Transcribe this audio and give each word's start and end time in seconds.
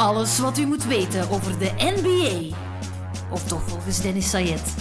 Alles 0.00 0.38
wat 0.38 0.58
u 0.58 0.66
moet 0.66 0.84
weten 0.84 1.30
over 1.30 1.58
de 1.58 1.70
NBA. 1.78 2.56
Of 3.30 3.44
toch 3.44 3.62
volgens 3.62 4.02
Dennis 4.02 4.30
Sayed. 4.30 4.74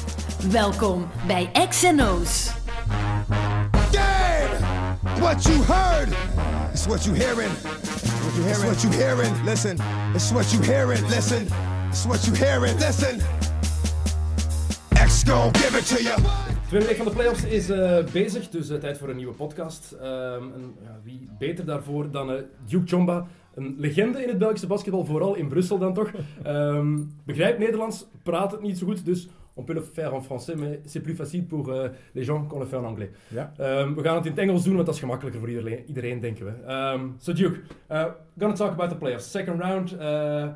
Welkom 0.51 1.07
bij 1.27 1.51
XNO's. 1.69 2.51
Game! 3.91 4.57
What 5.19 5.43
you 5.43 5.63
heard 5.63 6.09
is 6.73 6.85
what 6.85 7.03
you 7.03 7.17
hearing. 7.17 7.51
What 8.21 8.35
you 8.35 8.43
hearing? 8.43 8.71
It's 8.71 8.81
what 8.81 8.81
you 8.81 8.93
hearing. 8.93 9.43
Listen. 9.43 9.77
It's 10.13 10.31
what 10.31 10.51
you 10.51 10.63
hearing. 10.63 11.07
Listen. 11.07 11.47
It's 11.89 12.05
what 12.05 12.25
you 12.25 12.37
hearing. 12.37 12.79
Listen. 12.79 13.19
X 14.93 15.23
gon' 15.23 15.51
give 15.51 15.77
it 15.77 15.85
to 15.87 16.03
you. 16.03 16.15
Tweede 16.67 16.87
week 16.87 16.97
van 16.97 17.05
de 17.05 17.11
playoffs 17.11 17.43
is 17.43 17.69
eh, 17.69 18.03
bezig, 18.11 18.49
dus 18.49 18.69
uh, 18.69 18.77
tijd 18.77 18.97
voor 18.97 19.09
een 19.09 19.15
nieuwe 19.15 19.33
podcast. 19.33 19.91
Ehm, 19.91 20.43
en, 20.53 20.75
ja, 20.83 20.99
wie 21.03 21.29
beter 21.39 21.65
daarvoor 21.65 22.11
dan 22.11 22.31
uh, 22.31 22.35
Duke 22.67 22.87
Chomba, 22.87 23.27
een 23.53 23.75
legende 23.77 24.21
in 24.21 24.27
het 24.27 24.37
Belgische 24.37 24.67
basketbal, 24.67 25.05
vooral 25.05 25.35
in 25.35 25.47
Brussel 25.47 25.77
dan 25.77 25.93
toch. 25.93 26.11
Um, 26.47 27.13
begrijpt 27.25 27.59
Nederlands, 27.59 28.07
praat 28.23 28.51
het 28.51 28.61
niet 28.61 28.77
zo 28.77 28.85
goed, 28.85 29.05
dus 29.05 29.29
on 29.53 29.63
peut 29.63 29.77
le 29.77 29.83
faire 29.83 30.13
en 30.13 30.23
français, 30.23 30.55
mais 30.55 30.77
c'est 30.85 31.03
plus 31.03 31.15
facile 31.15 31.43
pour 31.43 31.69
uh, 31.69 31.89
les 32.11 32.25
gens 32.25 32.47
qu'on 32.47 32.59
le 32.59 32.65
fait 32.65 32.77
en 32.77 32.85
anglais. 32.85 33.09
Ja. 33.27 33.53
Um, 33.59 33.95
we 33.95 34.03
gaan 34.03 34.15
het 34.15 34.25
in 34.25 34.31
het 34.31 34.39
Engels 34.39 34.63
doen, 34.63 34.73
want 34.73 34.85
dat 34.85 34.95
is 34.95 35.01
gemakkelijker 35.01 35.39
voor 35.39 35.49
iedereen, 35.49 35.83
iedereen 35.87 36.19
denken 36.19 36.45
we. 36.45 36.73
Um, 36.73 37.15
so 37.17 37.33
Duke, 37.33 37.59
uh, 37.91 38.05
gonna 38.37 38.53
talk 38.53 38.71
about 38.71 38.89
the 38.89 38.95
playoffs. 38.95 39.31
Second 39.31 39.59
round, 39.59 39.93
uh, 39.93 40.47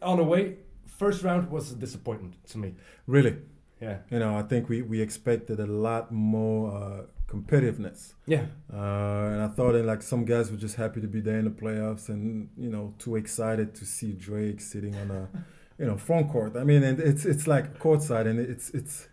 on 0.00 0.16
the 0.16 0.24
way. 0.24 0.56
First 0.84 1.22
round 1.22 1.50
was 1.50 1.72
a 1.72 1.76
disappointment 1.78 2.34
to 2.44 2.58
me. 2.58 2.74
Really? 3.04 3.36
Yeah. 3.80 3.96
You 4.08 4.20
know, 4.20 4.38
I 4.38 4.42
think 4.46 4.68
we, 4.68 4.82
we 4.82 5.00
expected 5.00 5.60
a 5.60 5.66
lot 5.66 6.10
more 6.10 6.72
uh, 6.72 7.02
competitiveness. 7.28 8.14
Yeah. 8.26 8.46
Uh, 8.72 9.32
and 9.32 9.42
I 9.42 9.48
thought 9.48 9.72
that 9.72 9.84
like 9.84 10.02
some 10.02 10.24
guys 10.24 10.50
were 10.50 10.56
just 10.56 10.76
happy 10.76 11.00
to 11.00 11.08
be 11.08 11.20
there 11.20 11.38
in 11.38 11.44
the 11.44 11.50
playoffs 11.50 12.08
and, 12.08 12.50
you 12.56 12.70
know, 12.70 12.94
too 12.98 13.16
excited 13.16 13.74
to 13.76 13.84
see 13.84 14.12
Drake 14.12 14.60
sitting 14.60 14.94
on 14.96 15.10
a, 15.10 15.28
you 15.78 15.86
know, 15.86 15.96
front 15.96 16.30
court. 16.30 16.56
I 16.56 16.64
mean, 16.64 16.82
and 16.82 17.00
it's 17.00 17.24
it's 17.24 17.46
like 17.46 17.78
courtside 17.78 18.26
and 18.26 18.38
it's 18.38 18.70
it's 18.70 19.08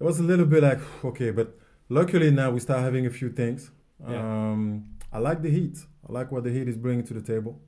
it 0.00 0.04
was 0.04 0.18
a 0.18 0.22
little 0.22 0.46
bit 0.46 0.62
like 0.62 0.80
okay, 1.04 1.30
but 1.30 1.58
luckily 1.88 2.30
now 2.30 2.50
we 2.50 2.60
start 2.60 2.80
having 2.80 3.06
a 3.06 3.10
few 3.10 3.30
things. 3.30 3.70
Yeah. 4.08 4.18
Um, 4.18 4.96
I 5.12 5.18
like 5.18 5.42
the 5.42 5.50
Heat. 5.50 5.78
I 6.08 6.12
like 6.12 6.32
what 6.32 6.44
the 6.44 6.50
Heat 6.50 6.68
is 6.68 6.76
bringing 6.76 7.04
to 7.06 7.14
the 7.14 7.20
table. 7.20 7.60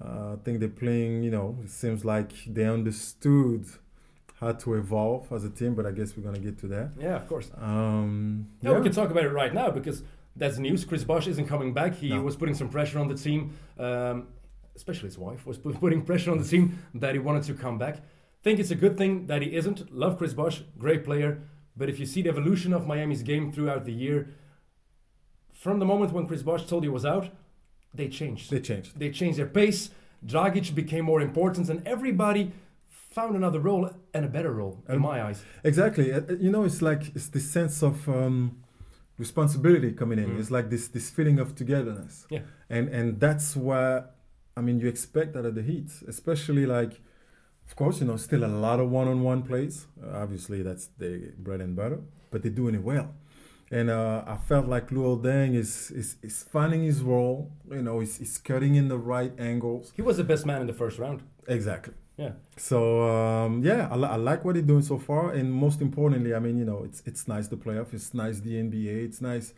Uh, 0.00 0.34
I 0.34 0.36
think 0.44 0.60
they're 0.60 0.68
playing, 0.68 1.24
you 1.24 1.30
know, 1.30 1.58
it 1.64 1.70
seems 1.70 2.04
like 2.04 2.32
they 2.46 2.64
understood 2.64 3.66
how 4.40 4.52
to 4.52 4.74
evolve 4.74 5.32
as 5.32 5.44
a 5.44 5.50
team, 5.50 5.74
but 5.74 5.84
I 5.86 5.90
guess 5.90 6.16
we're 6.16 6.22
gonna 6.22 6.38
get 6.38 6.58
to 6.60 6.68
that. 6.68 6.92
Yeah, 6.98 7.16
of 7.16 7.26
course. 7.28 7.50
Um, 7.56 8.46
Yeah, 8.62 8.76
we 8.76 8.82
can 8.82 8.92
talk 8.92 9.10
about 9.10 9.24
it 9.24 9.30
right 9.32 9.52
now 9.52 9.70
because 9.70 10.02
that's 10.36 10.58
news. 10.58 10.84
Chris 10.84 11.02
Bosh 11.04 11.26
isn't 11.26 11.46
coming 11.46 11.72
back. 11.74 11.94
He 11.94 12.10
No. 12.10 12.22
was 12.22 12.36
putting 12.36 12.54
some 12.54 12.68
pressure 12.68 12.98
on 13.00 13.08
the 13.08 13.14
team, 13.16 13.52
um, 13.78 14.28
especially 14.76 15.08
his 15.08 15.18
wife 15.18 15.44
was 15.46 15.58
putting 15.58 16.02
pressure 16.02 16.30
on 16.30 16.38
the 16.38 16.44
team 16.44 16.78
that 16.94 17.14
he 17.14 17.18
wanted 17.18 17.42
to 17.44 17.54
come 17.54 17.78
back. 17.78 17.96
Think 18.42 18.60
it's 18.60 18.70
a 18.70 18.76
good 18.76 18.96
thing 18.96 19.26
that 19.26 19.42
he 19.42 19.54
isn't. 19.56 19.92
Love 19.92 20.16
Chris 20.18 20.34
Bosh, 20.34 20.62
great 20.78 21.02
player. 21.04 21.40
But 21.76 21.88
if 21.88 21.98
you 21.98 22.06
see 22.06 22.22
the 22.22 22.28
evolution 22.28 22.72
of 22.72 22.86
Miami's 22.86 23.22
game 23.24 23.50
throughout 23.52 23.84
the 23.84 23.92
year, 23.92 24.30
from 25.52 25.80
the 25.80 25.84
moment 25.84 26.12
when 26.12 26.26
Chris 26.28 26.42
Bosh 26.42 26.64
told 26.66 26.84
he 26.84 26.88
was 26.88 27.04
out, 27.04 27.30
they 27.92 28.08
changed. 28.08 28.50
They 28.50 28.60
changed. 28.60 28.98
They 28.98 29.10
changed 29.10 29.38
their 29.38 29.46
pace. 29.46 29.90
Dragic 30.24 30.74
became 30.74 31.04
more 31.04 31.20
important, 31.20 31.68
and 31.68 31.86
everybody 31.86 32.52
found 33.10 33.36
another 33.36 33.60
role 33.60 33.90
and 34.14 34.24
a 34.24 34.28
better 34.28 34.52
role 34.52 34.82
in 34.88 34.96
Um, 34.96 35.02
my 35.02 35.22
eyes. 35.22 35.42
Exactly. 35.64 36.12
Uh, 36.12 36.20
uh, 36.20 36.34
You 36.44 36.50
know, 36.50 36.64
it's 36.64 36.82
like 36.82 37.02
it's 37.16 37.28
this 37.28 37.50
sense 37.50 37.82
of 37.82 38.08
um, 38.08 38.36
responsibility 39.18 39.92
coming 39.92 40.18
in. 40.18 40.30
Mm. 40.30 40.40
It's 40.40 40.50
like 40.50 40.68
this 40.70 40.88
this 40.88 41.10
feeling 41.10 41.38
of 41.40 41.54
togetherness. 41.54 42.26
Yeah. 42.30 42.42
And 42.68 42.88
and 42.88 43.20
that's 43.20 43.56
why 43.56 44.02
I 44.56 44.60
mean 44.60 44.78
you 44.80 44.88
expect 44.88 45.32
that 45.34 45.44
of 45.44 45.54
the 45.54 45.62
Heat, 45.62 45.90
especially 46.06 46.66
like, 46.66 47.00
of 47.68 47.76
course, 47.76 48.00
you 48.00 48.06
know, 48.06 48.16
still 48.16 48.44
a 48.44 48.52
lot 48.66 48.78
of 48.80 48.90
one-on-one 48.90 49.42
plays. 49.42 49.86
Uh, 50.02 50.22
obviously, 50.22 50.62
that's 50.62 50.86
the 50.98 51.32
bread 51.38 51.60
and 51.60 51.74
butter, 51.76 52.00
but 52.30 52.42
they're 52.42 52.58
doing 52.62 52.74
it 52.74 52.82
well. 52.82 53.08
And 53.70 53.90
uh, 53.90 54.24
I 54.26 54.36
felt 54.50 54.66
like 54.66 54.86
Luol 54.94 55.20
Deng 55.22 55.54
is, 55.54 55.90
is 55.90 56.16
is 56.22 56.42
finding 56.42 56.82
his 56.84 57.02
role. 57.02 57.50
You 57.70 57.82
know, 57.82 58.00
he's, 58.00 58.16
he's 58.18 58.38
cutting 58.38 58.76
in 58.76 58.88
the 58.88 58.96
right 59.14 59.32
angles. 59.38 59.92
He 59.94 60.02
was 60.02 60.16
the 60.16 60.24
best 60.24 60.46
man 60.46 60.60
in 60.62 60.66
the 60.66 60.72
first 60.72 60.98
round. 60.98 61.20
Exactly. 61.46 61.94
Yeah. 62.18 62.32
So 62.56 63.08
um, 63.08 63.62
yeah, 63.62 63.88
I, 63.90 63.96
li- 63.96 64.08
I 64.08 64.16
like 64.16 64.44
what 64.44 64.56
he's 64.56 64.64
doing 64.64 64.82
so 64.82 64.98
far, 64.98 65.32
and 65.32 65.52
most 65.52 65.80
importantly, 65.80 66.34
I 66.34 66.40
mean, 66.40 66.58
you 66.58 66.64
know, 66.64 66.82
it's 66.84 67.00
it's 67.06 67.28
nice 67.28 67.46
the 67.48 67.56
playoff, 67.56 67.94
it's 67.94 68.12
nice 68.12 68.40
the 68.40 68.54
NBA, 68.54 69.04
it's 69.04 69.20
nice, 69.20 69.54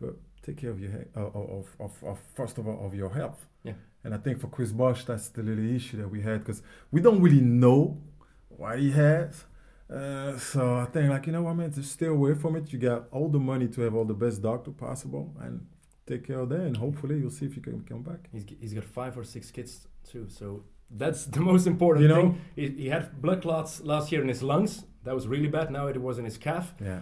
but 0.00 0.14
take 0.42 0.56
care 0.58 0.70
of 0.70 0.80
your 0.80 0.92
he- 0.92 1.10
of, 1.16 1.34
of, 1.36 1.66
of, 1.80 2.04
of 2.04 2.18
first 2.34 2.58
of 2.58 2.68
all 2.68 2.86
of 2.86 2.94
your 2.94 3.10
health. 3.10 3.46
Yeah. 3.64 3.74
And 4.04 4.14
I 4.14 4.18
think 4.18 4.40
for 4.40 4.46
Chris 4.46 4.70
Bosh, 4.70 5.04
that's 5.04 5.28
the 5.30 5.42
little 5.42 5.68
issue 5.78 5.96
that 5.96 6.08
we 6.08 6.22
had 6.22 6.38
because 6.44 6.62
we 6.92 7.00
don't 7.00 7.20
really 7.20 7.40
know 7.40 8.00
what 8.48 8.78
he 8.78 8.92
has. 8.92 9.44
Uh, 9.92 10.38
so 10.38 10.76
I 10.76 10.84
think 10.86 11.10
like 11.10 11.26
you 11.26 11.32
know 11.32 11.42
what, 11.42 11.52
I 11.52 11.54
man, 11.54 11.72
just 11.72 11.92
stay 11.92 12.06
away 12.06 12.34
from 12.34 12.54
it. 12.56 12.72
You 12.72 12.78
got 12.78 13.08
all 13.10 13.28
the 13.28 13.40
money 13.40 13.66
to 13.68 13.80
have 13.82 13.94
all 13.96 14.04
the 14.04 14.14
best 14.14 14.42
doctor 14.42 14.70
possible, 14.70 15.34
and 15.40 15.66
take 16.06 16.24
care 16.26 16.40
of 16.40 16.48
that, 16.50 16.60
and 16.60 16.76
hopefully 16.76 17.18
you'll 17.18 17.30
see 17.30 17.46
if 17.46 17.56
you 17.56 17.62
can 17.62 17.80
come 17.82 18.02
back. 18.02 18.28
He's, 18.32 18.44
he's 18.60 18.74
got 18.74 18.84
five 18.84 19.18
or 19.18 19.24
six 19.24 19.50
kids 19.50 19.88
too, 20.08 20.28
so 20.28 20.62
that's 20.90 21.24
the 21.26 21.40
most 21.40 21.66
important 21.66 22.02
You 22.02 22.08
know- 22.08 22.22
thing. 22.22 22.40
He, 22.56 22.82
he 22.84 22.88
had 22.88 23.20
blood 23.20 23.42
clots 23.42 23.80
last 23.82 24.10
year 24.12 24.22
in 24.22 24.28
his 24.28 24.42
lungs. 24.42 24.84
That 25.04 25.14
was 25.14 25.26
really 25.28 25.48
bad. 25.48 25.70
Now 25.70 25.86
it 25.86 26.00
was 26.00 26.18
in 26.18 26.24
his 26.24 26.36
calf. 26.38 26.74
Yeah. 26.80 27.00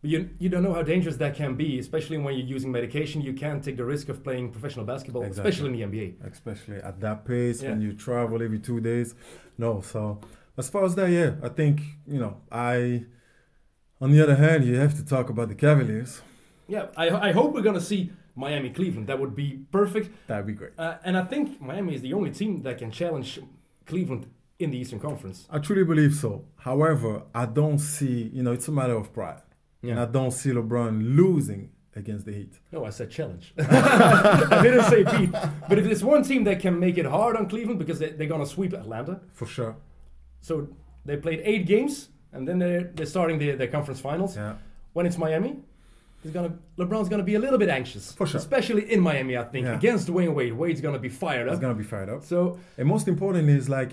But 0.00 0.10
you, 0.10 0.30
you 0.40 0.48
don't 0.48 0.62
know 0.64 0.74
how 0.74 0.82
dangerous 0.82 1.16
that 1.18 1.36
can 1.36 1.54
be, 1.54 1.78
especially 1.78 2.18
when 2.18 2.34
you're 2.36 2.46
using 2.46 2.72
medication. 2.72 3.20
You 3.22 3.32
can't 3.34 3.62
take 3.62 3.76
the 3.76 3.84
risk 3.84 4.08
of 4.08 4.24
playing 4.24 4.50
professional 4.50 4.84
basketball, 4.84 5.22
Exactly. 5.22 5.50
especially 5.50 5.82
in 5.82 5.90
the 5.90 5.98
NBA. 5.98 6.32
especially 6.32 6.76
at 6.78 7.00
that 7.00 7.24
pace 7.24 7.62
when 7.62 7.80
you 7.80 7.92
travel 7.92 8.42
every 8.42 8.58
two 8.58 8.80
days. 8.80 9.14
No, 9.58 9.80
so 9.80 10.20
as 10.56 10.68
far 10.68 10.84
as 10.84 10.94
that, 10.96 11.08
yeah, 11.10 11.34
I 11.42 11.48
think 11.48 11.80
you 12.06 12.18
know. 12.18 12.38
I, 12.50 13.04
on 14.00 14.10
the 14.10 14.20
other 14.20 14.34
hand, 14.34 14.64
you 14.64 14.74
have 14.76 14.94
to 14.96 15.04
talk 15.04 15.30
about 15.30 15.48
the 15.48 15.54
Cavaliers. 15.54 16.20
Yeah, 16.66 16.86
I, 16.96 17.08
I 17.28 17.32
hope 17.32 17.54
we're 17.54 17.62
going 17.62 17.76
to 17.76 17.80
see 17.92 18.10
Miami 18.34 18.70
Cleveland. 18.70 19.06
That 19.08 19.18
would 19.18 19.34
be 19.34 19.64
perfect. 19.70 20.10
That'd 20.26 20.46
be 20.46 20.52
great. 20.52 20.72
Uh, 20.78 20.96
and 21.04 21.16
I 21.16 21.24
think 21.24 21.60
Miami 21.60 21.94
is 21.94 22.02
the 22.02 22.12
only 22.14 22.30
team 22.30 22.62
that 22.62 22.78
can 22.78 22.90
challenge 22.90 23.38
Cleveland 23.86 24.26
in 24.58 24.70
the 24.70 24.78
Eastern 24.78 25.00
Conference. 25.00 25.46
I 25.50 25.58
truly 25.58 25.84
believe 25.84 26.14
so. 26.14 26.44
However, 26.56 27.22
I 27.34 27.46
don't 27.46 27.78
see. 27.78 28.30
You 28.32 28.42
know, 28.42 28.52
it's 28.52 28.68
a 28.68 28.72
matter 28.72 28.94
of 28.94 29.12
pride, 29.12 29.42
and 29.82 29.98
I 29.98 30.06
don't 30.06 30.30
see 30.30 30.50
LeBron 30.50 31.16
losing 31.16 31.70
against 31.94 32.24
the 32.24 32.32
Heat. 32.32 32.54
No, 32.70 32.84
I 32.84 32.90
said 32.90 33.10
challenge. 33.10 33.52
I 33.58 34.60
didn't 34.62 34.84
say 34.84 35.02
beat. 35.04 35.32
But 35.68 35.78
if 35.78 35.84
there's 35.84 36.04
one 36.04 36.22
team 36.22 36.44
that 36.44 36.60
can 36.60 36.78
make 36.78 36.96
it 36.98 37.06
hard 37.06 37.36
on 37.36 37.48
Cleveland 37.48 37.78
because 37.78 37.98
they, 37.98 38.10
they're 38.10 38.26
going 38.26 38.40
to 38.40 38.46
sweep 38.46 38.72
Atlanta. 38.72 39.20
For 39.32 39.46
sure. 39.46 39.76
So 40.40 40.68
they 41.04 41.16
played 41.16 41.42
eight 41.44 41.66
games 41.66 42.08
and 42.32 42.48
then 42.48 42.58
they're, 42.58 42.84
they're 42.94 43.06
starting 43.06 43.38
their, 43.38 43.56
their 43.56 43.68
conference 43.68 44.00
finals. 44.00 44.36
Yeah. 44.36 44.54
When 44.94 45.06
it's 45.06 45.18
Miami, 45.18 45.58
he's 46.22 46.32
gonna 46.32 46.52
LeBron's 46.78 47.08
going 47.08 47.18
to 47.18 47.24
be 47.24 47.34
a 47.34 47.38
little 47.38 47.58
bit 47.58 47.68
anxious. 47.68 48.12
For 48.12 48.26
sure. 48.26 48.38
Especially 48.38 48.90
in 48.92 49.00
Miami, 49.00 49.36
I 49.36 49.44
think. 49.44 49.66
Yeah. 49.66 49.76
Against 49.76 50.08
Dwyane 50.08 50.34
Wade. 50.34 50.52
Wade's 50.52 50.80
going 50.80 50.94
to 50.94 51.00
be 51.00 51.08
fired 51.08 51.48
up. 51.48 51.60
gonna 51.60 51.74
be 51.74 51.84
fired 51.84 52.08
up. 52.08 52.24
So, 52.24 52.58
And 52.78 52.88
most 52.88 53.06
important 53.08 53.48
is 53.48 53.68
like, 53.68 53.92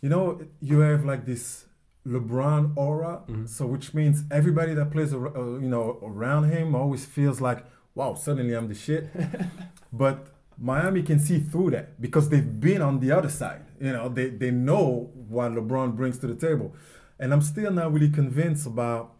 you 0.00 0.08
know, 0.08 0.40
you 0.60 0.80
have 0.80 1.04
like 1.04 1.24
this 1.26 1.66
LeBron 2.06 2.72
aura, 2.76 3.22
Mhm. 3.28 3.48
so 3.48 3.64
which 3.66 3.94
means 3.94 4.24
everybody 4.30 4.74
that 4.74 4.90
plays, 4.90 5.14
uh, 5.14 5.18
you 5.64 5.68
know, 5.68 5.98
around 6.02 6.44
him 6.50 6.74
always 6.74 7.04
feels 7.06 7.40
like, 7.40 7.64
wow, 7.94 8.14
suddenly 8.14 8.54
I'm 8.54 8.66
the 8.68 8.74
shit. 8.74 9.04
but 9.92 10.26
Miami 10.58 11.02
can 11.02 11.18
see 11.18 11.38
through 11.38 11.70
that 11.70 12.00
because 12.00 12.28
they've 12.28 12.60
been 12.60 12.82
on 12.82 13.00
the 13.00 13.10
other 13.12 13.28
side. 13.28 13.62
You 13.80 13.92
know, 13.92 14.08
they 14.08 14.28
they 14.30 14.50
know 14.50 15.10
what 15.28 15.52
LeBron 15.52 15.96
brings 15.96 16.18
to 16.18 16.26
the 16.26 16.34
table, 16.34 16.74
and 17.20 17.32
I'm 17.32 17.40
still 17.42 17.70
not 17.72 17.92
really 17.92 18.10
convinced 18.10 18.66
about 18.66 19.14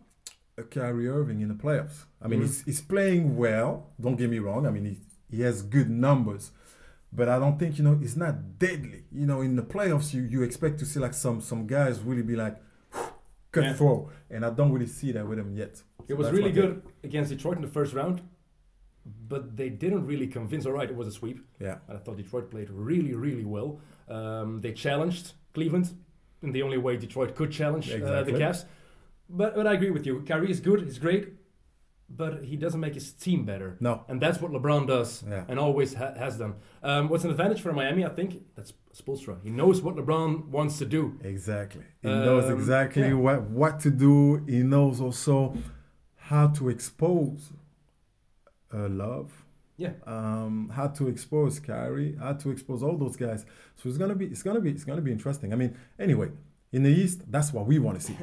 a 0.62 0.66
Kyrie 0.76 1.08
Irving 1.08 1.40
in 1.40 1.48
the 1.48 1.54
playoffs. 1.64 1.98
I 2.22 2.28
mean, 2.28 2.40
Mhm. 2.40 2.46
he's, 2.46 2.62
he's 2.68 2.80
playing 2.80 3.36
well. 3.36 3.70
Don't 4.00 4.16
get 4.16 4.30
me 4.30 4.38
wrong. 4.46 4.66
I 4.66 4.70
mean, 4.70 4.84
he, 4.90 4.96
he 5.36 5.42
has 5.42 5.62
good 5.62 5.88
numbers, 5.90 6.44
but 7.12 7.28
I 7.28 7.38
don't 7.42 7.58
think 7.58 7.78
you 7.78 7.84
know 7.84 7.98
it's 8.06 8.16
not 8.16 8.34
deadly. 8.58 9.04
You 9.20 9.26
know, 9.26 9.40
in 9.42 9.56
the 9.56 9.62
playoffs, 9.74 10.08
you 10.14 10.22
you 10.34 10.42
expect 10.42 10.78
to 10.80 10.86
see 10.90 11.00
like 11.00 11.14
some 11.14 11.40
some 11.40 11.66
guys 11.66 11.94
really 12.00 12.22
be 12.32 12.36
like 12.44 12.56
cut 13.52 13.64
Yeah. 13.64 13.74
throw, 13.74 14.10
and 14.30 14.44
I 14.44 14.50
don't 14.58 14.72
really 14.72 14.86
see 15.00 15.10
that 15.12 15.26
with 15.28 15.38
him 15.38 15.50
yet. 15.62 15.82
it 16.08 16.14
So 16.14 16.16
was 16.16 16.30
really 16.30 16.52
good 16.60 16.82
against 17.04 17.30
Detroit 17.30 17.56
in 17.56 17.62
the 17.62 17.74
first 17.78 17.92
round. 17.94 18.20
But 19.28 19.56
they 19.56 19.68
didn't 19.68 20.06
really 20.06 20.28
convince. 20.28 20.64
All 20.66 20.72
right, 20.78 20.88
it 20.88 20.94
was 20.94 21.08
a 21.08 21.10
sweep. 21.20 21.38
Yeah, 21.58 21.78
And 21.88 21.96
I 21.98 22.00
thought 22.00 22.16
Detroit 22.16 22.50
played 22.52 22.70
really, 22.70 23.14
really 23.14 23.44
well. 23.44 23.80
Um, 24.08 24.60
they 24.60 24.72
challenged 24.72 25.32
Cleveland 25.54 25.90
in 26.42 26.52
the 26.52 26.62
only 26.62 26.78
way 26.78 26.96
Detroit 26.96 27.34
could 27.34 27.50
challenge 27.50 27.90
uh, 27.90 28.22
the 28.22 28.32
Cavs. 28.32 28.64
But, 29.32 29.54
but 29.56 29.66
I 29.66 29.72
agree 29.74 29.90
with 29.90 30.04
you. 30.06 30.22
Kyrie 30.28 30.50
is 30.50 30.60
good, 30.60 30.82
he's 30.82 30.98
great, 30.98 31.24
but 32.08 32.44
he 32.44 32.56
doesn't 32.56 32.80
make 32.80 32.94
his 32.94 33.12
team 33.12 33.44
better. 33.46 33.76
no, 33.80 34.04
And 34.08 34.20
that's 34.20 34.38
what 34.42 34.50
LeBron 34.52 34.86
does 34.86 35.24
Yeah. 35.28 35.44
and 35.48 35.58
always 35.58 35.94
ha- 35.94 36.14
has 36.24 36.36
done. 36.38 36.54
Um, 36.82 37.08
what's 37.08 37.24
an 37.24 37.30
advantage 37.30 37.60
for 37.62 37.72
Miami, 37.72 38.04
I 38.04 38.10
think? 38.10 38.30
That's 38.56 38.72
Spoelstra. 38.94 39.34
He 39.42 39.50
knows 39.50 39.80
what 39.80 39.94
LeBron 39.96 40.48
wants 40.48 40.76
to 40.78 40.84
do. 40.84 41.18
exactly. 41.22 41.84
He 42.02 42.08
knows 42.08 42.44
Um, 42.44 42.52
exactly 42.58 43.08
yeah. 43.08 43.14
what 43.26 43.38
what 43.60 43.80
to 43.80 43.90
do. 43.90 44.16
He 44.46 44.62
knows 44.62 45.00
also 45.00 45.36
how 46.30 46.48
to 46.58 46.68
expose 46.68 47.52
uh, 48.74 48.88
love 48.88 49.30
Yeah. 49.76 49.94
Um, 50.06 50.70
had 50.80 50.94
to 50.96 51.08
expose 51.08 51.58
Kyrie, 51.58 52.14
how 52.24 52.34
to 52.42 52.50
expose 52.50 52.82
all 52.82 52.96
those 53.04 53.16
guys. 53.16 53.40
So 53.76 53.88
it's 53.88 53.98
gonna 53.98 54.14
be, 54.14 54.26
it's 54.26 54.42
gonna 54.42 54.60
be, 54.60 54.70
it's 54.70 54.84
gonna 54.84 55.00
be 55.08 55.12
interesting. 55.12 55.52
I 55.52 55.56
mean, 55.56 55.72
anyway, 55.98 56.30
in 56.72 56.82
the 56.82 56.90
East, 56.90 57.30
that's 57.30 57.52
what 57.52 57.66
we 57.66 57.78
want 57.78 58.00
to 58.00 58.06
see. 58.06 58.16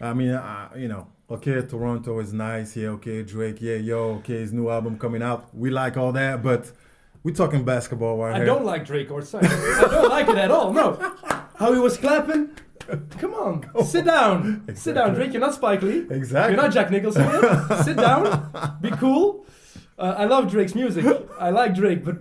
I 0.00 0.12
mean, 0.12 0.30
uh, 0.30 0.68
you 0.76 0.88
know, 0.88 1.08
okay, 1.30 1.62
Toronto 1.62 2.18
is 2.20 2.32
nice. 2.32 2.76
Yeah, 2.76 2.88
okay, 2.88 3.22
Drake. 3.22 3.60
Yeah, 3.60 3.76
yo, 3.76 4.16
okay, 4.16 4.40
his 4.40 4.52
new 4.52 4.68
album 4.68 4.98
coming 4.98 5.22
out. 5.22 5.54
We 5.56 5.70
like 5.70 5.96
all 5.96 6.12
that, 6.12 6.42
but 6.42 6.70
we're 7.22 7.34
talking 7.34 7.64
basketball 7.64 8.18
right 8.18 8.34
I 8.34 8.36
here. 8.38 8.46
don't 8.46 8.64
like 8.64 8.84
Drake 8.84 9.10
or 9.10 9.22
Simon. 9.22 9.50
I 9.50 9.88
don't 9.90 10.10
like 10.10 10.28
it 10.28 10.36
at 10.36 10.50
all. 10.50 10.72
No. 10.72 10.92
How 11.56 11.72
he 11.72 11.78
was 11.78 11.96
clapping. 11.96 12.50
Come 13.18 13.32
on, 13.32 13.84
sit 13.86 14.04
down. 14.04 14.66
Sit 14.74 14.94
down, 14.96 15.14
Drake. 15.14 15.32
You're 15.32 15.40
not 15.40 15.54
Spike 15.54 15.80
Lee. 15.80 16.06
Exactly. 16.10 16.54
You're 16.54 16.62
not 16.62 16.72
Jack 16.72 16.90
Nicholson. 16.90 17.24
sit 17.84 17.96
down. 17.96 18.78
Be 18.82 18.90
cool. 18.90 19.46
Uh, 19.98 20.14
I 20.18 20.26
love 20.26 20.50
Drake's 20.50 20.74
music. 20.74 21.06
I 21.40 21.48
like 21.48 21.74
Drake, 21.74 22.04
but 22.04 22.18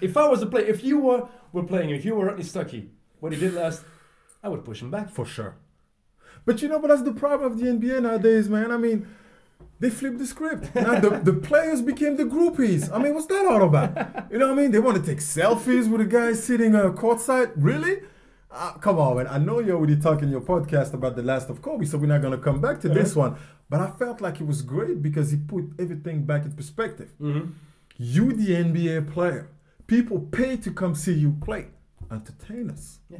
if 0.00 0.16
I 0.16 0.28
was 0.28 0.40
a 0.42 0.46
player, 0.46 0.66
if 0.66 0.84
you 0.84 0.98
were 1.00 1.26
were 1.52 1.64
playing, 1.64 1.90
if 1.90 2.04
you 2.04 2.14
were 2.14 2.26
Rodney 2.26 2.44
Stuckey, 2.44 2.90
what 3.18 3.32
he 3.32 3.40
did 3.40 3.54
last, 3.54 3.82
I 4.42 4.48
would 4.48 4.64
push 4.64 4.82
him 4.82 4.90
back. 4.90 5.10
For 5.10 5.26
sure. 5.26 5.56
But 6.44 6.62
you 6.62 6.68
know, 6.68 6.78
but 6.78 6.88
that's 6.88 7.02
the 7.02 7.12
problem 7.12 7.52
of 7.52 7.58
the 7.58 7.66
NBA 7.66 8.02
nowadays, 8.02 8.48
man. 8.48 8.70
I 8.70 8.76
mean, 8.76 9.06
they 9.78 9.90
flipped 9.90 10.18
the 10.18 10.26
script. 10.26 10.74
Now 10.74 10.98
the, 11.00 11.10
the 11.10 11.32
players 11.34 11.82
became 11.82 12.16
the 12.16 12.24
groupies. 12.24 12.90
I 12.92 12.98
mean, 12.98 13.14
what's 13.14 13.26
that 13.26 13.46
all 13.46 13.62
about? 13.62 14.30
You 14.30 14.38
know 14.38 14.48
what 14.48 14.58
I 14.58 14.62
mean? 14.62 14.70
They 14.70 14.78
want 14.78 14.96
to 14.96 15.02
take 15.02 15.18
selfies 15.20 15.90
with 15.90 16.00
the 16.00 16.06
guys 16.06 16.42
sitting 16.42 16.74
uh, 16.74 16.90
courtside. 16.90 17.52
Really? 17.56 18.00
Uh, 18.50 18.72
come 18.74 18.98
on, 18.98 19.16
man. 19.16 19.26
I 19.28 19.38
know 19.38 19.60
you're 19.60 19.76
already 19.76 19.96
talking 19.96 20.28
your 20.28 20.40
podcast 20.40 20.92
about 20.92 21.14
the 21.14 21.22
last 21.22 21.50
of 21.50 21.62
Kobe, 21.62 21.84
so 21.84 21.98
we're 21.98 22.06
not 22.06 22.20
going 22.20 22.36
to 22.36 22.42
come 22.42 22.60
back 22.60 22.80
to 22.80 22.88
this 22.88 23.14
one. 23.14 23.36
But 23.68 23.80
I 23.80 23.90
felt 23.90 24.20
like 24.20 24.40
it 24.40 24.46
was 24.46 24.62
great 24.62 25.00
because 25.02 25.30
he 25.30 25.36
put 25.36 25.64
everything 25.78 26.24
back 26.24 26.44
in 26.44 26.52
perspective. 26.52 27.10
You, 27.96 28.32
the 28.32 28.48
NBA 28.48 29.12
player, 29.12 29.50
people 29.86 30.18
pay 30.20 30.56
to 30.56 30.72
come 30.72 30.94
see 30.94 31.12
you 31.12 31.36
play. 31.40 31.68
Entertain 32.10 32.70
us 32.70 32.98
Yeah. 33.08 33.18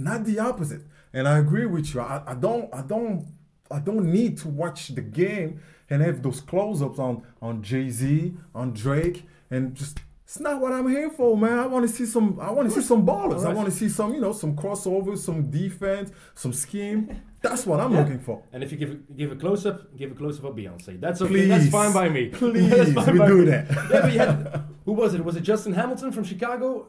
Not 0.00 0.24
the 0.24 0.38
opposite. 0.38 0.82
And 1.12 1.26
I 1.28 1.38
agree 1.38 1.66
with 1.66 1.94
you. 1.94 2.00
I, 2.00 2.22
I 2.26 2.34
don't 2.34 2.72
I 2.74 2.82
don't 2.82 3.26
I 3.70 3.78
don't 3.80 4.06
need 4.10 4.38
to 4.38 4.48
watch 4.48 4.88
the 4.88 5.00
game 5.02 5.60
and 5.88 6.02
have 6.02 6.22
those 6.22 6.40
close-ups 6.40 6.98
on 6.98 7.22
on 7.42 7.62
Jay-Z, 7.62 8.34
on 8.54 8.72
Drake, 8.72 9.24
and 9.50 9.74
just 9.74 9.98
it's 10.24 10.38
not 10.38 10.60
what 10.60 10.72
I'm 10.72 10.88
here 10.88 11.10
for, 11.10 11.36
man. 11.36 11.58
I 11.58 11.66
want 11.66 11.84
to 11.88 11.92
see 11.92 12.06
some 12.06 12.38
I 12.40 12.50
want 12.52 12.68
to 12.68 12.74
see 12.74 12.86
some 12.86 13.04
ballers. 13.04 13.44
I 13.44 13.52
want 13.52 13.66
to 13.68 13.74
see 13.74 13.88
some, 13.88 14.14
you 14.14 14.20
know, 14.20 14.32
some 14.32 14.54
crossovers, 14.54 15.18
some 15.18 15.50
defense, 15.50 16.12
some 16.34 16.52
scheme. 16.52 17.20
That's 17.42 17.66
what 17.66 17.80
I'm 17.80 17.92
Yeah. 17.92 18.00
looking 18.02 18.20
for. 18.20 18.42
And 18.52 18.62
if 18.62 18.70
you 18.70 18.78
give 18.78 19.16
give 19.16 19.32
a 19.32 19.36
close 19.36 19.66
up, 19.66 19.96
give 19.96 20.12
a 20.12 20.14
close 20.14 20.38
up 20.38 20.44
of 20.44 20.54
Beyonce. 20.54 21.00
That's 21.00 21.20
okay. 21.22 21.32
Please. 21.32 21.48
That's 21.48 21.68
fine 21.70 21.92
by 21.92 22.08
me. 22.08 22.28
Please, 22.32 22.94
we 22.94 23.18
do 23.18 23.38
me. 23.38 23.44
that. 23.46 23.66
yeah, 23.90 24.00
but 24.02 24.12
you 24.12 24.18
had 24.20 24.64
who 24.84 24.92
was 24.92 25.14
it? 25.14 25.24
Was 25.24 25.34
it 25.36 25.40
Justin 25.42 25.72
Hamilton 25.72 26.12
from 26.12 26.22
Chicago, 26.22 26.86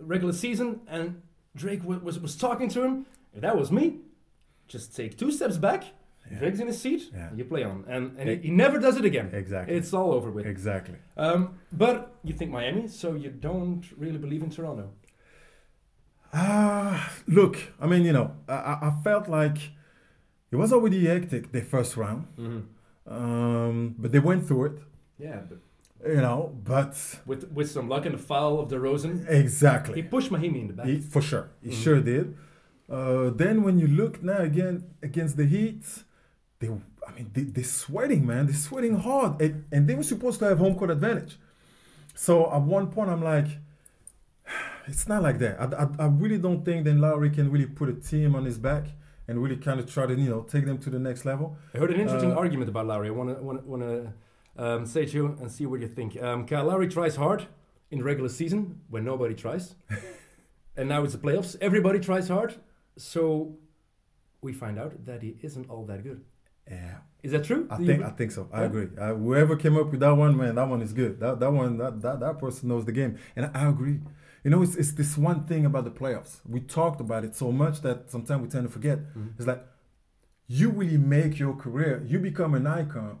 regular 0.00 0.32
season, 0.32 0.80
and 0.88 1.22
Drake 1.56 1.84
was 1.84 2.00
was, 2.00 2.18
was 2.20 2.36
talking 2.36 2.68
to 2.70 2.82
him. 2.82 3.06
If 3.34 3.40
that 3.42 3.56
was 3.56 3.70
me, 3.70 3.98
just 4.68 4.94
take 4.96 5.16
two 5.18 5.30
steps 5.30 5.56
back. 5.56 5.84
Drake's 6.38 6.58
in 6.58 6.66
his 6.68 6.80
seat. 6.80 7.10
Yeah. 7.12 7.28
You 7.36 7.44
play 7.44 7.64
on, 7.64 7.84
and 7.86 8.16
and 8.18 8.30
E- 8.30 8.40
he, 8.44 8.50
never 8.50 8.78
does 8.78 8.96
it 8.96 9.04
again. 9.04 9.30
Exactly. 9.34 9.76
It's 9.76 9.92
all 9.92 10.12
over 10.12 10.30
with. 10.30 10.46
Exactly. 10.46 10.96
Um, 11.18 11.58
but 11.70 12.14
you 12.24 12.32
think 12.32 12.50
Miami, 12.50 12.88
so 12.88 13.14
you 13.14 13.28
don't 13.30 13.84
really 13.98 14.16
believe 14.18 14.42
in 14.42 14.48
Toronto. 14.50 14.88
Ah, 16.32 17.12
look, 17.28 17.56
I 17.80 17.86
mean, 17.86 18.04
you 18.04 18.12
know, 18.12 18.32
I, 18.48 18.54
I 18.88 18.92
felt 19.04 19.28
like 19.28 19.58
it 20.50 20.56
was 20.56 20.72
already 20.72 21.06
hectic 21.06 21.52
the 21.52 21.60
first 21.60 21.96
round, 21.96 22.26
um, 23.06 23.94
but 23.98 24.10
they 24.12 24.18
went 24.18 24.46
through 24.46 24.64
it, 24.66 24.78
Yeah, 25.18 25.40
but 25.48 25.58
you 26.06 26.20
know. 26.26 26.38
But 26.64 26.94
with 27.26 27.50
with 27.52 27.70
some 27.70 27.88
luck 27.88 28.04
and 28.06 28.14
the 28.14 28.22
foul 28.22 28.60
of 28.60 28.68
DeRozan, 28.70 29.28
Exactly. 29.28 29.94
he 29.96 30.02
pushed 30.02 30.30
Mahinmi 30.30 30.60
in 30.62 30.66
the 30.68 30.74
back. 30.74 30.86
He- 30.86 31.00
for 31.00 31.22
sure, 31.22 31.48
he 31.62 31.70
Mhm. 31.70 31.82
sure 31.84 32.00
did. 32.00 32.36
Uh, 32.88 33.30
then 33.30 33.62
when 33.62 33.78
you 33.78 33.86
look 33.88 34.22
now 34.22 34.38
again 34.38 34.84
against 35.02 35.36
the 35.36 35.46
Heat, 35.46 35.82
they, 36.58 36.68
I 37.08 37.12
mean, 37.16 37.30
they, 37.32 37.42
they're 37.42 37.64
sweating, 37.64 38.26
man. 38.26 38.46
They're 38.46 38.54
sweating 38.54 38.96
hard, 38.96 39.40
and, 39.40 39.64
and 39.72 39.88
they 39.88 39.94
were 39.94 40.02
supposed 40.14 40.38
to 40.40 40.44
have 40.46 40.58
home 40.58 40.74
court 40.76 40.90
advantage. 40.90 41.38
So 42.14 42.32
at 42.52 42.60
one 42.62 42.86
point, 42.88 43.08
I'm 43.10 43.22
like, 43.22 43.46
it's 44.86 45.08
not 45.08 45.22
like 45.22 45.38
that. 45.38 45.60
I, 45.60 45.64
I, 45.84 45.86
I 46.04 46.06
really 46.08 46.38
don't 46.38 46.64
think 46.64 46.84
then 46.84 47.00
Lowry 47.00 47.30
can 47.30 47.50
really 47.50 47.66
put 47.66 47.88
a 47.88 47.94
team 47.94 48.34
on 48.36 48.44
his 48.44 48.58
back 48.58 48.84
and 49.26 49.42
really 49.42 49.56
kind 49.56 49.80
of 49.80 49.90
try 49.90 50.04
to, 50.06 50.14
you 50.14 50.28
know, 50.28 50.42
take 50.42 50.66
them 50.66 50.78
to 50.78 50.90
the 50.90 50.98
next 50.98 51.24
level. 51.24 51.56
I 51.74 51.78
heard 51.78 51.90
an 51.90 52.00
interesting 52.00 52.32
Uh, 52.32 52.36
argument 52.36 52.68
about 52.68 52.86
Lowry. 52.86 53.08
I 53.08 53.12
want 53.12 53.30
to 53.30 53.42
want 53.42 53.82
to 53.82 54.12
um, 54.56 54.86
say 54.86 55.04
to 55.06 55.12
you 55.12 55.26
and 55.40 55.50
see 55.50 55.66
what 55.66 55.80
you 55.80 55.88
think. 55.88 56.20
Um, 56.22 56.46
Kyle 56.46 56.64
Lowry 56.64 56.88
tries 56.88 57.16
hard 57.16 57.46
in 57.90 57.98
the 57.98 58.04
regular 58.04 58.28
season 58.28 58.80
when 58.88 59.04
nobody 59.04 59.34
tries, 59.34 59.74
and 60.76 60.88
now 60.88 61.02
it's 61.04 61.12
the 61.14 61.18
playoffs. 61.18 61.56
Everybody 61.60 61.98
tries 62.00 62.28
hard, 62.28 62.54
so 62.96 63.56
we 64.40 64.52
find 64.52 64.78
out 64.78 65.04
that 65.06 65.22
he 65.22 65.36
isn't 65.42 65.68
all 65.70 65.84
that 65.86 66.02
good. 66.02 66.22
Yeah, 66.70 66.96
Is 67.22 67.32
that 67.32 67.44
true? 67.44 67.66
I 67.70 67.76
think 67.76 68.02
I 68.02 68.10
think 68.10 68.30
so. 68.32 68.48
I 68.52 68.60
Yeah? 68.60 68.66
agree. 68.66 68.88
Uh, 68.98 69.14
whoever 69.14 69.54
came 69.56 69.76
up 69.76 69.90
with 69.90 70.00
that 70.00 70.14
one, 70.16 70.34
man, 70.36 70.54
that 70.54 70.68
one 70.68 70.80
is 70.82 70.92
good. 70.94 71.20
That 71.20 71.38
that 71.40 71.52
one, 71.52 71.76
that 71.78 72.00
that, 72.02 72.20
that 72.20 72.38
person 72.38 72.68
knows 72.70 72.84
the 72.86 72.92
game, 72.92 73.18
and 73.36 73.50
I, 73.54 73.68
agree. 73.68 74.00
You 74.44 74.50
know, 74.50 74.62
it's, 74.62 74.74
it's 74.76 74.92
this 74.92 75.16
one 75.18 75.44
thing 75.46 75.64
about 75.66 75.84
the 75.84 75.90
playoffs. 75.90 76.40
We 76.46 76.60
talked 76.60 77.00
about 77.00 77.24
it 77.24 77.34
so 77.34 77.50
much 77.52 77.80
that 77.82 78.10
sometimes 78.10 78.42
we 78.42 78.48
tend 78.48 78.66
to 78.66 78.72
forget. 78.72 78.98
Mhm. 79.14 79.34
It's 79.38 79.46
like 79.46 79.62
you 80.46 80.70
really 80.70 80.98
make 80.98 81.38
your 81.38 81.54
career. 81.54 82.02
You 82.06 82.18
become 82.18 82.54
an 82.54 82.66
icon 82.66 83.18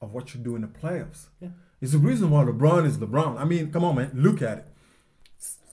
of 0.00 0.12
what 0.12 0.34
you 0.34 0.40
do 0.40 0.56
in 0.56 0.62
the 0.62 0.68
playoffs. 0.68 1.26
Yeah. 1.40 1.48
It's 1.80 1.92
the 1.92 1.98
reason 1.98 2.30
why 2.30 2.44
LeBron 2.44 2.86
is 2.86 2.98
LeBron. 2.98 3.38
I 3.38 3.44
mean, 3.44 3.70
come 3.72 3.84
on, 3.84 3.96
man, 3.96 4.10
look 4.14 4.42
at 4.42 4.58
it. 4.58 4.66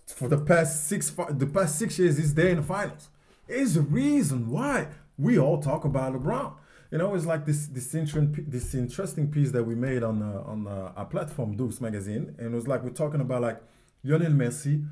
For 0.07 0.27
the 0.27 0.38
past 0.38 0.88
six, 0.88 1.09
the 1.29 1.45
past 1.47 1.77
six 1.77 2.00
years, 2.00 2.18
he's 2.18 2.33
there 2.33 2.47
in 2.50 2.57
the 2.57 2.63
finals. 2.63 3.09
It's 3.47 3.74
the 3.75 3.81
reason 3.81 4.50
why 4.50 4.88
we 5.18 5.38
all 5.38 5.62
talk 5.62 5.83
about 5.85 6.13
LeBron. 6.13 6.53
You 6.91 6.97
know, 6.97 7.13
it's 7.15 7.25
like 7.25 7.45
this 7.45 7.68
this 7.68 7.94
interesting 7.94 8.45
this 8.47 8.74
interesting 8.74 9.29
piece 9.29 9.51
that 9.51 9.63
we 9.65 9.75
made 9.75 10.03
on 10.03 10.21
uh, 10.21 10.44
on 10.45 10.68
uh, 10.68 10.94
our 10.95 11.06
platform, 11.06 11.56
Deuce 11.57 11.81
Magazine, 11.81 12.33
and 12.38 12.53
it 12.53 12.56
was 12.56 12.68
like 12.68 12.81
we're 12.83 12.91
talking 12.91 13.19
about 13.19 13.41
like 13.41 13.62
Lionel 14.03 14.31
Messi, 14.31 14.88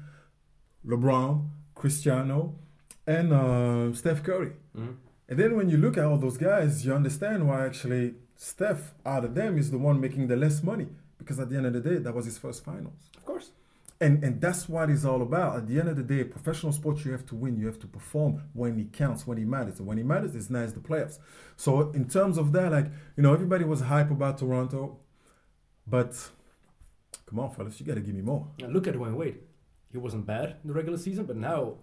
LeBron, 0.86 1.48
Cristiano, 1.74 2.56
and 3.08 3.32
uh, 3.34 3.94
Steph 3.94 4.24
Curry. 4.24 4.52
Mhm. 4.78 4.96
And 5.30 5.40
then 5.40 5.56
when 5.56 5.70
you 5.70 5.78
look 5.78 5.98
at 5.98 6.04
all 6.04 6.18
those 6.18 6.38
guys, 6.38 6.86
you 6.86 6.94
understand 6.94 7.48
why 7.48 7.66
actually 7.66 8.16
Steph 8.36 8.94
out 9.06 9.24
of 9.26 9.34
them 9.36 9.58
is 9.58 9.72
the 9.72 9.78
one 9.78 10.00
making 10.00 10.28
the 10.28 10.36
less 10.36 10.62
money 10.64 10.88
because 11.18 11.40
at 11.40 11.50
the 11.50 11.58
end 11.58 11.66
of 11.66 11.74
the 11.74 11.80
day, 11.82 11.98
that 11.98 12.14
was 12.14 12.26
his 12.26 12.38
first 12.38 12.64
finals. 12.64 13.10
Of 13.18 13.26
course. 13.26 13.52
And 14.02 14.22
and 14.26 14.42
that's 14.42 14.68
what 14.68 14.90
it's 14.90 15.06
all 15.06 15.22
about. 15.22 15.56
At 15.56 15.68
the 15.68 15.80
end 15.80 15.88
of 15.88 15.96
the 15.96 16.04
day, 16.04 16.24
professional 16.26 16.74
sports, 16.74 17.06
you 17.06 17.14
have 17.14 17.26
to 17.28 17.36
win. 17.36 17.58
You 17.58 17.68
have 17.68 17.80
to 17.80 17.88
perform 17.88 18.42
when 18.54 18.78
it 18.78 18.92
counts, 18.92 19.26
when 19.26 19.38
it 19.38 19.48
matters. 19.48 19.80
And 19.80 19.88
when 19.88 19.98
it 19.98 20.06
matters, 20.06 20.36
it's 20.36 20.50
nice 20.50 20.74
the 20.74 20.82
playoffs. 20.82 21.18
So 21.56 21.92
in 21.92 22.06
terms 22.10 22.38
of 22.38 22.52
that, 22.52 22.72
like 22.74 22.88
you 23.16 23.24
know, 23.24 23.34
everybody 23.34 23.64
was 23.64 23.80
hype 23.82 24.12
about 24.12 24.38
Toronto, 24.38 24.98
but 25.88 26.12
come 27.26 27.40
on, 27.40 27.52
fellas, 27.52 27.80
you 27.80 27.86
got 27.86 27.96
to 27.96 28.02
give 28.02 28.16
me 28.16 28.22
more. 28.22 28.48
And 28.62 28.74
look 28.74 28.86
at 28.88 28.96
Dwyane 28.96 29.16
Wade. 29.16 29.38
He 29.92 29.98
wasn't 29.98 30.26
bad 30.26 30.58
in 30.62 30.68
the 30.68 30.74
regular 30.74 30.98
season, 30.98 31.24
but 31.26 31.38
now 31.38 31.76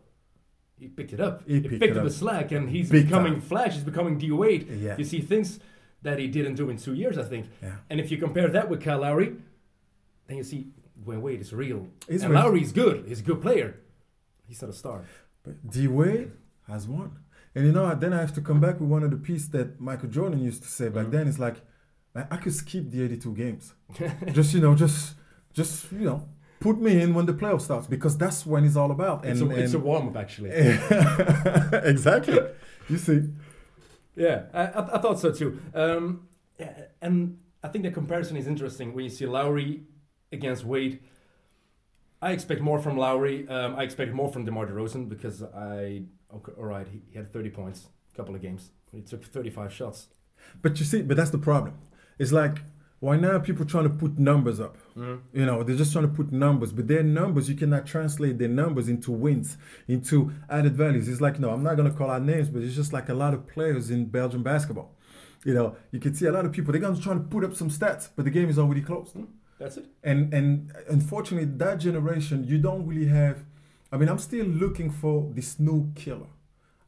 he 0.79 0.88
picked 0.88 1.15
it 1.15 1.21
up. 1.21 1.43
He 1.47 1.55
He, 1.55 1.61
picked 1.62 1.81
picked 1.81 1.85
it 1.85 1.97
up 1.97 2.05
up. 2.05 2.05
the 2.05 2.15
slack, 2.15 2.53
and 2.53 2.69
he's 2.69 2.91
Big 2.91 3.07
becoming 3.07 3.35
time. 3.35 3.41
Flash. 3.41 3.73
He's 3.73 3.85
becoming 3.85 4.19
D 4.19 4.31
Wade. 4.33 4.69
Yeah. 4.69 4.97
You 4.99 5.05
see 5.05 5.23
things 5.23 5.61
that 6.03 6.19
he 6.19 6.27
didn't 6.29 6.55
do 6.57 6.69
in 6.71 6.77
two 6.77 6.95
years, 6.95 7.17
I 7.19 7.23
think. 7.25 7.47
Yeah. 7.63 7.77
And 7.91 8.01
if 8.01 8.11
you 8.11 8.19
compare 8.19 8.49
that 8.49 8.69
with 8.69 8.83
Kyle 8.83 9.01
Lowry, 9.01 9.37
then 10.27 10.37
you 10.39 10.45
see 10.45 10.69
Dwyane 11.05 11.21
Wade 11.21 11.41
is 11.41 11.53
real. 11.53 11.89
He's 12.09 12.23
and 12.23 12.33
real. 12.33 12.43
Lowry's 12.43 12.73
good. 12.73 13.05
He's 13.09 13.21
a 13.21 13.23
good 13.23 13.41
player. 13.43 13.77
He's 14.47 14.61
not 14.63 14.71
a 14.71 14.75
star. 14.75 15.05
But 15.45 15.69
D 15.71 15.87
Wade 15.89 16.31
has 16.69 16.87
won. 16.87 17.19
And 17.55 17.67
you 17.67 17.73
know, 17.73 17.95
then 17.95 18.13
I 18.13 18.21
have 18.21 18.35
to 18.35 18.41
come 18.41 18.61
back 18.61 18.81
with 18.81 18.89
one 18.89 19.03
of 19.03 19.11
the 19.11 19.17
pieces 19.17 19.51
that 19.51 19.81
Michael 19.81 20.09
Jordan 20.09 20.41
used 20.43 20.63
to 20.63 20.69
say 20.69 20.89
back 20.89 21.07
Mhm. 21.07 21.11
then. 21.11 21.29
It's 21.29 21.39
like, 21.39 21.57
I 22.15 22.37
could 22.37 22.53
skip 22.55 22.91
the 22.91 23.03
82 23.05 23.35
games. 23.35 23.75
just, 24.33 24.53
you 24.55 24.61
know, 24.61 24.75
just, 24.75 25.15
just, 25.55 25.91
you 25.93 26.01
know, 26.11 26.29
put 26.61 26.79
me 26.81 27.01
in 27.03 27.15
when 27.15 27.27
the 27.27 27.33
playoff 27.33 27.61
starts 27.63 27.87
because 27.87 28.17
that's 28.19 28.45
when 28.47 28.65
it's 28.65 28.77
all 28.77 28.91
about. 28.91 29.25
It's, 29.25 29.41
And, 29.41 29.51
a, 29.53 29.57
it's 29.57 29.73
a 29.75 29.77
and- 29.77 29.85
warm 29.85 30.09
up, 30.09 30.17
actually. 30.17 30.51
exactly. 31.85 32.39
You 32.89 32.99
see, 32.99 33.29
Yeah, 34.14 34.45
I, 34.52 34.66
I, 34.66 34.99
thought 34.99 35.19
so 35.19 35.33
too. 35.33 35.61
Um, 35.75 36.28
and 37.00 37.38
I 37.62 37.69
think 37.69 37.85
the 37.85 37.90
comparison 37.90 38.37
is 38.37 38.47
interesting 38.47 38.92
when 38.95 39.04
you 39.04 39.11
see 39.11 39.26
Lowry 39.26 39.85
against 40.31 40.64
Wade. 40.64 41.00
I 42.21 42.33
expect 42.33 42.61
more 42.61 42.78
from 42.78 42.97
Lowry. 42.97 43.49
Um, 43.49 43.75
I 43.76 43.83
expect 43.83 44.12
more 44.12 44.31
from 44.31 44.45
DeMar 44.45 44.66
DeRozan 44.66 45.09
because 45.09 45.42
I, 45.42 46.02
okay, 46.35 46.52
all 46.59 46.66
right, 46.66 46.87
he, 46.87 47.02
he 47.11 47.16
had 47.16 47.33
30 47.33 47.50
points, 47.50 47.87
a 48.12 48.16
couple 48.16 48.35
of 48.35 48.42
games. 48.42 48.71
He 48.92 49.00
took 49.00 49.25
35 49.25 49.73
shots. 49.73 50.09
but 50.61 50.78
you 50.78 50.85
see, 50.85 51.02
but 51.02 51.16
that's 51.16 51.31
the 51.31 51.38
problem. 51.38 51.75
It's 52.19 52.33
like, 52.33 52.59
why 53.03 53.17
now 53.17 53.37
people 53.41 53.65
trying 53.65 53.83
to 53.83 53.91
put 53.91 54.17
numbers 54.17 54.61
up? 54.61 54.77
Mm. 54.97 55.23
You 55.33 55.45
know, 55.45 55.65
they're 55.65 55.75
just 55.75 55.93
trying 55.93 56.07
to 56.09 56.15
put 56.15 56.31
numbers, 56.31 56.73
but 56.73 56.87
their 56.87 57.03
numbers, 57.03 57.49
you 57.49 57.57
cannot 57.57 57.85
translate 57.85 58.39
their 58.39 58.47
numbers 58.47 58.89
into 58.89 59.11
wins, 59.11 59.57
into 59.89 60.31
added 60.49 60.77
values. 60.77 61.09
It's 61.09 61.21
like, 61.21 61.41
no, 61.41 61.51
I'm 61.51 61.65
not 61.65 61.75
going 61.77 61.91
to 61.91 61.99
call 61.99 62.11
out 62.11 62.23
names, 62.23 62.49
but 62.49 62.63
it's 62.63 62.77
just 62.77 62.93
like 62.93 63.09
a 63.09 63.15
lot 63.15 63.35
of 63.35 63.49
players 63.49 63.91
in 63.91 64.05
Belgian 64.05 64.45
basketball. 64.45 64.95
You 65.45 65.53
know, 65.53 65.77
you 65.91 65.99
can 65.99 66.15
see 66.15 66.27
a 66.27 66.31
lot 66.31 66.45
of 66.47 66.53
people, 66.53 66.71
they're 66.71 66.81
going 66.81 66.95
to 66.95 67.03
try 67.03 67.15
to 67.15 67.19
put 67.19 67.43
up 67.43 67.57
some 67.57 67.71
stats, 67.71 68.09
but 68.15 68.25
the 68.25 68.31
game 68.31 68.49
is 68.49 68.57
already 68.57 68.83
closed. 68.83 69.17
Mm. 69.17 69.27
That's 69.59 69.79
it. 69.79 69.87
And 70.05 70.33
and 70.33 70.73
unfortunately, 70.89 71.49
that 71.57 71.79
generation, 71.79 72.45
you 72.45 72.59
don't 72.59 72.87
really 72.87 73.09
have. 73.09 73.45
I 73.91 73.97
mean, 73.97 74.09
I'm 74.09 74.19
still 74.19 74.47
looking 74.47 74.91
for 74.93 75.29
this 75.35 75.59
new 75.59 75.91
killer. 75.97 76.31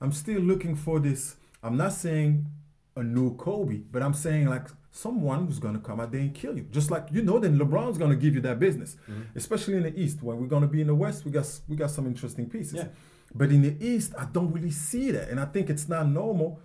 I'm 0.00 0.12
still 0.12 0.40
looking 0.40 0.76
for 0.76 1.00
this. 1.00 1.34
I'm 1.60 1.76
not 1.76 1.92
saying 1.92 2.46
a 2.94 3.02
new 3.02 3.34
Kobe, 3.34 3.78
but 3.90 4.00
I'm 4.00 4.14
saying 4.14 4.46
like 4.46 4.68
someone 5.04 5.46
who's 5.46 5.58
gonna 5.58 5.80
come 5.88 5.98
out 6.00 6.10
there 6.12 6.20
and 6.20 6.32
kill 6.32 6.56
you. 6.56 6.64
Just 6.70 6.88
like 6.90 7.08
you 7.10 7.22
know, 7.22 7.38
then 7.40 7.58
LeBron's 7.58 7.98
gonna 7.98 8.14
give 8.24 8.34
you 8.36 8.40
that 8.42 8.58
business, 8.60 8.96
especially 9.34 9.74
in 9.80 9.82
the 9.82 9.94
East. 10.02 10.22
When 10.22 10.38
we're 10.40 10.46
gonna 10.54 10.68
be 10.68 10.80
in 10.80 10.86
the 10.86 10.94
West, 10.94 11.24
we 11.24 11.30
got 11.32 11.46
we 11.68 11.74
got 11.76 11.90
some 11.90 12.06
interesting 12.06 12.46
pieces. 12.48 12.74
Yeah. 12.74 12.88
But 13.34 13.50
in 13.50 13.62
the 13.62 13.74
East, 13.84 14.10
I 14.16 14.26
don't 14.36 14.52
really 14.52 14.70
see 14.70 15.10
that, 15.10 15.28
and 15.30 15.38
I 15.40 15.46
think 15.46 15.68
it's 15.68 15.88
not 15.88 16.04
normal. 16.08 16.60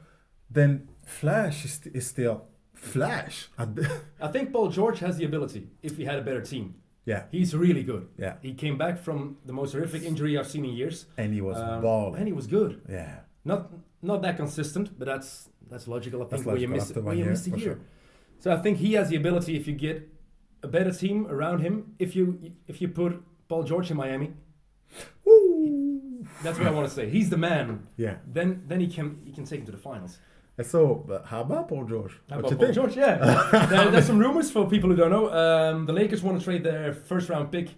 Then 0.52 0.72
Flash 1.06 1.66
is, 1.66 1.76
is 2.00 2.06
still 2.08 2.46
Flash. 2.74 3.50
I 3.58 4.28
think 4.34 4.54
Paul 4.54 4.70
George 4.70 5.00
has 5.00 5.18
the 5.18 5.26
ability 5.26 5.68
if 5.82 5.98
he 5.98 6.06
had 6.06 6.18
a 6.20 6.22
better 6.22 6.42
team. 6.42 6.76
yeah, 7.06 7.24
He's 7.32 7.56
really 7.56 7.84
good. 7.84 8.08
Yeah. 8.18 8.36
He 8.42 8.54
came 8.54 8.78
back 8.78 8.96
from 9.06 9.38
the 9.46 9.54
most 9.54 9.72
horrific 9.74 10.04
injury 10.04 10.38
I've 10.38 10.48
seen 10.48 10.66
in 10.66 10.74
years. 10.82 11.06
and 11.18 11.34
he 11.34 11.42
was 11.42 11.58
Um, 11.58 11.82
balling. 11.82 12.18
and 12.20 12.28
he 12.28 12.34
was 12.34 12.46
good. 12.48 12.82
yeah. 12.90 13.20
Not 13.46 13.60
not 14.02 14.22
that 14.22 14.36
consistent, 14.38 14.88
but 15.00 15.06
that's 15.12 15.50
that's 15.72 15.88
logical. 15.88 16.20
I 16.22 16.26
think 16.26 16.32
That's 16.32 16.46
when 16.46 16.60
you 16.62 16.68
logical 16.68 17.02
miss 17.02 17.08
when 17.08 17.18
you 17.18 17.24
year, 17.24 17.32
miss 17.32 17.48
a 17.48 17.50
year. 17.50 17.60
sure. 17.60 17.80
So 18.40 18.52
I 18.54 18.58
think 18.58 18.78
he 18.78 18.94
has 18.94 19.10
the 19.10 19.16
ability 19.16 19.56
if 19.58 19.68
you 19.68 19.74
get 19.74 20.08
a 20.64 20.68
better 20.68 20.92
team 20.92 21.28
around 21.28 21.60
him. 21.60 21.96
If 22.00 22.16
you 22.16 22.54
if 22.68 22.82
you 22.82 22.88
put 22.88 23.22
Paul 23.48 23.64
George 23.64 23.92
in 23.92 23.98
Miami, 23.98 24.34
Woo! 25.26 26.26
that's 26.44 26.58
what 26.58 26.68
I 26.68 26.72
want 26.72 26.88
to 26.88 26.94
say. 26.94 27.10
He's 27.10 27.30
the 27.30 27.38
man. 27.38 27.88
Yeah. 27.98 28.16
Then 28.26 28.64
then 28.68 28.80
he 28.80 28.88
can 28.88 29.22
he 29.26 29.32
can 29.32 29.46
take 29.46 29.60
him 29.62 29.66
to 29.68 29.72
the 29.72 29.78
finals. 29.78 30.20
So, 30.62 31.06
but 31.08 31.26
how 31.26 31.42
about 31.42 31.70
Paul 31.70 31.86
George? 31.86 32.12
How 32.30 32.36
what 32.36 32.40
about 32.40 32.52
you 32.52 32.58
Paul 32.58 32.66
think? 32.66 32.76
George? 32.76 32.98
Yeah. 32.98 33.68
there, 33.70 33.92
there's 33.92 34.06
some 34.06 34.20
rumors 34.20 34.52
for 34.52 34.68
people 34.70 34.90
who 34.90 34.96
don't 34.98 35.10
know. 35.12 35.32
Um, 35.32 35.86
the 35.86 35.94
Lakers 35.94 36.22
want 36.22 36.38
to 36.38 36.44
trade 36.44 36.64
their 36.66 36.94
first 36.94 37.30
round 37.30 37.50
pick 37.50 37.70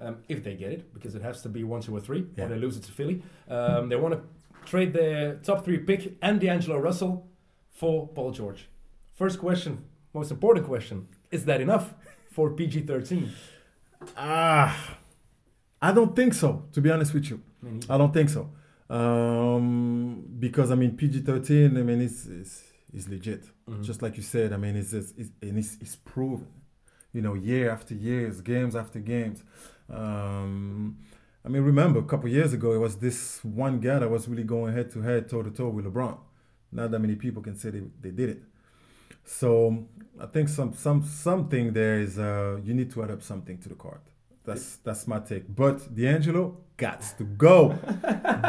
um, 0.00 0.16
if 0.30 0.42
they 0.42 0.54
get 0.54 0.72
it, 0.72 0.94
because 0.94 1.14
it 1.14 1.20
has 1.20 1.42
to 1.42 1.50
be 1.50 1.62
one, 1.62 1.82
two, 1.82 1.94
or 1.94 2.00
three, 2.00 2.24
Yeah. 2.36 2.44
or 2.44 2.48
they 2.48 2.56
lose 2.56 2.78
it 2.78 2.84
to 2.84 2.92
Philly. 2.92 3.22
Um, 3.48 3.90
they 3.90 3.96
want 3.96 4.14
to 4.14 4.22
trade 4.64 4.94
their 4.94 5.34
top 5.36 5.62
three 5.64 5.76
pick 5.78 6.16
and 6.22 6.40
D'Angelo 6.40 6.78
Russell 6.78 7.28
for 7.70 8.08
Paul 8.08 8.30
George. 8.30 8.66
First 9.12 9.38
question, 9.38 9.84
most 10.14 10.30
important 10.30 10.66
question: 10.66 11.08
Is 11.30 11.44
that 11.46 11.60
enough 11.60 11.94
for 12.30 12.50
PG 12.50 12.82
thirteen? 12.82 13.30
Ah, 14.16 14.96
I 15.80 15.92
don't 15.92 16.14
think 16.14 16.34
so. 16.34 16.64
To 16.72 16.80
be 16.80 16.90
honest 16.90 17.14
with 17.14 17.30
you, 17.30 17.40
I 17.88 17.96
don't 17.98 18.12
think 18.12 18.28
so. 18.30 18.50
Um, 18.90 20.24
because 20.38 20.70
I 20.70 20.74
mean 20.74 20.96
PG 20.96 21.20
thirteen. 21.20 21.76
I 21.76 21.82
mean 21.82 22.00
it's 22.00 22.26
it's, 22.26 22.62
it's 22.92 23.08
legit. 23.08 23.44
Mhm. 23.68 23.82
Just 23.84 24.02
like 24.02 24.16
you 24.16 24.22
said. 24.22 24.52
I 24.52 24.56
mean 24.56 24.76
it's 24.76 24.92
it's, 24.92 25.12
it's 25.16 25.30
and 25.40 25.58
it's, 25.58 25.76
it's 25.80 25.96
proven. 25.96 26.48
You 27.12 27.20
know, 27.22 27.34
year 27.34 27.70
after 27.70 27.94
years, 27.94 28.40
games 28.40 28.74
after 28.74 28.98
games. 28.98 29.42
Um, 29.90 30.98
I 31.44 31.48
mean, 31.48 31.62
remember 31.62 31.98
a 32.00 32.04
couple 32.04 32.28
years 32.30 32.52
ago, 32.54 32.72
it 32.72 32.78
was 32.78 32.96
this 32.96 33.44
one 33.44 33.80
guy 33.80 33.98
that 33.98 34.08
was 34.10 34.28
really 34.28 34.44
going 34.44 34.72
head 34.72 34.90
to 34.92 35.02
head, 35.02 35.28
toe 35.28 35.42
to 35.42 35.50
toe 35.50 35.68
with 35.68 35.84
LeBron. 35.84 36.16
Not 36.70 36.90
that 36.90 37.00
many 37.00 37.16
people 37.16 37.42
can 37.42 37.54
say 37.56 37.68
they, 37.70 37.82
they 38.00 38.10
did 38.10 38.30
it. 38.30 38.42
So 39.24 39.86
I 40.20 40.26
think 40.26 40.48
some 40.48 40.72
some 40.74 41.02
something 41.04 41.72
there 41.72 41.98
is 42.00 42.18
uh, 42.18 42.58
you 42.64 42.74
need 42.74 42.90
to 42.92 43.02
add 43.02 43.10
up 43.10 43.22
something 43.22 43.58
to 43.58 43.68
the 43.68 43.74
card. 43.74 44.00
That's 44.44 44.76
that's 44.76 45.06
my 45.06 45.20
take. 45.20 45.44
But 45.54 45.94
D'Angelo 45.94 46.56
gots 46.76 47.16
to 47.18 47.24
go, 47.24 47.70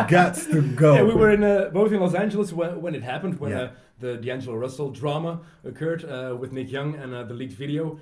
gots 0.10 0.50
to 0.52 0.62
go. 0.76 0.96
Yeah, 0.96 1.04
we 1.04 1.14
were 1.14 1.32
in 1.32 1.44
uh, 1.44 1.70
both 1.74 1.92
in 1.92 2.00
Los 2.00 2.16
Angeles 2.16 2.52
when, 2.52 2.82
when 2.82 2.96
it 2.96 3.04
happened, 3.04 3.40
when 3.40 3.52
Yeah. 3.52 3.62
uh, 3.62 3.72
the 4.00 4.18
D'Angelo 4.18 4.58
Russell 4.58 4.90
drama 4.90 5.42
occurred 5.64 6.04
uh, 6.04 6.36
with 6.40 6.52
Nick 6.52 6.72
Young 6.72 6.96
and 6.96 7.14
uh, 7.14 7.24
the 7.24 7.34
leaked 7.34 7.54
video. 7.54 8.00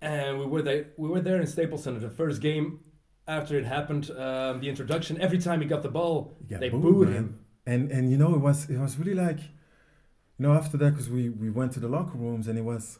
And 0.00 0.38
we 0.38 0.46
were 0.46 0.62
there. 0.62 0.86
We 0.96 1.08
were 1.08 1.20
there 1.20 1.40
in 1.40 1.46
Staples 1.46 1.82
Center. 1.82 1.98
The 2.00 2.10
first 2.10 2.40
game 2.42 2.80
after 3.26 3.56
it 3.58 3.64
happened, 3.64 4.10
um, 4.10 4.60
the 4.60 4.68
introduction. 4.68 5.20
Every 5.20 5.38
time 5.38 5.60
he 5.62 5.66
got 5.66 5.82
the 5.82 5.88
ball, 5.88 6.36
Yeah, 6.48 6.58
they 6.58 6.68
booed, 6.68 6.82
booed 6.82 7.08
him. 7.08 7.38
And 7.66 7.90
and 7.90 8.10
you 8.10 8.18
know 8.18 8.34
it 8.34 8.40
was 8.40 8.68
it 8.68 8.78
was 8.78 8.98
really 8.98 9.14
like, 9.14 9.40
you 10.38 10.46
know, 10.46 10.52
after 10.54 10.76
that 10.78 10.90
because 10.92 11.08
we 11.10 11.28
we 11.28 11.50
went 11.50 11.72
to 11.72 11.80
the 11.80 11.88
locker 11.88 12.18
rooms 12.18 12.48
and 12.48 12.58
it 12.58 12.62
was, 12.64 12.98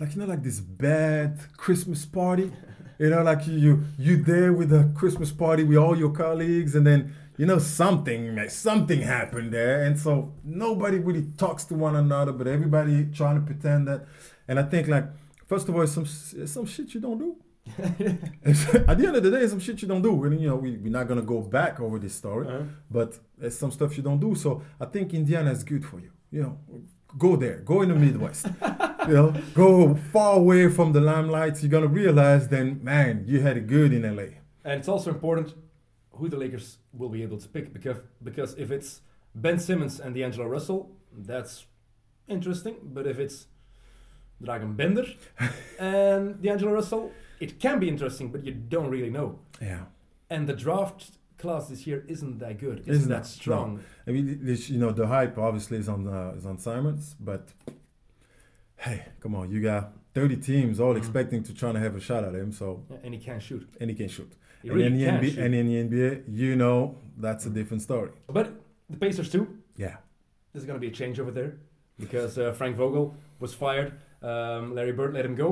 like 0.00 0.14
you 0.14 0.20
know 0.20 0.26
like 0.26 0.42
this 0.42 0.60
bad 0.60 1.38
Christmas 1.56 2.04
party, 2.06 2.52
you 2.98 3.10
know 3.10 3.22
like 3.22 3.46
you 3.46 3.54
you 3.64 3.84
you 3.98 4.22
there 4.22 4.52
with 4.52 4.72
a 4.72 4.90
Christmas 4.94 5.30
party 5.32 5.62
with 5.64 5.76
all 5.78 5.96
your 5.98 6.10
colleagues 6.12 6.74
and 6.74 6.86
then 6.86 7.14
you 7.36 7.46
know 7.46 7.58
something 7.58 8.22
something 8.48 9.00
happened 9.02 9.52
there 9.52 9.82
and 9.84 9.98
so 9.98 10.32
nobody 10.44 10.98
really 10.98 11.26
talks 11.38 11.64
to 11.64 11.74
one 11.74 11.96
another 11.96 12.32
but 12.32 12.46
everybody 12.46 13.06
trying 13.12 13.36
to 13.40 13.44
pretend 13.50 13.86
that, 13.88 14.06
and 14.48 14.58
I 14.58 14.64
think 14.64 14.88
like 14.88 15.06
first 15.46 15.68
of 15.68 15.74
all 15.74 15.82
it's 15.82 15.92
some 15.92 16.04
it's 16.42 16.52
some 16.52 16.66
shit 16.66 16.94
you 16.94 17.00
don't 17.00 17.18
do. 17.18 17.36
At 17.78 18.98
the 18.98 19.04
end 19.06 19.16
of 19.16 19.22
the 19.22 19.30
day, 19.30 19.38
it's 19.44 19.52
some 19.52 19.60
shit 19.60 19.80
you 19.82 19.88
don't 19.88 20.02
do. 20.02 20.24
And 20.24 20.40
you 20.40 20.48
know, 20.48 20.56
we, 20.56 20.72
we're 20.78 20.90
not 20.98 21.06
gonna 21.06 21.22
go 21.22 21.40
back 21.40 21.78
over 21.80 21.96
this 21.98 22.14
story 22.14 22.46
Uh-huh. 22.48 22.64
but 22.90 23.10
there's 23.38 23.56
some 23.56 23.70
stuff 23.70 23.96
you 23.96 24.02
don't 24.02 24.18
do. 24.20 24.34
So 24.34 24.62
I 24.80 24.86
think 24.86 25.14
Indiana 25.14 25.50
is 25.52 25.62
good 25.62 25.84
for 25.84 25.98
you. 26.00 26.10
You 26.32 26.42
know, 26.42 26.58
go 27.18 27.36
there, 27.36 27.58
go 27.58 27.82
in 27.82 27.90
the 27.90 27.94
Midwest. 27.94 28.46
you 29.06 29.14
know, 29.14 29.34
go 29.54 29.94
far 29.94 30.36
away 30.36 30.68
from 30.68 30.92
the 30.92 31.00
limelight. 31.00 31.62
You're 31.62 31.70
gonna 31.70 31.86
realize 31.86 32.48
then, 32.48 32.80
man, 32.82 33.24
you 33.26 33.40
had 33.40 33.56
it 33.56 33.66
good 33.66 33.92
in 33.92 34.02
LA. 34.16 34.40
And 34.64 34.80
it's 34.80 34.88
also 34.88 35.10
important 35.10 35.54
who 36.12 36.28
the 36.28 36.36
Lakers 36.36 36.78
will 36.92 37.08
be 37.08 37.22
able 37.22 37.38
to 37.38 37.48
pick 37.48 37.72
because 37.72 37.98
because 38.22 38.54
if 38.54 38.70
it's 38.70 39.00
Ben 39.34 39.58
Simmons 39.58 40.00
and 40.00 40.14
D'Angelo 40.14 40.46
Russell, 40.46 40.90
that's 41.16 41.66
interesting. 42.28 42.76
But 42.82 43.06
if 43.06 43.18
it's 43.18 43.46
Dragan 44.42 44.76
Bender 44.76 45.06
and 45.78 46.40
D'Angelo 46.42 46.72
Russell, 46.72 47.12
it 47.40 47.58
can 47.58 47.78
be 47.78 47.88
interesting, 47.88 48.30
but 48.30 48.44
you 48.44 48.52
don't 48.52 48.90
really 48.90 49.10
know. 49.10 49.38
Yeah. 49.60 49.84
And 50.30 50.48
the 50.48 50.54
draft 50.54 51.18
class 51.42 51.62
this 51.72 51.82
year 51.88 51.98
isn't 52.14 52.38
that 52.38 52.54
good. 52.58 52.78
Isn't, 52.80 52.94
Isn't 52.94 53.08
that 53.16 53.26
strong? 53.26 53.68
I 54.06 54.10
mean, 54.14 54.26
this, 54.48 54.70
you 54.72 54.78
know, 54.82 54.92
the 54.92 55.06
hype 55.16 55.36
obviously 55.48 55.78
is 55.82 55.88
on 55.94 56.00
uh, 56.06 56.38
is 56.38 56.46
on 56.50 56.56
Simmons, 56.58 57.04
but 57.28 57.42
hey, 58.76 58.98
come 59.20 59.34
on, 59.34 59.50
you 59.52 59.60
got 59.72 59.92
30 60.14 60.36
teams 60.36 60.80
all 60.80 60.94
Mhm. 60.94 60.98
expecting 61.02 61.42
to 61.48 61.52
try 61.54 61.70
to 61.72 61.78
have 61.78 61.94
a 61.96 62.00
shot 62.00 62.22
at 62.24 62.34
him, 62.34 62.52
so 62.52 62.66
Yeah, 62.90 62.96
And 63.04 63.14
he 63.14 63.20
can 63.20 63.40
shoot. 63.40 63.66
and 63.80 63.86
he 63.90 63.96
can 63.96 64.08
shoot. 64.08 64.32
He 64.62 64.68
and, 64.70 64.80
in 64.80 64.92
the 64.98 65.04
can 65.04 65.14
NBA, 65.20 65.30
shoot. 65.30 65.38
and 65.44 65.54
in 65.54 65.66
the 65.68 65.76
NBA, 65.86 66.10
you 66.28 66.56
know, 66.62 66.76
that's 67.24 67.44
a 67.46 67.50
different 67.50 67.82
story. 67.82 68.10
but 68.38 68.46
the 68.90 68.96
Pacers 68.96 69.30
too. 69.34 69.44
Yeah. 69.76 69.96
There's 70.52 70.66
going 70.66 70.78
to 70.80 70.84
be 70.86 70.92
a 70.94 70.96
change 71.02 71.18
over 71.22 71.30
there 71.30 71.52
because 71.98 72.32
uh, 72.38 72.52
Frank 72.52 72.76
Vogel 72.76 73.14
was 73.40 73.54
fired. 73.54 73.90
Um, 74.22 74.74
Larry 74.76 74.92
Bird 74.92 75.14
let 75.14 75.24
him 75.24 75.34
go. 75.34 75.50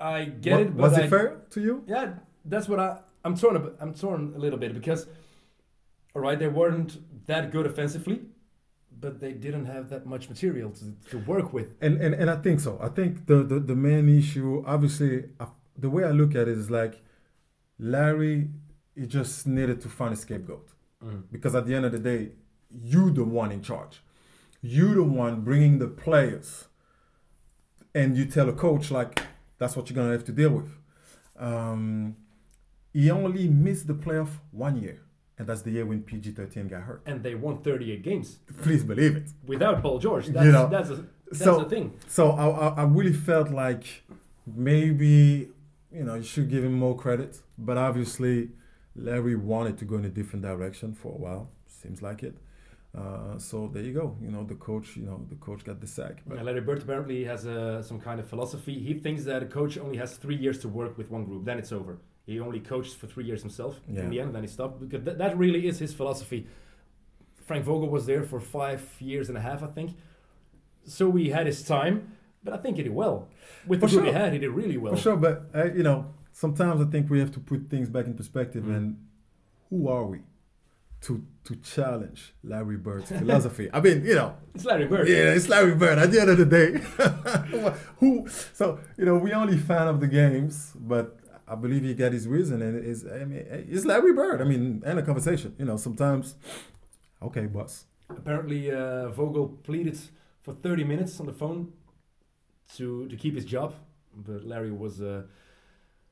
I 0.00 0.24
get 0.26 0.52
Wa- 0.54 0.60
it, 0.62 0.76
but 0.76 0.82
was 0.90 0.94
I, 0.98 1.02
it 1.02 1.10
fair 1.10 1.26
to 1.50 1.60
you? 1.60 1.74
Yeah, 1.86 2.14
that's 2.44 2.68
what 2.68 2.78
I. 2.80 2.98
I'm 3.24 3.36
torn. 3.36 3.56
A, 3.56 3.60
bit- 3.60 3.76
I'm 3.80 3.94
torn 3.94 4.32
a 4.34 4.38
little 4.38 4.58
bit 4.58 4.74
because, 4.74 5.06
all 6.14 6.22
right, 6.22 6.38
they 6.38 6.48
weren't 6.48 6.98
that 7.26 7.50
good 7.52 7.66
offensively, 7.66 8.20
but 9.00 9.20
they 9.20 9.32
didn't 9.32 9.66
have 9.66 9.88
that 9.90 10.06
much 10.06 10.28
material 10.28 10.70
to, 10.70 10.92
to 11.10 11.18
work 11.18 11.52
with. 11.52 11.68
And, 11.80 12.00
and 12.00 12.14
and 12.14 12.28
I 12.30 12.36
think 12.36 12.60
so. 12.60 12.78
I 12.80 12.88
think 12.88 13.26
the 13.26 13.42
the, 13.42 13.58
the 13.60 13.74
main 13.76 14.08
issue, 14.08 14.62
obviously, 14.66 15.24
uh, 15.40 15.46
the 15.78 15.90
way 15.90 16.04
I 16.04 16.10
look 16.10 16.34
at 16.34 16.48
it 16.48 16.56
is 16.58 16.70
like 16.70 17.00
Larry, 17.78 18.48
he 18.94 19.06
just 19.06 19.46
needed 19.46 19.80
to 19.82 19.88
find 19.88 20.12
a 20.12 20.16
scapegoat 20.16 20.68
because 21.32 21.54
at 21.56 21.66
the 21.66 21.74
end 21.74 21.84
of 21.84 21.90
the 21.92 21.98
day, 21.98 22.30
you 22.70 23.10
the 23.10 23.24
one 23.24 23.50
in 23.50 23.60
charge. 23.60 24.02
You 24.60 24.94
the 24.94 25.02
one 25.02 25.40
bringing 25.40 25.78
the 25.80 25.88
players, 25.88 26.68
and 27.94 28.16
you 28.16 28.24
tell 28.26 28.48
a 28.48 28.52
coach 28.52 28.90
like 28.92 29.20
that's 29.58 29.74
what 29.76 29.88
you're 29.90 29.96
gonna 29.96 30.12
have 30.12 30.24
to 30.24 30.32
deal 30.32 30.50
with. 30.50 30.70
Um, 31.36 32.16
he 32.92 33.10
only 33.10 33.48
missed 33.48 33.86
the 33.86 33.94
playoff 33.94 34.28
one 34.50 34.76
year, 34.82 35.00
and 35.38 35.46
that's 35.48 35.62
the 35.62 35.70
year 35.70 35.86
when 35.86 36.02
PG13 36.02 36.68
got 36.70 36.82
hurt. 36.82 37.02
And 37.06 37.22
they 37.22 37.34
won 37.34 37.62
38 37.62 38.02
games 38.02 38.38
Please 38.62 38.84
believe 38.84 39.16
it. 39.16 39.28
without 39.46 39.82
Paul 39.82 39.98
George. 39.98 40.26
That's 40.26 40.46
know, 40.46 40.68
that's 40.68 40.90
a, 40.90 41.04
that's 41.30 41.44
so- 41.44 41.58
the 41.64 41.68
thing. 41.68 41.92
So 42.08 42.30
I, 42.32 42.46
I, 42.48 42.68
I 42.82 42.84
really 42.84 43.12
felt 43.12 43.50
like 43.50 43.84
maybe 44.46 45.48
you 45.92 46.04
know 46.04 46.14
you 46.14 46.22
should 46.22 46.48
give 46.50 46.64
him 46.64 46.74
more 46.74 46.96
credit, 46.96 47.40
but 47.58 47.76
obviously 47.78 48.50
Larry 48.94 49.36
wanted 49.36 49.78
to 49.78 49.84
go 49.84 49.96
in 49.96 50.04
a 50.04 50.10
different 50.10 50.42
direction 50.44 50.92
for 50.94 51.12
a 51.12 51.18
while. 51.18 51.50
Seems 51.66 52.02
like 52.02 52.22
it. 52.22 52.36
Uh, 52.96 53.38
so 53.38 53.70
there 53.72 53.82
you 53.82 53.94
go. 53.94 54.16
You 54.20 54.30
know 54.30 54.44
the 54.44 54.54
coach. 54.54 54.96
You 54.96 55.04
know 55.06 55.24
the 55.28 55.36
coach 55.36 55.64
got 55.64 55.80
the 55.80 55.86
sack. 55.86 56.16
But 56.26 56.36
And 56.36 56.46
Larry 56.46 56.60
Bird 56.60 56.82
apparently 56.82 57.24
has 57.24 57.46
uh, 57.46 57.82
some 57.82 57.98
kind 58.00 58.20
of 58.20 58.26
philosophy. 58.28 58.78
He 58.78 58.92
thinks 58.94 59.24
that 59.24 59.42
a 59.42 59.46
coach 59.46 59.78
only 59.78 59.96
has 59.96 60.16
three 60.18 60.36
years 60.36 60.58
to 60.60 60.68
work 60.68 60.98
with 60.98 61.10
one 61.10 61.24
group, 61.24 61.44
then 61.46 61.58
it's 61.58 61.72
over. 61.72 61.98
He 62.26 62.38
only 62.40 62.60
coached 62.60 62.94
for 62.96 63.06
three 63.06 63.24
years 63.24 63.40
himself. 63.42 63.80
Yeah. 63.88 64.02
In 64.02 64.10
the 64.10 64.20
end, 64.20 64.28
and 64.28 64.36
then 64.36 64.42
he 64.42 64.48
stopped 64.48 64.80
because 64.80 65.04
th- 65.04 65.18
that 65.18 65.36
really 65.36 65.66
is 65.66 65.78
his 65.78 65.92
philosophy. 65.92 66.46
Frank 67.46 67.64
Vogel 67.64 67.88
was 67.88 68.06
there 68.06 68.22
for 68.22 68.38
five 68.40 68.82
years 69.00 69.28
and 69.28 69.36
a 69.36 69.40
half, 69.40 69.62
I 69.62 69.66
think. 69.66 69.96
So 70.84 71.10
he 71.12 71.30
had 71.30 71.46
his 71.46 71.62
time, 71.64 72.12
but 72.44 72.54
I 72.54 72.58
think 72.58 72.76
he 72.76 72.82
did 72.84 72.94
well. 72.94 73.28
With 73.66 73.80
the 73.80 73.86
group 73.88 74.04
he 74.06 74.12
had, 74.12 74.32
he 74.32 74.38
did 74.38 74.50
really 74.50 74.76
well. 74.76 74.94
for 74.94 75.00
sure. 75.00 75.16
But 75.16 75.46
uh, 75.54 75.64
you 75.72 75.82
know 75.82 76.06
sometimes 76.32 76.80
I 76.80 76.84
think 76.84 77.10
we 77.10 77.18
have 77.20 77.32
to 77.32 77.40
put 77.40 77.68
things 77.68 77.88
back 77.88 78.06
in 78.06 78.14
perspective. 78.14 78.64
Mm. 78.64 78.76
And 78.76 78.96
who 79.70 79.88
are 79.88 80.04
we? 80.04 80.20
to 81.02 81.20
to 81.42 81.56
challenge 81.56 82.32
Larry 82.44 82.76
Bird's 82.76 83.10
philosophy. 83.18 83.68
I 83.72 83.80
mean, 83.80 84.04
you 84.04 84.14
know, 84.14 84.36
It's 84.54 84.64
Larry 84.64 84.86
Bird. 84.86 85.08
yeah, 85.08 85.34
it's 85.34 85.48
Larry 85.48 85.74
Bird. 85.74 85.98
At 85.98 86.12
the 86.12 86.20
end 86.20 86.30
of 86.30 86.38
the 86.38 86.46
day, 86.46 86.78
who? 87.98 88.28
So 88.54 88.78
you 88.96 89.04
know, 89.04 89.16
we 89.16 89.32
only 89.32 89.58
fan 89.58 89.88
of 89.88 89.98
the 89.98 90.06
games, 90.06 90.72
but 90.76 91.18
I 91.52 91.54
believe 91.54 91.82
he 91.82 91.92
got 91.92 92.12
his 92.12 92.26
reason, 92.26 92.62
and 92.62 92.82
it's 92.82 93.04
I 93.04 93.24
mean, 93.24 93.44
it's 93.74 93.84
Larry 93.84 94.14
Bird. 94.14 94.40
I 94.40 94.44
mean, 94.44 94.82
and 94.86 94.98
a 94.98 95.02
conversation. 95.02 95.54
You 95.58 95.66
know, 95.66 95.76
sometimes, 95.76 96.34
okay, 97.20 97.44
boss. 97.46 97.84
Apparently, 98.08 98.70
uh, 98.70 99.10
Vogel 99.10 99.48
pleaded 99.62 99.98
for 100.40 100.54
30 100.54 100.84
minutes 100.84 101.20
on 101.20 101.26
the 101.26 101.32
phone 101.32 101.72
to 102.76 103.06
to 103.08 103.16
keep 103.16 103.34
his 103.34 103.44
job, 103.44 103.74
but 104.16 104.46
Larry 104.46 104.72
was 104.72 105.02
uh, 105.02 105.24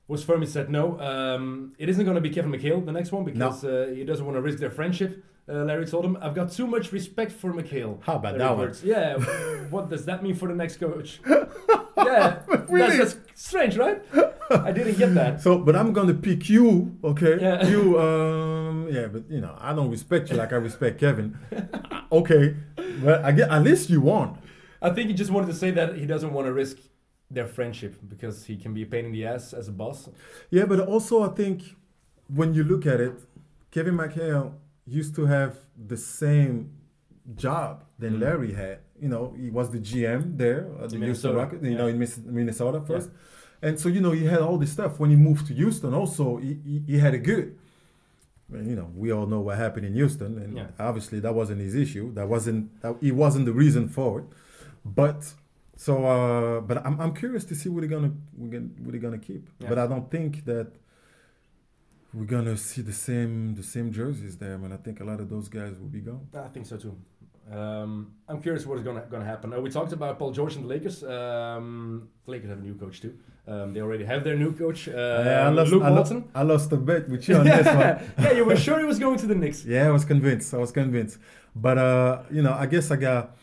was 0.08 0.22
firm. 0.22 0.42
He 0.42 0.46
said 0.46 0.68
no. 0.68 1.00
Um, 1.00 1.72
it 1.78 1.88
isn't 1.88 2.04
going 2.04 2.16
to 2.16 2.20
be 2.20 2.30
Kevin 2.30 2.52
McHale 2.52 2.84
the 2.84 2.92
next 2.92 3.10
one 3.10 3.24
because 3.24 3.64
uh, 3.64 3.92
he 3.94 4.04
doesn't 4.04 4.26
want 4.26 4.36
to 4.36 4.42
risk 4.42 4.58
their 4.58 4.70
friendship. 4.70 5.24
Uh, 5.48 5.64
Larry 5.64 5.86
told 5.86 6.04
him, 6.04 6.16
"I've 6.20 6.34
got 6.34 6.52
too 6.52 6.66
much 6.66 6.92
respect 6.92 7.32
for 7.32 7.52
McHale." 7.52 7.98
How 8.02 8.16
about 8.16 8.38
Larry 8.38 8.56
that 8.56 8.56
one? 8.56 8.76
Yeah. 8.84 9.66
what 9.70 9.90
does 9.90 10.04
that 10.04 10.22
mean 10.22 10.34
for 10.34 10.48
the 10.48 10.54
next 10.54 10.76
coach? 10.76 11.20
yeah, 11.96 12.40
Really? 12.68 12.96
that's, 12.98 13.16
strange, 13.34 13.76
right? 13.76 14.00
I 14.50 14.72
didn't 14.72 14.98
get 14.98 15.14
that. 15.14 15.40
So, 15.40 15.58
but 15.58 15.74
I'm 15.76 15.92
gonna 15.92 16.14
pick 16.14 16.48
you, 16.48 16.96
okay? 17.02 17.38
Yeah. 17.40 17.66
You, 17.66 18.00
um, 18.00 18.88
yeah, 18.90 19.06
but 19.06 19.30
you 19.30 19.40
know, 19.40 19.56
I 19.58 19.72
don't 19.72 19.90
respect 19.90 20.30
you 20.30 20.36
like 20.36 20.52
I 20.52 20.56
respect 20.56 21.00
Kevin. 21.00 21.38
okay, 22.12 22.56
but 23.02 23.24
I 23.24 23.32
get 23.32 23.50
at 23.50 23.62
least 23.62 23.90
you 23.90 24.00
won. 24.00 24.38
I 24.82 24.90
think 24.90 25.08
he 25.08 25.14
just 25.14 25.30
wanted 25.30 25.48
to 25.48 25.54
say 25.54 25.70
that 25.72 25.96
he 25.96 26.06
doesn't 26.06 26.32
want 26.32 26.46
to 26.46 26.52
risk 26.52 26.78
their 27.30 27.46
friendship 27.46 27.96
because 28.08 28.44
he 28.44 28.56
can 28.56 28.74
be 28.74 28.82
a 28.82 28.86
pain 28.86 29.06
in 29.06 29.12
the 29.12 29.26
ass 29.26 29.52
as 29.52 29.68
a 29.68 29.72
boss. 29.72 30.08
Yeah, 30.50 30.64
but 30.64 30.80
also 30.80 31.22
I 31.22 31.32
think 31.34 31.62
when 32.28 32.54
you 32.54 32.64
look 32.64 32.86
at 32.86 33.00
it, 33.00 33.12
Kevin 33.70 33.96
McHale 33.96 34.54
used 34.98 35.14
to 35.16 35.26
have 35.26 35.52
the 35.92 35.96
same 35.96 36.54
job 37.36 37.84
than 37.98 38.12
Mhm. 38.16 38.20
Larry 38.20 38.52
had. 38.52 38.78
You 39.00 39.08
know, 39.08 39.34
he 39.42 39.48
was 39.50 39.70
the 39.70 39.78
GM 39.78 40.36
there 40.36 40.62
at 40.82 40.90
the 40.90 40.96
In 40.96 41.02
Houston 41.02 41.30
Minnesota, 41.34 41.36
Rockets. 41.38 41.62
You 41.64 41.76
know, 41.80 41.86
in 41.86 41.98
Minnesota 42.38 42.80
first, 42.90 43.08
and 43.62 43.78
so 43.80 43.88
you 43.88 44.00
know 44.00 44.12
he 44.20 44.24
had 44.24 44.40
all 44.40 44.58
this 44.58 44.72
stuff. 44.72 44.92
When 45.00 45.10
he 45.10 45.16
moved 45.16 45.46
to 45.48 45.54
Houston, 45.54 45.92
also 45.94 46.36
he, 46.38 46.52
he, 46.64 46.82
he 46.86 46.98
had 46.98 47.14
it 47.14 47.22
good. 47.32 47.56
And, 48.52 48.66
you 48.68 48.74
know, 48.74 48.90
we 48.96 49.12
all 49.12 49.26
know 49.26 49.40
what 49.46 49.56
happened 49.58 49.86
in 49.86 49.94
Houston, 49.94 50.32
and 50.38 50.56
Yeah. 50.56 50.66
obviously 50.88 51.20
that 51.20 51.34
wasn't 51.40 51.60
his 51.60 51.74
issue. 51.84 52.12
That 52.14 52.28
wasn't 52.28 52.62
that, 52.82 52.96
he 53.00 53.12
wasn't 53.12 53.44
the 53.46 53.52
reason 53.52 53.86
for 53.88 54.20
it. 54.20 54.26
But 54.84 55.20
so, 55.76 55.92
uh, 56.04 56.60
but 56.68 56.84
I'm, 56.86 57.00
I'm 57.00 57.14
curious 57.14 57.44
to 57.50 57.54
see 57.54 57.68
what 57.68 57.80
they're 57.82 57.88
gonna 57.96 58.12
we're 58.36 58.48
gonna 58.54 58.70
what 58.82 58.90
they're 58.92 59.00
gonna 59.08 59.18
keep. 59.18 59.48
Yeah. 59.60 59.68
But 59.68 59.78
I 59.78 59.86
don't 59.86 60.10
think 60.10 60.44
that 60.46 60.68
we're 62.12 62.24
gonna 62.24 62.56
see 62.56 62.82
the 62.82 62.92
same 62.92 63.54
the 63.54 63.62
same 63.62 63.92
jerseys 63.92 64.36
there. 64.38 64.58
Man, 64.58 64.72
I 64.72 64.76
think 64.76 65.00
a 65.00 65.04
lot 65.04 65.20
of 65.20 65.28
those 65.28 65.48
guys 65.48 65.78
will 65.78 65.88
be 65.88 66.00
gone. 66.00 66.26
I 66.34 66.48
think 66.48 66.66
so 66.66 66.76
too. 66.76 66.96
Um, 67.52 68.12
I'm 68.28 68.40
curious 68.40 68.64
what 68.66 68.78
is 68.78 68.84
gonna 68.84 69.04
gonna 69.10 69.24
happen. 69.24 69.52
Uh, 69.52 69.60
we 69.60 69.70
talked 69.70 69.92
about 69.92 70.18
Paul 70.18 70.32
George 70.32 70.54
and 70.56 70.64
the 70.64 70.68
Lakers. 70.68 71.02
Um, 71.02 72.08
the 72.24 72.30
Lakers 72.32 72.50
have 72.50 72.58
a 72.58 72.62
new 72.62 72.74
coach 72.74 73.00
too. 73.00 73.14
Um, 73.48 73.72
they 73.74 73.80
already 73.80 74.04
have 74.04 74.22
their 74.22 74.36
new 74.36 74.52
coach, 74.52 74.86
uh, 74.86 74.92
Yeah, 74.92 75.46
I 75.46 75.48
lost, 75.48 75.72
Luke 75.72 75.82
I, 75.82 75.88
lo- 75.88 76.24
I 76.36 76.42
lost 76.42 76.70
a 76.72 76.76
bet 76.76 77.08
with 77.08 77.28
you 77.28 77.36
on 77.36 77.44
this 77.46 77.66
one. 77.82 77.98
yeah, 78.20 78.32
you 78.32 78.44
were 78.44 78.54
sure 78.54 78.78
he 78.78 78.84
was 78.84 79.00
going 79.00 79.18
to 79.18 79.26
the 79.26 79.34
Knicks. 79.34 79.64
Yeah, 79.64 79.88
I 79.88 79.90
was 79.90 80.04
convinced. 80.04 80.54
I 80.54 80.58
was 80.58 80.70
convinced. 80.70 81.18
But 81.56 81.76
uh, 81.78 82.22
you 82.30 82.42
know, 82.42 82.52
I 82.52 82.66
guess 82.66 82.92
I 82.92 82.96
got, 82.96 83.36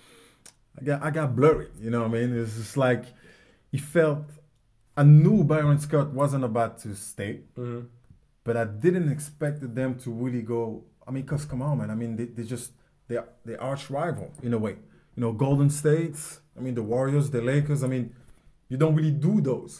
I 0.79 0.83
got, 0.85 1.03
I 1.03 1.09
got 1.09 1.35
blurry. 1.35 1.67
You 1.81 1.89
know 1.89 2.01
what 2.03 2.11
I 2.11 2.25
mean? 2.25 2.37
It's 2.39 2.55
just 2.55 2.77
like, 2.77 3.03
he 3.71 3.77
felt. 3.77 4.23
I 4.95 5.03
knew 5.03 5.43
Byron 5.43 5.79
Scott 5.79 6.11
wasn't 6.11 6.43
about 6.45 6.77
to 6.83 6.95
stay, 6.95 7.41
Mhm. 7.57 7.87
But 8.47 8.55
I 8.63 8.65
didn't 8.85 9.09
expect 9.17 9.57
them 9.79 9.91
to 10.03 10.09
really 10.23 10.43
go. 10.55 10.61
I 11.07 11.11
mean, 11.15 11.25
cause 11.31 11.43
come 11.51 11.61
on, 11.67 11.73
man. 11.79 11.89
I 11.95 11.97
mean, 12.01 12.11
they, 12.19 12.27
they 12.35 12.45
just 12.55 12.67
they 13.09 13.17
they 13.45 13.55
arch 13.69 13.83
rival 13.99 14.27
in 14.47 14.53
a 14.57 14.59
way. 14.65 14.75
You 15.15 15.21
know, 15.23 15.31
Golden 15.45 15.69
State. 15.81 16.17
I 16.57 16.59
mean, 16.65 16.75
the 16.79 16.85
Warriors, 16.93 17.25
the 17.37 17.41
Lakers. 17.51 17.81
I 17.83 17.87
mean, 17.95 18.05
you 18.71 18.77
don't 18.83 18.95
really 18.99 19.15
do 19.29 19.33
those. 19.51 19.73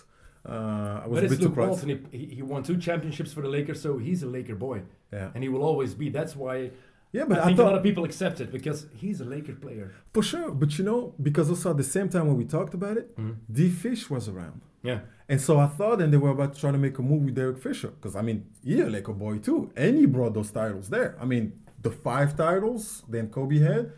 Uh, 0.47 1.01
I 1.03 1.07
was 1.07 1.15
But 1.15 1.24
a 1.24 1.25
it's 1.25 1.33
bit 1.36 1.41
Luke 1.41 1.50
surprised. 1.51 1.88
Walton. 1.88 2.07
He, 2.12 2.25
he, 2.38 2.41
won 2.51 2.62
two 2.69 2.77
championships 2.88 3.31
for 3.36 3.41
the 3.45 3.51
Lakers, 3.57 3.79
so 3.86 3.97
he's 3.97 4.21
a 4.24 4.29
Laker 4.36 4.55
boy, 4.55 4.79
Yeah, 5.12 5.29
and 5.33 5.39
he 5.45 5.50
will 5.53 5.63
always 5.69 5.91
be. 6.01 6.07
That's 6.09 6.36
why 6.43 6.71
yeah, 7.17 7.25
but 7.29 7.39
I 7.39 7.41
I, 7.41 7.45
think 7.45 7.57
thought 7.57 7.67
a 7.67 7.71
lot 7.71 7.77
of 7.81 7.83
people 7.89 8.03
accept 8.03 8.41
it 8.43 8.49
because 8.58 8.80
he's 9.01 9.21
a 9.21 9.25
Laker 9.25 9.56
player. 9.65 9.88
for 10.13 10.23
sure. 10.32 10.51
But 10.51 10.77
you 10.77 10.86
know, 10.89 11.13
because 11.27 11.49
also 11.49 11.71
at 11.71 11.77
the 11.77 11.89
same 11.97 12.10
time 12.10 12.25
when 12.30 12.38
we 12.38 12.45
talked 12.58 12.73
about 12.73 12.97
it, 12.97 13.08
D 13.51 13.69
Fish 13.69 14.10
was 14.10 14.27
around. 14.27 14.62
Yeah. 14.84 14.99
And 15.29 15.41
so 15.41 15.59
I 15.59 15.67
thought, 15.67 16.01
and 16.01 16.11
they 16.13 16.17
were 16.17 16.29
about 16.29 16.53
to 16.53 16.59
try 16.59 16.71
to 16.71 16.77
make 16.77 16.97
a 16.99 17.01
move 17.01 17.23
with 17.23 17.35
Derek 17.35 17.57
Fisher, 17.57 17.89
because 17.89 18.15
I 18.15 18.21
mean, 18.21 18.45
he's 18.63 18.79
a 18.79 18.85
Laker 18.85 19.13
boy 19.13 19.39
too, 19.39 19.71
and 19.75 19.97
he 19.97 20.05
brought 20.05 20.33
those 20.33 20.51
titles 20.51 20.89
there. 20.89 21.17
I 21.19 21.25
mean, 21.25 21.51
the 21.81 21.91
five 21.91 22.37
titles 22.37 23.03
then 23.09 23.27
Kobe 23.29 23.59
had, 23.59 23.91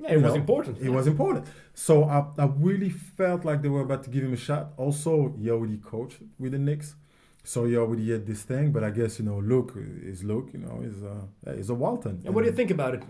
Yeah, 0.00 0.12
it 0.14 0.22
was 0.22 0.34
know, 0.34 0.40
important. 0.40 0.78
it 0.80 0.90
was 0.90 1.06
important. 1.06 1.46
So 1.74 2.04
I, 2.04 2.26
I 2.36 2.46
really 2.46 2.90
felt 2.90 3.44
like 3.44 3.62
they 3.62 3.68
were 3.68 3.82
about 3.82 4.02
to 4.04 4.10
give 4.10 4.24
him 4.24 4.32
a 4.32 4.36
shot. 4.36 4.72
Also, 4.76 5.32
he 5.40 5.48
already 5.50 5.78
coached 5.78 6.18
with 6.40 6.52
the 6.52 6.58
Knicks, 6.58 6.96
so 7.44 7.64
he 7.64 7.76
already 7.76 8.10
had 8.10 8.26
this 8.26 8.42
thing. 8.42 8.72
But 8.72 8.82
I 8.82 8.90
guess 8.90 9.18
you 9.20 9.24
know, 9.24 9.38
Luke 9.38 9.72
is 10.12 10.24
Luke. 10.24 10.48
You 10.52 10.58
know, 10.58 10.80
is 10.82 11.04
uh, 11.04 11.52
is 11.52 11.70
a 11.70 11.74
Walton. 11.74 12.22
And 12.24 12.34
what 12.34 12.42
do 12.42 12.50
you 12.50 12.56
think 12.56 12.72
about 12.72 12.94
it? 12.94 13.02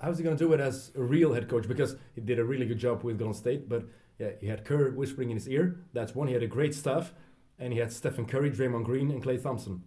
How's 0.00 0.18
he 0.18 0.24
going 0.24 0.36
to 0.36 0.44
do 0.44 0.52
it 0.52 0.60
as 0.60 0.90
a 0.96 1.02
real 1.02 1.32
head 1.32 1.48
coach? 1.48 1.66
Because 1.66 1.96
he 2.14 2.20
did 2.20 2.38
a 2.38 2.44
really 2.44 2.66
good 2.66 2.78
job 2.78 3.02
with 3.04 3.18
Golden 3.18 3.34
State, 3.34 3.68
but 3.68 3.82
yeah, 4.18 4.30
he 4.40 4.46
had 4.48 4.64
Kerr 4.64 4.90
whispering 4.90 5.30
in 5.30 5.36
his 5.36 5.48
ear. 5.48 5.80
That's 5.92 6.14
one. 6.14 6.28
He 6.28 6.34
had 6.34 6.42
a 6.42 6.46
great 6.48 6.74
staff, 6.74 7.12
and 7.58 7.72
he 7.72 7.78
had 7.78 7.92
Stephen 7.92 8.26
Curry, 8.26 8.50
Draymond 8.50 8.84
Green, 8.84 9.10
and 9.10 9.22
Klay 9.22 9.42
Thompson, 9.42 9.82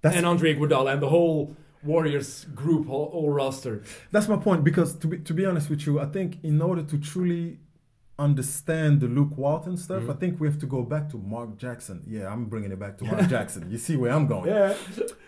That's 0.00 0.16
and 0.16 0.26
Andre 0.26 0.54
Iguodala, 0.54 0.92
and 0.94 1.02
the 1.02 1.08
whole 1.08 1.56
Warriors 1.82 2.46
group, 2.54 2.86
whole, 2.86 3.10
whole 3.10 3.30
roster. 3.30 3.82
That's 4.10 4.28
my 4.28 4.36
point 4.36 4.64
because 4.64 4.94
to 4.96 5.06
be 5.06 5.18
to 5.18 5.34
be 5.34 5.44
honest 5.46 5.68
with 5.68 5.86
you, 5.86 6.00
I 6.00 6.06
think 6.06 6.38
in 6.42 6.60
order 6.62 6.82
to 6.82 6.96
truly 6.98 7.58
understand 8.18 9.00
the 9.00 9.08
Luke 9.08 9.36
Walton 9.36 9.76
stuff, 9.76 10.04
Mhm. 10.04 10.10
I 10.10 10.14
think 10.14 10.40
we 10.40 10.46
have 10.48 10.58
to 10.60 10.66
go 10.66 10.82
back 10.82 11.08
to 11.10 11.18
Mark 11.18 11.56
Jackson. 11.58 12.02
Yeah, 12.06 12.32
I'm 12.32 12.44
bringing 12.46 12.70
it 12.72 12.78
back 12.78 12.96
to 12.98 13.04
Mark 13.04 13.28
Jackson. 13.28 13.70
You 13.70 13.76
see 13.78 13.96
where 13.96 14.12
I'm 14.12 14.26
going? 14.26 14.46
Yeah, 14.48 14.74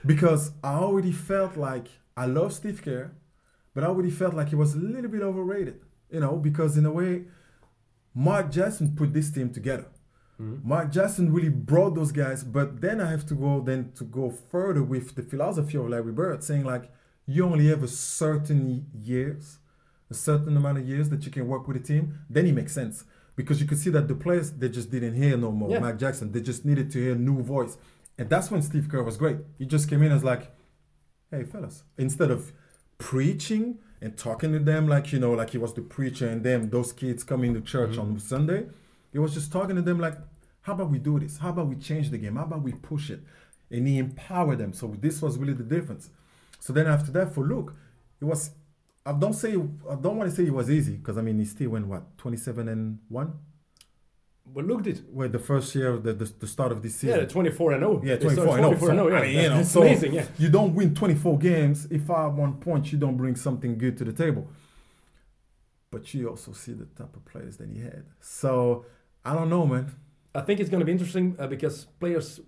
Because 0.05 0.53
I 0.63 0.75
already 0.75 1.13
felt 1.13 1.57
like 1.57 1.89
I 2.17 2.27
love 2.27 2.53
Steve 2.53 2.81
Kerr, 2.83 3.11
but 3.75 3.83
I 3.85 3.89
already 3.89 4.11
felt 4.11 4.35
like 4.35 4.49
he 4.51 4.55
was 4.57 4.75
a 4.75 4.79
little 4.79 5.11
bit 5.11 5.23
overrated. 5.23 5.81
You 6.11 6.21
know, 6.21 6.37
because 6.37 6.79
in 6.79 6.87
a 6.87 6.93
way, 6.93 7.25
Mark 8.17 8.51
Jackson 8.51 8.97
put 8.97 9.13
this 9.13 9.31
team 9.31 9.51
together. 9.51 9.87
Mhm. 10.41 10.65
Mark 10.65 10.91
Jackson 10.91 11.33
really 11.33 11.51
brought 11.51 11.95
those 11.95 12.13
guys, 12.13 12.43
but 12.43 12.81
then 12.81 13.01
I 13.01 13.11
have 13.11 13.25
to 13.27 13.35
go 13.35 13.61
then 13.61 13.93
to 13.99 14.05
go 14.05 14.31
further 14.31 14.83
with 14.83 15.15
the 15.15 15.23
philosophy 15.23 15.77
of 15.79 15.89
Larry 15.89 16.13
Bird, 16.13 16.43
saying 16.43 16.65
like 16.65 16.91
you 17.27 17.45
only 17.45 17.67
have 17.69 17.83
a 17.83 17.89
certain 17.89 18.87
years, 18.95 19.59
a 20.11 20.15
certain 20.15 20.57
amount 20.57 20.79
of 20.79 20.89
years 20.89 21.09
that 21.11 21.25
you 21.27 21.31
can 21.31 21.47
work 21.47 21.69
with 21.69 21.77
a 21.77 21.81
team. 21.81 22.15
Then 22.31 22.47
it 22.47 22.53
makes 22.55 22.73
sense 22.73 23.05
because 23.35 23.61
you 23.61 23.67
could 23.67 23.79
see 23.79 23.91
that 23.91 24.09
the 24.09 24.15
players 24.15 24.51
they 24.53 24.69
just 24.71 24.91
didn't 24.91 25.15
hear 25.15 25.37
no 25.37 25.53
more 25.53 25.71
Yeah. 25.71 25.81
Mark 25.81 25.99
Jackson. 25.99 26.33
They 26.33 26.41
just 26.41 26.65
needed 26.65 26.91
to 26.93 26.99
hear 26.99 27.13
a 27.13 27.19
new 27.19 27.43
voice, 27.43 27.77
and 28.19 28.29
that's 28.31 28.51
when 28.51 28.63
Steve 28.63 28.89
Kerr 28.89 29.03
was 29.03 29.17
great. 29.19 29.39
He 29.59 29.67
just 29.67 29.89
came 29.91 30.03
in 30.03 30.11
as 30.13 30.25
like, 30.25 30.53
hey 31.31 31.45
fellas, 31.45 31.85
instead 31.99 32.31
of 32.31 32.53
preaching 32.99 33.79
and 34.01 34.17
talking 34.17 34.53
to 34.53 34.59
them 34.59 34.89
like 34.89 35.13
you 35.13 35.19
know 35.19 35.33
like 35.33 35.51
he 35.51 35.59
was 35.59 35.75
the 35.75 35.81
preacher 35.81 36.29
and 36.29 36.43
them 36.43 36.71
those 36.71 36.93
kids 36.93 37.25
coming 37.25 37.55
to 37.55 37.61
church 37.61 37.93
mm-hmm. 37.93 38.13
on 38.13 38.19
Sunday. 38.19 38.67
He 39.13 39.19
was 39.19 39.33
just 39.35 39.51
talking 39.51 39.77
to 39.77 39.83
them 39.83 39.99
like, 39.99 40.15
how 40.63 40.75
about 40.75 40.91
we 40.91 40.99
do 40.99 41.19
this? 41.19 41.39
How 41.39 41.51
about 41.51 41.69
we 41.69 41.77
change 41.77 42.11
the 42.11 42.19
game? 42.19 42.37
How 42.37 42.45
about 42.45 42.63
we 42.63 42.73
push 42.73 43.11
it? 43.11 43.21
And 43.71 43.87
he 43.89 43.99
empowered 43.99 44.59
them. 44.59 44.73
So 44.73 44.95
this 45.01 45.23
was 45.23 45.39
really 45.39 45.55
the 45.55 45.63
difference. 45.63 46.11
So 46.61 46.73
then 46.73 46.87
after 46.87 47.11
that, 47.13 47.35
for 47.35 47.45
Luke, 47.45 47.75
it 48.21 48.25
was. 48.25 48.51
I 49.05 49.13
don't 49.13 49.35
say 49.35 49.53
I 49.53 49.95
don't 49.95 50.17
want 50.17 50.29
to 50.29 50.37
say 50.37 50.45
it 50.45 50.53
was 50.53 50.69
easy 50.69 50.97
because 50.97 51.17
I 51.17 51.23
mean 51.23 51.39
he 51.39 51.45
still 51.45 51.71
went 51.71 51.87
what 51.87 52.19
twenty 52.19 52.37
seven 52.37 52.69
and 52.69 52.99
one. 53.09 53.35
But 54.53 54.67
looked 54.67 54.87
it. 54.87 55.03
Where 55.13 55.29
the 55.29 55.39
first 55.39 55.75
year 55.75 55.97
the, 55.99 56.13
the, 56.13 56.33
the 56.39 56.47
start 56.47 56.73
of 56.73 56.83
this 56.83 57.03
Yeah, 57.03 57.15
season. 57.15 57.27
the 57.27 57.33
24 57.33 57.73
and 57.73 57.81
0. 57.83 58.03
Yeah, 58.05 58.17
24 58.17 58.45
and 58.45 58.55
0. 58.55 58.69
24 58.69 58.91
and 58.91 58.99
0, 58.99 59.09
yeah. 59.09 59.19
I 59.19 59.23
mean, 59.23 59.43
you 59.43 59.49
know, 59.49 59.63
so 59.63 59.83
amazing, 59.83 60.15
yeah. 60.15 60.27
you 60.39 60.49
don't 60.49 60.75
win 60.75 60.95
24 60.95 61.39
games 61.39 61.87
if 61.91 62.09
at 62.11 62.29
one 62.29 62.55
point 62.55 62.93
you 62.93 62.99
don't 62.99 63.17
bring 63.17 63.37
something 63.37 63.77
good 63.79 63.97
to 63.99 64.05
the 64.05 64.13
table. 64.13 64.49
But 65.91 66.13
you 66.15 66.29
also 66.29 66.53
see 66.53 66.73
the 66.73 66.85
type 66.85 67.15
of 67.17 67.25
players 67.25 67.57
that 67.59 67.69
he 67.69 67.81
had. 67.81 68.05
So 68.21 68.85
I 69.25 69.35
don't 69.35 69.49
know, 69.49 69.67
man. 69.67 69.93
I 70.35 70.41
think 70.43 70.61
it's 70.61 70.69
going 70.69 70.81
to 70.81 70.85
be 70.87 70.93
interesting 70.93 71.37
uh, 71.39 71.47
because 71.47 71.85
players 71.99 72.41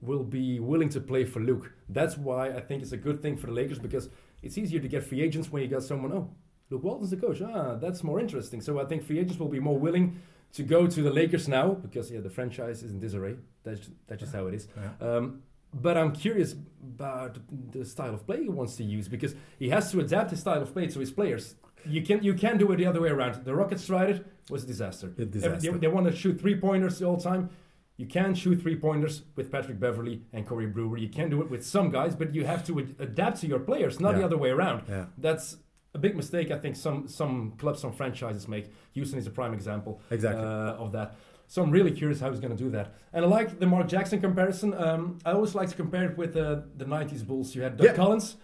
will 0.00 0.24
be 0.24 0.60
willing 0.60 0.88
to 0.90 1.00
play 1.00 1.24
for 1.24 1.40
Luke. 1.40 1.72
That's 1.88 2.16
why 2.18 2.48
I 2.48 2.60
think 2.60 2.82
it's 2.82 2.92
a 2.92 2.96
good 2.96 3.22
thing 3.22 3.36
for 3.36 3.46
the 3.46 3.52
Lakers 3.52 3.78
because 3.78 4.08
it's 4.42 4.58
easier 4.58 4.80
to 4.80 4.88
get 4.88 5.04
free 5.04 5.22
agents 5.22 5.50
when 5.50 5.62
you 5.62 5.68
got 5.68 5.82
someone, 5.82 6.12
oh, 6.12 6.30
Luke 6.70 6.82
Walton's 6.82 7.10
the 7.10 7.16
coach. 7.16 7.40
Ah, 7.42 7.76
that's 7.76 8.02
more 8.02 8.18
interesting. 8.20 8.60
So 8.60 8.80
I 8.80 8.84
think 8.84 9.04
free 9.04 9.18
agents 9.18 9.38
will 9.38 9.48
be 9.48 9.60
more 9.60 9.78
willing 9.78 10.20
to 10.56 10.62
go 10.62 10.86
to 10.86 11.02
the 11.02 11.10
Lakers 11.10 11.46
now 11.48 11.66
because, 11.86 12.10
yeah, 12.10 12.20
the 12.20 12.30
franchise 12.30 12.82
is 12.82 12.90
in 12.92 12.98
disarray. 13.00 13.36
That's, 13.64 13.88
that's 14.06 14.20
just 14.20 14.34
how 14.34 14.46
it 14.46 14.54
is. 14.54 14.68
Yeah. 14.76 15.08
Um, 15.08 15.42
but 15.74 15.96
I'm 15.96 16.12
curious 16.12 16.54
about 16.82 17.38
the 17.72 17.84
style 17.84 18.14
of 18.14 18.26
play 18.26 18.42
he 18.42 18.48
wants 18.48 18.76
to 18.76 18.84
use 18.84 19.08
because 19.08 19.34
he 19.58 19.68
has 19.68 19.90
to 19.92 20.00
adapt 20.00 20.30
his 20.30 20.40
style 20.40 20.62
of 20.62 20.72
play 20.72 20.86
to 20.86 20.98
his 20.98 21.10
players. 21.10 21.56
You 21.84 22.02
can 22.02 22.22
you 22.22 22.34
can 22.34 22.58
do 22.58 22.72
it 22.72 22.76
the 22.76 22.86
other 22.86 23.00
way 23.00 23.10
around. 23.10 23.44
The 23.44 23.54
Rockets 23.54 23.86
tried 23.86 24.10
it, 24.10 24.26
was 24.50 24.64
a 24.64 24.66
disaster. 24.66 25.08
A 25.18 25.24
disaster. 25.24 25.72
They, 25.72 25.78
they 25.78 25.88
want 25.88 26.06
to 26.06 26.16
shoot 26.16 26.40
three 26.40 26.58
pointers 26.58 27.02
all 27.02 27.16
the 27.16 27.22
time. 27.22 27.50
You 27.96 28.06
can't 28.06 28.36
shoot 28.36 28.60
three 28.60 28.76
pointers 28.76 29.22
with 29.36 29.50
Patrick 29.50 29.78
Beverley 29.78 30.22
and 30.32 30.46
Corey 30.46 30.66
Brewer. 30.66 30.98
You 30.98 31.08
can 31.08 31.30
do 31.30 31.40
it 31.42 31.50
with 31.50 31.64
some 31.64 31.90
guys, 31.90 32.14
but 32.14 32.34
you 32.34 32.44
have 32.44 32.66
to 32.66 32.80
ad- 32.80 32.94
adapt 32.98 33.40
to 33.40 33.46
your 33.46 33.60
players, 33.60 34.00
not 34.00 34.16
the 34.16 34.24
other 34.24 34.36
way 34.36 34.50
around. 34.50 34.82
Yeah. 34.88 35.06
That's 35.16 35.56
a 35.96 35.98
big 36.06 36.14
mistake 36.22 36.48
I 36.56 36.58
think 36.64 36.74
some 36.86 36.98
some 37.20 37.34
clubs, 37.60 37.78
some 37.84 37.92
franchises 38.00 38.44
make. 38.54 38.66
Houston 38.96 39.18
is 39.18 39.26
a 39.26 39.34
prime 39.40 39.54
example 39.60 39.92
Exactly. 40.16 40.44
uh, 40.44 40.84
of 40.84 40.88
that. 40.96 41.08
So 41.48 41.62
I'm 41.62 41.70
really 41.78 41.92
curious 42.00 42.18
how 42.22 42.28
he's 42.32 42.40
going 42.44 42.56
to 42.58 42.62
do 42.66 42.70
that. 42.76 42.86
And 43.14 43.20
I 43.24 43.28
like 43.38 43.48
the 43.62 43.66
Mark 43.74 43.86
Jackson 43.94 44.18
comparison. 44.20 44.70
Um, 44.86 45.02
I 45.28 45.30
always 45.38 45.54
like 45.60 45.68
to 45.74 45.76
compare 45.82 46.04
it 46.10 46.16
with 46.22 46.32
uh, 46.36 46.44
the 46.80 46.84
90s 46.96 47.22
Bulls. 47.28 47.54
You 47.54 47.62
had 47.66 47.76
Doug 47.76 47.86
Yeah. 47.86 47.94
Collins, 48.02 48.36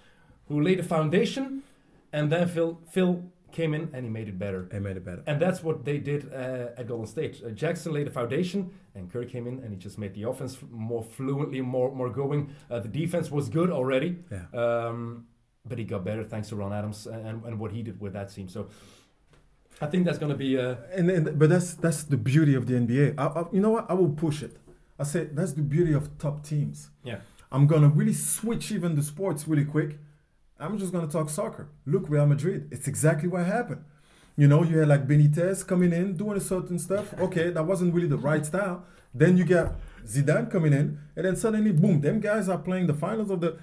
who 0.48 0.56
laid 0.66 0.78
the 0.78 0.84
foundation, 0.96 1.44
and 2.12 2.24
then 2.32 2.46
Phil, 2.54 2.78
Phil 2.94 3.12
came 3.58 3.74
in 3.74 3.82
and 3.92 4.00
he 4.06 4.10
made 4.18 4.28
it 4.28 4.38
better. 4.38 4.60
They 4.72 4.78
made 4.88 4.96
it 4.96 5.04
better. 5.04 5.22
And 5.26 5.36
that's 5.44 5.60
what 5.66 5.84
they 5.84 5.98
did 5.98 6.32
uh, 6.32 6.78
at 6.80 6.86
Golden 6.86 7.06
State. 7.16 7.34
Uh, 7.44 7.50
Jackson 7.50 7.92
laid 7.92 8.06
the 8.06 8.14
foundation, 8.20 8.70
and 8.94 9.10
Curry 9.12 9.26
came 9.34 9.46
in 9.50 9.54
and 9.62 9.70
he 9.74 9.76
just 9.88 9.98
made 9.98 10.14
the 10.14 10.22
offense 10.30 10.56
more 10.70 11.02
fluently, 11.02 11.60
more 11.60 11.88
more 12.00 12.08
going. 12.22 12.40
Uh, 12.70 12.78
the 12.86 12.88
defense 13.02 13.26
was 13.36 13.48
good 13.58 13.70
already, 13.78 14.10
Yeah. 14.30 14.46
um, 14.64 15.26
but 15.66 15.78
he 15.78 15.84
got 15.84 16.04
better 16.04 16.24
thanks 16.24 16.48
to 16.48 16.56
Ron 16.56 16.72
Adams 16.72 17.06
and, 17.06 17.44
and 17.44 17.58
what 17.58 17.72
he 17.72 17.82
did 17.82 18.00
with 18.00 18.12
that 18.14 18.32
team. 18.34 18.48
So 18.48 18.68
I 19.80 19.86
think 19.86 20.04
that's 20.04 20.18
going 20.18 20.32
to 20.32 20.38
be. 20.38 20.58
Uh, 20.58 20.76
And, 20.94 21.10
and 21.10 21.38
but 21.38 21.48
that's 21.50 21.74
that's 21.74 22.04
the 22.04 22.16
beauty 22.16 22.54
of 22.54 22.66
the 22.66 22.74
NBA. 22.74 23.14
I, 23.18 23.26
I, 23.26 23.44
you 23.52 23.60
know 23.60 23.70
what? 23.70 23.90
I 23.90 23.94
will 23.94 24.10
push 24.10 24.42
it. 24.42 24.56
I 24.98 25.04
say 25.04 25.24
that's 25.24 25.52
the 25.52 25.62
beauty 25.62 25.92
of 25.92 26.18
top 26.18 26.44
teams. 26.44 26.90
yeah. 27.04 27.20
I'm 27.54 27.66
gonna 27.66 27.88
really 27.88 28.14
switch 28.14 28.72
even 28.72 28.94
the 28.94 29.02
sports 29.02 29.46
really 29.46 29.66
quick. 29.66 29.98
I'm 30.58 30.78
just 30.78 30.90
gonna 30.90 31.06
talk 31.06 31.28
soccer. 31.28 31.68
Look, 31.84 32.08
Real 32.08 32.24
Madrid. 32.26 32.68
It's 32.70 32.88
exactly 32.88 33.28
what 33.28 33.44
happened. 33.44 33.84
You 34.36 34.48
know, 34.48 34.62
you 34.62 34.78
had 34.78 34.88
like 34.88 35.06
Benitez 35.06 35.66
coming 35.66 35.92
in 35.92 36.16
doing 36.16 36.38
a 36.38 36.40
certain 36.40 36.78
stuff. 36.78 37.12
Okay, 37.18 37.50
that 37.50 37.64
wasn't 37.66 37.92
really 37.92 38.08
the 38.08 38.16
right 38.16 38.46
style. 38.46 38.86
Then 39.12 39.36
you 39.36 39.44
get 39.44 39.66
Zidane 40.06 40.50
coming 40.50 40.72
in, 40.72 40.98
and 41.14 41.26
then 41.26 41.36
suddenly, 41.36 41.72
boom, 41.72 42.00
them 42.00 42.20
guys 42.20 42.48
are 42.48 42.56
playing 42.56 42.86
the 42.86 42.94
finals 42.94 43.30
of 43.30 43.42
the. 43.42 43.58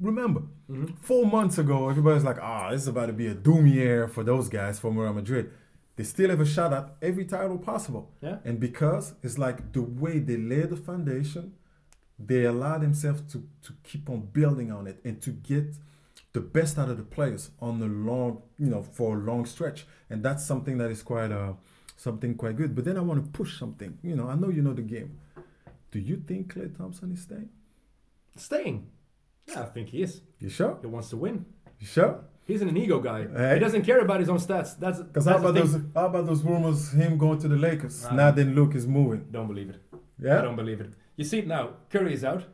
Remember, 0.00 0.42
Mm-hmm. 0.70 0.96
four 1.00 1.24
months 1.24 1.56
ago, 1.56 1.88
everybody's 1.88 2.24
like, 2.24 2.36
ah, 2.42 2.70
this 2.70 2.82
is 2.82 2.88
about 2.88 3.06
to 3.06 3.14
be 3.14 3.26
a 3.26 3.32
doom 3.34 3.66
year 3.66 4.06
for 4.06 4.22
those 4.22 4.50
guys 4.50 4.78
from 4.78 4.98
Real 4.98 5.14
Madrid. 5.14 5.50
They 5.96 6.04
still 6.04 6.28
have 6.28 6.40
a 6.40 6.46
shot 6.46 6.74
at 6.74 6.94
every 7.00 7.24
title 7.24 7.56
possible. 7.56 8.12
Yeah. 8.20 8.36
And 8.44 8.60
because 8.60 9.14
it's 9.22 9.38
like 9.38 9.72
the 9.72 9.80
way 9.82 10.18
they 10.18 10.36
lay 10.36 10.60
the 10.62 10.76
foundation, 10.76 11.54
they 12.18 12.44
allow 12.44 12.76
themselves 12.78 13.22
to, 13.32 13.42
to 13.62 13.72
keep 13.82 14.10
on 14.10 14.28
building 14.32 14.70
on 14.70 14.86
it 14.86 15.00
and 15.04 15.22
to 15.22 15.30
get 15.30 15.74
the 16.34 16.40
best 16.42 16.78
out 16.78 16.90
of 16.90 16.98
the 16.98 17.02
players 17.02 17.50
on 17.60 17.80
the 17.80 17.86
long, 17.86 18.42
you 18.58 18.66
know, 18.68 18.82
for 18.82 19.16
a 19.16 19.18
long 19.18 19.46
stretch. 19.46 19.86
And 20.10 20.22
that's 20.22 20.44
something 20.44 20.76
that 20.78 20.90
is 20.90 21.02
quite 21.02 21.32
uh, 21.32 21.54
something 21.96 22.34
quite 22.34 22.56
good. 22.56 22.74
But 22.74 22.84
then 22.84 22.98
I 22.98 23.00
want 23.00 23.24
to 23.24 23.30
push 23.30 23.58
something. 23.58 23.96
You 24.02 24.16
know, 24.16 24.28
I 24.28 24.34
know 24.34 24.50
you 24.50 24.60
know 24.60 24.74
the 24.74 24.82
game. 24.82 25.18
Do 25.90 25.98
you 25.98 26.16
think 26.26 26.52
Klay 26.52 26.76
Thompson 26.76 27.10
is 27.12 27.22
staying? 27.22 27.48
Staying. 28.36 28.86
Yeah, 29.48 29.62
I 29.62 29.66
think 29.66 29.88
he 29.88 30.02
is. 30.02 30.20
You 30.40 30.48
sure? 30.50 30.78
He 30.80 30.86
wants 30.86 31.08
to 31.10 31.16
win. 31.16 31.44
You 31.80 31.86
sure? 31.86 32.20
He's 32.46 32.62
an 32.62 32.76
ego 32.76 32.98
guy. 33.00 33.26
Hey. 33.36 33.54
He 33.54 33.60
doesn't 33.60 33.82
care 33.82 34.00
about 34.00 34.20
his 34.20 34.28
own 34.28 34.38
stats. 34.38 34.78
That's 34.78 35.00
Because 35.02 35.26
how 35.26 35.36
about 35.38 35.54
those 35.54 35.74
how 35.94 36.06
about 36.06 36.26
those 36.26 36.42
rumors 36.42 36.92
him 36.92 37.18
going 37.18 37.38
to 37.40 37.48
the 37.48 37.56
Lakers? 37.56 38.04
Ah. 38.06 38.12
I 38.12 38.16
now 38.16 38.30
then 38.30 38.54
Luke 38.54 38.74
is 38.74 38.86
moving. 38.86 39.26
Don't 39.30 39.46
believe 39.48 39.70
it. 39.70 39.80
I 39.92 39.96
Yeah? 40.28 40.40
don't 40.42 40.56
believe 40.56 40.80
it. 40.80 40.92
You 41.16 41.24
see 41.24 41.38
it 41.40 41.46
now. 41.46 41.64
Curry 41.90 42.14
is 42.14 42.24
out, 42.24 42.44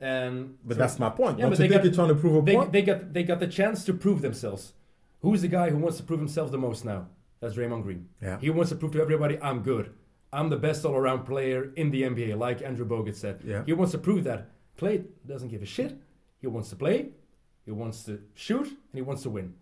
and 0.00 0.56
But 0.64 0.74
so 0.74 0.78
that's 0.80 0.98
my 0.98 1.10
point. 1.10 1.38
Yeah, 1.38 1.44
Don't 1.44 1.50
but 1.52 1.58
you 1.58 1.64
they 1.64 1.68
think 1.68 1.78
got- 1.82 1.84
you're 1.84 1.94
trying 1.94 2.08
to 2.08 2.14
prove 2.14 2.36
a 2.36 2.42
they, 2.42 2.54
point? 2.54 2.72
they 2.72 2.82
got 2.82 3.12
they 3.12 3.22
got 3.22 3.40
the 3.40 3.46
chance 3.46 3.84
to 3.84 3.92
prove 3.94 4.20
themselves. 4.22 4.74
Who's 5.22 5.42
the 5.42 5.48
guy 5.48 5.70
who 5.70 5.78
wants 5.78 5.98
to 5.98 6.02
prove 6.02 6.20
himself 6.20 6.50
the 6.50 6.58
most 6.58 6.84
now? 6.84 7.08
That's 7.40 7.54
Draymond 7.54 7.82
Green. 7.82 8.08
Yeah. 8.22 8.38
He 8.40 8.50
wants 8.50 8.70
to 8.70 8.76
prove 8.76 8.92
to 8.92 9.00
everybody, 9.00 9.38
I'm 9.40 9.62
good. 9.62 9.92
I'm 10.32 10.48
the 10.48 10.56
best 10.56 10.84
all-around 10.84 11.24
player 11.24 11.72
in 11.76 11.90
the 11.90 12.02
NBA, 12.04 12.36
like 12.38 12.62
Andrew 12.62 12.86
Bogut 12.86 13.16
said. 13.16 13.40
Yeah. 13.44 13.62
He 13.66 13.72
wants 13.72 13.92
to 13.92 13.98
prove 13.98 14.24
that. 14.24 14.50
Klay 14.78 15.04
doesn't 15.26 15.48
give 15.48 15.62
a 15.62 15.66
shit. 15.66 15.98
He 16.40 16.46
wants 16.46 16.70
to 16.70 16.76
play, 16.76 17.10
he 17.64 17.70
wants 17.70 18.04
to 18.04 18.20
shoot, 18.34 18.66
and 18.66 18.94
he 18.94 19.02
wants 19.02 19.22
to 19.22 19.30
win. 19.30 19.54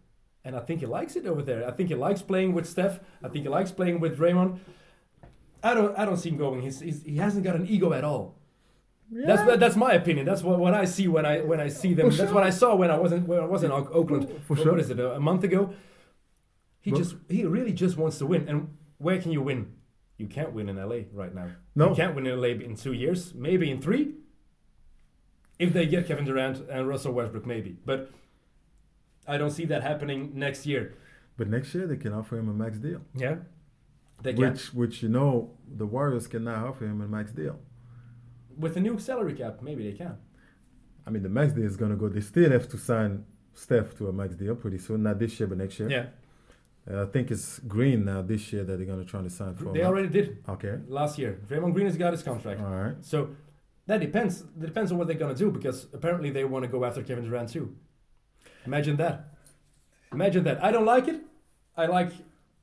And 0.44 0.56
I 0.56 0.60
think 0.60 0.80
he 0.80 0.86
likes 0.86 1.16
it 1.16 1.26
over 1.26 1.42
there. 1.42 1.66
I 1.66 1.72
think 1.72 1.88
he 1.88 1.94
likes 1.94 2.22
playing 2.22 2.54
with 2.54 2.66
Steph. 2.66 3.00
I 3.22 3.28
think 3.28 3.44
he 3.44 3.48
likes 3.48 3.70
playing 3.72 4.00
with 4.00 4.18
Draymond. 4.18 4.58
I 5.62 5.74
don't 5.74 5.98
I 5.98 6.04
don't 6.04 6.16
see 6.16 6.30
him 6.30 6.38
going. 6.38 6.62
He's, 6.62 6.80
he's 6.80 7.02
he 7.02 7.16
hasn't 7.16 7.44
got 7.44 7.56
an 7.56 7.66
ego 7.66 7.92
at 7.92 8.04
all. 8.04 8.36
That's 9.10 9.46
Yeah. 9.46 9.56
that's 9.56 9.76
my 9.76 9.92
opinion. 9.92 10.26
That's 10.26 10.42
what, 10.42 10.58
what 10.58 10.74
I 10.74 10.84
see 10.84 11.08
when 11.08 11.26
I 11.26 11.40
when 11.40 11.60
I 11.60 11.68
see 11.68 11.94
them. 11.94 12.10
That's 12.10 12.32
what 12.32 12.44
I 12.44 12.50
saw 12.50 12.74
when 12.76 12.90
I 12.90 12.98
wasn't 12.98 13.26
when 13.26 13.40
I 13.40 13.44
was 13.46 13.62
in 13.64 13.72
Oakland. 13.72 14.28
For 14.46 14.54
What- 14.54 14.62
sure. 14.62 14.72
What 14.72 14.80
is 14.80 14.90
it? 14.90 15.00
A, 15.00 15.18
month 15.18 15.44
ago. 15.44 15.74
He 16.80 16.92
just 16.92 17.16
he 17.28 17.44
really 17.44 17.72
just 17.72 17.96
wants 17.96 18.18
to 18.18 18.26
win. 18.26 18.48
And 18.48 18.76
where 18.98 19.20
can 19.20 19.32
you 19.32 19.42
win? 19.42 19.72
You 20.16 20.26
can't 20.26 20.52
win 20.52 20.68
in 20.68 20.76
LA 20.76 21.00
right 21.12 21.34
now. 21.34 21.48
No. 21.74 21.90
You 21.90 21.96
can't 21.96 22.14
win 22.14 22.26
in 22.26 22.40
LA 22.40 22.48
in 22.48 22.76
two 22.76 22.92
years. 22.92 23.34
Maybe 23.34 23.70
in 23.70 23.80
three. 23.80 24.14
If 25.59 25.73
they 25.73 25.87
get 25.87 26.07
Kevin 26.07 26.25
Durant 26.25 26.68
and 26.71 26.87
Russell 26.88 27.12
Westbrook, 27.12 27.47
maybe. 27.47 27.77
But 27.85 28.11
I 29.27 29.37
don't 29.38 29.51
see 29.51 29.64
that 29.66 29.83
happening 29.83 30.33
next 30.35 30.66
year. 30.66 30.94
But 31.37 31.49
next 31.49 31.75
year 31.75 31.87
they 31.87 31.97
can 31.97 32.12
offer 32.12 32.38
him 32.38 32.49
a 32.49 32.53
max 32.55 32.79
deal. 32.79 33.01
Yeah. 33.14 33.37
They 34.23 34.33
can. 34.35 34.53
Which 34.53 34.75
which 34.75 35.03
you 35.03 35.09
know 35.09 35.53
the 35.68 35.87
Warriors 35.87 36.27
can 36.27 36.44
now 36.44 36.66
offer 36.68 36.85
him 36.87 37.01
a 37.01 37.09
max 37.09 37.31
deal. 37.33 37.59
With 38.57 38.75
the 38.75 38.81
new 38.81 38.99
salary 38.99 39.35
cap, 39.35 39.62
maybe 39.62 39.88
they 39.90 39.97
can. 39.97 40.16
I 41.07 41.11
mean 41.11 41.23
the 41.23 41.29
max 41.29 41.53
deal 41.53 41.64
is 41.64 41.77
gonna 41.77 41.97
go 41.97 42.09
they 42.09 42.21
still 42.21 42.51
have 42.51 42.68
to 42.71 42.79
sign 42.79 43.25
Steph 43.55 43.97
to 43.99 44.09
a 44.09 44.12
max 44.12 44.35
deal 44.37 44.55
pretty 44.57 44.79
soon. 44.79 45.03
Not 45.05 45.18
this 45.18 45.38
year 45.38 45.47
but 45.49 45.59
next 45.59 45.79
year. 45.79 45.90
Yeah. 45.90 46.07
Uh, 46.90 47.03
I 47.03 47.07
think 47.07 47.31
it's 47.31 47.59
Green 47.61 48.05
now 48.05 48.23
this 48.23 48.53
year 48.53 48.64
that 48.64 48.77
they're 48.77 48.87
gonna 48.87 49.05
try 49.05 49.23
to 49.23 49.31
sign 49.31 49.55
for. 49.55 49.71
a 49.71 49.73
They 49.73 49.85
already 49.85 50.09
did 50.09 50.42
Okay. 50.49 50.79
last 50.88 51.18
year. 51.18 51.38
Draymond 51.49 51.75
Green 51.75 51.87
has 51.87 51.97
got 51.97 52.12
his 52.12 52.23
contract. 52.23 52.61
Alright. 52.61 53.05
So 53.05 53.31
that 53.88 54.01
depends. 54.01 54.44
That 54.57 54.66
depends 54.66 54.92
on 54.92 54.98
what 54.98 55.07
they're 55.09 55.16
gonna 55.24 55.35
do 55.35 55.51
because 55.51 55.87
apparently 55.92 56.31
they 56.31 56.44
want 56.44 56.62
to 56.64 56.68
go 56.77 56.85
after 56.85 57.03
Kevin 57.03 57.24
Durant 57.24 57.48
too. 57.48 57.74
Imagine 58.66 58.96
that. 58.98 59.16
Imagine 60.12 60.44
that. 60.44 60.62
I 60.62 60.70
don't 60.70 60.87
like 60.87 61.09
it. 61.09 61.20
I 61.77 61.87
like 61.87 62.12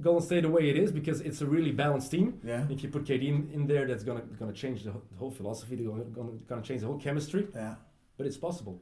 Golden 0.02 0.22
State 0.26 0.42
the 0.44 0.50
way 0.50 0.70
it 0.70 0.78
is 0.78 0.92
because 0.92 1.22
it's 1.22 1.42
a 1.42 1.46
really 1.46 1.72
balanced 1.72 2.12
team. 2.12 2.40
Yeah. 2.44 2.66
If 2.70 2.84
you 2.84 2.90
put 2.90 3.04
KD 3.06 3.28
in, 3.28 3.50
in 3.54 3.68
there, 3.68 3.86
that's 3.88 4.04
gonna 4.04 4.22
gonna 4.40 4.54
change 4.54 4.84
the, 4.84 4.92
whole- 4.92 5.04
the 5.12 5.18
whole 5.18 5.32
philosophy. 5.32 5.76
They're 5.76 5.88
gonna, 5.88 6.04
gonna, 6.06 6.32
gonna 6.48 6.62
change 6.62 6.82
the 6.82 6.88
whole 6.88 6.98
chemistry. 7.00 7.48
Yeah. 7.56 7.76
But 8.18 8.28
it's 8.28 8.38
possible. 8.38 8.82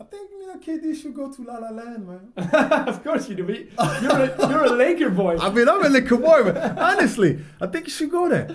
I 0.00 0.04
think 0.04 0.30
you 0.30 0.46
know 0.46 0.58
KD 0.58 0.94
should 1.00 1.14
go 1.14 1.30
to 1.32 1.42
La 1.42 1.56
La 1.58 1.70
Land, 1.70 2.06
man. 2.08 2.32
of 2.88 3.02
course 3.04 3.28
you 3.28 3.34
do. 3.34 3.44
but 3.44 4.02
You're 4.02 4.12
a, 4.12 4.48
you're 4.50 4.64
a 4.64 4.70
Laker 4.70 5.10
boy. 5.10 5.36
I 5.40 5.50
mean, 5.50 5.68
I'm 5.68 5.84
a 5.84 5.88
little 5.88 6.18
boy, 6.18 6.44
man. 6.44 6.78
Honestly, 6.78 7.38
I 7.60 7.66
think 7.66 7.86
you 7.86 7.92
should 7.92 8.10
go 8.10 8.28
there. 8.28 8.54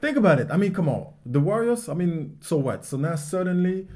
Think 0.00 0.16
about 0.16 0.38
it. 0.40 0.48
I 0.50 0.56
mean, 0.56 0.72
come 0.74 0.88
on. 0.88 1.14
The 1.24 1.40
Warriors, 1.40 1.88
I 1.88 1.94
mean, 1.94 2.38
so 2.40 2.56
what? 2.58 2.84
So 2.84 2.96
now 2.96 3.16
suddenly, 3.16 3.88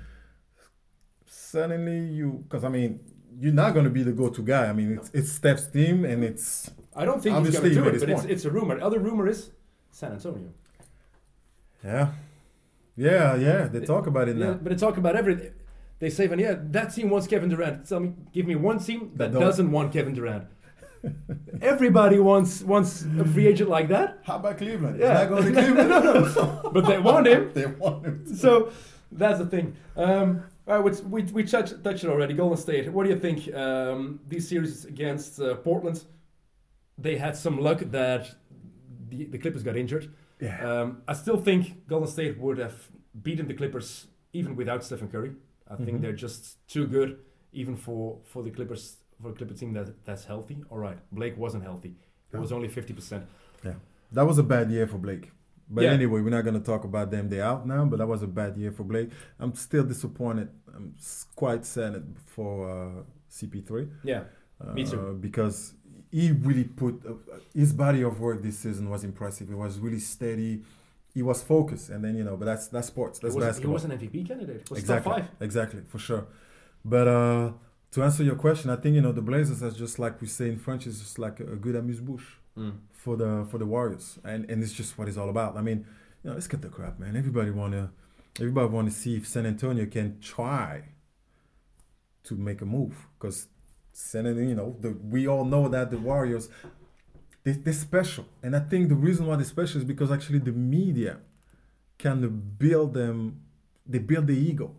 suddenly 1.26 1.98
you, 2.14 2.44
because 2.48 2.64
I 2.64 2.68
mean, 2.68 3.00
you're 3.38 3.52
not 3.52 3.72
going 3.74 3.84
to 3.84 3.90
be 3.90 4.02
the 4.02 4.12
go 4.12 4.28
to 4.30 4.42
guy. 4.42 4.66
I 4.66 4.72
mean, 4.72 4.92
it's, 4.98 5.10
it's 5.12 5.32
Steph's 5.32 5.66
team 5.68 6.04
and 6.04 6.24
it's. 6.24 6.70
I 6.96 7.04
don't 7.04 7.22
think 7.22 7.36
Obviously, 7.36 7.68
he's 7.68 7.78
he 7.78 7.82
gonna 7.82 7.92
do 7.92 7.96
it, 7.96 8.00
but 8.00 8.10
it's, 8.10 8.24
it's 8.24 8.44
a 8.44 8.50
rumor. 8.50 8.80
Other 8.80 8.98
rumor 8.98 9.28
is 9.28 9.50
San 9.90 10.12
Antonio. 10.12 10.48
Yeah. 11.84 12.08
Yeah, 12.96 13.36
yeah. 13.36 13.68
They 13.68 13.80
talk 13.80 14.06
about 14.08 14.28
it 14.28 14.36
Yeah, 14.36 14.46
now. 14.46 14.52
but 14.54 14.70
they 14.70 14.76
talk 14.76 14.96
about 14.96 15.14
everything. 15.14 15.52
They 16.00 16.10
say, 16.10 16.26
"Van, 16.26 16.38
yeah, 16.38 16.54
that 16.58 16.94
team 16.94 17.10
wants 17.10 17.26
Kevin 17.26 17.48
Durant." 17.48 17.88
Tell 17.88 18.00
me, 18.00 18.14
give 18.32 18.46
me 18.46 18.54
one 18.56 18.78
team 18.78 19.12
that, 19.16 19.32
That 19.32 19.38
doesn't 19.38 19.70
want 19.70 19.92
Kevin 19.92 20.14
Durant. 20.14 20.46
Everybody 21.60 22.18
wants 22.18 22.62
wants 22.62 23.04
a 23.18 23.24
free 23.24 23.46
agent 23.46 23.68
like 23.70 23.88
that, 23.88 24.18
How 24.24 24.36
about 24.36 24.58
Cleveland? 24.58 24.98
Yeah. 25.00 25.26
Going 25.26 25.44
to 25.44 25.52
Cleveland. 25.52 25.92
but 26.72 26.86
they 26.86 26.98
want 26.98 27.26
him. 27.26 27.50
they 27.54 27.66
want 27.66 28.04
him. 28.06 28.24
to. 28.26 28.34
So 28.36 28.70
that's 29.12 29.38
the 29.38 29.46
thing. 29.46 29.76
Um, 29.96 30.42
all 30.66 30.80
right, 30.82 31.04
we 31.04 31.22
we 31.22 31.44
touched 31.44 31.82
touched 31.82 32.04
it 32.04 32.10
already. 32.10 32.34
Golden 32.34 32.56
State. 32.58 32.92
What 32.92 33.04
do 33.04 33.10
you 33.10 33.18
think? 33.18 33.52
Um, 33.54 34.20
these 34.28 34.48
series 34.48 34.84
against 34.84 35.40
uh, 35.40 35.54
Portland, 35.56 36.04
they 36.98 37.16
had 37.16 37.36
some 37.36 37.58
luck 37.60 37.80
that 37.90 38.30
the, 39.08 39.24
the 39.24 39.38
Clippers 39.38 39.62
got 39.62 39.76
injured. 39.76 40.12
Yeah. 40.40 40.60
Um, 40.82 41.02
I 41.08 41.14
still 41.14 41.38
think 41.38 41.86
Golden 41.88 42.08
State 42.08 42.38
would 42.38 42.58
have 42.58 42.74
beaten 43.22 43.48
the 43.48 43.54
Clippers 43.54 44.06
even 44.32 44.54
without 44.56 44.84
Stephen 44.84 45.08
Curry. 45.08 45.32
I 45.70 45.76
think 45.76 45.98
Mhm. 45.98 46.02
they're 46.02 46.12
just 46.12 46.66
too 46.68 46.86
good, 46.86 47.18
even 47.52 47.76
for, 47.76 48.18
for 48.24 48.42
the 48.42 48.50
Clippers 48.50 48.96
for 49.20 49.30
a 49.30 49.32
Clipper 49.32 49.54
team 49.54 49.72
that 49.74 50.04
that's 50.04 50.24
healthy. 50.24 50.58
All 50.70 50.78
right, 50.78 50.98
Blake 51.12 51.36
wasn't 51.36 51.64
healthy. 51.64 51.94
It 52.32 52.34
No. 52.34 52.40
was 52.40 52.52
only 52.52 52.68
fifty 52.68 52.92
percent. 52.92 53.24
Yeah, 53.64 53.74
that 54.12 54.26
was 54.26 54.38
a 54.38 54.42
bad 54.42 54.70
year 54.70 54.86
for 54.86 54.98
Blake. 54.98 55.32
But 55.70 55.84
Yeah. 55.84 55.92
anyway, 55.92 56.20
we're 56.22 56.30
not 56.30 56.42
going 56.44 56.58
to 56.62 56.66
talk 56.72 56.84
about 56.84 57.10
them. 57.10 57.28
They're 57.28 57.44
out 57.44 57.66
now, 57.66 57.84
but 57.84 57.98
that 57.98 58.06
was 58.06 58.22
a 58.22 58.26
bad 58.26 58.56
year 58.56 58.72
for 58.72 58.84
Blake. 58.84 59.10
I'm 59.38 59.54
still 59.54 59.84
disappointed. 59.84 60.48
I'm 60.74 60.94
quite 61.36 61.66
sad 61.66 62.02
for 62.24 62.70
uh, 62.70 63.02
CP3. 63.30 63.90
Yeah, 64.02 64.22
Me 64.74 64.84
too. 64.84 64.98
Uh, 65.00 65.12
because 65.12 65.74
he 66.10 66.32
really 66.32 66.64
put 66.64 67.04
uh, 67.06 67.12
his 67.54 67.72
body 67.74 68.02
of 68.02 68.18
work 68.18 68.40
this 68.42 68.58
season 68.60 68.88
was 68.88 69.04
impressive. 69.04 69.50
It 69.50 69.56
was 69.56 69.78
really 69.78 70.00
steady. 70.00 70.62
He 71.12 71.22
was 71.22 71.42
focused, 71.42 71.90
and 71.90 72.02
then 72.04 72.16
you 72.16 72.24
know, 72.24 72.36
but 72.38 72.46
that's 72.46 72.68
that's 72.68 72.86
sports. 72.86 73.18
That's 73.18 73.34
he, 73.34 73.40
was, 73.40 73.58
he 73.58 73.66
was 73.66 73.84
an 73.84 73.90
MVP 73.90 74.26
candidate. 74.26 74.70
Was 74.70 74.78
exactly, 74.78 75.10
top 75.12 75.20
five. 75.20 75.28
exactly, 75.40 75.82
for 75.86 75.98
sure. 75.98 76.26
But 76.84 77.08
uh, 77.08 77.52
to 77.92 78.02
answer 78.02 78.22
your 78.22 78.36
question, 78.36 78.70
I 78.70 78.76
think 78.76 78.94
you 78.94 79.00
know 79.00 79.12
the 79.12 79.22
Blazers 79.22 79.62
are 79.62 79.70
just 79.70 79.98
like 79.98 80.20
we 80.20 80.26
say 80.26 80.48
in 80.48 80.58
French, 80.58 80.86
is 80.86 81.00
just 81.00 81.18
like 81.18 81.40
a, 81.40 81.44
a 81.44 81.56
good 81.56 81.74
amuse 81.74 82.00
bouche 82.00 82.36
mm. 82.56 82.74
for 82.92 83.16
the 83.16 83.46
for 83.50 83.58
the 83.58 83.66
Warriors, 83.66 84.18
and 84.24 84.48
and 84.50 84.62
it's 84.62 84.72
just 84.72 84.98
what 84.98 85.08
it's 85.08 85.16
all 85.16 85.30
about. 85.30 85.56
I 85.56 85.62
mean, 85.62 85.86
you 86.22 86.30
know, 86.30 86.34
let's 86.34 86.46
get 86.46 86.60
the 86.60 86.68
crap, 86.68 86.98
man. 86.98 87.16
Everybody 87.16 87.50
wanna, 87.50 87.90
everybody 88.36 88.68
wanna 88.68 88.90
see 88.90 89.16
if 89.16 89.26
San 89.26 89.46
Antonio 89.46 89.86
can 89.86 90.20
try 90.20 90.84
to 92.24 92.34
make 92.34 92.60
a 92.60 92.66
move 92.66 93.06
because 93.18 93.46
San 93.92 94.26
Antonio, 94.26 94.48
you 94.48 94.54
know, 94.54 94.76
the, 94.80 94.90
we 94.90 95.26
all 95.26 95.44
know 95.44 95.68
that 95.68 95.90
the 95.90 95.98
Warriors, 95.98 96.50
they, 97.44 97.52
they're 97.52 97.72
special, 97.72 98.26
and 98.42 98.54
I 98.54 98.60
think 98.60 98.90
the 98.90 98.96
reason 98.96 99.26
why 99.26 99.36
they're 99.36 99.46
special 99.46 99.78
is 99.80 99.84
because 99.84 100.12
actually 100.12 100.40
the 100.40 100.52
media 100.52 101.18
kind 101.98 102.22
of 102.22 102.58
build 102.58 102.92
them, 102.92 103.40
they 103.86 103.98
build 103.98 104.26
the 104.26 104.36
ego. 104.36 104.76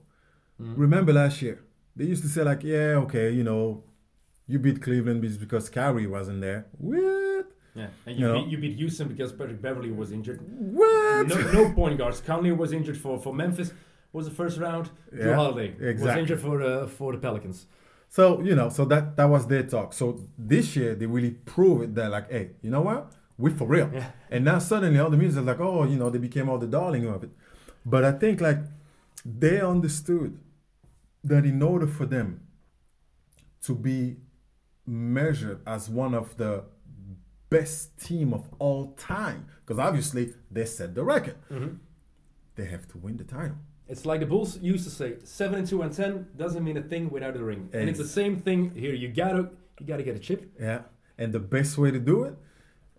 Mm. 0.61 0.73
Remember 0.77 1.11
last 1.11 1.41
year, 1.41 1.63
they 1.99 2.05
used 2.05 2.23
to 2.23 2.29
say 2.29 2.43
like, 2.43 2.63
yeah, 2.63 3.03
okay, 3.03 3.29
you 3.29 3.43
know, 3.43 3.83
you 4.47 4.57
beat 4.57 4.81
Cleveland 4.81 5.21
because 5.39 5.69
Kyrie 5.69 6.07
wasn't 6.07 6.39
there. 6.39 6.65
What? 6.77 7.45
Yeah, 7.75 7.87
and 8.05 8.15
you, 8.15 8.25
You 8.25 8.27
know. 8.27 8.39
beat, 8.39 8.47
you 8.51 8.57
beat 8.57 8.77
Houston 8.77 9.09
because 9.09 9.33
Patrick 9.33 9.61
Beverley 9.61 9.91
was 9.91 10.11
injured. 10.13 10.39
What? 10.79 11.27
No, 11.27 11.35
no 11.51 11.73
point 11.73 11.97
guards. 11.97 12.21
Conley 12.21 12.53
was 12.53 12.71
injured 12.71 12.97
for, 12.97 13.19
for 13.19 13.33
Memphis. 13.33 13.73
Was 14.13 14.25
the 14.29 14.35
first 14.41 14.57
round. 14.57 14.89
Jrue 15.13 15.25
Yeah, 15.25 15.35
Holiday 15.35 15.69
was 15.93 16.15
injured 16.21 16.41
for 16.41 16.55
uh, 16.63 16.87
for 16.87 17.11
the 17.11 17.19
Pelicans. 17.19 17.67
So 18.07 18.41
you 18.41 18.55
know, 18.55 18.69
so 18.69 18.85
that 18.85 19.17
that 19.17 19.29
was 19.35 19.45
their 19.45 19.63
talk. 19.63 19.93
So 19.93 20.05
this 20.35 20.75
year 20.75 20.95
they 20.95 21.05
really 21.05 21.33
prove 21.53 21.83
it 21.83 21.93
that 21.95 22.09
like, 22.09 22.31
hey, 22.31 22.45
you 22.63 22.71
know 22.71 22.81
what? 22.81 23.11
We 23.37 23.51
for 23.51 23.67
real. 23.67 23.91
Yeah. 23.93 24.09
And 24.31 24.45
now 24.45 24.57
suddenly 24.57 24.99
all 24.99 25.11
the 25.11 25.17
music 25.17 25.41
is 25.41 25.45
like, 25.45 25.59
oh, 25.59 25.83
you 25.83 25.97
know, 26.01 26.09
they 26.09 26.17
became 26.17 26.49
all 26.49 26.57
the 26.57 26.71
darling 26.79 27.05
of 27.05 27.23
it. 27.23 27.29
But 27.85 28.03
I 28.03 28.13
think 28.13 28.41
like 28.41 28.61
they 29.23 29.61
understood 29.61 30.39
that 31.23 31.45
in 31.45 31.61
order 31.61 31.87
for 31.87 32.05
them 32.05 32.41
to 33.63 33.75
be 33.75 34.17
measured 34.85 35.61
as 35.67 35.89
one 35.89 36.13
of 36.13 36.37
the 36.37 36.63
best 37.49 37.99
team 37.99 38.33
of 38.33 38.47
all 38.59 38.93
time, 38.93 39.47
because 39.65 39.79
obviously 39.79 40.33
they 40.51 40.65
set 40.65 40.95
the 40.95 41.03
record, 41.03 41.35
they 42.55 42.65
have 42.65 42.87
to 42.89 42.97
win 42.97 43.17
the 43.17 43.23
title. 43.23 43.57
It's 43.87 44.05
like 44.05 44.19
the 44.19 44.27
Bulls 44.27 44.59
used 44.61 44.83
to 44.83 44.91
say: 44.91 45.15
seven 45.23 45.59
and 45.59 45.67
two 45.67 45.81
and 45.81 45.91
ten 45.91 46.27
doesn't 46.37 46.63
mean 46.63 46.77
a 46.77 46.81
thing 46.81 47.09
without 47.09 47.35
a 47.35 47.43
ring. 47.43 47.69
And 47.73 47.89
it's 47.89 47.97
the 47.97 48.07
same 48.07 48.37
thing 48.39 48.71
here. 48.75 48.93
You 48.93 49.07
gotta 49.07 49.49
you 49.79 49.85
gotta 49.87 50.03
get 50.03 50.15
a 50.15 50.19
chip. 50.19 50.51
Yeah, 50.59 50.81
and 51.17 51.33
the 51.33 51.39
best 51.39 51.77
way 51.77 51.89
to 51.91 51.99
do 51.99 52.23
it, 52.23 52.35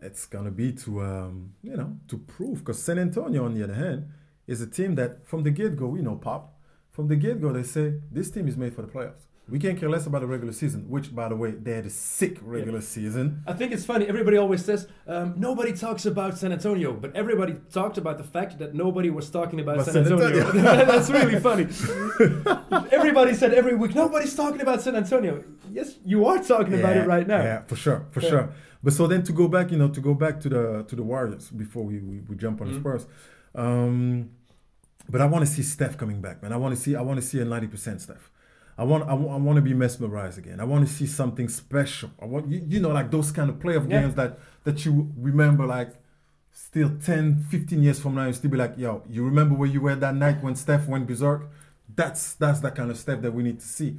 it's 0.03 0.27
gonna 0.27 0.51
be 0.51 0.73
to 0.73 1.03
um, 1.03 1.53
you 1.63 1.77
know 1.77 1.97
to 2.09 2.19
prove 2.19 2.59
because 2.61 2.83
San 2.83 2.99
Antonio, 2.99 3.45
on 3.45 3.55
the 3.55 3.63
other 3.63 3.75
hand, 3.75 4.09
is 4.49 4.61
a 4.61 4.67
team 4.67 4.97
that 4.97 5.25
from 5.27 5.45
the 5.45 5.51
get 5.53 5.77
go, 5.77 5.95
you 5.95 6.03
know, 6.03 6.17
pop, 6.17 6.60
from 6.91 7.09
the 7.09 7.17
get 7.17 7.41
go, 7.41 7.53
they 7.53 7.63
say 7.63 7.95
this 8.11 8.31
team 8.31 8.49
is 8.49 8.57
made 8.57 8.75
for 8.75 8.83
the 8.83 8.89
playoffs. 8.89 9.27
We 9.49 9.59
can't 9.59 9.77
care 9.81 9.91
less 9.91 10.07
about 10.07 10.21
the 10.21 10.29
regular 10.29 10.53
season, 10.53 10.89
which, 10.89 11.13
by 11.13 11.29
the 11.29 11.35
way, 11.35 11.51
they 11.51 11.73
had 11.73 11.85
a 11.85 11.91
sick 11.91 12.39
regular 12.41 12.81
season. 12.81 13.43
I 13.49 13.53
think 13.53 13.73
it's 13.73 13.85
funny. 13.85 14.07
Everybody 14.07 14.37
always 14.37 14.65
says 14.65 14.87
um, 15.09 15.35
nobody 15.37 15.73
talks 15.73 16.07
about 16.07 16.39
San 16.39 16.53
Antonio, 16.53 16.93
but 16.93 17.17
everybody 17.17 17.57
talked 17.73 17.99
about 17.99 18.17
the 18.19 18.23
fact 18.23 18.59
that 18.61 18.75
nobody 18.75 19.11
was 19.11 19.29
talking 19.29 19.59
about 19.59 19.85
San 19.85 19.95
San 19.95 20.03
Antonio. 20.05 20.47
Antonio. 20.47 20.63
That's 20.93 21.11
really 21.11 21.41
funny. 21.41 21.67
everybody 22.93 23.35
said 23.35 23.53
every 23.55 23.75
week 23.75 23.95
nobody's 23.95 24.35
talking 24.37 24.61
about 24.61 24.83
San 24.83 24.95
Antonio. 24.97 25.43
Yes, 25.71 25.97
you 26.05 26.27
are 26.27 26.39
talking 26.43 26.75
about 26.79 26.97
it 26.97 27.07
right 27.07 27.27
now. 27.27 27.43
Yeah, 27.43 27.63
for 27.63 27.77
sure, 27.77 28.07
for 28.11 28.21
Yeah. 28.21 28.29
sure. 28.31 28.53
But 28.85 28.93
so 28.93 29.07
then 29.07 29.23
to 29.25 29.33
go 29.33 29.49
back, 29.49 29.71
you 29.73 29.79
know, 29.79 29.89
to 29.89 30.01
go 30.01 30.15
back 30.15 30.41
to 30.41 30.49
the 30.49 30.85
to 30.89 30.95
the 30.97 31.03
Warriors 31.03 31.51
before 31.51 31.85
we 31.85 31.99
we, 32.01 32.21
we 32.29 32.37
jump 32.37 32.61
on 32.61 32.69
Mhm. 32.69 32.73
the 32.75 32.79
Spurs. 32.81 33.07
Um, 33.55 34.31
but 35.09 35.21
I 35.21 35.27
want 35.27 35.45
to 35.47 35.51
see 35.51 35.63
Steph 35.63 35.97
coming 35.97 36.21
back, 36.21 36.43
man. 36.43 36.53
I 36.53 36.57
want 36.57 36.75
to 36.75 36.81
see 36.81 36.95
I 36.97 37.01
want 37.03 37.21
to 37.21 37.27
see 37.27 37.41
a 37.41 37.45
ninety 37.45 37.67
percent 37.67 38.01
Steph. 38.01 38.31
I 38.79 38.85
want 38.85 39.09
I, 39.09 39.15
want- 39.15 39.33
I 39.33 39.37
want 39.37 39.57
to 39.57 39.63
be 39.63 39.75
mesmerized 39.75 40.39
again. 40.39 40.61
I 40.61 40.65
want 40.65 40.87
to 40.87 40.93
see 40.93 41.07
something 41.07 41.49
special. 41.49 42.11
I 42.21 42.27
want 42.27 42.49
you, 42.51 42.63
you 42.67 42.81
know 42.81 42.91
like 42.91 43.11
those 43.11 43.31
kind 43.33 43.51
of 43.51 43.57
playoff 43.57 43.91
Yeah. 43.91 44.01
games 44.03 44.15
that 44.15 44.39
that 44.65 44.85
you 44.85 45.11
remember 45.17 45.67
like 45.67 45.91
still 46.53 46.91
10, 47.05 47.45
15 47.49 47.83
years 47.83 48.01
from 48.01 48.15
now 48.17 48.27
you 48.27 48.33
still 48.33 48.51
be 48.51 48.57
like, 48.57 48.75
yo, 48.77 49.03
you 49.09 49.25
remember 49.25 49.55
where 49.55 49.69
you 49.69 49.81
were 49.81 49.95
that 49.95 50.15
night 50.15 50.43
when 50.43 50.55
Steph 50.57 50.87
went 50.89 51.07
berserk? 51.07 51.49
That's 51.95 52.35
that's 52.35 52.61
that 52.61 52.75
kind 52.75 52.91
of 52.91 52.97
stuff 52.99 53.21
that 53.23 53.33
we 53.33 53.43
need 53.43 53.61
to 53.61 53.67
see. 53.67 53.99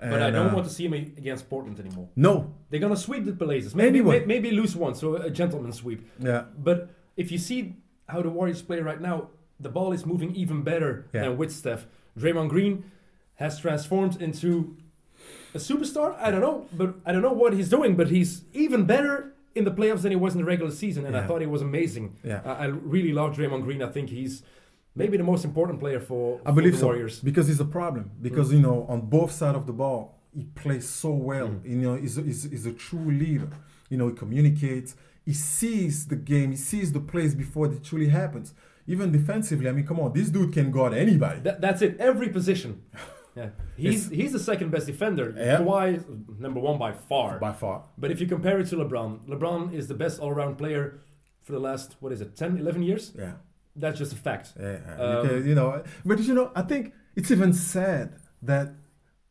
But 0.00 0.22
I 0.22 0.30
don't 0.30 0.48
uh, 0.50 0.54
want 0.54 0.66
to 0.66 0.72
see 0.72 0.84
him 0.86 0.92
against 0.92 1.48
Portland 1.48 1.78
anymore. 1.80 2.08
No, 2.16 2.52
They're 2.68 2.80
gonna 2.80 2.96
sweep 2.96 3.24
the 3.24 3.32
Blazers. 3.32 3.74
Maybe 3.74 4.00
Anyway. 4.00 4.20
may- 4.20 4.26
maybe 4.26 4.50
lose 4.50 4.76
one, 4.76 4.94
so 4.94 5.16
a 5.16 5.30
gentleman 5.30 5.72
sweep. 5.72 6.06
yeah, 6.18 6.44
But 6.58 6.90
if 7.16 7.30
you 7.32 7.38
see 7.38 7.76
how 8.08 8.20
the 8.20 8.28
Warriors 8.28 8.60
play 8.60 8.80
right 8.80 9.00
now, 9.00 9.28
the 9.60 9.68
ball 9.68 9.92
is 9.92 10.04
moving 10.04 10.34
even 10.34 10.62
better 10.62 11.06
Yeah. 11.12 11.22
than 11.22 11.36
with 11.36 11.52
Steph. 11.52 11.86
Draymond 12.18 12.48
Green 12.48 12.84
has 13.36 13.58
transformed 13.58 14.20
into 14.20 14.76
a 15.54 15.58
superstar. 15.58 16.16
I 16.20 16.30
don't 16.30 16.40
know, 16.40 16.66
but 16.72 16.94
I 17.06 17.12
don't 17.12 17.22
know 17.22 17.32
what 17.32 17.52
he's 17.52 17.68
doing, 17.68 17.96
but 17.96 18.08
he's 18.08 18.44
even 18.52 18.84
better 18.84 19.32
in 19.54 19.64
the 19.64 19.70
playoffs 19.70 20.02
than 20.02 20.10
he 20.10 20.16
was 20.16 20.34
in 20.34 20.38
the 20.40 20.44
regular 20.44 20.70
season, 20.72 21.06
and 21.06 21.16
I 21.16 21.26
thought 21.26 21.40
he 21.40 21.46
was 21.46 21.62
amazing. 21.62 22.16
yeah. 22.24 22.40
I, 22.44 22.50
I 22.50 22.66
really 22.66 23.12
love 23.12 23.36
Draymond 23.36 23.62
Green. 23.62 23.82
I 23.82 23.90
think 23.90 24.10
he's 24.10 24.42
maybe 24.96 25.16
the 25.16 25.24
most 25.24 25.44
important 25.44 25.78
player 25.80 26.00
for, 26.00 26.40
I 26.44 26.50
for 26.50 26.56
believe 26.56 26.72
the 26.72 26.78
so 26.80 26.86
Warriors. 26.86 27.20
because 27.20 27.46
he's 27.46 27.60
a 27.60 27.64
problem. 27.64 28.10
Because 28.20 28.52
you 28.52 28.58
know, 28.60 28.84
on 28.88 29.02
both 29.02 29.30
sides 29.32 29.56
of 29.56 29.66
the 29.66 29.72
ball, 29.72 30.18
he 30.34 30.44
plays 30.56 30.88
so 30.88 31.10
well. 31.10 31.48
Mm. 31.48 31.64
You 31.70 31.76
know, 31.76 31.94
he's 31.94 32.18
a, 32.18 32.22
he's, 32.22 32.42
he's 32.50 32.66
a 32.66 32.72
true 32.72 33.08
leader. 33.10 33.48
You 33.90 33.96
know, 33.98 34.08
he 34.08 34.14
communicates. 34.14 34.96
He 35.24 35.32
sees 35.32 36.06
the 36.06 36.16
game. 36.16 36.50
He 36.50 36.56
sees 36.56 36.92
the 36.92 37.00
plays 37.00 37.34
before 37.36 37.66
it 37.66 37.84
truly 37.84 38.08
happens. 38.08 38.54
Even 38.86 39.10
defensively, 39.12 39.68
I 39.68 39.72
mean, 39.72 39.86
come 39.86 39.98
on, 40.00 40.12
this 40.12 40.28
dude 40.28 40.52
can 40.52 40.70
guard 40.70 40.92
anybody. 40.92 41.40
That, 41.40 41.60
that's 41.60 41.80
it. 41.82 41.96
Every 41.98 42.28
position. 42.28 42.82
Yeah, 43.36 43.48
he's 43.76 44.10
he's 44.10 44.30
the 44.30 44.38
second 44.38 44.70
best 44.70 44.86
defender. 44.86 45.34
Yeah. 45.36 45.58
Kawhi 45.58 46.38
number 46.38 46.60
one 46.60 46.78
by 46.78 46.92
far. 46.92 47.40
by 47.40 47.52
far. 47.52 47.82
But 47.98 48.12
if 48.12 48.20
you 48.20 48.28
compare 48.28 48.60
it 48.60 48.68
to 48.68 48.76
LeBron, 48.76 49.26
LeBron 49.28 49.74
is 49.74 49.88
the 49.88 49.94
best 49.94 50.20
all-around 50.20 50.54
player 50.56 51.00
for 51.42 51.50
the 51.50 51.58
last 51.58 51.96
what 51.98 52.12
is 52.12 52.20
it, 52.20 52.36
10, 52.36 52.58
11 52.58 52.84
years? 52.84 53.12
Yeah, 53.18 53.32
That's 53.74 53.98
just 53.98 54.12
a 54.12 54.16
fact. 54.16 54.52
yeah. 54.56 54.76
Um, 55.00 55.22
because, 55.22 55.46
you 55.46 55.56
know, 55.56 55.82
but 56.04 56.20
you 56.20 56.32
know, 56.32 56.52
I 56.54 56.62
think 56.62 56.92
it's 57.16 57.32
even 57.32 57.52
sad 57.52 58.20
that 58.42 58.68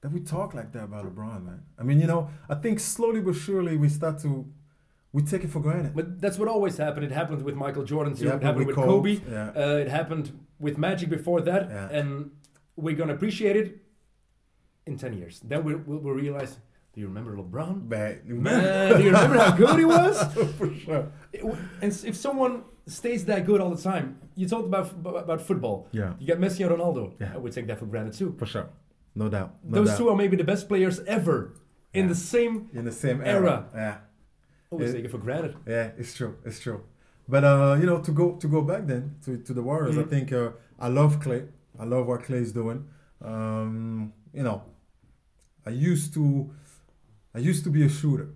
that 0.01 0.11
we 0.11 0.19
talk 0.19 0.53
like 0.53 0.73
that 0.73 0.83
about 0.83 1.05
LeBron, 1.05 1.45
man. 1.45 1.61
I 1.79 1.83
mean, 1.83 2.01
you 2.01 2.07
know, 2.07 2.29
I 2.49 2.55
think 2.55 2.81
slowly 2.81 3.21
but 3.21 3.35
surely 3.35 3.77
we 3.77 3.87
start 3.87 4.19
to 4.23 4.45
we 5.13 5.21
take 5.21 5.43
it 5.43 5.49
for 5.51 5.59
granted. 5.61 5.93
But 5.95 6.19
that's 6.19 6.37
what 6.39 6.47
always 6.47 6.75
happened. 6.77 7.05
It 7.05 7.11
happened 7.11 7.43
with 7.43 7.55
Michael 7.55 7.83
Jordan 7.83 8.15
too. 8.15 8.25
Yeah, 8.25 8.35
it 8.37 8.43
happened 8.43 8.65
with 8.67 8.75
Kobe. 8.75 9.19
Yeah. 9.29 9.51
Uh, 9.55 9.77
it 9.83 9.87
happened 9.87 10.25
with 10.59 10.77
Magic 10.77 11.09
before 11.09 11.41
that, 11.41 11.69
Yeah. 11.69 11.97
and 11.97 12.31
we're 12.75 12.95
gonna 12.95 13.13
appreciate 13.13 13.55
it 13.55 13.67
in 14.85 14.97
ten 14.97 15.13
years. 15.13 15.39
Then 15.43 15.63
we'll, 15.63 15.77
we'll, 15.85 15.99
we'll 15.99 16.13
realize. 16.15 16.57
Do 16.93 17.01
you 17.01 17.07
remember 17.07 17.35
LeBron? 17.35 17.89
Bad. 17.89 18.27
Man, 18.27 18.97
do 18.97 19.03
you 19.03 19.09
remember 19.11 19.37
how 19.39 19.51
good 19.55 19.79
he 19.79 19.85
was? 19.85 20.15
for 20.59 20.71
sure. 20.75 21.11
It 21.31 21.43
and 21.81 21.91
if 22.05 22.15
someone 22.15 22.63
stays 22.85 23.25
that 23.25 23.45
good 23.45 23.59
all 23.61 23.71
the 23.73 23.81
time, 23.81 24.19
you 24.35 24.47
talked 24.47 24.65
about 24.67 24.91
about 25.25 25.41
football. 25.41 25.87
Yeah, 25.91 26.13
You 26.19 26.27
got 26.27 26.37
Messi 26.37 26.65
and 26.67 26.75
Ronaldo. 26.77 27.13
Yeah. 27.19 27.31
I 27.33 27.37
would 27.37 27.51
take 27.51 27.65
that 27.67 27.79
for 27.79 27.87
granted 27.87 28.13
too. 28.13 28.35
for 28.37 28.45
sure. 28.45 28.69
No 29.15 29.27
doubt. 29.29 29.55
No 29.63 29.77
Those 29.79 29.89
doubt. 29.89 29.97
two 29.99 30.09
are 30.09 30.15
maybe 30.15 30.35
the 30.37 30.43
best 30.43 30.67
players 30.67 30.99
ever 31.07 31.53
in 31.93 32.07
the 32.09 32.15
same. 32.15 32.69
in 32.73 32.85
the 32.85 32.91
same 32.91 33.21
era. 33.21 33.39
era. 33.39 33.65
Yeah, 33.73 33.97
Always 34.73 34.89
Yeah. 34.89 34.95
take 34.97 35.05
it 35.05 35.11
for 35.15 35.21
granted. 35.27 35.53
yeah, 35.75 35.91
it's 36.01 36.13
true. 36.19 36.33
It's 36.47 36.59
true. 36.65 36.79
But 37.33 37.43
uh, 37.51 37.73
you 37.79 37.85
know, 37.89 37.99
to 38.07 38.11
go 38.11 38.25
to 38.43 38.47
go 38.55 38.61
back 38.71 38.83
then 38.91 39.03
to, 39.25 39.37
to 39.47 39.51
the 39.57 39.63
Warriors, 39.69 39.97
I 39.97 40.03
Mhm. 40.03 40.09
think 40.13 40.27
uh, 40.41 40.49
I 40.85 40.87
love 40.99 41.11
Klay. 41.23 41.41
I 41.83 41.85
love 41.93 42.03
what 42.09 42.19
Klay 42.27 42.41
is 42.47 42.51
doing. 42.61 42.79
Um, 43.31 44.11
you 44.37 44.43
know, 44.47 44.57
I 45.65 45.71
used 45.91 46.13
to 46.15 46.23
I 47.37 47.39
used 47.51 47.63
to 47.67 47.69
be 47.77 47.81
a 47.85 47.89
shooter, 47.99 48.27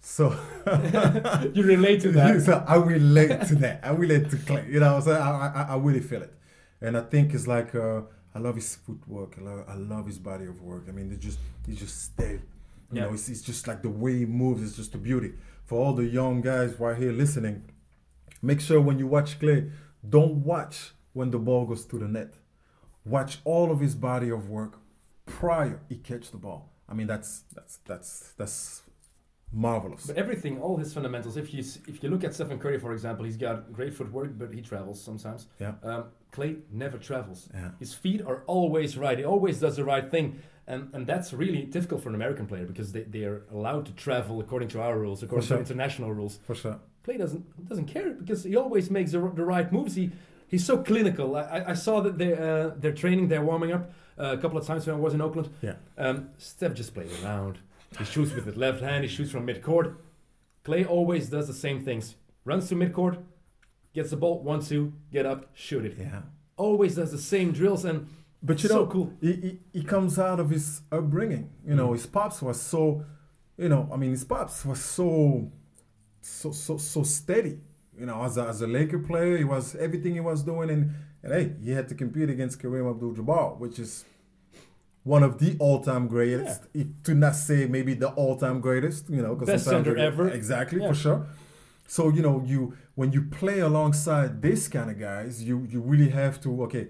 so 0.00 0.24
You 1.56 1.62
relate 1.74 2.00
to 2.02 2.10
that. 2.18 2.42
so 2.42 2.52
I 2.66 2.76
relate 2.76 3.42
to 3.50 3.54
that. 3.56 3.80
I 3.82 3.90
relate 3.90 4.24
to 4.30 4.36
Klay. 4.36 4.62
You 4.74 4.80
know, 4.80 5.00
so 5.00 5.12
I, 5.12 5.30
I, 5.60 5.62
I 5.74 5.76
really 5.86 6.00
feel 6.10 6.22
it, 6.22 6.32
and 6.80 6.96
I 6.96 7.02
think 7.12 7.34
it's 7.34 7.46
like 7.46 7.74
uh, 7.74 8.00
I 8.34 8.38
love 8.46 8.56
his 8.56 8.74
footwork. 8.84 9.30
I 9.38 9.42
love, 9.48 9.60
I 9.68 9.74
love 9.92 10.04
his 10.06 10.18
body 10.18 10.46
of 10.46 10.60
work. 10.70 10.84
I 10.88 10.92
mean, 10.92 11.08
they 11.10 11.16
just 11.28 11.38
he 11.66 11.74
just 11.74 11.96
stay. 12.10 12.34
You 12.34 12.96
Yeah. 12.96 13.02
know, 13.06 13.14
it's, 13.14 13.28
it's 13.28 13.42
just 13.42 13.66
like 13.68 13.80
the 13.82 13.88
way 14.02 14.12
he 14.22 14.26
moves. 14.26 14.62
It's 14.62 14.76
just 14.76 14.94
a 14.94 14.98
beauty. 14.98 15.32
For 15.66 15.78
all 15.78 15.94
the 15.94 16.04
young 16.04 16.40
guys 16.40 16.78
right 16.78 16.96
here 16.96 17.12
listening, 17.12 17.70
make 18.40 18.60
sure 18.60 18.80
when 18.80 18.98
you 18.98 19.06
watch 19.08 19.38
Klay, 19.40 19.70
don't 20.08 20.44
watch 20.44 20.92
when 21.12 21.30
the 21.32 21.38
ball 21.38 21.66
goes 21.66 21.84
to 21.86 21.98
the 21.98 22.06
net. 22.06 22.34
Watch 23.04 23.38
all 23.44 23.72
of 23.72 23.80
his 23.80 23.94
body 23.94 24.30
of 24.30 24.48
work 24.48 24.78
prior 25.26 25.80
he 25.88 25.96
catch 25.96 26.30
the 26.30 26.38
ball. 26.38 26.72
I 26.88 26.94
mean, 26.94 27.08
that's 27.08 27.42
that's 27.52 27.78
that's 27.84 28.32
that's 28.38 28.82
marvelous. 29.52 30.06
But 30.06 30.16
everything, 30.16 30.60
all 30.60 30.76
his 30.76 30.94
fundamentals. 30.94 31.36
If 31.36 31.52
you 31.52 31.64
if 31.88 32.02
you 32.02 32.10
look 32.10 32.22
at 32.22 32.34
Stephen 32.34 32.58
Curry, 32.58 32.78
for 32.78 32.92
example, 32.92 33.24
he's 33.24 33.36
got 33.36 33.72
great 33.72 33.92
footwork, 33.92 34.38
but 34.38 34.52
he 34.54 34.62
travels 34.62 35.02
sometimes. 35.02 35.48
Yeah. 35.58 35.72
Um, 35.82 36.04
Klay 36.32 36.60
never 36.70 36.98
travels. 36.98 37.48
Yeah. 37.52 37.70
His 37.80 37.92
feet 37.92 38.22
are 38.22 38.44
always 38.46 38.96
right. 38.96 39.18
He 39.18 39.24
always 39.24 39.58
does 39.58 39.76
the 39.76 39.84
right 39.84 40.08
thing, 40.08 40.40
and 40.66 40.90
and 40.94 41.06
that's 41.06 41.32
really 41.32 41.62
difficult 41.62 42.02
for 42.02 42.08
an 42.08 42.14
American 42.14 42.46
player 42.46 42.64
because 42.64 42.92
they, 42.92 43.02
they 43.02 43.24
are 43.24 43.42
allowed 43.52 43.86
to 43.86 43.92
travel 43.92 44.40
according 44.40 44.68
to 44.68 44.80
our 44.80 44.98
rules, 44.98 45.22
according 45.22 45.46
sure. 45.46 45.56
to 45.58 45.62
international 45.62 46.12
rules. 46.12 46.38
For 46.44 46.54
sure. 46.54 46.80
Klay 47.06 47.18
doesn't 47.18 47.68
doesn't 47.68 47.86
care 47.86 48.10
because 48.10 48.44
he 48.44 48.56
always 48.56 48.90
makes 48.90 49.12
the, 49.12 49.20
the 49.20 49.44
right 49.44 49.70
moves. 49.72 49.94
He 49.94 50.10
he's 50.48 50.64
so 50.64 50.78
clinical. 50.78 51.36
I, 51.36 51.64
I- 51.68 51.74
saw 51.74 52.00
that 52.00 52.18
they 52.18 52.32
uh, 52.34 52.70
they're 52.76 52.92
training, 52.92 53.28
they're 53.28 53.44
warming 53.44 53.72
up 53.72 53.92
uh, 54.18 54.36
a 54.36 54.38
couple 54.38 54.58
of 54.58 54.66
times 54.66 54.86
when 54.86 54.96
I 54.96 54.98
was 54.98 55.14
in 55.14 55.20
Oakland. 55.20 55.50
Yeah. 55.62 55.74
Um, 55.96 56.30
Steph 56.38 56.74
just 56.74 56.94
plays 56.94 57.12
around. 57.22 57.58
He 57.98 58.04
shoots 58.04 58.32
with 58.34 58.44
his 58.46 58.56
left 58.56 58.80
hand. 58.80 59.04
He 59.04 59.08
shoots 59.08 59.30
from 59.30 59.46
midcourt. 59.46 59.94
Klay 60.64 60.88
always 60.88 61.28
does 61.28 61.46
the 61.46 61.54
same 61.54 61.84
things. 61.84 62.16
Runs 62.44 62.68
to 62.68 62.74
midcourt, 62.74 63.22
gets 63.94 64.10
the 64.10 64.16
ball, 64.16 64.40
one, 64.42 64.60
two, 64.64 64.92
get 65.12 65.26
up, 65.26 65.50
shoot 65.54 65.84
it. 65.84 65.96
Yeah. 65.98 66.22
Always 66.56 66.96
does 66.96 67.12
the 67.12 67.18
same 67.18 67.52
drills 67.52 67.84
and 67.84 68.08
But 68.42 68.62
you 68.62 68.68
So 68.68 68.74
know, 68.76 68.86
cool. 68.86 69.12
he, 69.20 69.32
he, 69.32 69.58
he 69.72 69.82
comes 69.82 70.18
out 70.18 70.38
of 70.40 70.50
his 70.50 70.82
upbringing. 70.92 71.50
You 71.66 71.74
know, 71.74 71.88
mm. 71.88 71.92
his 71.94 72.06
pops 72.06 72.42
was 72.42 72.60
so, 72.60 73.04
you 73.56 73.68
know, 73.68 73.88
I 73.92 73.96
mean, 73.96 74.10
his 74.10 74.24
pops 74.24 74.64
was 74.64 74.80
so, 74.80 75.50
so, 76.20 76.52
so, 76.52 76.76
so 76.76 77.02
steady. 77.02 77.58
You 77.98 78.06
know, 78.06 78.22
as 78.24 78.36
a, 78.36 78.46
as 78.46 78.60
a 78.62 78.66
Laker 78.66 78.98
player, 78.98 79.36
he 79.38 79.44
was 79.44 79.74
everything 79.76 80.14
he 80.14 80.20
was 80.20 80.42
doing, 80.42 80.68
and, 80.68 80.90
and 81.22 81.32
hey, 81.32 81.52
he 81.64 81.70
had 81.70 81.88
to 81.88 81.94
compete 81.94 82.28
against 82.28 82.60
Kareem 82.60 82.90
Abdul-Jabbar, 82.90 83.58
which 83.58 83.78
is 83.78 84.04
one 85.02 85.22
of 85.22 85.38
the 85.38 85.56
all-time 85.58 86.06
greatest, 86.06 86.62
if 86.74 86.88
to 87.04 87.14
not 87.14 87.34
say 87.36 87.66
maybe 87.66 87.94
the 87.94 88.08
all-time 88.10 88.60
greatest. 88.60 89.08
You 89.08 89.22
know, 89.22 89.34
Best 89.34 89.64
center 89.64 89.96
ever. 89.96 90.28
Exactly, 90.28 90.80
Yeah. 90.82 90.88
for 90.88 90.94
sure. 90.94 91.26
So 91.86 92.08
you 92.10 92.20
know, 92.20 92.42
you 92.44 92.74
when 92.96 93.12
you 93.12 93.22
play 93.22 93.60
alongside 93.60 94.42
this 94.42 94.68
kind 94.68 94.90
of 94.90 94.98
guys, 94.98 95.42
you 95.42 95.66
you 95.70 95.80
really 95.80 96.10
have 96.10 96.40
to 96.42 96.62
okay 96.64 96.88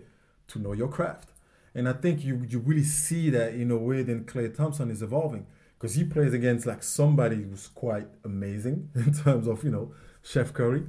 to 0.48 0.58
know 0.58 0.72
your 0.72 0.88
craft. 0.88 1.28
And 1.76 1.86
I 1.86 1.92
think 1.92 2.24
you 2.24 2.42
you 2.48 2.58
really 2.58 2.82
see 2.82 3.28
that 3.30 3.52
in 3.52 3.70
a 3.70 3.76
way 3.76 4.02
that 4.02 4.26
Klay 4.26 4.52
Thompson 4.56 4.90
is 4.90 5.02
evolving 5.02 5.46
because 5.78 5.94
he 5.94 6.04
plays 6.04 6.32
against 6.32 6.66
like 6.66 6.82
somebody 6.82 7.36
who's 7.36 7.68
quite 7.68 8.08
amazing 8.24 8.88
in 8.94 9.12
terms 9.12 9.46
of 9.46 9.62
you 9.62 9.70
know 9.70 9.92
Chef 10.22 10.54
Curry, 10.54 10.84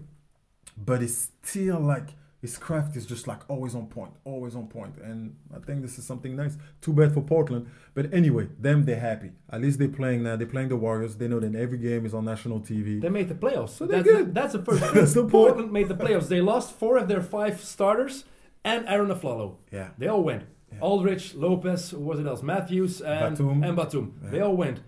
but 0.77 1.03
it's 1.03 1.29
still 1.43 1.81
like 1.81 2.11
his 2.39 2.57
craft 2.57 2.95
is 2.95 3.05
just 3.05 3.27
like 3.27 3.41
always 3.49 3.75
on 3.75 3.87
point, 3.87 4.11
always 4.23 4.55
on 4.55 4.67
point. 4.67 4.95
And 5.03 5.35
I 5.53 5.59
think 5.59 5.81
this 5.81 5.99
is 5.99 6.05
something 6.05 6.37
nice. 6.37 6.55
Too 6.79 6.93
bad 6.93 7.13
for 7.13 7.21
Portland, 7.21 7.67
but 7.93 8.13
anyway, 8.13 8.47
them 8.57 8.85
they're 8.85 8.97
happy. 9.11 9.31
At 9.49 9.59
least 9.59 9.79
they're 9.79 9.89
playing 9.89 10.23
now. 10.23 10.37
They're 10.37 10.47
playing 10.47 10.69
the 10.69 10.77
Warriors. 10.77 11.17
They 11.17 11.27
know 11.27 11.41
that 11.41 11.53
every 11.53 11.79
game 11.79 12.05
is 12.05 12.13
on 12.13 12.23
national 12.23 12.61
TV. 12.61 13.01
they 13.01 13.09
made 13.09 13.27
the 13.27 13.35
playoffs. 13.35 13.71
So 13.71 13.87
they're 13.87 14.03
that's, 14.03 14.17
good. 14.17 14.33
that's 14.33 14.53
the 14.53 14.63
first 14.63 14.81
That's 14.93 15.13
the 15.13 15.23
point. 15.23 15.31
Portland 15.31 15.73
made 15.73 15.89
the 15.89 15.95
playoffs. 15.95 16.29
They 16.29 16.39
lost 16.39 16.71
four 16.71 16.95
of 16.95 17.09
their 17.09 17.21
five 17.21 17.61
starters 17.61 18.23
and 18.63 18.87
Arron 18.87 19.09
Afflalo. 19.09 19.57
Yeah. 19.69 19.89
They 19.97 20.07
all 20.07 20.23
went. 20.23 20.43
Yeah. 20.71 20.79
Aldridge, 20.81 21.33
Lopez, 21.33 21.91
who 21.91 21.99
was 21.99 22.19
it 22.19 22.25
else? 22.25 22.43
Matthews 22.43 23.01
and 23.01 23.37
Batum. 23.37 23.63
and 23.63 23.75
Batum. 23.75 24.19
Yeah. 24.23 24.29
They 24.29 24.39
all 24.41 24.55
went. 24.55 24.81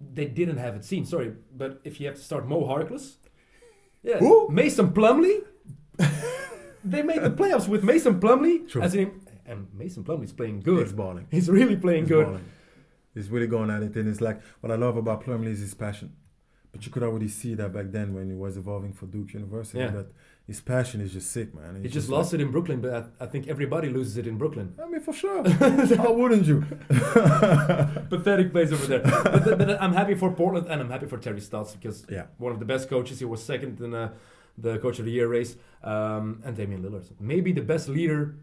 They 0.00 0.26
didn't 0.26 0.58
have 0.58 0.76
it 0.76 0.84
seen. 0.84 1.04
Sorry, 1.04 1.32
but 1.56 1.80
if 1.84 2.00
you 2.00 2.06
have 2.06 2.16
to 2.16 2.22
start 2.22 2.46
Mo 2.46 2.62
Harkless, 2.66 3.14
yeah, 4.02 4.18
Who? 4.18 4.48
Mason 4.50 4.90
Plumlee. 4.90 5.42
they 6.84 7.02
made 7.02 7.22
the 7.22 7.30
playoffs 7.30 7.66
with 7.68 7.82
Mason 7.82 8.20
Plumlee. 8.20 8.68
True. 8.68 8.82
As 8.82 8.94
in, 8.94 9.22
and 9.46 9.66
Mason 9.72 10.04
Plumlee's 10.04 10.32
playing 10.32 10.60
good. 10.60 10.86
He's 10.86 10.92
balling. 10.92 11.26
He's 11.30 11.48
really 11.48 11.76
playing 11.76 12.02
He's 12.04 12.10
good. 12.10 12.26
balling. 12.26 12.44
He's 13.14 13.30
really 13.30 13.46
going 13.46 13.70
at 13.70 13.82
it, 13.82 13.96
and 13.96 14.08
it's 14.08 14.20
like 14.20 14.40
what 14.60 14.70
I 14.70 14.76
love 14.76 14.96
about 14.96 15.24
Plumlee 15.24 15.52
is 15.52 15.60
his 15.60 15.74
passion. 15.74 16.12
But 16.70 16.84
you 16.84 16.90
could 16.92 17.04
already 17.04 17.28
see 17.28 17.54
that 17.54 17.72
back 17.72 17.86
then 17.90 18.14
when 18.14 18.28
he 18.28 18.34
was 18.34 18.56
evolving 18.56 18.92
for 18.92 19.06
Duke 19.06 19.32
University. 19.32 19.78
Yeah. 19.78 19.90
That 19.90 20.06
his 20.46 20.60
passion 20.60 21.00
is 21.00 21.12
just 21.12 21.30
sick, 21.32 21.54
man. 21.54 21.76
He 21.76 21.84
It's 21.86 21.94
just 21.94 22.08
like- 22.08 22.18
lost 22.18 22.34
it 22.34 22.40
in 22.40 22.50
Brooklyn, 22.50 22.80
but 22.80 22.92
I, 23.20 23.24
I 23.24 23.26
think 23.26 23.48
everybody 23.48 23.88
loses 23.88 24.16
it 24.18 24.26
in 24.26 24.36
Brooklyn. 24.36 24.74
I 24.82 24.86
mean, 24.86 25.00
for 25.00 25.12
sure. 25.12 25.42
How 25.96 26.12
wouldn't 26.12 26.46
you? 26.46 26.64
Pathetic 28.10 28.52
place 28.52 28.72
over 28.72 28.86
there. 28.86 29.00
but, 29.24 29.58
th- 29.66 29.78
I'm 29.80 29.92
happy 29.92 30.14
for 30.14 30.30
Portland 30.32 30.66
and 30.68 30.80
I'm 30.80 30.90
happy 30.90 31.06
for 31.06 31.18
Terry 31.18 31.40
Stotts 31.40 31.74
because 31.74 32.04
Yeah. 32.10 32.26
one 32.38 32.52
of 32.52 32.58
the 32.58 32.64
best 32.66 32.88
coaches. 32.88 33.18
He 33.18 33.24
was 33.24 33.42
second 33.42 33.80
in 33.80 33.94
uh, 33.94 34.12
the 34.58 34.78
Coach 34.78 34.98
of 34.98 35.04
the 35.06 35.10
Year 35.12 35.28
race. 35.28 35.56
Um, 35.82 36.42
and 36.44 36.56
Damian 36.56 36.82
Lillard, 36.82 37.06
maybe 37.20 37.52
the 37.52 37.60
best 37.62 37.88
leader 37.88 38.36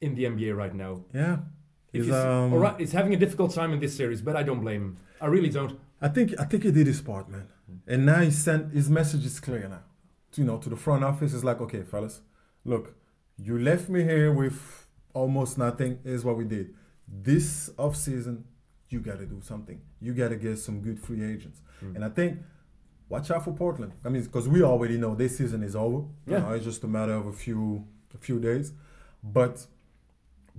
in 0.00 0.14
the 0.14 0.24
NBA 0.24 0.56
right 0.56 0.74
now. 0.74 1.04
Yeah. 1.14 1.38
He's, 1.92 2.06
he's, 2.06 2.14
um, 2.14 2.52
all 2.52 2.58
right, 2.58 2.78
he's 2.78 2.92
having 2.92 3.12
a 3.14 3.16
difficult 3.18 3.52
time 3.54 3.72
in 3.72 3.78
this 3.80 3.94
series, 3.96 4.22
but 4.22 4.34
I 4.36 4.42
don't 4.42 4.60
blame 4.60 4.82
him. 4.82 4.96
I 5.20 5.26
really 5.26 5.50
don't. 5.50 5.78
I 6.00 6.08
think 6.08 6.34
I 6.40 6.44
think 6.44 6.62
he 6.64 6.70
did 6.72 6.86
his 6.86 7.00
part, 7.00 7.28
man. 7.28 7.48
And 7.86 8.06
now 8.06 8.20
he 8.20 8.30
sent 8.30 8.72
his 8.72 8.88
message 8.88 9.24
is 9.26 9.38
clear 9.40 9.68
now. 9.68 9.82
You 10.34 10.44
know, 10.44 10.58
to 10.58 10.68
the 10.70 10.76
front 10.76 11.04
office, 11.04 11.34
it's 11.34 11.44
like, 11.44 11.60
okay, 11.60 11.82
fellas, 11.82 12.20
look, 12.64 12.94
you 13.36 13.58
left 13.58 13.88
me 13.88 14.02
here 14.02 14.32
with 14.32 14.86
almost 15.12 15.58
nothing. 15.58 15.98
Here's 16.04 16.24
what 16.24 16.36
we 16.38 16.44
did. 16.44 16.74
This 17.06 17.70
off 17.78 17.96
season, 17.96 18.44
you 18.88 19.00
got 19.00 19.18
to 19.18 19.26
do 19.26 19.40
something. 19.42 19.80
You 20.00 20.14
got 20.14 20.28
to 20.28 20.36
get 20.36 20.58
some 20.58 20.80
good 20.80 20.98
free 20.98 21.22
agents. 21.22 21.60
And 21.80 22.04
I 22.04 22.08
think, 22.08 22.38
watch 23.08 23.30
out 23.30 23.44
for 23.44 23.52
Portland. 23.52 23.92
I 24.04 24.08
mean, 24.08 24.22
because 24.22 24.48
we 24.48 24.62
already 24.62 24.96
know 24.96 25.14
this 25.14 25.36
season 25.36 25.62
is 25.62 25.74
over. 25.76 25.98
You 26.26 26.32
Yeah. 26.32 26.38
know, 26.38 26.52
it's 26.52 26.64
just 26.64 26.82
a 26.84 26.88
matter 26.88 27.12
of 27.12 27.26
a 27.26 27.32
few 27.32 27.84
a 28.14 28.18
few 28.18 28.38
days. 28.38 28.72
But 29.22 29.66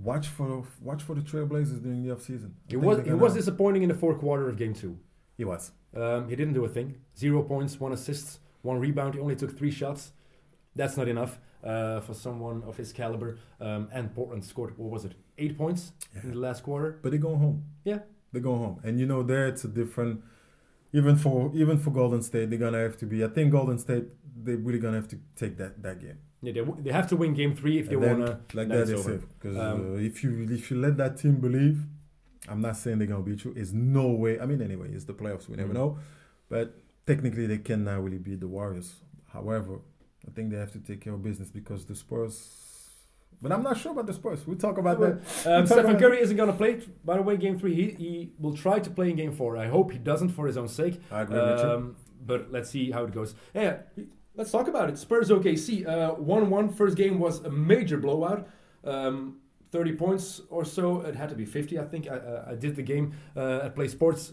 watch 0.02 0.28
for 0.28 0.64
watch 0.82 1.02
for 1.04 1.16
the 1.16 1.22
Trailblazers 1.22 1.82
during 1.82 2.04
the 2.04 2.12
off 2.14 2.22
season. 2.22 2.56
He 2.68 2.76
was 2.76 3.04
he 3.06 3.14
was 3.14 3.34
disappointing 3.34 3.84
in 3.84 3.90
the 3.90 3.96
fourth 3.96 4.20
quarter 4.20 4.50
of 4.50 4.58
game 4.58 4.74
two. 4.74 4.98
he 5.38 5.46
was. 5.46 5.72
Um, 5.96 6.28
he 6.30 6.36
didn't 6.36 6.54
do 6.54 6.66
a 6.66 6.70
thing. 6.70 6.96
Zero 7.18 7.42
points, 7.44 7.80
one 7.80 7.94
assist, 7.94 8.40
one 8.64 8.80
rebound. 8.80 9.14
He 9.14 9.20
only 9.22 9.36
took 9.36 9.56
three 9.58 9.72
shots. 9.72 10.12
That's 10.76 10.98
not 10.98 11.08
enough 11.08 11.40
uh, 11.64 12.00
for 12.02 12.14
someone 12.16 12.64
of 12.64 12.76
his 12.78 12.92
caliber. 12.92 13.38
Um, 13.62 13.88
and 13.94 14.14
Portland 14.16 14.44
scored, 14.44 14.76
what 14.78 14.90
was 14.90 15.06
it, 15.06 15.14
eight 15.38 15.56
points 15.58 15.92
in 16.24 16.32
the 16.32 16.38
last 16.38 16.64
quarter? 16.64 16.98
But 17.04 17.12
they're 17.12 17.20
going 17.30 17.40
home. 17.40 17.64
Yeah. 17.86 18.00
They're 18.32 18.42
going 18.42 18.60
home. 18.60 18.80
And 18.84 19.00
you 19.00 19.06
know, 19.06 19.22
there 19.22 19.48
it's 19.48 19.64
a 19.64 19.68
different 19.68 20.22
even 20.92 21.16
for 21.16 21.52
even 21.54 21.78
for 21.78 21.92
Golden 21.92 22.22
State, 22.24 22.50
they're 22.50 22.60
gonna 22.60 22.80
have 22.82 22.98
to 22.98 23.06
be 23.06 23.24
I 23.24 23.28
think 23.28 23.52
Golden 23.52 23.78
State 23.78 24.06
they're 24.44 24.58
really 24.58 24.80
gonna 24.80 24.98
have 24.98 25.08
to 25.10 25.20
take 25.36 25.58
that, 25.58 25.82
that 25.84 26.00
game. 26.02 26.18
Yeah, 26.42 26.52
they, 26.54 26.60
w- 26.60 26.82
they 26.84 26.92
have 26.92 27.08
to 27.10 27.16
win 27.16 27.34
game 27.34 27.56
three 27.56 27.78
if 27.80 27.88
they 27.90 27.96
then, 27.96 28.20
want 28.20 28.50
to. 28.50 28.58
like 28.58 28.68
that 28.70 28.90
is 28.90 29.06
it. 29.08 29.22
Because 29.40 29.56
Um, 29.58 29.94
uh, 29.96 30.00
if 30.00 30.24
you 30.24 30.48
if 30.50 30.70
you 30.72 30.78
let 30.78 30.98
that 30.98 31.18
team 31.18 31.36
believe, 31.40 31.78
I'm 32.50 32.60
not 32.62 32.76
saying 32.78 32.98
they're 32.98 33.08
gonna 33.08 33.24
beat 33.24 33.44
you. 33.46 33.54
It's 33.56 33.72
no 33.72 34.08
way. 34.10 34.40
I 34.40 34.46
mean, 34.46 34.62
anyway, 34.62 34.90
it's 34.92 35.06
the 35.06 35.14
playoffs. 35.14 35.48
We 35.48 35.56
never 35.56 35.70
Mm. 35.72 35.76
know. 35.76 35.98
But 36.50 36.76
technically, 37.06 37.46
they 37.48 37.60
cannot 37.60 38.04
really 38.04 38.18
beat 38.18 38.40
the 38.40 38.48
Warriors. 38.48 38.96
However, 39.32 39.80
I 40.28 40.32
think 40.32 40.52
they 40.52 40.58
have 40.58 40.72
to 40.74 40.80
take 40.80 41.02
care 41.02 41.14
of 41.14 41.24
business 41.24 41.50
because 41.50 41.86
the 41.86 41.96
Spurs. 41.96 42.60
But 43.42 43.52
I'm 43.52 43.62
not 43.62 43.78
sure 43.78 43.92
about 43.92 44.08
the 44.08 44.14
Spurs. 44.14 44.48
We'll 44.48 44.58
talk 44.58 44.78
about 44.78 45.00
that. 45.02 45.14
Um, 45.46 45.68
Stephen 45.68 46.00
Curry 46.00 46.22
isn't 46.22 46.38
going 46.38 46.50
to 46.50 46.56
play. 46.56 46.80
By 47.04 47.18
the 47.18 47.24
way, 47.24 47.36
game 47.36 47.60
three, 47.60 47.76
he, 47.76 47.92
he 47.92 48.32
will 48.40 48.56
try 48.56 48.80
to 48.80 48.90
play 48.90 49.10
in 49.10 49.18
game 49.18 49.34
four. 49.34 49.58
I 49.58 49.68
hope 49.68 49.92
he 49.92 49.98
doesn't 49.98 50.30
for 50.30 50.48
his 50.48 50.56
own 50.56 50.70
sake. 50.70 51.02
I 51.12 51.22
agree 51.22 51.40
with 51.40 51.60
you. 51.60 51.66
Um, 51.66 51.96
but 52.26 52.52
let's 52.52 52.70
see 52.70 52.92
how 52.92 53.04
it 53.04 53.12
goes. 53.12 53.36
Yeah, 53.54 53.80
let's 54.36 54.50
talk 54.52 54.70
about 54.70 54.90
it. 54.90 54.98
Spurs 54.98 55.30
OKC. 55.30 55.86
Uh, 55.86 56.14
1 56.14 56.50
1. 56.50 56.70
First 56.70 56.96
game 56.96 57.20
was 57.20 57.44
a 57.44 57.50
major 57.50 57.98
blowout. 57.98 58.48
Um, 58.86 59.40
30 59.74 59.94
points 59.94 60.42
or 60.50 60.64
so. 60.64 61.02
It 61.02 61.16
had 61.16 61.30
to 61.30 61.36
be 61.36 61.46
50, 61.46 61.80
I 61.80 61.86
think. 61.86 62.08
I, 62.08 62.16
uh, 62.16 62.46
I 62.52 62.56
did 62.56 62.76
the 62.76 62.84
game 62.84 63.14
uh, 63.36 63.62
at 63.64 63.76
Play 63.76 63.88
Sports. 63.88 64.32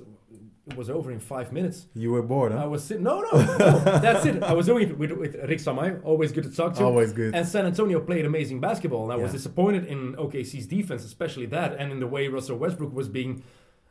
It 0.71 0.77
was 0.77 0.89
over 0.89 1.11
in 1.11 1.19
five 1.19 1.53
minutes. 1.53 1.87
You 1.95 2.13
were 2.13 2.23
bored, 2.23 2.53
huh? 2.53 2.63
I 2.63 2.67
was 2.67 2.85
sitting. 2.85 3.03
No, 3.03 3.21
no, 3.21 3.31
no. 3.33 3.79
that's 4.07 4.25
it. 4.27 4.43
I 4.43 4.53
was 4.53 4.67
doing 4.67 4.89
it 4.89 4.99
with, 4.99 5.13
with 5.13 5.35
Rick 5.35 5.59
Samay. 5.59 6.01
Always 6.05 6.33
good 6.33 6.45
to 6.45 6.51
talk 6.55 6.75
to. 6.77 6.85
Always 6.85 7.13
good. 7.13 7.35
And 7.35 7.47
San 7.47 7.67
Antonio 7.67 8.01
played 8.01 8.25
amazing 8.25 8.61
basketball. 8.61 9.05
And 9.05 9.13
I 9.13 9.17
was 9.17 9.33
disappointed 9.33 9.87
in 9.87 10.15
OKC's 10.15 10.67
defense, 10.67 11.05
especially 11.05 11.47
that, 11.47 11.75
and 11.79 11.91
in 11.93 12.01
the 12.01 12.07
way 12.07 12.29
Russell 12.29 12.57
Westbrook 12.57 12.95
was 12.95 13.09
being 13.09 13.43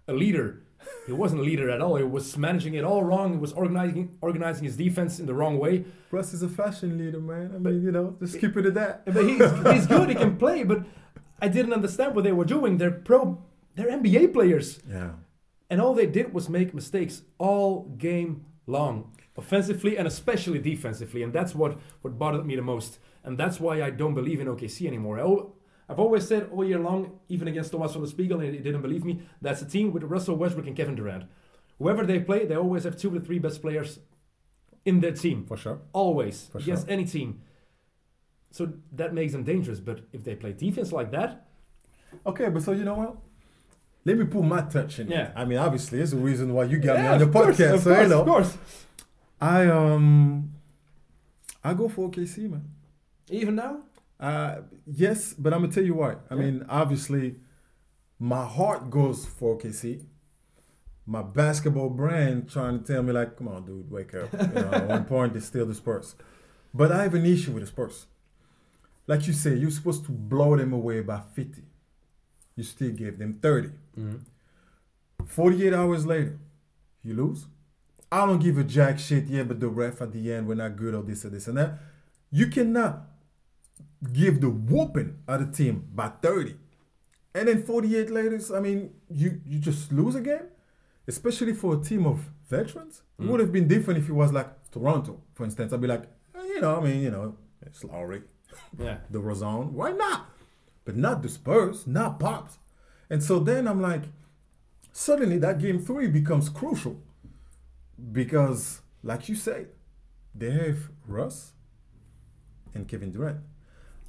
a 0.07 0.13
leader. 0.13 0.63
He 1.05 1.11
wasn't 1.11 1.41
a 1.41 1.43
leader 1.43 1.69
at 1.69 1.81
all. 1.81 1.97
He 1.97 2.03
was 2.03 2.37
managing 2.37 2.73
it 2.73 2.83
all 2.85 3.03
wrong. 3.03 3.33
He 3.33 3.37
was 3.39 3.51
organizing 3.53 4.17
organizing 4.21 4.63
his 4.63 4.77
defense 4.77 5.19
in 5.19 5.25
the 5.25 5.33
wrong 5.33 5.59
way. 5.59 5.83
Russ 6.09 6.33
is 6.33 6.41
a 6.41 6.47
fashion 6.47 6.97
leader, 6.97 7.19
man. 7.19 7.51
I 7.53 7.57
mean, 7.59 7.81
you 7.83 7.91
know, 7.91 8.15
just 8.19 8.39
keep 8.39 8.55
it 8.55 8.65
at 8.65 8.73
that. 8.75 9.05
But 9.05 9.25
he's, 9.25 9.41
he's 9.73 9.87
good. 9.87 10.07
He 10.09 10.15
can 10.15 10.37
play. 10.37 10.63
But 10.63 10.85
I 11.41 11.49
didn't 11.49 11.73
understand 11.73 12.15
what 12.15 12.23
they 12.23 12.31
were 12.31 12.45
doing. 12.45 12.77
They're 12.77 12.91
pro. 12.91 13.43
They're 13.75 13.87
NBA 13.87 14.33
players, 14.33 14.79
Yeah. 14.89 15.11
And 15.69 15.81
all 15.81 15.93
they 15.93 16.05
did 16.05 16.33
was 16.33 16.49
make 16.49 16.73
mistakes 16.73 17.23
all 17.37 17.83
game 17.97 18.45
long, 18.65 19.15
offensively 19.37 19.97
and 19.97 20.07
especially 20.07 20.59
defensively. 20.59 21.23
And 21.23 21.33
that's 21.33 21.53
what 21.55 21.79
what 22.01 22.17
bothered 22.17 22.45
me 22.45 22.55
the 22.55 22.61
most. 22.61 22.99
And 23.23 23.37
that's 23.37 23.59
why 23.59 23.81
I 23.81 23.89
don't 23.89 24.13
believe 24.13 24.39
in 24.39 24.47
OKC 24.47 24.87
anymore. 24.87 25.19
I, 25.19 25.91
I've 25.91 25.99
always 25.99 26.27
said 26.27 26.49
all 26.51 26.63
year 26.63 26.79
long, 26.79 27.19
even 27.29 27.47
against 27.47 27.71
Thomas 27.71 27.93
van 27.93 28.01
der 28.03 28.07
Spiegel, 28.07 28.39
and 28.39 28.53
he 28.53 28.61
didn't 28.61 28.81
believe 28.81 29.03
me. 29.03 29.21
That's 29.41 29.61
a 29.61 29.65
team 29.65 29.91
with 29.91 30.03
Russell 30.03 30.35
Westbrook 30.35 30.67
and 30.67 30.75
Kevin 30.75 30.95
Durant. 30.95 31.25
Whoever 31.79 32.05
they 32.05 32.19
play, 32.19 32.45
they 32.45 32.55
always 32.55 32.83
have 32.83 32.97
two 32.97 33.09
of 33.09 33.13
the 33.15 33.21
three 33.21 33.39
best 33.39 33.61
players 33.61 33.99
in 34.85 34.99
their 34.99 35.13
team. 35.13 35.45
For 35.45 35.57
sure. 35.57 35.81
Always. 35.93 36.47
For 36.51 36.59
against 36.59 36.85
sure. 36.85 36.93
any 36.93 37.05
team. 37.05 37.41
So 38.51 38.73
that 38.93 39.13
makes 39.13 39.33
them 39.33 39.43
dangerous. 39.43 39.79
But 39.79 40.01
if 40.13 40.23
they 40.23 40.35
play 40.35 40.53
defense 40.53 40.91
like 40.91 41.11
that, 41.11 41.49
Okay, 42.25 42.49
but 42.49 42.63
so 42.63 42.71
you 42.71 42.83
know 42.83 42.95
what? 42.95 43.17
Let 44.05 44.17
me 44.17 44.25
put 44.25 44.43
my 44.43 44.61
touch 44.61 44.99
in. 44.99 45.07
it. 45.11 45.15
Yeah. 45.15 45.31
I 45.35 45.45
mean, 45.45 45.57
obviously, 45.57 45.99
it's 45.99 46.11
the 46.11 46.17
reason 46.17 46.53
why 46.53 46.63
you 46.65 46.79
got 46.79 46.99
me 46.99 47.07
on 47.07 47.19
the 47.19 47.27
course, 47.27 47.57
podcast. 47.57 47.73
of 47.75 47.81
so 47.83 47.89
course, 47.93 48.03
you 48.03 48.09
know, 48.09 48.21
of 48.21 48.27
course. 48.27 48.57
I 49.41 49.67
um, 49.67 50.53
I 51.63 51.73
go 51.73 51.89
for 51.89 52.09
OKC, 52.09 52.49
man. 52.49 52.65
Even 53.29 53.55
now? 53.55 53.79
Uh, 54.19 54.57
yes, 54.85 55.33
but 55.33 55.53
I'm 55.53 55.61
gonna 55.61 55.73
tell 55.73 55.83
you 55.83 55.93
why. 55.95 56.13
I 56.29 56.35
Yeah. 56.35 56.41
mean, 56.41 56.65
obviously, 56.69 57.35
my 58.19 58.45
heart 58.45 58.89
goes 58.89 59.25
for 59.25 59.57
OKC. 59.57 60.05
My 61.05 61.21
basketball 61.23 61.89
brain 61.89 62.45
trying 62.45 62.79
to 62.83 62.85
tell 62.93 63.01
me 63.03 63.11
like, 63.13 63.35
come 63.37 63.47
on, 63.47 63.65
dude, 63.65 63.89
wake 63.89 64.13
up. 64.13 64.31
You 64.31 64.61
know, 64.61 64.69
at 64.71 64.87
one 64.87 65.05
point, 65.05 65.35
it's 65.35 65.45
still 65.47 65.65
the 65.65 65.73
Spurs. 65.73 66.15
But 66.73 66.91
I 66.91 67.03
have 67.03 67.15
an 67.15 67.25
issue 67.25 67.51
with 67.51 67.63
the 67.63 67.67
Spurs. 67.67 68.05
Like 69.07 69.25
you 69.25 69.33
say, 69.33 69.55
you're 69.55 69.71
supposed 69.71 70.05
to 70.05 70.11
blow 70.11 70.55
them 70.55 70.71
away 70.71 71.01
by 71.01 71.19
50. 71.33 71.63
You 72.55 72.63
still 72.63 72.91
gave 72.91 73.17
them 73.17 73.39
30. 73.41 73.69
48 75.25 75.73
hours 75.73 76.05
later, 76.05 76.39
you 77.03 77.13
lose. 77.13 77.45
I 78.11 78.25
don't 78.25 78.39
give 78.41 78.57
a 78.57 78.63
jack 78.63 78.97
shit. 78.99 79.25
Yeah, 79.25 79.43
but 79.43 79.59
the 79.59 79.67
ref 79.69 80.01
at 80.01 80.11
the 80.11 80.33
end 80.33 80.47
we're 80.47 80.55
not 80.55 80.75
good 80.75 80.95
or 80.95 81.03
this 81.03 81.25
or 81.25 81.29
this 81.29 81.47
and 81.47 81.57
that. 81.57 81.77
You 82.31 82.47
cannot 82.47 83.01
give 84.13 84.41
the 84.41 84.49
whooping 84.49 85.17
of 85.27 85.39
the 85.51 85.55
team 85.55 85.87
by 85.93 86.07
30. 86.21 86.55
And 87.35 87.47
then 87.47 87.63
48 87.63 88.09
later, 88.09 88.39
I 88.55 88.59
mean, 88.59 88.91
you 89.09 89.41
you 89.45 89.59
just 89.59 89.91
lose 89.91 90.15
a 90.15 90.21
game, 90.21 90.47
especially 91.07 91.53
for 91.53 91.75
a 91.75 91.79
team 91.79 92.07
of 92.07 92.19
veterans. 92.49 93.03
It 93.19 93.25
would 93.25 93.39
have 93.39 93.51
been 93.51 93.67
different 93.67 93.99
if 93.99 94.09
it 94.09 94.13
was 94.13 94.31
like 94.33 94.47
Toronto, 94.71 95.21
for 95.33 95.43
instance. 95.43 95.71
I'd 95.73 95.81
be 95.81 95.87
like, 95.87 96.05
eh, 96.35 96.41
you 96.47 96.61
know, 96.61 96.77
I 96.77 96.83
mean, 96.83 97.01
you 97.01 97.11
know, 97.11 97.35
it's 97.61 97.83
Lowry, 97.83 98.23
Yeah. 98.79 98.97
DeRozan, 99.11 99.71
why 99.73 99.91
not? 99.91 100.29
But 100.85 100.95
not 100.95 101.21
the 101.21 101.29
Spurs, 101.29 101.85
not 101.85 102.19
Pops. 102.19 102.57
And 103.09 103.23
so 103.23 103.39
then 103.39 103.67
I'm 103.67 103.81
like, 103.81 104.03
suddenly 104.91 105.37
that 105.39 105.59
game 105.59 105.79
three 105.79 106.07
becomes 106.07 106.49
crucial 106.49 107.01
because, 108.11 108.81
like 109.03 109.27
you 109.29 109.35
said, 109.35 109.69
they 110.35 110.51
have 110.51 110.89
Russ 111.07 111.53
and 112.73 112.87
Kevin 112.87 113.11
Durant. 113.11 113.39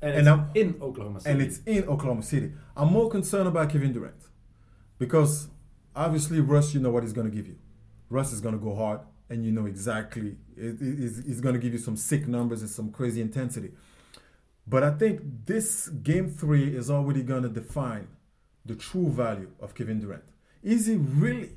And, 0.02 0.12
And 0.12 0.20
it's 0.20 0.28
I'm- 0.28 0.50
in 0.54 0.76
Oklahoma 0.80 1.20
City. 1.20 1.32
and 1.32 1.42
it's 1.42 1.58
in 1.66 1.84
Oklahoma 1.84 2.22
City. 2.22 2.52
I'm 2.76 2.88
more 2.92 3.10
concerned 3.10 3.48
about 3.48 3.68
Kevin 3.70 3.92
Durant 3.92 4.28
because 4.98 5.48
obviously 5.94 6.40
Russ, 6.40 6.72
you 6.74 6.80
know 6.80 6.90
what 6.90 7.02
he's 7.02 7.12
going 7.12 7.28
to 7.30 7.34
give 7.36 7.46
you. 7.46 7.56
Russ 8.08 8.32
is 8.32 8.40
going 8.40 8.54
to 8.54 8.60
go 8.60 8.74
hard, 8.74 9.00
and 9.28 9.44
you 9.44 9.52
know 9.52 9.66
exactly 9.66 10.36
it, 10.56 10.80
it- 10.80 11.24
he's 11.26 11.40
going 11.40 11.54
to 11.54 11.60
give 11.60 11.72
you 11.72 11.78
some 11.78 11.96
sick 11.96 12.26
numbers 12.26 12.60
and 12.62 12.70
some 12.70 12.90
crazy 12.90 13.20
intensity. 13.20 13.72
But 14.66 14.82
I 14.82 14.90
think 14.92 15.20
this 15.46 15.88
game 15.88 16.28
three 16.30 16.74
is 16.76 16.90
already 16.90 17.22
going 17.22 17.42
to 17.42 17.48
define 17.48 18.08
the 18.64 18.74
true 18.74 19.08
value 19.10 19.50
of 19.60 19.74
Kevin 19.74 20.00
Durant. 20.00 20.24
Is 20.62 20.86
he 20.86 20.96
really 20.96 21.50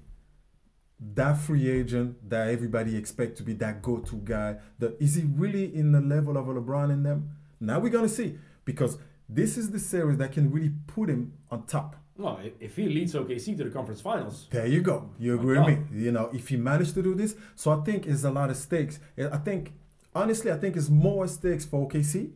that 1.16 1.38
free 1.38 1.70
agent 1.70 2.30
that 2.30 2.48
everybody 2.50 2.96
expect 2.96 3.38
to 3.38 3.44
be 3.44 3.54
that 3.54 3.82
go-to 3.82 4.18
guy? 4.24 4.58
That 4.80 4.96
is 5.02 5.16
he 5.16 5.24
really 5.24 5.74
in 5.76 5.92
the 5.92 6.02
level 6.02 6.38
of 6.38 6.48
a 6.48 6.54
LeBron 6.54 6.92
in 6.92 7.04
them? 7.04 7.32
Now 7.60 7.80
we're 7.80 7.90
gonna 7.90 8.10
see 8.10 8.38
because 8.66 8.98
this 9.28 9.58
is 9.58 9.72
the 9.72 9.80
series 9.80 10.18
that 10.18 10.32
can 10.32 10.52
really 10.52 10.72
put 10.88 11.10
him 11.10 11.34
on 11.52 11.66
top. 11.66 11.96
well, 12.18 12.40
if 12.60 12.76
he 12.76 12.88
leads 12.88 13.14
OKC 13.16 13.58
to 13.58 13.64
the 13.64 13.70
conference 13.70 14.00
finals, 14.02 14.48
There 14.52 14.68
you 14.68 14.82
go. 14.82 15.10
You 15.18 15.36
agree 15.36 15.58
with 15.58 15.68
me? 15.68 15.78
You 16.06 16.12
know, 16.12 16.30
if 16.34 16.48
he 16.50 16.58
managed 16.58 16.94
to 16.94 17.02
do 17.02 17.16
this, 17.16 17.36
so 17.56 17.72
I 17.72 17.84
think 17.84 18.06
it's 18.06 18.24
a 18.24 18.32
lot 18.32 18.50
of 18.50 18.58
stakes. 18.58 19.00
I 19.18 19.38
think 19.38 19.74
honestly, 20.14 20.52
I 20.52 20.58
think 20.58 20.76
it's 20.78 20.90
more 20.90 21.28
stakes 21.28 21.66
for 21.66 21.88
OKC 21.88 22.32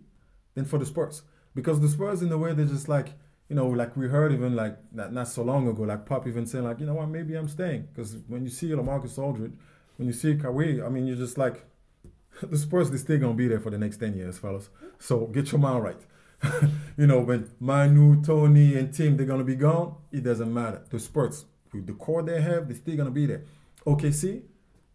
than 0.55 0.65
for 0.65 0.79
the 0.79 0.85
Spurs 0.85 1.21
because 1.53 1.79
the 1.79 1.87
Spurs, 1.87 2.21
in 2.21 2.31
a 2.31 2.37
way, 2.37 2.53
they're 2.53 2.65
just 2.65 2.89
like 2.89 3.09
you 3.49 3.55
know, 3.55 3.67
like 3.67 3.95
we 3.95 4.07
heard 4.07 4.31
even 4.31 4.55
like 4.55 4.77
not, 4.91 5.13
not 5.13 5.27
so 5.27 5.43
long 5.43 5.67
ago, 5.67 5.83
like 5.83 6.05
Pop 6.05 6.27
even 6.27 6.45
saying 6.45 6.65
like, 6.65 6.79
you 6.79 6.85
know 6.85 6.95
what, 6.95 7.09
maybe 7.09 7.35
I'm 7.35 7.47
staying 7.47 7.87
because 7.93 8.17
when 8.27 8.43
you 8.43 8.49
see 8.49 8.69
Lamarcus 8.69 9.17
Aldridge, 9.17 9.53
when 9.97 10.07
you 10.07 10.13
see 10.13 10.35
Kawhi, 10.35 10.85
I 10.85 10.89
mean, 10.89 11.07
you're 11.07 11.17
just 11.17 11.37
like 11.37 11.65
the 12.41 12.57
Spurs, 12.57 12.89
they're 12.89 12.99
still 12.99 13.19
gonna 13.19 13.33
be 13.33 13.47
there 13.47 13.59
for 13.59 13.69
the 13.69 13.77
next 13.77 13.97
ten 13.97 14.15
years, 14.15 14.37
fellas. 14.37 14.69
So 14.99 15.27
get 15.27 15.51
your 15.51 15.59
mind 15.59 15.83
right. 15.83 16.01
you 16.97 17.07
know, 17.07 17.21
when 17.21 17.49
Manu, 17.59 18.21
Tony, 18.21 18.75
and 18.75 18.93
Tim 18.93 19.17
they're 19.17 19.25
gonna 19.25 19.43
be 19.43 19.55
gone, 19.55 19.95
it 20.11 20.23
doesn't 20.23 20.53
matter. 20.53 20.83
The 20.89 20.99
Spurs, 20.99 21.45
with 21.73 21.87
the 21.87 21.93
core 21.93 22.23
they 22.23 22.41
have, 22.41 22.67
they're 22.67 22.77
still 22.77 22.97
gonna 22.97 23.11
be 23.11 23.25
there. 23.25 23.43
OKC 23.85 24.43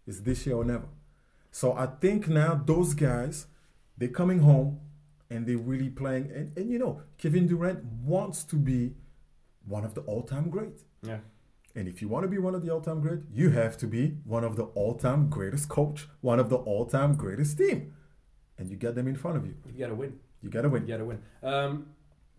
it's 0.06 0.20
this 0.20 0.46
year 0.46 0.56
or 0.56 0.64
never. 0.64 0.88
So 1.50 1.74
I 1.74 1.86
think 1.86 2.28
now 2.28 2.54
those 2.54 2.94
guys, 2.94 3.46
they're 3.96 4.08
coming 4.08 4.40
home 4.40 4.80
and 5.32 5.46
they're 5.46 5.58
really 5.72 5.90
playing. 5.90 6.30
And, 6.36 6.56
and 6.58 6.70
you 6.70 6.78
know, 6.78 7.00
Kevin 7.18 7.46
Durant 7.46 7.84
wants 7.84 8.44
to 8.44 8.56
be 8.56 8.80
one 9.66 9.84
of 9.84 9.94
the 9.94 10.02
all-time 10.02 10.50
great. 10.50 10.78
yeah. 11.02 11.18
And 11.74 11.88
if 11.88 12.02
you 12.02 12.08
want 12.08 12.24
to 12.24 12.28
be 12.28 12.36
one 12.48 12.54
of 12.54 12.62
the 12.64 12.70
all-time 12.70 13.00
great, 13.00 13.20
you 13.32 13.48
have 13.50 13.78
to 13.78 13.86
be 13.86 14.18
one 14.24 14.44
of 14.44 14.56
the 14.56 14.64
all-time 14.80 15.30
greatest 15.30 15.70
coach, 15.70 16.06
one 16.20 16.38
of 16.38 16.50
the 16.50 16.56
all-time 16.56 17.14
greatest 17.14 17.56
team, 17.56 17.94
and 18.58 18.68
you 18.70 18.76
get 18.76 18.94
them 18.94 19.08
in 19.08 19.16
front 19.16 19.38
of 19.38 19.46
you. 19.46 19.54
You 19.66 19.78
gotta 19.78 19.94
win. 19.94 20.12
You 20.42 20.50
gotta 20.50 20.68
win. 20.68 20.82
You 20.82 20.88
gotta 20.88 21.04
win. 21.06 21.22
Um, 21.42 21.86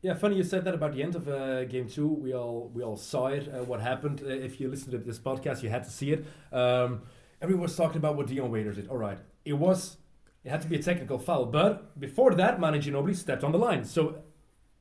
yeah, 0.04 0.14
funny 0.14 0.36
you 0.36 0.44
said 0.44 0.66
that 0.66 0.76
about 0.76 0.94
the 0.94 1.02
end 1.02 1.16
of 1.16 1.28
uh, 1.28 1.64
game 1.66 1.88
two. 1.88 2.08
We 2.08 2.34
all 2.34 2.70
we 2.76 2.84
all 2.84 2.98
saw 2.98 3.28
it. 3.28 3.48
Uh, 3.48 3.64
what 3.64 3.80
happened? 3.82 4.22
Uh, 4.24 4.28
if 4.30 4.60
you 4.60 4.70
listened 4.70 4.92
to 4.92 5.00
this 5.00 5.18
podcast, 5.18 5.64
you 5.64 5.70
had 5.70 5.84
to 5.86 5.90
see 5.90 6.12
it. 6.12 6.26
Um, 6.52 7.02
everyone 7.42 7.64
was 7.64 7.76
talking 7.76 7.98
about 7.98 8.16
what 8.18 8.28
Dion 8.28 8.52
Waiters 8.52 8.76
did. 8.76 8.88
All 8.90 8.98
right, 8.98 9.18
it 9.46 9.54
was 9.54 9.98
it 10.44 10.50
had 10.50 10.62
to 10.62 10.68
be 10.68 10.76
a 10.76 10.84
technical 10.84 11.18
foul, 11.18 11.46
but 11.46 11.98
before 12.00 12.34
that, 12.36 12.60
Manu 12.60 12.80
Ginobili 12.80 13.16
stepped 13.16 13.44
on 13.44 13.52
the 13.52 13.58
line, 13.58 13.84
so 13.86 14.18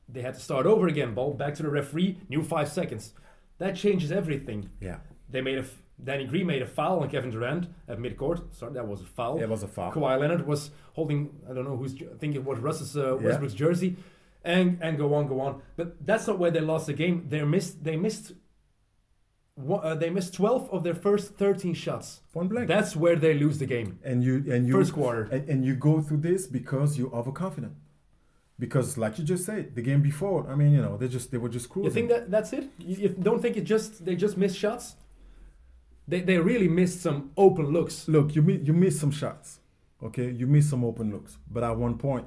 they 0.09 0.21
had 0.21 0.33
to 0.33 0.39
start 0.39 0.65
over 0.65 0.87
again. 0.87 1.13
Ball 1.13 1.33
back 1.33 1.53
to 1.55 1.63
the 1.63 1.69
referee. 1.69 2.17
New 2.29 2.43
five 2.43 2.69
seconds. 2.69 3.13
That 3.59 3.75
changes 3.75 4.11
everything. 4.11 4.69
Yeah, 4.81 4.97
They 5.29 5.41
made 5.41 5.57
a 5.57 5.61
f- 5.61 5.81
Danny 6.03 6.25
Green 6.25 6.47
made 6.47 6.61
a 6.61 6.65
foul 6.65 6.99
on 7.01 7.09
Kevin 7.09 7.29
Durant 7.31 7.67
at 7.87 7.97
midcourt. 7.99 8.53
Sorry, 8.53 8.73
that 8.73 8.87
was 8.87 8.99
a 9.01 9.05
foul. 9.05 9.39
it 9.41 9.47
was 9.47 9.63
a 9.63 9.67
foul. 9.67 9.91
Kawhi 9.93 10.19
Leonard 10.19 10.45
was 10.45 10.71
holding, 10.93 11.29
I 11.49 11.53
don't 11.53 11.63
know 11.65 11.77
who's, 11.77 11.93
I 11.95 12.17
think 12.17 12.35
it 12.35 12.43
was 12.43 12.59
Russ's 12.59 12.97
uh, 12.97 13.17
Yeah. 13.19 13.25
Westbrook's 13.27 13.53
jersey, 13.53 13.95
and 14.43 14.79
and 14.81 14.97
go 14.97 15.13
on, 15.13 15.27
go 15.27 15.39
on. 15.39 15.61
But 15.77 16.05
that's 16.05 16.27
not 16.27 16.39
where 16.39 16.51
they 16.51 16.59
lost 16.59 16.87
the 16.87 16.93
game. 16.93 17.27
They 17.29 17.41
missed, 17.43 17.83
they 17.83 17.95
missed, 17.95 18.33
one- 19.55 19.81
uh, 19.83 19.95
they 19.95 20.09
missed 20.09 20.33
twelve 20.33 20.69
of 20.71 20.83
their 20.83 20.95
first 20.95 21.35
thirteen 21.35 21.73
shots. 21.73 22.21
Point 22.33 22.49
blank. 22.49 22.67
That's 22.67 22.95
where 22.95 23.15
they 23.15 23.33
lose 23.33 23.57
the 23.59 23.65
game. 23.65 23.99
and 24.03 24.23
you 24.23 24.43
and 24.51 24.67
you 24.67 24.73
First 24.73 24.93
quarter. 24.93 25.23
and, 25.31 25.47
and 25.49 25.65
you 25.65 25.75
go 25.75 26.01
through 26.01 26.17
this 26.21 26.47
because 26.47 26.97
you're 26.97 27.13
overconfident. 27.13 27.73
Because, 28.59 28.97
like 28.99 29.17
you 29.17 29.23
just 29.25 29.45
said, 29.45 29.75
the 29.75 29.81
game 29.81 30.01
before, 30.01 30.47
I 30.47 30.55
mean, 30.55 30.71
you 30.71 30.81
know, 30.81 30.95
they 30.95 31.07
just 31.07 31.31
they 31.31 31.37
were 31.39 31.49
just 31.49 31.69
cruising. 31.69 31.85
You 31.89 31.93
think 31.93 32.09
that 32.09 32.31
that's 32.31 32.53
it? 32.53 32.69
You, 32.77 32.95
you 33.03 33.09
don't 33.09 33.41
think 33.41 33.57
it 33.57 33.63
just 33.63 34.05
they 34.05 34.15
just 34.15 34.37
missed 34.37 34.57
shots? 34.57 34.95
They 36.07 36.21
they 36.21 36.37
really 36.37 36.67
missed 36.67 37.01
some 37.01 37.31
open 37.35 37.67
looks. 37.71 38.07
Look, 38.07 38.35
you 38.35 38.41
mi- 38.41 38.61
you 38.63 38.73
miss 38.73 38.99
some 38.99 39.11
shots, 39.11 39.59
okay? 40.03 40.29
You 40.29 40.45
miss 40.47 40.69
some 40.69 40.83
open 40.83 41.11
looks, 41.11 41.37
but 41.49 41.63
at 41.63 41.75
one 41.77 41.97
point, 41.97 42.25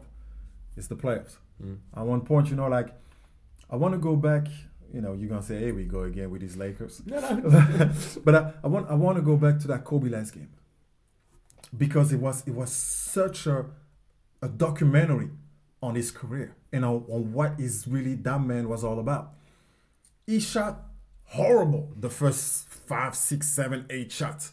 it's 0.77 0.89
the 0.89 0.97
playoffs. 0.97 1.37
At 1.97 2.05
one 2.05 2.21
point, 2.21 2.51
you 2.51 2.57
know, 2.57 2.69
like 2.69 2.89
I 3.71 3.77
want 3.77 3.95
to 3.95 3.99
go 3.99 4.17
back. 4.17 4.47
You 4.93 5.01
know, 5.01 5.13
you're 5.15 5.29
gonna 5.29 5.43
say, 5.43 5.59
"Here 5.59 5.75
we 5.75 5.85
go 5.85 6.03
again 6.03 6.31
with 6.31 6.41
these 6.41 6.57
Lakers." 6.57 7.03
No, 7.07 7.21
no. 7.21 7.91
but 8.25 8.35
I, 8.35 8.53
I 8.65 8.67
want 8.69 8.91
I 8.91 8.95
want 8.95 9.17
to 9.17 9.23
go 9.23 9.37
back 9.37 9.59
to 9.61 9.69
that 9.69 9.85
Kobe 9.85 10.09
last 10.09 10.33
game 10.35 10.49
because 11.77 12.13
it 12.13 12.21
was 12.21 12.47
it 12.47 12.55
was 12.55 12.73
such 12.73 13.47
a 13.47 13.67
a 14.43 14.49
documentary 14.49 15.31
on 15.83 15.95
his 15.95 16.11
career 16.11 16.55
and 16.73 16.85
on, 16.85 17.05
on 17.09 17.33
what 17.33 17.59
is 17.59 17.87
really 17.87 18.15
that 18.15 18.41
man 18.41 18.69
was 18.69 18.85
all 18.85 18.99
about. 18.99 19.33
He 20.27 20.41
shot 20.41 20.83
horrible 21.25 21.93
the 21.97 22.11
first 22.11 22.69
five, 22.69 23.15
six, 23.15 23.49
seven, 23.49 23.87
eight 23.91 24.13
shots, 24.13 24.53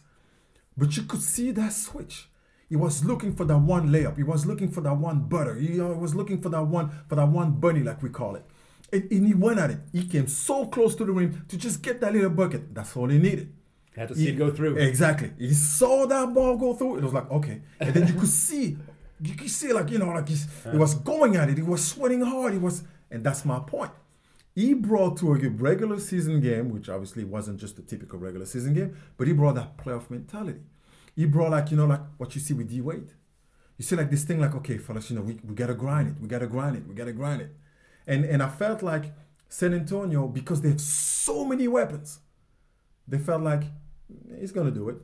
but 0.76 0.96
you 0.96 1.04
could 1.04 1.22
see 1.22 1.50
that 1.52 1.72
switch. 1.72 2.28
He 2.68 2.76
was 2.76 3.04
looking 3.04 3.34
for 3.34 3.44
that 3.44 3.58
one 3.58 3.90
layup. 3.90 4.16
He 4.16 4.22
was 4.22 4.46
looking 4.46 4.70
for 4.70 4.80
that 4.80 4.96
one 4.96 5.20
butter. 5.20 5.54
He 5.54 5.80
uh, 5.80 5.86
was 5.86 6.14
looking 6.14 6.40
for 6.40 6.48
that 6.48 6.64
one 6.64 6.90
for 7.08 7.14
that 7.14 7.28
one 7.28 7.52
bunny, 7.52 7.80
like 7.80 8.02
we 8.02 8.08
call 8.08 8.36
it. 8.36 8.44
And, 8.92 9.10
and 9.10 9.26
he 9.26 9.34
went 9.34 9.58
at 9.58 9.70
it. 9.70 9.78
He 9.92 10.06
came 10.06 10.26
so 10.26 10.66
close 10.66 10.94
to 10.96 11.04
the 11.04 11.12
rim 11.12 11.44
to 11.48 11.56
just 11.56 11.82
get 11.82 12.00
that 12.00 12.12
little 12.12 12.30
bucket. 12.30 12.74
That's 12.74 12.96
all 12.96 13.08
he 13.08 13.18
needed. 13.18 13.52
Had 13.96 14.08
to 14.08 14.14
see 14.14 14.28
it 14.28 14.32
go 14.32 14.50
through. 14.50 14.76
Exactly. 14.76 15.32
He 15.38 15.54
saw 15.54 16.06
that 16.06 16.34
ball 16.34 16.56
go 16.56 16.74
through. 16.74 16.96
It 16.98 17.04
was 17.04 17.12
like, 17.12 17.30
okay. 17.30 17.62
And 17.78 17.94
then 17.94 18.08
you 18.08 18.14
could 18.14 18.28
see, 18.28 18.76
you 19.20 19.34
could 19.34 19.50
see 19.50 19.72
like, 19.72 19.90
you 19.90 19.98
know, 19.98 20.08
like 20.08 20.28
he's, 20.28 20.48
he 20.70 20.76
was 20.76 20.94
going 20.94 21.36
at 21.36 21.48
it. 21.48 21.56
He 21.56 21.62
was 21.62 21.84
sweating 21.84 22.20
hard. 22.20 22.52
He 22.52 22.58
was, 22.58 22.82
and 23.10 23.22
that's 23.24 23.44
my 23.44 23.60
point. 23.60 23.92
He 24.54 24.74
brought 24.74 25.16
to 25.18 25.32
a 25.34 25.48
regular 25.48 25.98
season 25.98 26.40
game, 26.40 26.70
which 26.70 26.88
obviously 26.88 27.24
wasn't 27.24 27.58
just 27.58 27.78
a 27.78 27.82
typical 27.82 28.18
regular 28.18 28.46
season 28.46 28.74
game, 28.74 28.96
but 29.16 29.26
he 29.26 29.32
brought 29.32 29.56
that 29.56 29.76
playoff 29.76 30.10
mentality. 30.10 30.60
He 31.16 31.26
brought 31.26 31.50
like, 31.50 31.70
you 31.70 31.76
know, 31.76 31.86
like 31.86 32.02
what 32.18 32.34
you 32.34 32.40
see 32.40 32.54
with 32.54 32.68
D 32.68 32.80
Wade. 32.80 33.10
You 33.78 33.84
see 33.84 33.96
like 33.96 34.10
this 34.10 34.24
thing 34.24 34.40
like, 34.40 34.54
okay, 34.56 34.78
fellas, 34.78 35.10
you 35.10 35.16
know, 35.16 35.22
we, 35.22 35.38
we 35.44 35.54
gotta 35.54 35.74
grind 35.74 36.08
it. 36.08 36.14
We 36.20 36.28
gotta 36.28 36.46
grind 36.46 36.76
it. 36.76 36.86
We 36.86 36.94
gotta 36.94 37.12
grind 37.12 37.42
it. 37.42 37.56
And 38.06 38.24
and 38.24 38.42
I 38.42 38.48
felt 38.48 38.82
like 38.82 39.12
San 39.48 39.74
Antonio, 39.74 40.26
because 40.26 40.60
they 40.60 40.70
have 40.70 40.80
so 40.80 41.44
many 41.44 41.68
weapons, 41.68 42.20
they 43.06 43.18
felt 43.18 43.42
like 43.42 43.62
mm, 44.12 44.40
he's 44.40 44.52
gonna 44.52 44.70
do 44.70 44.88
it. 44.88 44.96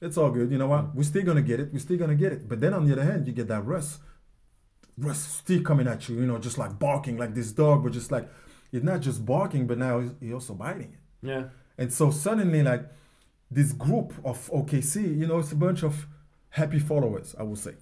It's 0.00 0.16
all 0.16 0.30
good. 0.30 0.50
You 0.50 0.58
know 0.58 0.68
what? 0.68 0.94
We're 0.94 1.02
still 1.02 1.22
gonna 1.22 1.42
get 1.42 1.60
it. 1.60 1.72
We're 1.72 1.78
still 1.78 1.98
gonna 1.98 2.14
get 2.14 2.32
it. 2.32 2.48
But 2.48 2.60
then 2.60 2.74
on 2.74 2.86
the 2.86 2.92
other 2.92 3.04
hand, 3.04 3.26
you 3.26 3.32
get 3.32 3.48
that 3.48 3.64
Russ. 3.64 3.98
Russ 4.98 5.18
still 5.18 5.62
coming 5.62 5.86
at 5.86 6.08
you, 6.08 6.16
you 6.16 6.26
know, 6.26 6.38
just 6.38 6.58
like 6.58 6.78
barking 6.78 7.16
like 7.16 7.34
this 7.34 7.52
dog, 7.52 7.82
but 7.82 7.92
just 7.92 8.10
like 8.10 8.28
it's 8.72 8.84
not 8.84 9.00
just 9.00 9.24
barking, 9.24 9.66
but 9.66 9.78
now 9.78 10.00
he's, 10.00 10.10
he's 10.20 10.32
also 10.32 10.54
biting 10.54 10.92
it. 10.92 11.26
Yeah. 11.26 11.44
And 11.76 11.92
so 11.92 12.10
suddenly, 12.10 12.62
like 12.62 12.84
this 13.50 13.72
group 13.72 14.12
of 14.24 14.48
OKC, 14.50 15.18
you 15.18 15.26
know, 15.26 15.38
it's 15.38 15.52
a 15.52 15.56
bunch 15.56 15.82
of 15.82 16.06
happy 16.50 16.78
followers, 16.78 17.34
I 17.38 17.42
would 17.42 17.58
say. 17.58 17.74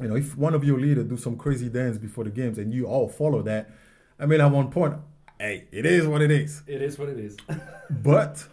You 0.00 0.08
know, 0.08 0.16
if 0.16 0.36
one 0.36 0.54
of 0.54 0.64
your 0.64 0.78
leaders 0.78 1.04
do 1.06 1.16
some 1.16 1.36
crazy 1.36 1.68
dance 1.68 1.98
before 1.98 2.24
the 2.24 2.30
games 2.30 2.58
and 2.58 2.72
you 2.72 2.86
all 2.86 3.08
follow 3.08 3.42
that, 3.42 3.70
I 4.18 4.26
mean, 4.26 4.40
at 4.40 4.50
one 4.50 4.70
point, 4.70 4.94
hey, 5.38 5.66
it 5.72 5.84
is 5.86 6.06
what 6.06 6.22
it 6.22 6.30
is. 6.30 6.62
It 6.66 6.82
is 6.82 6.98
what 6.98 7.08
it 7.08 7.18
is. 7.18 7.36
But 7.90 8.44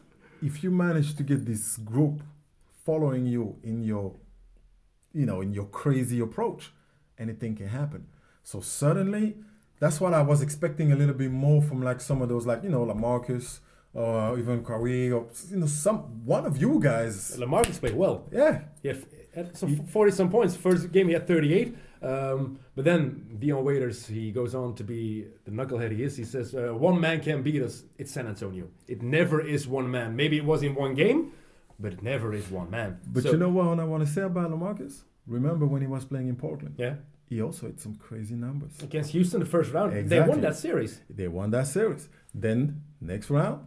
if 0.43 0.63
you 0.63 0.69
manage 0.71 1.15
to 1.15 1.23
get 1.23 1.45
this 1.45 1.77
group 1.77 2.21
following 2.85 3.25
you 3.25 3.55
in 3.63 3.81
your, 3.83 4.13
you 5.13 5.25
know, 5.25 5.41
in 5.41 5.53
your 5.53 5.65
crazy 5.65 6.19
approach, 6.19 6.71
anything 7.17 7.55
can 7.55 7.67
happen. 7.67 8.05
So 8.43 8.59
suddenly, 8.61 9.37
that's 9.79 9.99
what 9.99 10.13
I 10.13 10.21
was 10.21 10.41
expecting 10.41 10.91
a 10.91 10.95
little 10.95 11.15
bit 11.15 11.31
more 11.31 11.61
from 11.61 11.81
like 11.81 11.99
some 12.01 12.21
of 12.21 12.29
those, 12.29 12.45
like 12.45 12.63
you 12.63 12.69
know, 12.69 12.83
like 12.83 12.97
Marcus, 12.97 13.61
or 13.93 14.19
uh, 14.33 14.37
even 14.37 14.63
Kawhi, 14.63 15.11
or 15.11 15.27
you 15.49 15.57
know, 15.57 15.65
some 15.67 16.25
one 16.25 16.45
of 16.45 16.57
you 16.57 16.79
guys. 16.79 17.35
Lamarcus 17.37 17.79
played 17.79 17.95
well. 17.95 18.27
Yeah, 18.31 18.61
Yeah. 18.83 18.93
some 19.53 19.75
40 19.87 20.11
some 20.11 20.29
points. 20.29 20.55
First 20.55 20.91
game 20.91 21.07
he 21.07 21.13
had 21.13 21.27
38. 21.27 21.75
Um, 22.03 22.59
but 22.75 22.85
then 22.85 23.37
Dion 23.39 23.63
Waiters, 23.63 24.05
he 24.07 24.31
goes 24.31 24.53
on 24.55 24.75
to 24.75 24.83
be 24.83 25.25
the 25.45 25.51
knucklehead 25.51 25.91
he 25.91 26.03
is. 26.03 26.17
He 26.17 26.25
says, 26.25 26.53
uh, 26.53 26.73
one 26.73 26.99
man 26.99 27.21
can 27.21 27.41
beat 27.43 27.61
us. 27.61 27.83
It's 27.97 28.11
San 28.11 28.27
Antonio. 28.27 28.67
It 28.87 29.01
never 29.01 29.39
is 29.41 29.67
one 29.67 29.89
man. 29.89 30.15
Maybe 30.15 30.37
it 30.37 30.45
was 30.45 30.63
in 30.63 30.75
one 30.75 30.93
game, 30.95 31.31
but 31.79 31.93
it 31.93 32.01
never 32.03 32.33
is 32.33 32.49
one 32.51 32.69
man. 32.69 32.99
but 33.07 33.23
So- 33.23 33.31
you 33.31 33.37
know 33.37 33.49
what 33.49 33.79
I 33.79 33.83
want 33.85 34.05
to 34.05 34.09
say 34.11 34.23
about 34.23 34.51
Lamarcus? 34.51 35.03
Remember 35.27 35.65
when 35.65 35.81
he 35.81 35.87
was 35.87 36.03
playing 36.05 36.27
in 36.27 36.35
Portland? 36.35 36.75
Yeah. 36.77 36.95
He 37.29 37.41
also 37.41 37.67
had 37.67 37.79
some 37.79 37.95
crazy 37.95 38.35
numbers. 38.35 38.73
Against 38.83 39.11
Houston, 39.11 39.39
the 39.39 39.45
first 39.45 39.71
round, 39.73 40.09
they 40.09 40.19
won 40.19 40.41
that 40.41 40.55
series. 40.55 40.99
They 41.09 41.27
won 41.29 41.51
that 41.51 41.67
series. 41.67 42.09
Then 42.35 42.81
next 42.99 43.29
round, 43.29 43.61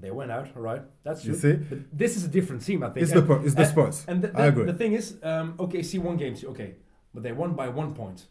They 0.00 0.12
went 0.12 0.30
out, 0.30 0.46
all 0.56 0.62
right. 0.62 0.82
That's 1.02 1.24
You 1.26 1.34
see? 1.34 1.54
But 1.54 1.78
this 1.92 2.16
is 2.16 2.24
a 2.24 2.28
different 2.28 2.62
team, 2.64 2.82
I 2.82 2.88
think. 2.90 3.02
it's 3.02 3.12
the 3.12 3.18
And- 3.18 3.26
Spurs. 3.26 3.44
It's 3.46 3.54
the 3.54 3.62
and- 3.62 3.70
Spurs. 3.70 4.04
And 4.08 4.22
the, 4.22 4.28
I 4.38 4.46
agree. 4.46 4.64
the 4.64 4.72
thing 4.82 4.92
is, 4.94 5.18
um, 5.22 5.54
OKC 5.58 5.98
won 5.98 6.16
games, 6.16 6.42
okay, 6.44 6.76
but 7.14 7.22
they 7.22 7.32
won 7.32 7.54
by 7.54 7.68
one 7.68 7.94
point. 7.94 8.26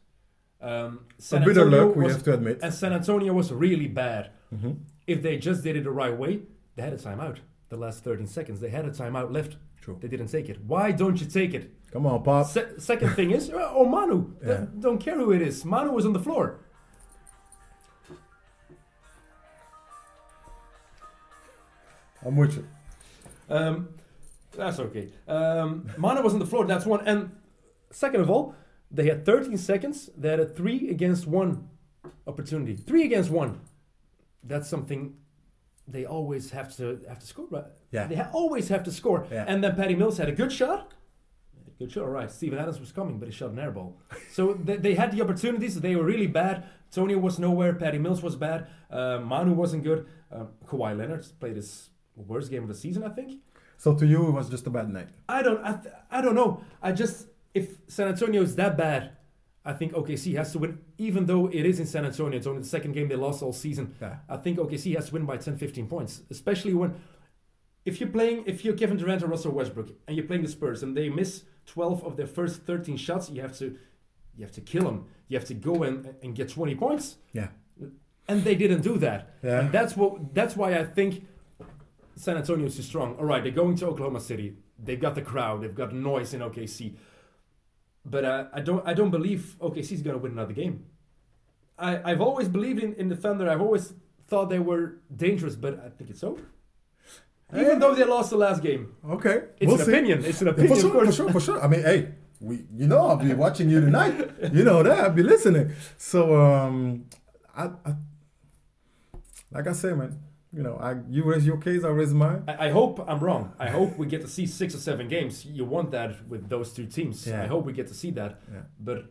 Um, 0.61 1.05
A 1.17 1.21
San 1.21 1.43
bit 1.43 1.57
of 1.57 1.67
Antonio 1.67 1.87
luck, 1.87 1.95
we 1.95 2.03
was, 2.05 2.13
have 2.13 2.23
to 2.23 2.33
admit. 2.33 2.59
and 2.61 2.73
San 2.73 2.91
Antonio 2.93 3.33
was 3.33 3.51
really 3.51 3.87
bad. 3.87 4.31
Mhm. 4.53 4.77
If 5.07 5.21
they 5.21 5.37
just 5.37 5.63
did 5.63 5.75
it 5.75 5.83
the 5.83 5.91
right 5.91 6.15
way, 6.17 6.41
they 6.75 6.81
had 6.83 6.93
a 6.93 6.97
timeout. 6.97 7.37
The 7.69 7.77
last 7.77 8.03
13 8.03 8.27
seconds, 8.27 8.59
they 8.59 8.69
had 8.69 8.85
a 8.85 8.89
timeout 8.91 9.31
left. 9.31 9.57
True. 9.81 9.97
They 10.01 10.07
didn't 10.09 10.27
take 10.27 10.49
it. 10.49 10.57
Why 10.65 10.91
don't 10.91 11.19
you 11.21 11.27
take 11.27 11.53
it? 11.53 11.71
Come 11.91 12.05
on, 12.05 12.21
Pop. 12.23 12.45
Se- 12.47 12.77
second 12.77 13.11
thing 13.15 13.31
is, 13.31 13.49
oh 13.53 13.85
Manu, 13.85 14.33
Th- 14.43 14.59
Yeah. 14.59 14.65
don't 14.79 14.97
care 14.99 15.15
who 15.15 15.31
it 15.31 15.41
is. 15.41 15.63
Manu 15.63 15.91
was 15.91 16.05
on 16.05 16.13
the 16.13 16.19
floor. 16.19 16.59
I'm 22.25 22.35
with 22.35 22.55
you. 22.57 22.67
Um, 23.49 23.89
that's 24.51 24.79
okay. 24.79 25.09
Um, 25.27 25.89
Manu 25.97 26.21
was 26.21 26.33
on 26.33 26.39
the 26.39 26.45
floor. 26.45 26.65
That's 26.65 26.85
one. 26.85 27.07
And 27.07 27.31
second 27.91 28.21
of 28.21 28.29
all, 28.29 28.55
they 28.91 29.05
had 29.07 29.25
13 29.25 29.57
seconds. 29.57 30.09
They 30.17 30.29
had 30.29 30.39
a 30.39 30.45
three 30.45 30.89
against 30.89 31.27
one 31.27 31.69
opportunity. 32.27 32.75
Three 32.75 33.03
against 33.03 33.29
one. 33.29 33.61
That's 34.43 34.69
something 34.69 35.15
they 35.87 36.05
always 36.05 36.51
have 36.51 36.75
to 36.77 36.99
have 37.07 37.19
to 37.19 37.27
score. 37.27 37.47
Right? 37.49 37.65
Yeah. 37.91 38.07
They 38.07 38.15
ha- 38.15 38.29
always 38.33 38.69
have 38.69 38.83
to 38.83 38.91
score. 38.91 39.27
Yeah. 39.31 39.45
And 39.47 39.63
then 39.63 39.75
Patty 39.75 39.95
Mills 39.95 40.17
had 40.17 40.29
a 40.29 40.31
good 40.31 40.51
shot. 40.51 40.93
Good 41.77 41.91
shot, 41.93 42.03
all 42.03 42.09
right. 42.09 42.29
Steven 42.29 42.59
Adams 42.59 42.79
was 42.79 42.91
coming, 42.91 43.19
but 43.19 43.29
he 43.29 43.33
shot 43.33 43.51
an 43.51 43.59
air 43.59 43.71
ball. 43.71 43.97
so 44.31 44.53
they, 44.53 44.75
they 44.77 44.95
had 44.95 45.11
the 45.13 45.21
opportunities. 45.21 45.79
They 45.79 45.95
were 45.95 46.03
really 46.03 46.27
bad. 46.27 46.65
Tony 46.91 47.15
was 47.15 47.39
nowhere. 47.39 47.73
Patty 47.73 47.97
Mills 47.99 48.21
was 48.21 48.35
bad. 48.35 48.67
Uh, 48.91 49.19
Manu 49.19 49.53
wasn't 49.53 49.83
good. 49.83 50.05
Uh, 50.31 50.45
Kawhi 50.67 50.97
Leonard 50.97 51.25
played 51.39 51.55
his 51.55 51.89
worst 52.15 52.51
game 52.51 52.63
of 52.63 52.67
the 52.69 52.75
season, 52.75 53.03
I 53.03 53.09
think. 53.09 53.39
So 53.77 53.95
to 53.95 54.05
you, 54.05 54.27
it 54.27 54.31
was 54.31 54.49
just 54.49 54.67
a 54.67 54.69
bad 54.69 54.89
night. 54.89 55.07
I 55.29 55.41
don't, 55.41 55.63
I, 55.63 55.73
th- 55.73 55.93
I 56.11 56.21
don't 56.21 56.35
know. 56.35 56.61
I 56.81 56.91
just, 56.91 57.27
if 57.53 57.77
San 57.87 58.07
Antonio 58.07 58.41
is 58.41 58.55
that 58.55 58.77
bad, 58.77 59.11
I 59.65 59.73
think 59.73 59.93
OKC 59.93 60.35
has 60.35 60.51
to 60.53 60.59
win. 60.59 60.79
Even 60.97 61.25
though 61.25 61.47
it 61.47 61.65
is 61.65 61.79
in 61.79 61.85
San 61.85 62.05
Antonio, 62.05 62.37
it's 62.37 62.47
only 62.47 62.61
the 62.61 62.67
second 62.67 62.93
game 62.93 63.07
they 63.07 63.15
lost 63.15 63.43
all 63.43 63.53
season. 63.53 63.95
Yeah. 64.01 64.17
I 64.27 64.37
think 64.37 64.57
OKC 64.57 64.95
has 64.95 65.07
to 65.07 65.13
win 65.13 65.25
by 65.25 65.37
10, 65.37 65.57
15 65.57 65.87
points. 65.87 66.21
Especially 66.29 66.73
when, 66.73 66.95
if 67.85 67.99
you're 67.99 68.09
playing, 68.09 68.43
if 68.45 68.63
you're 68.63 68.75
Kevin 68.75 68.97
Durant 68.97 69.23
or 69.23 69.27
Russell 69.27 69.51
Westbrook, 69.51 69.89
and 70.07 70.15
you're 70.15 70.25
playing 70.25 70.43
the 70.43 70.49
Spurs, 70.49 70.81
and 70.81 70.95
they 70.95 71.09
miss 71.09 71.43
12 71.65 72.03
of 72.03 72.17
their 72.17 72.27
first 72.27 72.63
13 72.63 72.97
shots, 72.97 73.29
you 73.29 73.41
have 73.41 73.57
to, 73.57 73.77
you 74.35 74.45
have 74.45 74.53
to 74.53 74.61
kill 74.61 74.83
them. 74.83 75.05
You 75.27 75.37
have 75.37 75.47
to 75.47 75.53
go 75.53 75.83
and, 75.83 76.15
and 76.23 76.35
get 76.35 76.49
20 76.49 76.75
points. 76.75 77.17
Yeah. 77.33 77.49
And 78.27 78.43
they 78.43 78.55
didn't 78.55 78.81
do 78.81 78.97
that. 78.99 79.35
Yeah. 79.43 79.61
And 79.61 79.71
that's 79.71 79.97
what 79.97 80.33
that's 80.35 80.55
why 80.55 80.77
I 80.77 80.83
think 80.83 81.25
San 82.15 82.37
Antonio 82.37 82.67
is 82.67 82.75
too 82.75 82.83
strong. 82.83 83.15
All 83.15 83.25
right, 83.25 83.41
they're 83.41 83.51
going 83.51 83.75
to 83.77 83.87
Oklahoma 83.87 84.19
City. 84.19 84.55
They've 84.77 84.99
got 84.99 85.15
the 85.15 85.21
crowd. 85.21 85.61
They've 85.61 85.73
got 85.73 85.93
noise 85.93 86.33
in 86.33 86.41
OKC. 86.41 86.95
But 88.05 88.25
uh, 88.25 88.45
I 88.53 88.61
don't 88.61 88.85
I 88.87 88.93
don't 88.93 89.11
believe 89.11 89.55
OKC 89.59 89.91
is 89.91 90.01
going 90.01 90.15
to 90.15 90.21
win 90.21 90.31
another 90.33 90.53
game. 90.53 90.85
I, 91.77 92.11
I've 92.11 92.21
always 92.21 92.47
believed 92.49 92.81
in, 92.83 92.93
in 92.95 93.07
the 93.09 93.15
Thunder. 93.15 93.49
I've 93.49 93.61
always 93.61 93.93
thought 94.27 94.49
they 94.49 94.59
were 94.59 94.97
dangerous, 95.15 95.55
but 95.55 95.79
I 95.85 95.89
think 95.89 96.09
it's 96.09 96.23
over. 96.23 96.43
Even 97.53 97.65
Eh. 97.77 97.79
though 97.79 97.95
they 97.95 98.03
lost 98.03 98.29
the 98.29 98.37
last 98.37 98.61
game. 98.61 98.95
Okay. 99.09 99.43
It's 99.59 99.67
we'll 99.69 99.79
an 99.79 99.85
see. 99.85 99.91
opinion. 99.91 100.25
It's 100.25 100.41
an 100.41 100.49
opinion, 100.49 100.75
for 100.75 100.81
sure, 100.81 101.05
for 101.05 101.11
sure, 101.11 101.31
for 101.31 101.39
sure. 101.39 101.63
I 101.63 101.67
mean, 101.67 101.81
hey, 101.81 102.09
we, 102.39 102.65
you 102.75 102.87
know, 102.87 103.07
I'll 103.07 103.15
be 103.17 103.33
watching 103.33 103.69
you 103.69 103.81
tonight. 103.81 104.15
You 104.53 104.63
know 104.63 104.83
that. 104.83 104.99
I'll 104.99 105.09
be 105.11 105.23
listening. 105.23 105.71
So, 105.97 106.39
um, 106.39 107.05
I, 107.55 107.65
I, 107.85 107.95
like 109.51 109.67
I 109.67 109.73
say, 109.73 109.93
man, 109.93 110.19
you 110.51 110.63
know, 110.63 110.75
I, 110.77 110.95
you 111.09 111.23
raise 111.23 111.45
your 111.45 111.57
case, 111.57 111.83
I 111.83 111.89
raise 111.89 112.13
mine. 112.13 112.43
I, 112.47 112.67
I 112.67 112.69
hope 112.71 113.03
I'm 113.07 113.19
wrong. 113.19 113.53
I 113.59 113.69
hope 113.69 113.97
we 113.97 114.07
get 114.07 114.21
to 114.21 114.27
see 114.27 114.45
six 114.47 114.73
or 114.73 114.79
seven 114.79 115.07
games. 115.07 115.45
You 115.45 115.63
want 115.65 115.91
that 115.91 116.27
with 116.27 116.49
those 116.49 116.73
two 116.73 116.85
teams. 116.87 117.27
Yeah. 117.27 117.43
I 117.43 117.47
hope 117.47 117.65
we 117.65 117.73
get 117.73 117.87
to 117.87 117.93
see 117.93 118.11
that. 118.11 118.41
Yeah. 118.51 118.61
But 118.79 119.05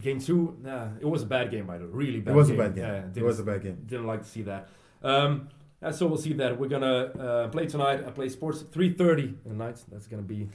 game 0.00 0.20
two, 0.20 0.56
nah, 0.62 0.88
it 1.00 1.06
was 1.06 1.22
a 1.22 1.26
bad 1.26 1.50
game, 1.50 1.66
by 1.66 1.78
the 1.78 1.84
way. 1.84 1.90
Really 1.92 2.20
bad 2.20 2.32
It 2.32 2.36
was 2.36 2.48
game. 2.48 2.60
a 2.60 2.62
bad 2.64 2.74
game. 2.74 2.84
Yeah, 2.84 3.22
it 3.22 3.24
was 3.24 3.40
a 3.40 3.44
bad 3.44 3.62
game. 3.62 3.78
didn't 3.86 4.06
like 4.06 4.22
to 4.22 4.28
see 4.28 4.42
that. 4.42 4.68
Um, 5.02 5.48
so 5.92 6.06
we'll 6.06 6.18
see 6.18 6.34
that. 6.34 6.58
We're 6.60 6.68
gonna 6.68 6.94
uh, 7.18 7.48
play 7.48 7.66
tonight. 7.66 8.04
I 8.06 8.10
play 8.10 8.28
sports 8.28 8.62
3:30 8.62 9.34
at 9.46 9.52
night. 9.52 9.82
That's 9.90 10.06
gonna 10.06 10.22
be 10.22 10.48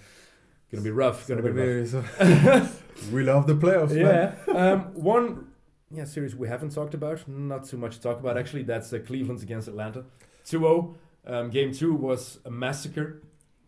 gonna 0.72 0.84
be 0.84 0.92
rough. 0.92 1.28
Gonna 1.28 1.42
be 1.42 1.50
rough. 1.50 1.88
So- 1.90 2.04
we 3.12 3.24
love 3.24 3.48
the 3.48 3.56
playoffs, 3.56 3.96
man. 3.96 4.38
Yeah. 4.48 4.54
um, 4.54 4.80
one 4.94 5.48
yeah 5.92 6.06
series 6.06 6.36
we 6.36 6.48
haven't 6.48 6.72
talked 6.72 6.94
about. 6.94 7.28
Not 7.28 7.66
too 7.66 7.78
much 7.78 7.98
to 7.98 8.02
talk 8.02 8.20
about 8.20 8.38
actually. 8.38 8.64
That's 8.64 8.92
uh, 8.94 9.00
Cleveland's 9.00 9.44
against 9.44 9.68
Atlanta. 9.68 10.06
2-0. 10.46 10.94
Um, 11.28 11.50
game 11.50 11.74
two 11.74 11.94
was 11.94 12.40
a 12.46 12.52
massacre. 12.52 13.22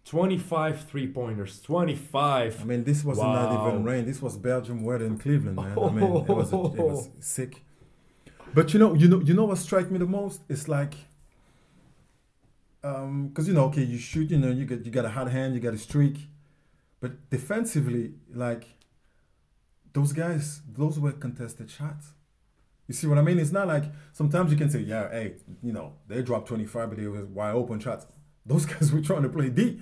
25 0.06 0.86
three 0.86 1.08
pointers. 1.08 1.60
25. 1.62 2.62
I 2.62 2.64
mean, 2.64 2.84
this 2.86 3.04
was 3.04 3.18
not 3.18 3.68
even 3.68 3.84
rain. 3.84 4.06
This 4.06 4.22
was 4.22 4.38
Belgium 4.38 4.84
weather 4.84 5.06
in 5.06 5.18
Cleveland, 5.18 5.58
man. 5.58 5.78
I 5.78 5.90
mean, 5.90 6.04
it 6.04 6.28
was, 6.28 6.54
it 6.54 6.56
was 6.56 7.10
sick. 7.20 7.64
But 8.54 8.74
you 8.74 8.80
know, 8.80 8.94
you 8.94 9.10
know, 9.10 9.20
you 9.20 9.34
know 9.34 9.46
what 9.46 9.58
strike 9.58 9.92
me 9.92 9.98
the 10.00 10.06
most? 10.06 10.42
It's 10.48 10.70
like, 10.70 10.94
um, 12.84 13.28
because 13.28 13.50
you 13.50 13.54
know, 13.54 13.66
okay, 13.66 13.84
you 13.84 13.98
shoot, 13.98 14.32
you 14.32 14.38
know, 14.38 14.50
you 14.50 14.66
get 14.66 14.86
you 14.86 14.92
got 14.92 15.04
a 15.04 15.10
hot 15.10 15.30
hand, 15.30 15.54
you 15.54 15.60
got 15.60 15.74
a 15.74 15.78
streak, 15.78 16.28
but 17.02 17.30
defensively, 17.30 18.14
like 18.34 18.77
those 19.98 20.14
guys, 20.14 20.62
those 20.82 20.96
were 21.00 21.12
contested 21.26 21.70
shots. 21.78 22.06
You 22.88 22.94
see 22.94 23.08
what 23.08 23.18
I 23.18 23.24
mean? 23.30 23.40
It's 23.44 23.52
not 23.60 23.68
like 23.68 23.86
sometimes 24.14 24.52
you 24.52 24.58
can 24.58 24.70
say, 24.70 24.80
yeah, 24.94 25.10
hey, 25.10 25.28
you 25.68 25.74
know, 25.74 25.88
they 26.08 26.22
dropped 26.22 26.48
25, 26.48 26.90
but 26.90 26.98
they 27.00 27.08
were 27.08 27.26
wide 27.26 27.56
open 27.62 27.80
shots. 27.80 28.06
Those 28.46 28.66
guys 28.72 28.92
were 28.94 29.02
trying 29.02 29.24
to 29.24 29.30
play 29.38 29.50
deep. 29.50 29.82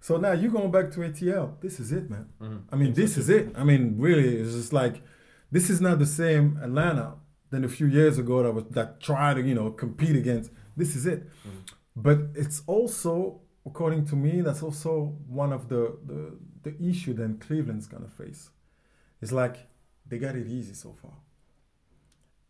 So 0.00 0.16
now 0.18 0.32
you're 0.32 0.50
going 0.58 0.70
back 0.70 0.90
to 0.94 1.00
ATL. 1.00 1.60
This 1.60 1.80
is 1.80 1.92
it, 1.92 2.10
man. 2.10 2.26
Mhm. 2.40 2.60
I 2.72 2.76
mean, 2.76 2.92
this 2.92 3.16
is 3.16 3.28
it. 3.38 3.44
I 3.56 3.64
mean, 3.70 3.82
really, 4.06 4.28
it's 4.40 4.52
just 4.60 4.72
like 4.72 4.96
this 5.50 5.70
is 5.70 5.80
not 5.80 5.98
the 6.04 6.06
same 6.22 6.58
Atlanta 6.66 7.08
than 7.50 7.62
a 7.64 7.68
few 7.68 7.86
years 7.98 8.18
ago 8.18 8.42
that 8.42 8.52
was 8.52 8.64
that 8.78 9.00
tried 9.00 9.34
to 9.34 9.42
you 9.42 9.54
know 9.54 9.70
compete 9.70 10.16
against. 10.16 10.50
This 10.76 10.94
is 10.98 11.06
it. 11.06 11.20
But 12.06 12.18
it's 12.42 12.58
also, 12.66 13.40
according 13.64 14.02
to 14.10 14.16
me, 14.16 14.42
that's 14.46 14.62
also 14.62 15.16
one 15.42 15.52
of 15.58 15.62
the 15.72 15.82
the, 16.10 16.20
the 16.66 16.72
issue 16.90 17.14
then 17.14 17.38
Cleveland's 17.46 17.86
gonna 17.86 18.12
face. 18.22 18.50
It's 19.20 19.32
like 19.32 19.56
they 20.06 20.18
got 20.18 20.36
it 20.36 20.46
easy 20.46 20.74
so 20.74 20.92
far. 20.92 21.12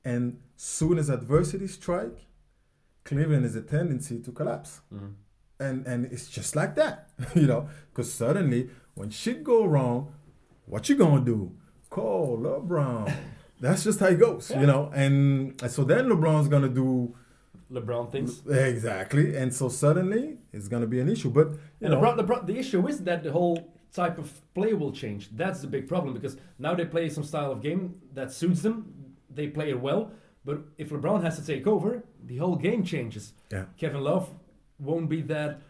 And 0.05 0.39
soon 0.57 0.99
as 0.99 1.09
adversity 1.09 1.67
strike, 1.67 2.27
Cleveland 3.05 3.45
has 3.45 3.57
a 3.57 3.63
tendency 3.63 4.21
to 4.23 4.33
collapse 4.33 4.81
Mhm. 4.93 5.15
and 5.61 5.87
and 5.87 6.05
it's 6.07 6.29
just 6.29 6.55
like 6.57 6.75
that, 6.77 7.09
you 7.35 7.47
know. 7.47 7.69
Because 7.91 8.13
suddenly, 8.13 8.71
when 8.95 9.11
shit 9.11 9.43
go 9.45 9.65
wrong, 9.67 10.13
what 10.67 10.89
you 10.89 10.97
gonna 10.97 11.25
do? 11.25 11.53
Call 11.91 12.39
LeBron. 12.39 13.13
That's 13.61 13.85
just 13.85 14.01
how 14.01 14.09
it 14.09 14.19
goes, 14.19 14.51
you 14.51 14.67
know. 14.67 14.91
And, 14.95 15.59
so 15.71 15.83
then 15.85 16.09
LeBron's 16.09 16.49
gonna 16.49 16.69
do 16.69 17.15
LeBron 17.73 18.13
thinks. 18.13 18.43
exactly, 18.47 19.35
and 19.37 19.53
so 19.55 19.69
suddenly 19.69 20.39
it's 20.53 20.69
gonna 20.69 20.87
be 20.87 21.01
an 21.01 21.09
issue. 21.09 21.31
But 21.31 21.49
you 21.81 21.89
know, 21.89 21.97
LeBron, 22.01 22.19
LeBron, 22.21 22.47
the 22.47 22.59
issue 22.59 22.87
is 22.87 23.03
that 23.05 23.23
the 23.23 23.33
whole 23.33 23.73
type 23.93 24.19
of 24.19 24.41
play 24.55 24.73
will 24.75 24.93
change. 24.93 25.29
That's 25.33 25.61
the 25.61 25.67
big 25.67 25.89
problem 25.89 26.15
because 26.15 26.37
now 26.59 26.75
they 26.75 26.85
play 26.85 27.09
some 27.09 27.25
style 27.25 27.51
of 27.53 27.63
game 27.63 28.01
that 28.15 28.33
suits 28.33 28.63
them. 28.63 28.93
They 29.31 29.49
play 29.49 29.71
it 29.71 29.81
well. 29.81 30.11
But 30.45 30.61
if 30.79 30.91
LeBron 30.91 31.23
has 31.23 31.39
to 31.39 31.45
take 31.45 31.67
over, 31.67 32.05
the 32.25 32.37
whole 32.37 32.57
game 32.57 32.85
changes. 32.85 33.33
yeah, 33.51 33.65
Kevin 33.79 34.03
Love 34.03 34.31
won't 34.79 35.09
be 35.09 35.21
that 35.23 35.61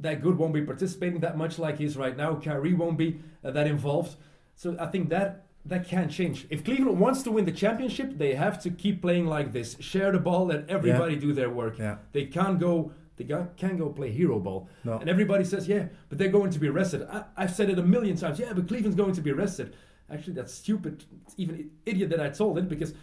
that 0.00 0.20
good, 0.22 0.36
won't 0.36 0.52
be 0.52 0.62
participating 0.62 1.20
that 1.20 1.38
much 1.38 1.58
like 1.58 1.78
he 1.78 1.84
is 1.84 1.96
right 1.96 2.16
now. 2.16 2.34
Kyrie 2.34 2.74
won't 2.74 2.98
be 2.98 3.20
uh, 3.42 3.50
that 3.52 3.66
involved. 3.66 4.16
So 4.54 4.76
I 4.78 4.86
think 4.86 5.08
that 5.10 5.46
that 5.64 5.88
can 5.88 6.08
change. 6.08 6.46
If 6.50 6.64
Cleveland 6.64 7.00
wants 7.00 7.22
to 7.22 7.30
win 7.30 7.44
the 7.44 7.52
championship, 7.52 8.18
they 8.18 8.34
have 8.34 8.62
to 8.62 8.70
keep 8.70 9.00
playing 9.02 9.26
like 9.26 9.52
this. 9.52 9.76
Share 9.80 10.12
the 10.12 10.18
ball, 10.18 10.46
let 10.46 10.68
everybody 10.68 11.16
do 11.16 11.32
their 11.32 11.50
work. 11.50 11.78
yeah, 11.78 11.96
They 12.12 12.26
can't 12.26 12.58
go. 12.58 12.92
They 13.16 13.24
go- 13.24 13.48
can't 13.56 13.78
go 13.78 13.88
play 13.90 14.10
hero 14.10 14.38
ball. 14.38 14.68
no, 14.84 14.98
And 14.98 15.08
everybody 15.08 15.44
says, 15.44 15.66
yeah, 15.68 15.86
but 16.08 16.18
they're 16.18 16.28
going 16.28 16.50
to 16.50 16.58
be 16.58 16.68
arrested. 16.68 17.06
I, 17.10 17.24
I've 17.36 17.54
said 17.54 17.70
it 17.70 17.78
a 17.78 17.82
million 17.82 18.16
times. 18.16 18.38
Yeah, 18.38 18.52
but 18.52 18.68
Cleveland's 18.68 18.96
going 18.96 19.14
to 19.14 19.20
be 19.22 19.30
arrested. 19.30 19.74
Actually, 20.12 20.34
that's 20.34 20.52
stupid. 20.54 21.04
It's 21.24 21.34
even 21.38 21.70
idiot 21.86 22.10
that 22.10 22.20
I 22.20 22.28
told 22.30 22.58
it 22.58 22.68
because 22.68 22.94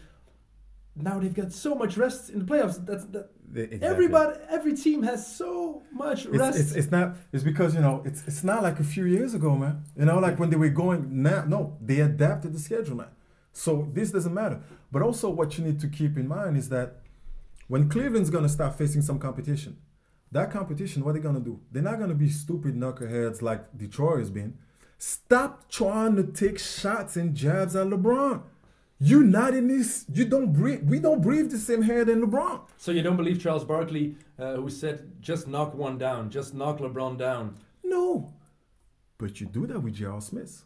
now 0.96 1.20
they've 1.20 1.34
got 1.34 1.52
so 1.52 1.74
much 1.76 1.98
rest 1.98 2.30
in 2.30 2.40
the 2.40 2.46
playoffs. 2.46 2.84
That's 2.86 3.06
that. 3.06 3.30
Exactly. 3.56 3.88
Everybody, 3.88 4.40
every 4.50 4.76
team 4.76 5.04
has 5.04 5.36
so 5.36 5.84
much 5.92 6.26
It's, 6.26 6.38
rest. 6.38 6.60
it's, 6.60 6.72
it's 6.72 6.92
not 6.92 7.16
it's 7.32 7.44
because 7.44 7.76
you 7.76 7.82
know 7.82 8.02
it's 8.04 8.24
it's 8.28 8.44
not 8.44 8.64
like 8.64 8.80
a 8.80 8.84
few 8.84 9.06
years 9.06 9.36
ago 9.36 9.56
man 9.56 9.84
you 9.96 10.06
know 10.06 10.18
like 10.18 10.40
when 10.40 10.50
they 10.50 10.56
were 10.56 10.70
going 10.70 11.22
now 11.22 11.46
no 11.46 11.78
they 11.80 12.00
adapted 12.00 12.52
the 12.52 12.58
schedule 12.58 12.96
man. 12.96 13.10
so 13.52 13.88
this 13.94 14.10
doesn't 14.10 14.34
matter 14.34 14.60
but 14.92 15.04
also 15.04 15.30
what 15.30 15.56
you 15.56 15.64
need 15.64 15.80
to 15.82 15.88
keep 15.88 16.18
in 16.18 16.28
mind 16.28 16.58
is 16.58 16.70
that 16.70 17.02
when 17.68 17.88
cleveland's 17.90 18.32
going 18.32 18.42
to 18.44 18.50
start 18.50 18.76
facing 18.76 19.04
some 19.04 19.20
competition 19.20 19.78
that 20.34 20.52
competition 20.52 21.04
what 21.04 21.12
are 21.12 21.14
they 21.14 21.20
going 21.20 21.36
to 21.36 21.42
do 21.42 21.60
they're 21.72 21.82
not 21.82 21.98
going 21.98 22.10
to 22.10 22.16
be 22.16 22.30
stupid 22.30 22.76
knuckleheads 22.76 23.42
like 23.42 23.62
detroit 23.78 24.20
has 24.20 24.30
been 24.30 24.58
stop 24.98 25.70
trying 25.70 26.16
to 26.16 26.24
take 26.24 26.60
shots 26.60 27.16
and 27.16 27.36
jabs 27.36 27.76
at 27.76 27.88
lebron 27.88 28.42
you're 29.00 29.24
not 29.24 29.54
in 29.54 29.68
this 29.68 30.06
you 30.14 30.26
don't 30.26 30.54
breathe 30.54 30.90
we 30.90 31.00
don't 31.00 31.22
breathe 31.22 31.50
the 31.52 31.58
same 31.58 31.90
air 31.90 32.04
than 32.06 32.22
lebron 32.22 32.62
so 32.84 32.92
you 32.92 33.02
don't 33.02 33.16
believe 33.16 33.42
Charles 33.42 33.64
Barkley, 33.64 34.18
uh, 34.38 34.56
who 34.56 34.70
said, 34.70 35.22
"Just 35.22 35.48
knock 35.48 35.74
one 35.74 35.98
down, 35.98 36.30
just 36.30 36.54
knock 36.54 36.80
LeBron 36.80 37.18
down." 37.18 37.56
No. 37.82 38.34
But 39.18 39.40
you 39.40 39.48
do 39.48 39.66
that 39.68 39.80
with 39.80 39.94
J.R. 39.94 40.20
Smith. 40.20 40.66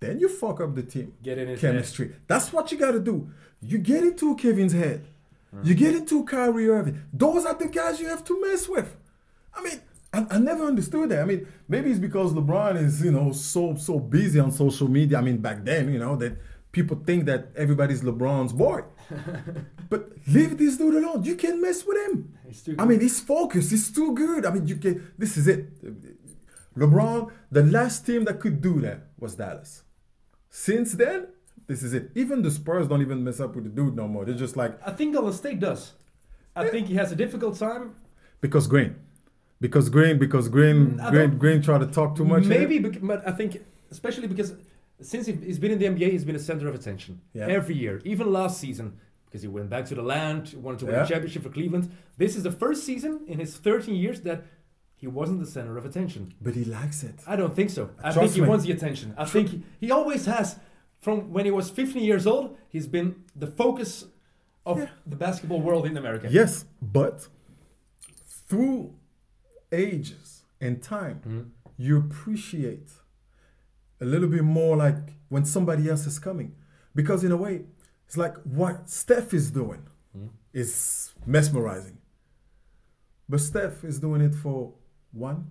Then 0.00 0.18
you 0.18 0.28
fuck 0.28 0.60
up 0.60 0.74
the 0.74 0.82
team. 0.82 1.14
Get 1.22 1.38
in 1.38 1.48
his 1.48 1.58
chemistry. 1.58 2.14
That's 2.26 2.52
what 2.52 2.70
you 2.70 2.76
got 2.76 2.90
to 2.90 3.00
do. 3.00 3.30
You 3.62 3.78
get 3.78 4.02
into 4.02 4.36
Kevin's 4.36 4.74
head. 4.74 5.06
Mm-hmm. 5.54 5.66
You 5.66 5.74
get 5.74 5.94
into 5.94 6.24
Kyrie 6.24 6.68
Irving. 6.68 7.02
Those 7.12 7.44
are 7.44 7.54
the 7.54 7.68
guys 7.68 8.00
you 8.00 8.08
have 8.08 8.24
to 8.24 8.40
mess 8.40 8.68
with. 8.68 8.96
I 9.54 9.62
mean, 9.62 9.80
I, 10.12 10.26
I 10.30 10.38
never 10.38 10.64
understood 10.64 11.08
that. 11.10 11.20
I 11.20 11.24
mean, 11.24 11.46
maybe 11.68 11.90
it's 11.90 11.98
because 11.98 12.32
LeBron 12.32 12.82
is, 12.82 13.04
you 13.04 13.12
know, 13.12 13.32
so 13.32 13.74
so 13.74 13.98
busy 13.98 14.38
on 14.38 14.52
social 14.52 14.88
media. 14.88 15.18
I 15.18 15.20
mean, 15.22 15.38
back 15.38 15.64
then, 15.64 15.92
you 15.92 15.98
know, 15.98 16.16
that 16.16 16.36
people 16.72 17.00
think 17.04 17.24
that 17.26 17.48
everybody's 17.56 18.02
LeBron's 18.02 18.52
boy. 18.52 18.82
but 19.90 20.10
leave 20.28 20.56
this 20.56 20.76
dude 20.76 20.94
alone. 20.94 21.24
You 21.24 21.34
can't 21.34 21.60
mess 21.60 21.84
with 21.84 21.98
him. 22.06 22.34
I 22.78 22.84
mean, 22.84 23.00
he's 23.00 23.20
focused. 23.20 23.70
He's 23.70 23.90
too 23.90 24.14
good. 24.14 24.46
I 24.46 24.50
mean, 24.52 24.66
you 24.66 24.76
can. 24.76 25.12
This 25.18 25.36
is 25.36 25.48
it. 25.48 25.68
LeBron, 26.76 27.30
the 27.50 27.64
last 27.64 28.06
team 28.06 28.24
that 28.24 28.40
could 28.40 28.60
do 28.60 28.80
that 28.80 29.08
was 29.18 29.34
Dallas. 29.34 29.82
Since 30.48 30.92
then, 30.94 31.28
this 31.70 31.82
is 31.86 31.92
it. 31.98 32.04
Even 32.22 32.36
the 32.46 32.50
Spurs 32.50 32.86
don't 32.90 33.02
even 33.06 33.18
mess 33.26 33.38
up 33.44 33.54
with 33.54 33.64
the 33.68 33.70
dude 33.78 33.94
no 34.02 34.06
more. 34.14 34.22
They're 34.26 34.34
just 34.46 34.56
like 34.62 34.72
I 34.86 34.92
think 34.98 35.08
Golden 35.14 35.32
State 35.32 35.60
does. 35.68 35.82
I 36.60 36.68
think 36.72 36.88
he 36.88 36.96
has 37.02 37.08
a 37.12 37.16
difficult 37.24 37.54
time. 37.68 37.84
because 38.46 38.66
Green, 38.74 38.92
because 39.66 39.86
Green, 39.96 40.18
because 40.24 40.46
Green, 40.56 40.78
Mm, 40.98 41.10
Green, 41.12 41.30
Green 41.42 41.62
try 41.68 41.78
to 41.78 41.86
talk 41.98 42.10
too 42.18 42.24
much. 42.34 42.44
Maybe, 42.44 42.76
but 42.78 43.20
I 43.30 43.32
think 43.38 43.50
especially 43.96 44.26
because 44.34 44.50
since 45.12 45.24
he- 45.28 45.42
he's 45.48 45.58
been 45.64 45.72
in 45.76 45.78
the 45.82 45.86
NBA, 45.94 46.08
he's 46.16 46.24
been 46.30 46.36
a 46.42 46.46
center 46.50 46.66
of 46.70 46.74
attention 46.80 47.12
Yeah. 47.38 47.46
every 47.58 47.76
year. 47.84 47.94
Even 48.12 48.24
last 48.38 48.54
season, 48.64 48.86
because 49.26 49.42
he 49.46 49.48
went 49.58 49.68
back 49.74 49.84
to 49.90 49.94
the 49.94 50.02
land, 50.14 50.42
wanted 50.64 50.78
to 50.80 50.86
win 50.86 50.94
Yeah. 50.96 51.04
a 51.04 51.10
championship 51.12 51.42
for 51.46 51.52
Cleveland. 51.58 51.84
This 52.22 52.32
is 52.38 52.42
the 52.48 52.54
first 52.64 52.80
season 52.90 53.14
in 53.32 53.38
his 53.44 53.50
13 53.66 53.94
years 54.04 54.18
that 54.28 54.38
he 55.02 55.06
wasn't 55.06 55.38
the 55.44 55.50
center 55.56 55.74
of 55.80 55.84
attention. 55.90 56.22
But 56.46 56.54
he 56.60 56.64
likes 56.64 56.98
it. 57.10 57.16
I 57.32 57.34
don't 57.40 57.54
think 57.58 57.70
so. 57.78 57.82
I 57.98 58.12
Trust 58.12 58.18
think 58.18 58.32
he 58.34 58.40
me. 58.42 58.48
wants 58.48 58.64
the 58.66 58.72
attention. 58.78 59.08
I 59.16 59.24
think 59.34 59.46
he, 59.52 59.62
he 59.84 59.88
always 59.98 60.22
has. 60.26 60.56
From 61.00 61.32
when 61.32 61.44
he 61.44 61.50
was 61.50 61.70
15 61.70 62.02
years 62.04 62.26
old, 62.26 62.56
he's 62.68 62.86
been 62.86 63.24
the 63.34 63.46
focus 63.46 64.04
of 64.66 64.78
Yeah. 64.78 64.88
the 65.06 65.16
basketball 65.16 65.60
world 65.60 65.86
in 65.86 65.96
America. 65.96 66.28
Yes, 66.30 66.66
but 66.82 67.28
through 68.48 68.94
ages 69.72 70.42
and 70.60 70.82
time, 70.82 71.20
Mm-hmm. 71.26 71.48
you 71.78 71.96
appreciate 71.98 72.90
a 74.00 74.04
little 74.04 74.28
bit 74.28 74.44
more 74.44 74.76
like 74.76 75.14
when 75.28 75.44
somebody 75.44 75.88
else 75.88 76.06
is 76.06 76.18
coming. 76.18 76.54
Because 76.94 77.24
in 77.24 77.32
a 77.32 77.36
way, 77.36 77.64
it's 78.06 78.16
like 78.16 78.36
what 78.42 78.90
Steph 78.90 79.32
is 79.32 79.50
doing 79.50 79.86
is 80.52 81.14
mesmerizing. 81.24 81.98
But 83.28 83.40
Steph 83.40 83.84
is 83.84 84.00
doing 84.00 84.20
it 84.20 84.34
for 84.34 84.74
one, 85.12 85.46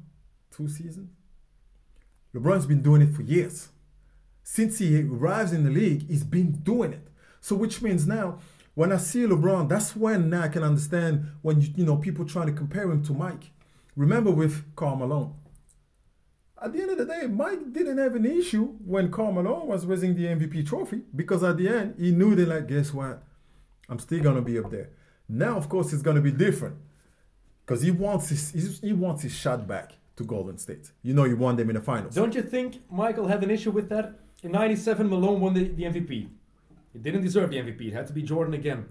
two 0.52 0.68
seasons. 0.68 1.10
LeBron's 2.36 2.66
been 2.66 2.82
doing 2.82 3.02
it 3.02 3.16
for 3.16 3.22
years. 3.24 3.70
Since 4.52 4.80
he 4.80 5.04
arrives 5.04 5.54
in 5.54 5.64
the 5.64 5.70
league, 5.70 6.08
he's 6.08 6.24
been 6.24 6.54
doing 6.54 6.92
it. 6.92 7.08
So 7.40 7.56
which 7.56 7.84
means 7.84 8.08
now, 8.08 8.40
when 8.74 8.92
I 8.92 8.98
see 8.98 9.20
LeBron, 9.20 9.70
that's 9.70 9.96
when 9.96 10.32
now 10.32 10.42
I 10.42 10.48
can 10.48 10.64
understand 10.64 11.28
when 11.44 11.62
you, 11.62 11.70
you 11.76 11.86
know 11.86 11.98
people 11.98 12.26
trying 12.26 12.48
to 12.48 12.54
compare 12.54 12.90
him 12.90 13.04
to 13.04 13.14
Mike. 13.14 13.52
Remember 13.96 14.32
with 14.32 14.76
Karl 14.76 14.96
Malone. 14.96 15.36
At 16.60 16.74
the 16.74 16.82
end 16.82 16.90
of 16.90 16.98
the 16.98 17.06
day, 17.06 17.28
Mike 17.28 17.72
didn't 17.72 18.00
have 18.00 18.16
an 18.16 18.26
issue 18.26 18.74
when 18.84 19.12
Karl 19.12 19.32
Malone 19.32 19.68
was 19.68 19.86
raising 19.86 20.16
the 20.16 20.26
MVP 20.26 20.66
trophy 20.68 21.04
because 21.16 21.44
at 21.44 21.58
the 21.58 21.70
end 21.70 21.94
he 22.00 22.10
knew 22.10 22.34
that 22.34 22.48
like, 22.48 22.68
guess 22.68 22.92
what? 22.92 23.22
I'm 23.88 24.00
still 24.00 24.24
gonna 24.24 24.42
be 24.42 24.58
up 24.58 24.72
there. 24.72 24.90
Now, 25.30 25.58
of 25.58 25.70
course, 25.70 25.94
it's 25.94 26.02
gonna 26.02 26.22
be 26.22 26.32
different 26.32 26.76
because 27.64 27.84
he 27.84 27.92
wants 27.92 28.30
his 28.30 28.80
he 28.82 28.94
wants 28.94 29.22
his 29.22 29.32
shot 29.32 29.68
back 29.68 29.92
to 30.16 30.24
Golden 30.24 30.58
State. 30.58 30.92
You 31.04 31.14
know, 31.14 31.26
he 31.26 31.36
won 31.36 31.56
them 31.56 31.70
in 31.70 31.76
the 31.76 31.82
finals. 31.82 32.16
Don't 32.16 32.34
you 32.34 32.42
think 32.42 32.82
Michael 32.90 33.28
had 33.28 33.44
an 33.44 33.52
issue 33.52 33.70
with 33.70 33.90
that? 33.90 34.16
In 34.44 34.52
97, 34.52 35.10
Malone 35.10 35.42
won 35.42 35.54
the, 35.54 35.68
the 35.68 35.84
MVP. 35.84 36.28
He 36.94 37.00
didn't 37.00 37.22
deserve 37.22 37.50
the 37.52 37.58
MVP. 37.58 37.88
It 37.88 37.94
had 37.94 38.08
to 38.08 38.14
be 38.14 38.22
Jordan 38.22 38.54
again. 38.54 38.86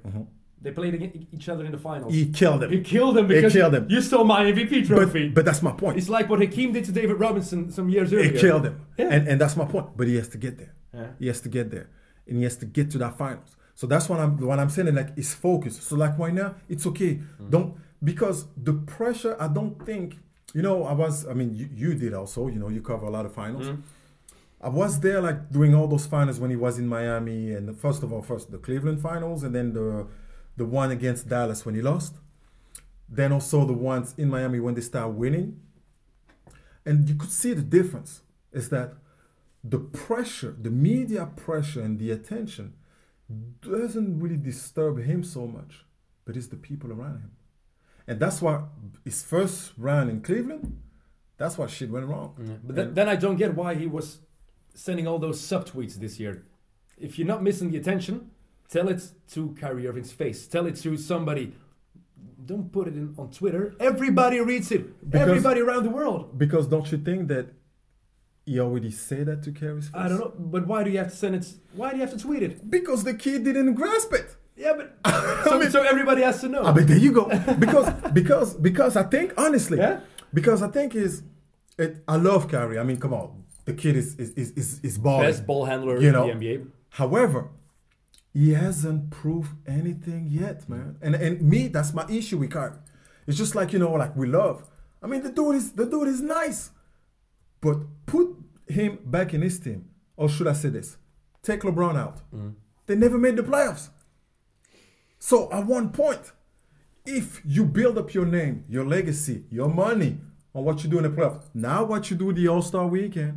They 0.60 0.72
played 0.72 1.26
each 1.32 1.48
other 1.48 1.64
in 1.64 1.72
the 1.72 1.78
finals. 1.78 2.12
Mm-hmm. 2.12 2.24
He 2.26 2.32
killed 2.32 2.62
him. 2.64 2.70
He 2.70 2.80
killed 2.80 3.16
him 3.16 3.28
because 3.28 3.52
killed 3.52 3.74
him. 3.74 3.86
you 3.88 4.00
stole 4.00 4.24
my 4.24 4.44
MVP 4.44 4.86
trophy. 4.86 5.28
But, 5.28 5.34
but 5.34 5.44
that's 5.44 5.62
my 5.62 5.70
point. 5.72 5.98
it's 5.98 6.08
like 6.08 6.28
what 6.28 6.40
Hakeem 6.40 6.72
did 6.72 6.84
to 6.86 6.92
David 6.92 7.20
Robinson 7.20 7.70
some 7.70 7.88
years 7.88 8.12
earlier. 8.12 8.32
He 8.32 8.38
killed 8.38 8.66
him. 8.66 8.84
Yeah. 8.96 9.08
And, 9.10 9.28
and 9.28 9.40
that's 9.40 9.56
my 9.56 9.64
point. 9.64 9.96
But 9.96 10.08
he 10.08 10.16
has 10.16 10.28
to 10.30 10.38
get 10.38 10.58
there. 10.58 10.74
Yeah. 10.92 11.06
He 11.20 11.26
has 11.28 11.40
to 11.42 11.48
get 11.48 11.70
there. 11.70 11.88
And 12.26 12.38
he 12.38 12.42
has 12.42 12.56
to 12.56 12.66
get 12.66 12.90
to 12.92 12.98
that 12.98 13.16
finals. 13.16 13.56
So 13.74 13.86
that's 13.86 14.08
what 14.08 14.18
I'm 14.18 14.36
what 14.38 14.58
I'm 14.58 14.70
saying, 14.70 14.92
like 14.92 15.10
it's 15.16 15.32
focused. 15.32 15.84
So 15.84 15.94
like 15.94 16.18
right 16.18 16.34
now, 16.34 16.56
it's 16.68 16.84
okay. 16.86 17.20
Don't 17.48 17.76
because 18.02 18.46
the 18.56 18.72
pressure, 18.72 19.36
I 19.38 19.46
don't 19.46 19.84
think, 19.86 20.16
you 20.52 20.62
know, 20.62 20.82
I 20.82 20.94
was 20.94 21.28
I 21.28 21.34
mean 21.34 21.54
you, 21.54 21.68
you 21.72 21.94
did 21.94 22.12
also, 22.12 22.48
you 22.48 22.58
know, 22.58 22.68
you 22.68 22.82
cover 22.82 23.06
a 23.06 23.10
lot 23.10 23.24
of 23.24 23.32
finals. 23.32 23.68
I 24.60 24.68
was 24.68 25.00
there 25.00 25.20
like 25.20 25.50
doing 25.50 25.74
all 25.74 25.86
those 25.86 26.06
finals 26.06 26.40
when 26.40 26.50
he 26.50 26.56
was 26.56 26.78
in 26.78 26.88
Miami 26.88 27.52
and 27.52 27.68
the, 27.68 27.72
first 27.72 28.02
of 28.02 28.12
all, 28.12 28.22
first 28.22 28.50
the 28.50 28.58
Cleveland 28.58 29.00
finals 29.00 29.42
and 29.42 29.54
then 29.54 29.72
the 29.72 30.06
the 30.56 30.64
one 30.64 30.90
against 30.90 31.28
Dallas 31.28 31.64
when 31.64 31.76
he 31.76 31.82
lost. 31.82 32.16
Then 33.08 33.32
also 33.32 33.64
the 33.64 33.72
ones 33.72 34.14
in 34.18 34.28
Miami 34.28 34.58
when 34.58 34.74
they 34.74 34.80
start 34.80 35.12
winning. 35.12 35.60
And 36.84 37.08
you 37.08 37.14
could 37.14 37.30
see 37.30 37.54
the 37.54 37.62
difference 37.62 38.22
is 38.52 38.68
that 38.70 38.94
the 39.62 39.78
pressure, 39.78 40.54
the 40.60 40.70
media 40.70 41.26
pressure 41.26 41.80
and 41.80 41.98
the 41.98 42.10
attention 42.10 42.74
doesn't 43.60 44.18
really 44.20 44.36
disturb 44.36 45.02
him 45.02 45.22
so 45.22 45.46
much, 45.46 45.84
but 46.24 46.36
it's 46.36 46.48
the 46.48 46.56
people 46.56 46.90
around 46.90 47.20
him. 47.20 47.30
And 48.06 48.18
that's 48.18 48.40
why 48.42 48.64
his 49.04 49.22
first 49.22 49.72
round 49.76 50.10
in 50.10 50.22
Cleveland, 50.22 50.80
that's 51.36 51.56
why 51.58 51.66
shit 51.66 51.90
went 51.90 52.06
wrong. 52.06 52.34
But 52.64 52.76
th- 52.76 52.88
then 52.94 53.08
I 53.08 53.16
don't 53.16 53.36
get 53.36 53.54
why 53.54 53.74
he 53.74 53.86
was 53.86 54.18
sending 54.74 55.06
all 55.06 55.18
those 55.18 55.40
subtweets 55.40 55.94
this 55.96 56.18
year. 56.20 56.44
If 56.98 57.18
you're 57.18 57.26
not 57.28 57.42
missing 57.42 57.70
the 57.70 57.78
attention, 57.78 58.30
tell 58.68 58.88
it 58.88 59.02
to 59.32 59.54
Kyrie 59.60 59.86
Irving's 59.86 60.12
face. 60.12 60.46
Tell 60.46 60.66
it 60.66 60.76
to 60.76 60.96
somebody. 60.96 61.54
Don't 62.44 62.72
put 62.72 62.88
it 62.88 62.94
in, 62.94 63.14
on 63.18 63.30
Twitter. 63.30 63.74
Everybody 63.80 64.40
reads 64.40 64.70
it. 64.72 65.08
Because- 65.10 65.28
Everybody 65.28 65.60
around 65.60 65.84
the 65.84 65.90
world. 65.90 66.38
Because 66.38 66.66
don't 66.66 66.90
you 66.90 66.98
think 66.98 67.28
that 67.28 67.46
he 68.46 68.58
already 68.60 68.90
said 68.90 69.26
that 69.26 69.42
to 69.44 69.52
Kyrie's 69.52 69.88
face? 69.88 69.94
I 69.94 70.08
don't 70.08 70.18
know, 70.20 70.32
but 70.38 70.66
why 70.66 70.82
do 70.82 70.90
you 70.90 70.98
have 70.98 71.10
to 71.10 71.16
send 71.16 71.34
it? 71.34 71.46
Why 71.74 71.90
do 71.90 71.96
you 71.96 72.02
have 72.02 72.12
to 72.12 72.18
tweet 72.18 72.42
it? 72.42 72.70
Because 72.70 73.04
the 73.04 73.14
kid 73.14 73.44
didn't 73.44 73.74
grasp 73.74 74.12
it. 74.14 74.34
Yeah, 74.56 74.72
but 74.76 74.96
so, 75.44 75.68
so 75.68 75.82
everybody 75.82 76.22
has 76.22 76.40
to 76.40 76.48
know. 76.48 76.62
Ah, 76.64 76.70
I 76.72 76.74
mean, 76.74 76.86
there 76.86 76.96
you 76.96 77.12
go. 77.12 77.26
Because 77.58 77.92
because 78.12 78.54
because 78.54 78.96
I 78.96 79.04
think 79.04 79.32
honestly, 79.36 79.78
Yeah? 79.84 80.00
because 80.34 80.62
I 80.62 80.68
think 80.68 80.94
is 80.96 81.22
it. 81.78 82.02
I 82.08 82.16
love 82.16 82.48
Kyrie. 82.48 82.78
I 82.78 82.82
mean, 82.82 82.96
come 82.98 83.12
on, 83.14 83.37
the 83.68 83.74
kid 83.82 83.94
is 83.96 84.08
is 84.22 84.30
is 84.42 84.50
is, 84.60 84.68
is 84.88 84.98
balling. 84.98 85.28
Best 85.28 85.46
ball 85.46 85.64
handler 85.66 86.00
You 86.00 86.12
know. 86.12 86.28
in 86.30 86.38
the 86.38 86.46
NBA. 86.46 86.66
However, 87.00 87.40
he 88.32 88.48
hasn't 88.64 89.10
proved 89.10 89.52
anything 89.66 90.22
yet, 90.42 90.58
man. 90.68 90.96
And 91.04 91.14
and 91.14 91.34
me, 91.52 91.60
that's 91.68 91.92
my 92.00 92.06
issue 92.18 92.38
with 92.38 92.50
Kyrie. 92.50 92.80
It's 93.26 93.38
just 93.44 93.54
like 93.54 93.72
you 93.74 93.78
know, 93.78 93.92
like 94.04 94.14
we 94.16 94.26
love. 94.26 94.58
I 95.02 95.06
mean, 95.10 95.22
the 95.22 95.32
dude 95.38 95.56
is 95.60 95.66
the 95.80 95.86
dude 95.92 96.08
is 96.08 96.20
nice, 96.20 96.70
but 97.60 97.76
put 98.06 98.28
him 98.78 98.98
back 99.04 99.28
in 99.34 99.42
his 99.42 99.56
team, 99.60 99.80
or 100.16 100.28
should 100.28 100.48
I 100.48 100.54
say 100.62 100.70
this? 100.70 100.96
Take 101.42 101.60
LeBron 101.62 101.96
out. 102.04 102.16
Mm-hmm. 102.34 102.50
They 102.86 102.96
never 102.96 103.18
made 103.18 103.36
the 103.36 103.42
playoffs. 103.42 103.90
So 105.18 105.36
at 105.52 105.66
one 105.66 105.90
point, 105.90 106.24
if 107.04 107.42
you 107.44 107.64
build 107.64 107.98
up 107.98 108.14
your 108.14 108.26
name, 108.26 108.64
your 108.68 108.86
legacy, 108.86 109.44
your 109.50 109.68
money 109.68 110.12
on 110.54 110.64
what 110.64 110.82
you 110.82 110.90
do 110.90 110.98
in 110.98 111.04
the 111.04 111.10
playoffs, 111.10 111.44
now 111.54 111.84
what 111.84 112.10
you 112.10 112.16
do 112.16 112.32
the 112.32 112.48
All 112.48 112.62
Star 112.62 112.86
Weekend. 112.86 113.34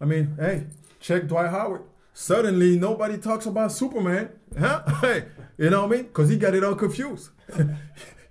I 0.00 0.04
mean, 0.04 0.36
hey, 0.38 0.66
check 1.00 1.26
Dwight 1.26 1.50
Howard. 1.50 1.82
Suddenly, 2.12 2.78
nobody 2.78 3.18
talks 3.18 3.46
about 3.46 3.72
Superman, 3.72 4.30
huh? 4.58 4.82
Hey, 5.00 5.26
you 5.56 5.70
know 5.70 5.86
what 5.86 5.92
I 5.92 5.96
mean? 5.96 6.06
Because 6.06 6.28
he 6.28 6.36
got 6.36 6.54
it 6.54 6.64
all 6.64 6.74
confused. 6.74 7.30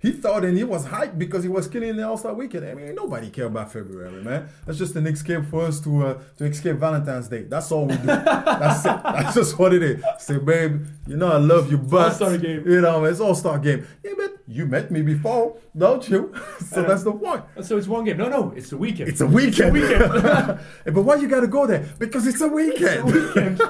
he 0.00 0.12
thought 0.12 0.44
and 0.44 0.56
he 0.56 0.62
was 0.62 0.86
hyped 0.86 1.18
because 1.18 1.42
he 1.42 1.48
was 1.48 1.66
killing 1.66 1.96
the 1.96 2.06
All 2.06 2.16
Star 2.16 2.32
weekend. 2.32 2.64
I 2.64 2.74
mean, 2.74 2.94
nobody 2.94 3.30
care 3.30 3.46
about 3.46 3.72
February, 3.72 4.22
man. 4.22 4.48
That's 4.64 4.78
just 4.78 4.94
an 4.94 5.06
escape 5.06 5.46
for 5.46 5.62
us 5.64 5.80
to 5.80 6.06
uh, 6.06 6.22
to 6.36 6.44
escape 6.44 6.76
Valentine's 6.76 7.28
Day. 7.28 7.42
That's 7.42 7.72
all 7.72 7.86
we 7.86 7.96
do. 7.96 8.06
That's 8.06 8.84
it. 8.84 9.02
That's 9.02 9.34
just 9.34 9.58
what 9.58 9.74
it 9.74 9.82
is. 9.82 10.04
Say, 10.18 10.38
babe, 10.38 10.86
you 11.06 11.16
know 11.16 11.32
I 11.32 11.38
love 11.38 11.70
you, 11.70 11.78
but 11.78 12.08
All-Star 12.08 12.38
game. 12.38 12.62
You 12.68 12.80
know, 12.80 13.04
it's 13.04 13.18
All 13.18 13.34
Star 13.34 13.58
game. 13.58 13.86
Yeah, 14.04 14.12
but 14.16 14.38
you 14.46 14.66
met 14.66 14.90
me 14.92 15.02
before, 15.02 15.56
don't 15.76 16.08
you? 16.08 16.32
so 16.70 16.82
that's 16.82 17.02
the 17.02 17.12
point. 17.12 17.44
So 17.62 17.76
it's 17.76 17.88
one 17.88 18.04
game. 18.04 18.18
No, 18.18 18.28
no, 18.28 18.52
it's 18.56 18.70
the 18.70 18.76
weekend. 18.76 19.08
It's 19.08 19.20
a 19.20 19.26
weekend. 19.26 19.72
weekend. 19.72 20.12
but 20.84 21.02
why 21.02 21.16
you 21.16 21.26
gotta 21.26 21.48
go 21.48 21.66
there? 21.66 21.88
Because 21.98 22.26
it's 22.26 22.40
a 22.40 22.48
weekend. 22.48 23.04
weekend 23.04 23.60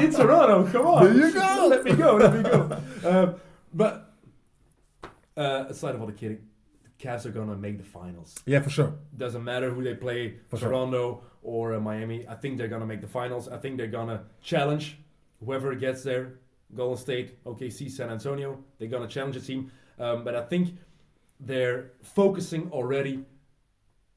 in 0.00 0.12
Toronto. 0.12 0.70
Come 0.70 0.86
on. 0.86 1.18
There 1.18 1.28
you 1.28 1.34
go. 1.34 1.66
Let 1.68 1.84
me 1.84 1.92
go. 1.94 2.16
Let 2.16 2.34
me 2.34 2.42
go. 2.42 2.80
Um, 3.04 3.34
but 3.72 4.13
uh, 5.36 5.64
aside 5.68 5.94
of 5.94 6.00
all 6.00 6.06
the 6.06 6.12
kidding, 6.12 6.38
the 6.82 6.90
Cavs 7.06 7.26
are 7.26 7.30
gonna 7.30 7.56
make 7.56 7.78
the 7.78 7.84
finals. 7.84 8.34
yeah, 8.46 8.60
for 8.60 8.70
sure. 8.70 8.94
Doesn't 9.16 9.44
matter 9.44 9.70
who 9.70 9.82
they 9.82 9.94
play, 9.94 10.36
For 10.48 10.56
sure. 10.58 10.68
Toronto 10.68 11.22
or 11.42 11.74
uh, 11.74 11.80
Miami. 11.80 12.26
I 12.28 12.34
think 12.34 12.58
they're 12.58 12.68
gonna 12.68 12.86
make 12.86 13.00
the 13.00 13.08
finals. 13.08 13.48
I 13.48 13.58
think 13.58 13.76
they're 13.76 13.86
gonna 13.86 14.24
challenge 14.42 14.98
whoever 15.44 15.74
gets 15.74 16.02
there. 16.02 16.34
Golden 16.74 16.96
State, 16.98 17.44
OKC, 17.44 17.90
San 17.90 18.10
Antonio. 18.10 18.58
They're 18.78 18.88
gonna 18.88 19.06
challenge 19.08 19.36
a 19.36 19.40
team. 19.40 19.70
Um, 19.98 20.24
but 20.24 20.34
I 20.34 20.42
think 20.42 20.70
they're 21.38 21.92
focusing 22.02 22.70
already 22.72 23.24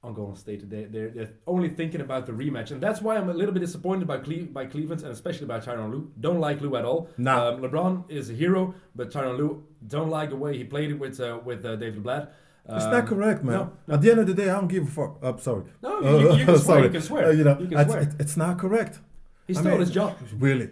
on 0.03 0.13
Golden 0.13 0.35
State. 0.35 0.67
They, 0.69 0.85
they're, 0.85 1.09
they're 1.09 1.33
only 1.45 1.69
thinking 1.69 2.01
about 2.01 2.25
the 2.25 2.31
rematch, 2.31 2.71
and 2.71 2.79
that's 2.81 3.01
why 3.01 3.17
I'm 3.17 3.29
a 3.29 3.33
little 3.33 3.53
bit 3.53 3.59
disappointed 3.59 4.07
by 4.07 4.19
Cle- 4.19 4.45
by 4.51 4.65
Cleveland 4.65 5.01
and 5.03 5.11
especially 5.11 5.45
by 5.47 5.59
Tyronn 5.59 5.91
Lue. 5.91 6.11
Don't 6.19 6.39
like 6.39 6.61
Lue 6.61 6.75
at 6.77 6.85
all. 6.85 7.09
Nah. 7.17 7.49
Um, 7.49 7.61
LeBron 7.61 8.09
is 8.09 8.29
a 8.29 8.33
hero, 8.33 8.73
but 8.95 9.11
Tyronn 9.11 9.37
Lue 9.37 9.63
don't 9.85 10.09
like 10.09 10.29
the 10.29 10.35
way 10.37 10.57
he 10.57 10.63
played 10.63 10.91
it 10.91 10.99
with 10.99 11.19
uh, 11.19 11.39
with 11.43 11.65
uh, 11.65 11.75
David 11.75 12.03
Blatt. 12.03 12.33
It's 12.69 12.83
Um, 12.85 12.91
not 12.91 13.07
correct, 13.07 13.43
man. 13.43 13.55
no, 13.55 13.71
no. 13.87 13.93
At 13.95 14.01
the 14.01 14.11
end 14.11 14.19
of 14.19 14.27
the 14.27 14.33
day, 14.33 14.49
I 14.49 14.55
don't 14.55 14.67
give 14.67 14.83
a 14.83 14.91
fuck. 14.91 15.19
I'm 15.21 15.39
sorry. 15.39 15.63
No, 15.81 15.91
Uh, 15.99 16.17
you, 16.19 16.33
you 16.39 16.45
can 16.45 16.57
swear. 16.65 16.83
You 16.83 16.89
can 16.89 17.01
swear. 17.01 17.25
Uh, 17.27 17.31
you 17.31 17.43
know, 17.45 17.57
you 17.59 17.67
can 17.67 17.77
it's- 17.79 17.87
swear. 17.91 18.01
it- 18.01 18.15
it's 18.19 18.35
not 18.37 18.57
correct. 18.59 18.99
he 19.47 19.55
I 19.57 19.61
mean, 19.61 19.79
his 19.79 19.91
job. 19.91 20.15
Really. 20.37 20.69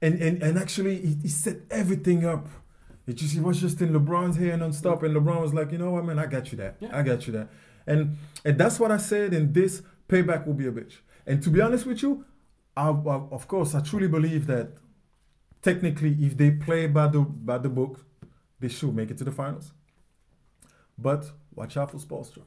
And 0.00 0.14
and, 0.26 0.42
and 0.42 0.58
actually, 0.58 0.96
he, 1.06 1.12
he 1.22 1.28
set 1.28 1.56
everything 1.70 2.24
up. 2.24 2.46
It 3.06 3.14
just 3.20 3.34
he 3.34 3.40
was 3.40 3.60
just 3.60 3.80
in 3.82 3.90
LeBron's 3.92 4.36
hair 4.36 4.56
non-stop, 4.56 5.02
and 5.04 5.14
LeBron 5.16 5.40
was 5.46 5.52
like, 5.54 5.70
you 5.72 5.78
know 5.78 5.90
what, 5.94 6.04
man, 6.04 6.18
I 6.18 6.26
got 6.26 6.50
you 6.50 6.56
that. 6.62 6.72
Yeah. 6.80 6.98
I 6.98 7.02
got 7.10 7.26
you 7.26 7.32
that. 7.34 7.48
And 7.86 8.00
and 8.46 8.54
that's 8.60 8.80
what 8.80 8.90
I 8.90 8.96
said. 9.12 9.32
And 9.34 9.54
this 9.54 9.82
payback 10.08 10.40
will 10.46 10.58
be 10.62 10.66
a 10.66 10.72
bitch. 10.72 10.94
And 11.28 11.42
to 11.44 11.50
be 11.50 11.60
honest 11.60 11.84
with 11.86 12.00
you, 12.02 12.24
I, 12.76 12.88
I, 12.90 13.16
of 13.38 13.46
course, 13.46 13.74
I 13.78 13.80
truly 13.80 14.08
believe 14.08 14.46
that 14.46 14.68
technically, 15.62 16.16
if 16.20 16.36
they 16.36 16.50
play 16.50 16.86
by 16.86 17.06
the 17.08 17.20
by 17.20 17.58
the 17.58 17.68
book, 17.68 18.04
they 18.60 18.68
should 18.68 18.94
make 18.94 19.10
it 19.10 19.18
to 19.18 19.24
the 19.24 19.32
finals. 19.32 19.72
But 20.98 21.30
watch 21.54 21.76
out 21.76 21.90
for 21.90 21.98
Spoelstra. 21.98 22.42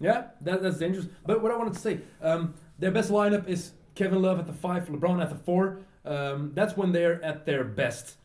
Yeah, 0.00 0.24
that, 0.40 0.62
that's 0.62 0.78
dangerous. 0.78 1.06
But 1.24 1.42
what 1.42 1.52
I 1.52 1.56
wanted 1.56 1.74
to 1.74 1.78
say, 1.78 2.00
um, 2.20 2.54
their 2.78 2.90
best 2.90 3.10
lineup 3.10 3.46
is 3.46 3.72
Kevin 3.94 4.20
Love 4.20 4.38
at 4.40 4.46
the 4.46 4.52
five, 4.52 4.88
LeBron 4.88 5.22
at 5.22 5.30
the 5.30 5.36
four. 5.36 5.80
Um, 6.04 6.50
that's 6.54 6.76
when 6.76 6.90
they're 6.90 7.22
at 7.24 7.46
their 7.46 7.62
best. 7.62 8.16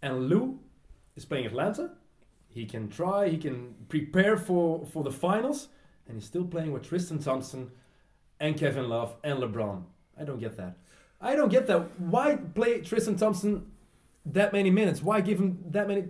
And 0.00 0.28
Lue 0.28 0.58
is 1.16 1.26
playing 1.26 1.44
Atlanta. 1.44 1.92
He 2.48 2.64
can 2.64 2.88
try, 2.88 3.28
he 3.28 3.36
can 3.36 3.74
prepare 3.88 4.36
for, 4.36 4.86
for 4.86 5.04
the 5.04 5.10
finals, 5.10 5.68
and 6.06 6.16
he's 6.16 6.24
still 6.24 6.44
playing 6.44 6.72
with 6.72 6.88
Tristan 6.88 7.18
Thompson 7.18 7.70
and 8.40 8.56
Kevin 8.56 8.88
Love 8.88 9.14
and 9.22 9.38
LeBron. 9.38 9.84
I 10.18 10.24
don't 10.24 10.40
get 10.40 10.56
that. 10.56 10.78
I 11.20 11.36
don't 11.36 11.50
get 11.50 11.66
that. 11.66 12.00
Why 12.00 12.36
play 12.36 12.80
Tristan 12.80 13.16
Thompson 13.16 13.69
that 14.26 14.52
many 14.52 14.70
minutes? 14.70 15.02
Why 15.02 15.20
give 15.20 15.38
him 15.38 15.58
that 15.70 15.86
many 15.88 16.04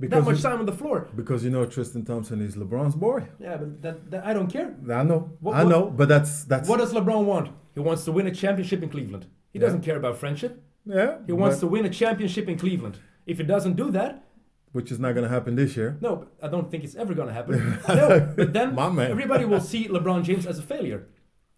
that 0.00 0.24
much 0.24 0.42
time 0.42 0.58
on 0.60 0.66
the 0.66 0.72
floor? 0.72 1.08
Because 1.14 1.44
you 1.44 1.50
know 1.50 1.66
Tristan 1.66 2.04
Thompson 2.04 2.40
is 2.40 2.56
LeBron's 2.56 2.94
boy. 2.94 3.26
Yeah, 3.40 3.56
but 3.56 3.82
that, 3.82 4.10
that 4.10 4.26
I 4.26 4.32
don't 4.32 4.48
care. 4.48 4.74
I 4.90 5.02
know, 5.02 5.30
What- 5.40 5.56
I 5.56 5.64
know, 5.64 5.90
but 5.90 6.08
that's 6.08 6.44
that's 6.44 6.68
What 6.68 6.78
does 6.78 6.92
LeBron 6.92 7.24
want? 7.24 7.50
He 7.74 7.80
wants 7.80 8.04
to 8.04 8.12
win 8.12 8.26
a 8.26 8.34
championship 8.34 8.82
in 8.82 8.88
Cleveland. 8.88 9.26
He 9.52 9.58
Yeah. 9.58 9.66
doesn't 9.66 9.82
care 9.82 9.96
about 9.96 10.16
friendship. 10.18 10.62
yeah. 10.84 11.18
He 11.26 11.32
wants 11.32 11.56
but- 11.56 11.60
to 11.66 11.66
win 11.68 11.84
a 11.84 11.90
championship 11.90 12.48
in 12.48 12.58
Cleveland. 12.58 12.98
If 13.26 13.38
he 13.38 13.44
doesn't 13.44 13.76
do 13.76 13.90
that, 13.90 14.24
which 14.72 14.90
is 14.92 14.98
not 14.98 15.14
gonna 15.14 15.28
happen 15.28 15.54
this 15.56 15.76
year. 15.76 15.96
no, 16.00 16.26
I 16.42 16.48
don't 16.48 16.70
think 16.70 16.84
it's 16.84 16.94
ever 16.94 17.12
going 17.14 17.28
to 17.28 17.34
happen. 17.34 17.54
no, 17.88 18.32
but 18.36 18.52
then 18.52 18.74
My 18.82 18.88
man. 18.90 19.10
everybody 19.10 19.44
will 19.44 19.60
see 19.60 19.88
LeBron 19.88 20.22
James 20.24 20.46
as 20.46 20.58
a 20.58 20.62
failure. 20.62 21.06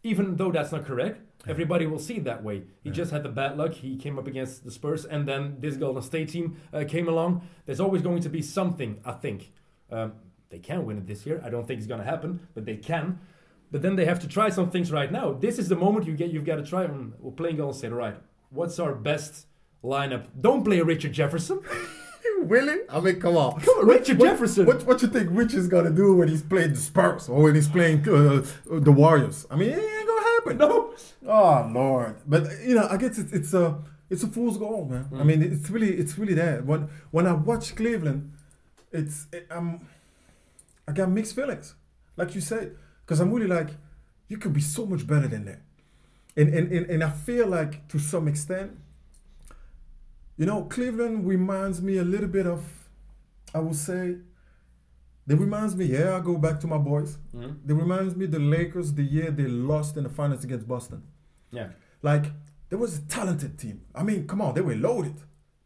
Even 0.02 0.36
though 0.36 0.50
that's 0.52 0.72
not 0.72 0.84
correct, 0.86 1.20
everybody 1.48 1.86
will 1.86 1.98
see 1.98 2.16
it 2.16 2.24
that 2.24 2.42
way. 2.42 2.62
He 2.82 2.90
just 2.90 3.10
had 3.10 3.22
the 3.22 3.28
bad 3.28 3.56
luck. 3.56 3.72
He 3.74 3.96
came 3.96 4.18
up 4.18 4.26
against 4.26 4.64
the 4.64 4.70
Spurs, 4.70 5.04
and 5.04 5.26
then 5.26 5.56
this 5.60 5.76
Golden 5.76 6.02
State 6.02 6.28
team 6.30 6.56
uh, 6.72 6.84
came 6.86 7.08
along. 7.08 7.42
There's 7.66 7.80
always 7.80 8.02
going 8.02 8.20
to 8.22 8.28
be 8.28 8.42
something, 8.42 9.00
I 9.04 9.12
think. 9.12 9.52
Um, 9.90 10.12
they 10.50 10.58
can 10.58 10.84
win 10.84 10.98
it 10.98 11.06
this 11.06 11.24
year. 11.26 11.40
I 11.44 11.48
don't 11.50 11.66
think 11.66 11.78
it's 11.78 11.86
going 11.86 12.00
to 12.00 12.06
happen, 12.06 12.40
but 12.54 12.64
they 12.64 12.76
can. 12.76 13.20
But 13.70 13.82
then 13.82 13.94
they 13.96 14.04
have 14.04 14.18
to 14.20 14.28
try 14.28 14.48
some 14.50 14.70
things 14.70 14.90
right 14.90 15.12
now. 15.12 15.32
This 15.32 15.58
is 15.58 15.68
the 15.68 15.76
moment 15.76 16.06
you 16.06 16.14
get. 16.14 16.30
You've 16.30 16.44
got 16.44 16.56
to 16.56 16.64
try. 16.64 16.86
mm, 16.86 17.12
We're 17.20 17.30
playing 17.30 17.56
Golden 17.56 17.76
State. 17.78 17.92
All 17.92 17.98
right. 17.98 18.16
What's 18.50 18.78
our 18.80 18.94
best 18.94 19.46
lineup? 19.84 20.26
Don't 20.40 20.64
play 20.64 20.80
Richard 20.80 21.12
Jefferson. 21.12 21.60
really? 22.40 22.78
I 22.88 23.00
mean, 23.00 23.20
come 23.20 23.36
on. 23.36 23.60
Come 23.60 23.78
on, 23.78 23.86
Richard 23.86 24.18
What- 24.18 24.26
Jefferson. 24.30 24.66
What 24.66 24.84
what 24.86 25.02
you 25.02 25.08
think 25.08 25.28
Rich 25.30 25.54
is 25.54 25.68
gonna 25.68 25.90
do 25.90 26.14
when 26.16 26.28
he's 26.28 26.42
playing 26.42 26.70
the 26.70 26.76
Spurs 26.80 27.28
or 27.28 27.42
when 27.44 27.54
he's 27.54 27.68
playing 27.68 28.00
uh, 28.08 28.44
the 28.70 28.92
Warriors? 28.92 29.46
I 29.50 29.56
mean, 29.56 29.70
it 29.70 29.99
ain't 30.48 30.58
gonna 30.58 30.72
happen. 30.72 30.90
No. 31.22 31.32
Oh 31.32 31.70
Lord! 31.72 32.16
But 32.26 32.48
you 32.64 32.74
know, 32.74 32.86
I 32.88 32.96
guess 32.96 33.18
it's 33.18 33.32
it's 33.32 33.54
a 33.54 33.78
it's 34.08 34.22
a 34.22 34.26
fool's 34.26 34.58
goal, 34.58 34.86
man. 34.86 35.08
Mm. 35.12 35.20
I 35.20 35.24
mean, 35.24 35.42
it's 35.42 35.70
really 35.70 35.96
it's 35.96 36.18
really 36.18 36.34
there. 36.34 36.62
When 36.62 36.88
when 37.10 37.26
I 37.26 37.32
watch 37.32 37.74
Cleveland, 37.76 38.32
it's 38.92 39.26
it, 39.32 39.46
I'm 39.50 39.86
I 40.88 40.92
got 40.92 41.10
mixed 41.10 41.34
feelings, 41.34 41.74
like 42.16 42.34
you 42.34 42.40
said, 42.40 42.76
because 43.04 43.20
I'm 43.20 43.32
really 43.32 43.46
like, 43.46 43.70
you 44.28 44.38
could 44.38 44.52
be 44.52 44.60
so 44.60 44.86
much 44.86 45.06
better 45.06 45.28
than 45.28 45.44
that, 45.44 45.60
and 46.36 46.52
and 46.52 46.72
and, 46.72 46.86
and 46.90 47.04
I 47.04 47.10
feel 47.10 47.46
like 47.46 47.86
to 47.88 47.98
some 47.98 48.26
extent, 48.28 48.72
you 50.36 50.46
know, 50.46 50.64
Cleveland 50.64 51.26
reminds 51.26 51.80
me 51.80 51.98
a 51.98 52.04
little 52.04 52.28
bit 52.28 52.46
of, 52.46 52.62
I 53.54 53.60
would 53.60 53.76
say. 53.76 54.16
They 55.30 55.36
reminds 55.36 55.76
me, 55.76 55.84
yeah, 55.84 56.16
I 56.16 56.20
go 56.30 56.36
back 56.36 56.58
to 56.62 56.66
my 56.66 56.78
boys. 56.92 57.16
Mhm. 57.32 57.58
They 57.64 57.72
reminds 57.72 58.16
me 58.16 58.26
the 58.26 58.40
Lakers 58.40 58.88
the 59.00 59.04
year 59.04 59.30
they 59.30 59.46
lost 59.46 59.96
in 59.96 60.02
the 60.02 60.10
finals 60.18 60.42
against 60.42 60.66
Boston. 60.66 61.00
Yeah. 61.52 61.68
Like 62.02 62.24
there 62.68 62.80
was 62.84 62.98
a 62.98 63.02
talented 63.02 63.52
team. 63.56 63.76
I 63.94 64.02
mean, 64.02 64.26
come 64.26 64.40
on, 64.42 64.54
they 64.56 64.60
were 64.68 64.74
loaded, 64.88 65.14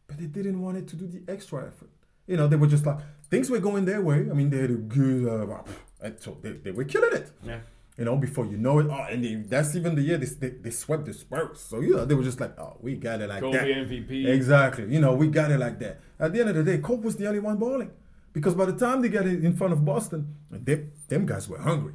but 0.07 0.19
they 0.19 0.27
didn't 0.27 0.61
want 0.61 0.77
it 0.77 0.87
to 0.89 0.95
do 0.95 1.07
the 1.07 1.21
extra 1.35 1.65
effort. 1.69 1.89
You 2.27 2.37
know, 2.37 2.47
they 2.47 2.57
were 2.57 2.67
just 2.75 2.85
like 2.85 2.99
things 3.31 3.49
were 3.49 3.63
going 3.69 3.85
their 3.85 4.01
way. 4.09 4.19
I 4.31 4.33
mean, 4.39 4.51
they 4.51 4.59
had 4.65 4.69
a 4.69 4.81
good, 4.97 5.21
uh, 5.27 5.63
and 5.99 6.13
so 6.19 6.37
they, 6.43 6.51
they 6.65 6.69
were 6.77 6.83
killing 6.83 7.13
it. 7.21 7.31
Yeah. 7.43 7.61
You 7.97 8.05
know, 8.05 8.17
before 8.17 8.45
you 8.45 8.57
know 8.57 8.77
it, 8.81 8.87
oh, 8.91 9.05
and 9.11 9.23
they, 9.25 9.33
that's 9.33 9.75
even 9.75 9.95
the 9.95 10.01
year 10.09 10.19
they, 10.19 10.27
they, 10.27 10.49
they 10.65 10.69
swept 10.69 11.05
the 11.05 11.13
Spurs. 11.13 11.59
So 11.69 11.79
you 11.79 11.95
know, 11.95 12.05
they 12.05 12.13
were 12.13 12.27
just 12.31 12.39
like, 12.39 12.53
oh, 12.59 12.77
we 12.81 12.97
got 13.07 13.19
it 13.19 13.29
like 13.29 13.41
that. 13.41 13.51
Kobe 13.51 13.73
that. 13.73 13.89
MVP. 13.89 14.27
Exactly. 14.27 14.85
You 14.93 14.99
know, 14.99 15.15
we 15.15 15.25
got 15.27 15.49
it 15.49 15.59
like 15.59 15.79
that. 15.79 16.01
At 16.19 16.33
the 16.33 16.39
end 16.41 16.49
of 16.49 16.55
the 16.55 16.63
day, 16.63 16.77
Kobe 16.77 17.03
was 17.03 17.15
the 17.15 17.25
only 17.27 17.39
one 17.39 17.57
balling. 17.57 17.89
Because 18.35 18.53
by 18.53 18.65
the 18.65 18.73
time 18.73 19.01
they 19.01 19.07
got 19.07 19.25
in 19.25 19.55
front 19.55 19.71
of 19.71 19.85
Boston, 19.85 20.35
they, 20.51 20.87
them 21.07 21.25
guys 21.25 21.47
were 21.47 21.57
hungry. 21.57 21.93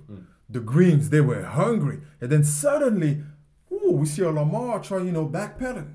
The 0.48 0.60
Greens, 0.60 1.10
they 1.10 1.20
were 1.20 1.42
hungry. 1.42 2.00
And 2.18 2.32
then 2.32 2.44
suddenly, 2.44 3.22
ooh, 3.70 3.92
we 3.92 4.06
see 4.06 4.22
a 4.22 4.30
Lamar 4.30 4.80
try, 4.80 5.02
you 5.02 5.12
know, 5.12 5.28
backpedaling. 5.28 5.92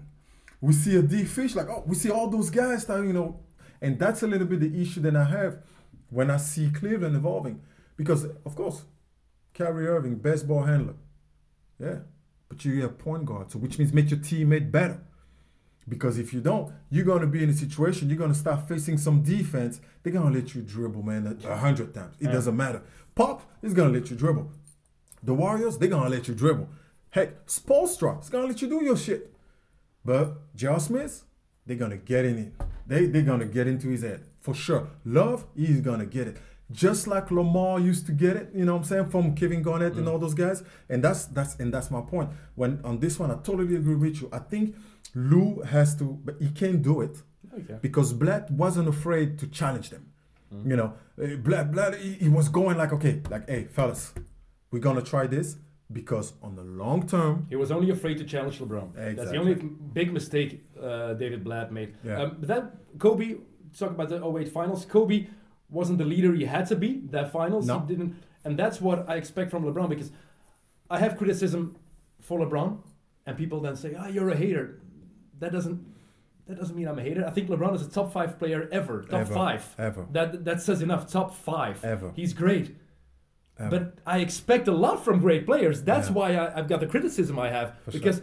We 0.62 0.74
see 0.74 0.98
a 0.98 1.02
D 1.02 1.24
Fish, 1.26 1.56
like, 1.56 1.68
oh, 1.68 1.84
we 1.88 1.96
see 1.96 2.12
all 2.12 2.30
those 2.30 2.52
guys 2.52 2.84
start, 2.84 3.08
you 3.08 3.14
know. 3.14 3.40
And 3.82 3.98
that's 3.98 4.22
a 4.22 4.28
little 4.28 4.46
bit 4.46 4.60
the 4.60 4.80
issue 4.80 5.02
that 5.02 5.16
I 5.16 5.24
have 5.24 5.64
when 6.12 6.30
I 6.30 6.38
see 6.38 6.70
Cleveland 6.70 7.16
evolving. 7.16 7.64
Because, 7.98 8.26
of 8.46 8.56
course, 8.56 8.84
Kyrie 9.56 9.88
Irving, 9.88 10.18
best 10.18 10.48
ball 10.48 10.62
handler. 10.62 10.94
Yeah. 11.80 12.02
But 12.50 12.64
you 12.64 12.84
have 12.84 13.00
point 13.00 13.26
guard, 13.26 13.52
so 13.52 13.58
which 13.58 13.80
means 13.80 13.94
make 13.94 14.12
your 14.12 14.20
teammate 14.20 14.72
better. 14.72 15.02
Because 15.88 16.18
if 16.18 16.34
you 16.34 16.42
don't, 16.42 16.74
you're 16.90 17.06
gonna 17.06 17.28
be 17.28 17.44
in 17.44 17.50
a 17.50 17.54
situation, 17.54 18.10
you're 18.10 18.18
gonna 18.18 18.34
start 18.34 18.68
facing 18.68 18.98
some 18.98 19.22
defense. 19.22 19.80
They're 20.02 20.14
gonna 20.14 20.34
let 20.34 20.56
you 20.56 20.62
dribble, 20.62 21.04
man, 21.04 21.38
a 21.48 21.58
hundred 21.58 21.94
times. 21.94 22.16
It 22.20 22.26
Yeah. 22.26 22.32
doesn't 22.32 22.56
matter. 22.56 22.82
Pop 23.14 23.44
is 23.62 23.74
gonna 23.74 23.92
let 23.92 24.10
you 24.10 24.16
dribble. 24.16 24.52
The 25.24 25.34
Warriors, 25.34 25.78
they're 25.78 25.90
gonna 25.90 26.10
let 26.10 26.28
you 26.28 26.34
dribble. 26.34 26.70
Heck, 27.12 27.46
Spoelstra 27.48 28.22
is 28.22 28.30
gonna 28.30 28.48
let 28.48 28.62
you 28.62 28.68
do 28.68 28.84
your 28.84 28.98
shit. 28.98 29.34
But 30.04 30.56
J.R. 30.56 30.80
Smith, 30.80 31.24
they're 31.66 31.78
gonna 31.78 31.98
get 31.98 32.26
in 32.26 32.38
it. 32.38 32.54
They 32.88 33.06
they're 33.06 33.22
gonna 33.22 33.46
get 33.46 33.68
into 33.68 33.90
his 33.90 34.04
head 34.04 34.22
for 34.40 34.54
sure. 34.54 34.90
Love, 35.04 35.46
he's 35.56 35.82
gonna 35.82 36.06
get 36.06 36.28
it. 36.28 36.38
Just 36.72 37.08
like 37.08 37.30
Lamar 37.30 37.80
used 37.80 38.08
to 38.08 38.12
get 38.12 38.36
it, 38.36 38.50
you 38.54 38.66
know 38.66 38.74
what 38.74 38.80
I'm 38.80 38.86
saying, 38.86 39.10
from 39.10 39.36
Kevin 39.36 39.62
Garnett 39.62 39.94
and 39.94 40.08
mm. 40.08 40.12
all 40.12 40.18
those 40.18 40.34
guys. 40.34 40.64
And 40.90 41.04
that's 41.04 41.26
that's 41.26 41.56
and 41.58 41.74
that's 41.74 41.92
my 41.92 42.02
point. 42.02 42.30
When 42.56 42.80
on 42.84 43.00
this 43.00 43.20
one, 43.20 43.32
I 43.32 43.36
totally 43.36 43.76
agree 43.76 43.96
with 43.96 44.22
you. 44.22 44.30
I 44.32 44.40
think 44.40 44.76
Lue 45.16 45.62
has 45.62 45.96
to, 45.96 46.04
but 46.26 46.36
he 46.40 46.50
can't 46.52 46.82
do 46.82 47.02
it 47.02 47.24
Okay. 47.54 47.78
because 47.82 48.12
Blatt 48.14 48.52
wasn't 48.52 48.88
afraid 48.90 49.40
to 49.40 49.48
challenge 49.48 49.90
them. 49.90 50.06
You 50.64 50.76
know, 50.78 50.94
uh, 51.22 51.36
Blatt, 51.38 51.72
Blatt, 51.72 51.96
he, 51.98 52.14
he 52.14 52.30
was 52.30 52.48
going 52.48 52.78
like, 52.78 52.94
okay, 52.94 53.22
like, 53.30 53.50
hey, 53.50 53.66
fellas, 53.66 54.14
we're 54.72 54.80
gonna 54.80 55.02
try 55.02 55.28
this 55.28 55.58
because 55.92 56.32
on 56.42 56.56
the 56.56 56.64
long 56.64 57.06
term, 57.08 57.46
He 57.50 57.58
was 57.58 57.72
only 57.72 57.90
afraid 57.92 58.18
to 58.20 58.24
challenge 58.24 58.60
LeBron. 58.60 58.94
That's 59.18 59.32
the 59.32 59.38
only 59.38 59.56
big 59.56 60.14
mistake 60.14 60.64
uh, 60.82 61.14
David 61.16 61.44
Blatt 61.44 61.74
made. 61.74 61.96
Yeah. 62.06 62.22
Um, 62.22 62.38
but 62.40 62.48
then 62.48 62.64
Kobe, 63.00 63.36
talk 63.78 63.92
about 63.92 64.08
the 64.10 64.24
08 64.26 64.48
finals. 64.50 64.86
Kobe 64.86 65.28
wasn't 65.70 65.98
the 65.98 66.06
leader 66.06 66.34
he 66.34 66.46
had 66.46 66.66
to 66.68 66.76
be. 66.76 67.02
That 67.12 67.32
finals, 67.34 67.66
No. 67.68 67.80
he 67.80 67.88
didn't, 67.88 68.16
and 68.46 68.58
that's 68.58 68.80
what 68.80 69.10
I 69.10 69.16
expect 69.16 69.52
from 69.52 69.64
LeBron 69.66 69.90
because 69.90 70.12
I 70.90 71.00
have 71.00 71.18
criticism 71.18 71.76
for 72.22 72.40
LeBron, 72.40 72.78
and 73.26 73.36
people 73.38 73.60
then 73.60 73.76
say, 73.76 73.94
"Ah, 73.98 74.08
you're 74.08 74.30
a 74.30 74.38
hater." 74.38 74.80
That 75.46 75.52
doesn't 75.52 75.86
that 76.48 76.58
doesn't 76.58 76.76
mean 76.76 76.88
I'm 76.88 76.98
a 76.98 77.04
hater. 77.04 77.24
I 77.26 77.30
think 77.30 77.50
LeBron 77.50 77.76
is 77.76 77.86
a 77.86 77.90
top 77.90 78.12
five 78.12 78.40
player 78.40 78.68
ever, 78.72 79.04
top 79.04 79.22
Ever. 79.22 79.34
five. 79.34 79.76
Ever. 79.78 80.08
That 80.12 80.44
that 80.46 80.60
says 80.62 80.82
enough. 80.82 81.08
Top 81.12 81.36
five. 81.36 81.84
Ever. 81.86 82.12
He's 82.16 82.34
great. 82.34 82.76
Ever. 83.60 83.70
But 83.70 83.98
I 84.08 84.20
expect 84.20 84.68
a 84.68 84.72
lot 84.72 85.06
from 85.06 85.20
great 85.20 85.46
players. 85.46 85.84
That's 85.84 86.08
Yeah. 86.10 86.14
why 86.16 86.36
I, 86.36 86.58
I've 86.58 86.68
got 86.68 86.80
the 86.80 86.88
criticism 86.88 87.38
I 87.38 87.50
have 87.52 87.76
For 87.86 87.92
sure. 87.92 88.00
because 88.00 88.22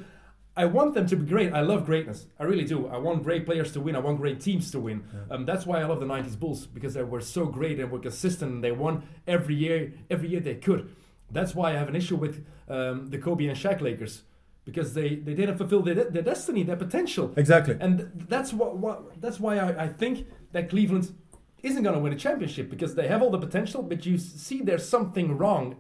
I 0.56 0.64
want 0.64 0.94
them 0.94 1.06
to 1.06 1.16
be 1.16 1.24
great. 1.24 1.52
I 1.52 1.60
love 1.60 1.86
greatness. 1.86 2.26
I 2.40 2.44
really 2.44 2.64
do. 2.64 2.88
I 2.88 2.98
want 2.98 3.22
great 3.22 3.46
players 3.46 3.70
to 3.74 3.80
win. 3.80 3.94
I 3.94 4.00
want 4.00 4.18
great 4.18 4.40
teams 4.40 4.72
to 4.72 4.80
win. 4.80 5.04
Um, 5.30 5.46
that's 5.46 5.64
why 5.64 5.80
I 5.80 5.84
love 5.84 6.00
the 6.00 6.06
'90s 6.06 6.36
Bulls 6.38 6.66
because 6.66 6.92
they 6.94 7.04
were 7.04 7.20
so 7.22 7.46
great 7.46 7.78
and 7.78 7.88
were 7.90 8.00
consistent. 8.00 8.50
And 8.52 8.64
they 8.64 8.72
won 8.72 9.04
every 9.28 9.54
year. 9.54 9.92
Every 10.10 10.28
year 10.28 10.40
they 10.40 10.56
could. 10.56 10.82
That's 11.30 11.54
why 11.54 11.70
I 11.70 11.74
have 11.82 11.88
an 11.88 11.96
issue 11.96 12.16
with 12.16 12.44
um, 12.68 13.08
the 13.10 13.18
Kobe 13.18 13.46
and 13.46 13.56
Shaq 13.56 13.80
Lakers 13.80 14.22
because 14.64 14.94
they, 14.94 15.16
they 15.16 15.34
didn't 15.34 15.56
fulfill 15.56 15.82
their, 15.82 15.94
their 15.94 16.22
destiny, 16.22 16.62
their 16.62 16.76
potential. 16.76 17.32
Exactly. 17.36 17.76
And 17.80 18.10
that's 18.28 18.52
what, 18.52 18.76
what 18.76 19.20
that's 19.20 19.40
why 19.40 19.58
I, 19.58 19.84
I 19.84 19.88
think 19.88 20.26
that 20.52 20.70
Cleveland 20.70 21.14
isn't 21.62 21.82
going 21.82 21.94
to 21.94 22.00
win 22.00 22.12
a 22.12 22.16
championship 22.16 22.70
because 22.70 22.94
they 22.94 23.08
have 23.08 23.22
all 23.22 23.30
the 23.30 23.38
potential, 23.38 23.82
but 23.82 24.04
you 24.06 24.18
see 24.18 24.62
there's 24.62 24.88
something 24.88 25.36
wrong. 25.36 25.76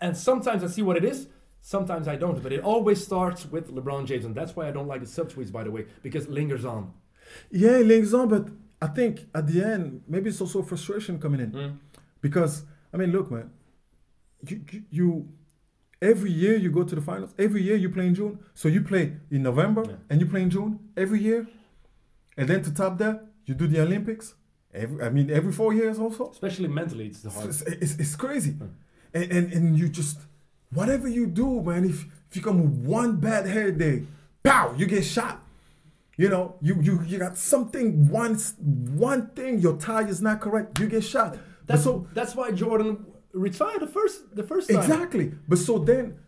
And 0.00 0.16
sometimes 0.16 0.62
I 0.62 0.66
see 0.66 0.82
what 0.82 0.96
it 0.96 1.04
is, 1.04 1.28
sometimes 1.60 2.06
I 2.06 2.16
don't. 2.16 2.42
But 2.42 2.52
it 2.52 2.62
always 2.62 3.02
starts 3.02 3.46
with 3.46 3.74
LeBron 3.74 4.06
James, 4.06 4.24
and 4.24 4.34
that's 4.34 4.54
why 4.54 4.68
I 4.68 4.70
don't 4.70 4.86
like 4.86 5.00
the 5.00 5.06
subtweets, 5.06 5.50
by 5.50 5.64
the 5.64 5.70
way, 5.70 5.86
because 6.02 6.24
it 6.24 6.30
lingers 6.30 6.64
on. 6.64 6.92
Yeah, 7.50 7.78
it 7.78 7.86
links 7.86 8.12
on, 8.12 8.28
but 8.28 8.48
I 8.80 8.88
think 8.88 9.26
at 9.34 9.46
the 9.46 9.64
end, 9.64 10.02
maybe 10.06 10.28
it's 10.30 10.40
also 10.40 10.62
frustration 10.62 11.18
coming 11.18 11.40
in. 11.40 11.52
Mm. 11.52 11.78
Because, 12.20 12.64
I 12.92 12.96
mean, 12.96 13.10
look, 13.10 13.30
man, 13.30 13.50
you, 14.46 14.60
you 14.90 15.28
every 16.02 16.30
year 16.30 16.56
you 16.56 16.70
go 16.70 16.84
to 16.84 16.94
the 16.94 17.00
finals, 17.00 17.32
every 17.38 17.62
year 17.62 17.76
you 17.76 17.88
play 17.90 18.06
in 18.06 18.14
June. 18.14 18.38
So 18.54 18.68
you 18.68 18.82
play 18.82 19.16
in 19.30 19.42
November 19.42 19.84
Yeah. 19.86 19.96
and 20.10 20.20
you 20.20 20.26
play 20.26 20.42
in 20.42 20.50
June 20.50 20.78
every 20.96 21.20
year. 21.20 21.46
And 22.36 22.48
then 22.48 22.62
to 22.62 22.74
top 22.74 22.98
that, 22.98 23.26
you 23.46 23.54
do 23.54 23.66
the 23.66 23.80
Olympics. 23.80 24.34
Every, 24.74 25.02
I 25.02 25.08
mean, 25.08 25.30
every 25.30 25.52
four 25.52 25.72
years 25.72 25.98
also. 25.98 26.30
Especially 26.30 26.68
mentally, 26.68 27.06
it's 27.06 27.22
the 27.22 27.30
hard. 27.30 27.48
It's, 27.48 27.62
it's, 27.62 27.94
it's 27.98 28.14
crazy. 28.16 28.52
Hmm. 28.52 28.66
And, 29.14 29.32
and, 29.32 29.52
and 29.52 29.78
you 29.78 29.88
just, 29.88 30.18
whatever 30.72 31.08
you 31.08 31.26
do, 31.26 31.62
man, 31.62 31.84
if, 31.84 32.04
if 32.28 32.36
you 32.36 32.42
come 32.42 32.60
with 32.62 32.86
one 32.86 33.16
bad 33.16 33.46
hair 33.46 33.70
day, 33.72 34.02
pow, 34.42 34.74
you 34.76 34.86
get 34.86 35.04
shot. 35.04 35.42
You 36.18 36.28
know, 36.28 36.56
you, 36.60 36.80
you, 36.82 37.02
you 37.06 37.18
got 37.18 37.36
something, 37.38 38.08
one, 38.08 38.34
one 38.36 39.28
thing, 39.28 39.58
your 39.60 39.76
tie 39.76 40.08
is 40.08 40.20
not 40.22 40.40
correct, 40.40 40.78
you 40.80 40.86
get 40.88 41.04
shot. 41.04 41.32
But 41.32 41.40
That's, 41.66 41.84
so, 41.84 42.06
that's 42.14 42.34
why 42.34 42.52
Jordan 42.52 43.04
retired 43.36 43.80
the 43.80 43.86
first 43.86 44.34
the 44.34 44.42
first 44.42 44.68
time. 44.68 44.78
exactly. 44.78 45.32
But 45.48 45.58
so 45.58 45.78
then, 45.78 46.18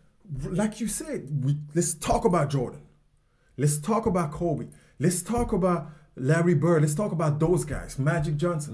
like 0.49 0.79
you 0.79 0.87
said, 0.87 1.43
we, 1.43 1.57
let's 1.73 1.93
talk 1.93 2.25
about 2.25 2.49
Jordan. 2.49 2.81
Let's 3.57 3.77
talk 3.79 4.05
about 4.05 4.31
Kobe. 4.31 4.67
Let's 4.99 5.21
talk 5.21 5.51
about 5.51 5.89
Larry 6.15 6.53
Bird. 6.55 6.81
Let's 6.81 6.95
talk 6.95 7.11
about 7.11 7.39
those 7.39 7.65
guys, 7.65 7.99
Magic 7.99 8.37
Johnson. 8.37 8.73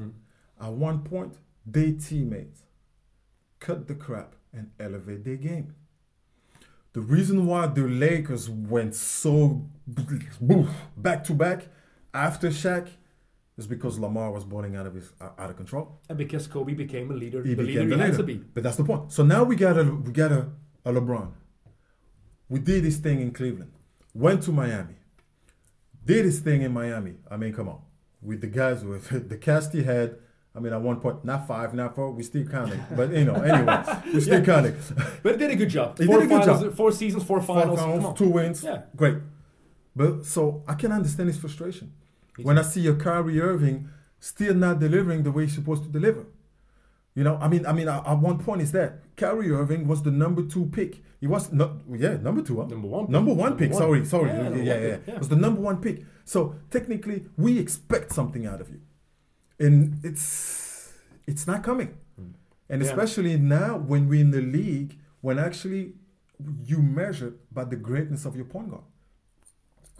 Mm-hmm. 0.59 0.65
At 0.65 0.73
one 0.73 0.99
point, 0.99 1.37
they 1.65 1.93
teammates 1.93 2.61
cut 3.59 3.87
the 3.87 3.95
crap 3.95 4.35
and 4.53 4.71
elevate 4.79 5.23
their 5.23 5.37
game. 5.37 5.73
The 6.93 7.01
reason 7.01 7.45
why 7.45 7.67
the 7.67 7.81
Lakers 7.81 8.49
went 8.49 8.95
so 8.95 9.65
back 10.95 11.23
to 11.25 11.33
back 11.33 11.67
after 12.13 12.49
Shaq 12.49 12.89
is 13.57 13.67
because 13.67 13.97
Lamar 13.99 14.31
was 14.31 14.43
balling 14.43 14.75
out 14.75 14.85
of 14.85 14.93
his 14.95 15.11
uh, 15.21 15.29
out 15.37 15.49
of 15.49 15.55
control. 15.57 15.99
And 16.09 16.17
because 16.17 16.45
Kobe 16.47 16.73
became 16.73 17.09
a 17.11 17.13
leader, 17.13 17.41
He 17.43 17.53
the 17.53 17.63
became 17.63 17.89
leader 17.89 17.97
the 17.97 18.03
leader. 18.05 18.17
to 18.17 18.23
be. 18.23 18.35
But 18.53 18.63
that's 18.63 18.77
the 18.77 18.83
point. 18.83 19.11
So 19.11 19.23
now 19.23 19.43
we 19.43 19.55
got 19.55 19.77
a 19.77 19.83
we 19.83 20.11
got 20.11 20.31
a, 20.31 20.47
a 20.85 20.91
LeBron. 20.91 21.31
We 22.49 22.59
did 22.59 22.83
this 22.83 22.97
thing 22.97 23.21
in 23.21 23.31
Cleveland. 23.31 23.71
Went 24.13 24.43
to 24.43 24.51
Miami. 24.51 24.95
Did 26.05 26.25
his 26.25 26.39
thing 26.39 26.61
in 26.61 26.71
Miami. 26.73 27.15
I 27.29 27.37
mean, 27.37 27.53
come 27.53 27.67
on. 27.69 27.79
With 28.21 28.41
the 28.41 28.47
guys 28.47 28.83
with 28.83 29.29
the 29.29 29.37
cast 29.37 29.73
he 29.73 29.83
had. 29.83 30.17
I 30.55 30.59
mean, 30.61 30.71
at 30.71 30.79
one 30.81 31.01
point, 31.01 31.25
not 31.25 31.47
five, 31.47 31.73
not 31.73 31.95
four. 31.95 32.11
We 32.11 32.23
still 32.23 32.45
counting. 32.45 32.81
But 32.95 33.11
you 33.11 33.25
know, 33.25 33.33
anyway, 33.35 33.83
we 34.13 34.21
still 34.21 34.39
Yeah. 34.39 34.45
counting. 34.45 34.75
But 35.21 35.33
he 35.33 35.37
did 35.37 35.51
a 35.51 35.55
good 35.57 35.69
job. 35.69 35.97
He 35.97 36.05
four 36.05 36.19
did 36.19 36.25
a 36.25 36.27
good 36.29 36.39
finals, 36.43 36.61
job. 36.63 36.75
Four 36.75 36.91
seasons, 36.93 37.23
four 37.23 37.41
Four 37.41 37.55
finals. 37.61 37.79
On. 37.79 37.91
finals, 37.97 38.17
two 38.17 38.29
wins. 38.29 38.63
Yeah. 38.63 38.83
Great. 38.95 39.17
But 39.95 40.25
so 40.25 40.63
I 40.67 40.75
can 40.75 40.91
understand 40.93 41.27
his 41.27 41.37
frustration 41.37 41.91
when 42.43 42.57
I 42.57 42.61
see 42.63 42.87
a 42.87 42.93
Kyrie 42.95 43.39
Irving 43.41 43.89
still 44.19 44.53
not 44.53 44.79
delivering 44.79 45.23
the 45.23 45.31
way 45.31 45.43
he's 45.45 45.55
supposed 45.55 45.83
to 45.83 45.89
deliver. 45.89 46.25
You 47.13 47.23
know, 47.23 47.37
I 47.41 47.47
mean, 47.47 47.65
I 47.65 47.71
mean, 47.71 47.87
at 47.87 48.05
at 48.05 48.19
one 48.19 48.39
point 48.39 48.61
is 48.61 48.71
that 48.73 48.99
Kyrie 49.15 49.51
Irving 49.51 49.87
was 49.87 50.03
the 50.03 50.11
number 50.11 50.43
two 50.43 50.65
pick. 50.65 51.01
He 51.21 51.27
was 51.27 51.51
not, 51.51 51.71
yeah, 51.89 52.17
number 52.17 52.41
two, 52.41 52.57
huh? 52.59 52.67
Number 52.67 52.87
one 52.87 53.05
pick. 53.05 53.11
number 53.11 53.33
one 53.33 53.49
Number 53.51 53.59
pick. 53.63 53.71
one. 53.71 53.81
Sorry, 53.81 54.05
sorry, 54.05 54.29
Yeah, 54.31 54.49
yeah, 54.49 54.55
yeah, 54.55 54.63
yeah, 54.63 54.97
yeah. 55.07 55.13
It 55.13 55.19
was 55.19 55.29
the 55.29 55.37
number 55.37 55.61
one 55.61 55.77
pick. 55.81 56.03
So 56.25 56.55
technically, 56.71 57.25
we 57.37 57.57
expect 57.57 58.11
something 58.11 58.45
out 58.45 58.59
of 58.59 58.69
you, 58.69 58.81
and 59.59 59.97
it's 60.03 60.91
it's 61.25 61.47
not 61.47 61.63
coming. 61.63 61.89
Hmm. 62.17 62.31
And 62.69 62.81
Yeah. 62.81 62.89
especially 62.89 63.37
now 63.37 63.77
when 63.77 64.09
we're 64.09 64.21
in 64.21 64.31
the 64.31 64.41
league, 64.41 64.97
when 65.21 65.39
actually 65.39 65.93
you 66.65 66.79
measure 66.81 67.33
by 67.51 67.63
the 67.63 67.77
greatness 67.77 68.25
of 68.25 68.35
your 68.35 68.45
point 68.45 68.69
guard. 68.71 68.83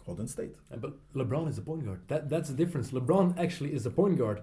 Golden 0.06 0.28
State. 0.28 0.54
And 0.70 0.80
But 0.80 0.94
LeBron 1.14 1.48
is 1.48 1.58
a 1.58 1.62
point 1.62 1.84
guard. 1.84 2.00
That 2.08 2.28
that's 2.30 2.48
the 2.50 2.56
difference. 2.56 2.90
LeBron 2.92 3.38
actually 3.38 3.72
is 3.74 3.84
a 3.86 3.90
point 3.90 4.16
guard 4.18 4.40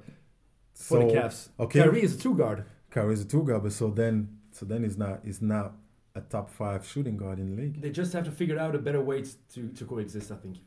for 0.74 1.02
So, 1.02 1.08
the 1.08 1.14
Cavs. 1.14 1.50
okay. 1.60 1.80
Kyrie 1.80 2.04
is 2.04 2.16
a 2.16 2.20
two 2.20 2.36
guard. 2.36 2.66
Kyrie 2.92 3.14
is 3.14 3.22
a 3.22 3.26
two 3.28 3.44
guard, 3.44 3.64
but 3.64 3.72
so 3.74 3.90
then 3.90 4.28
so 4.52 4.66
then 4.66 4.84
he's 4.84 4.98
not 4.98 5.22
he's 5.24 5.42
not 5.42 5.74
a 6.16 6.22
top 6.22 6.50
five 6.50 6.86
shooting 6.88 7.18
guard 7.18 7.40
in 7.40 7.56
the 7.56 7.62
league. 7.62 7.82
They 7.82 7.90
just 7.90 8.14
have 8.14 8.26
to 8.26 8.32
figure 8.32 8.60
out 8.60 8.76
a 8.76 8.80
better 8.80 9.02
way 9.02 9.24
to, 9.54 9.68
to 9.78 9.86
coexist. 9.86 10.32
I 10.32 10.36
think. 10.36 10.58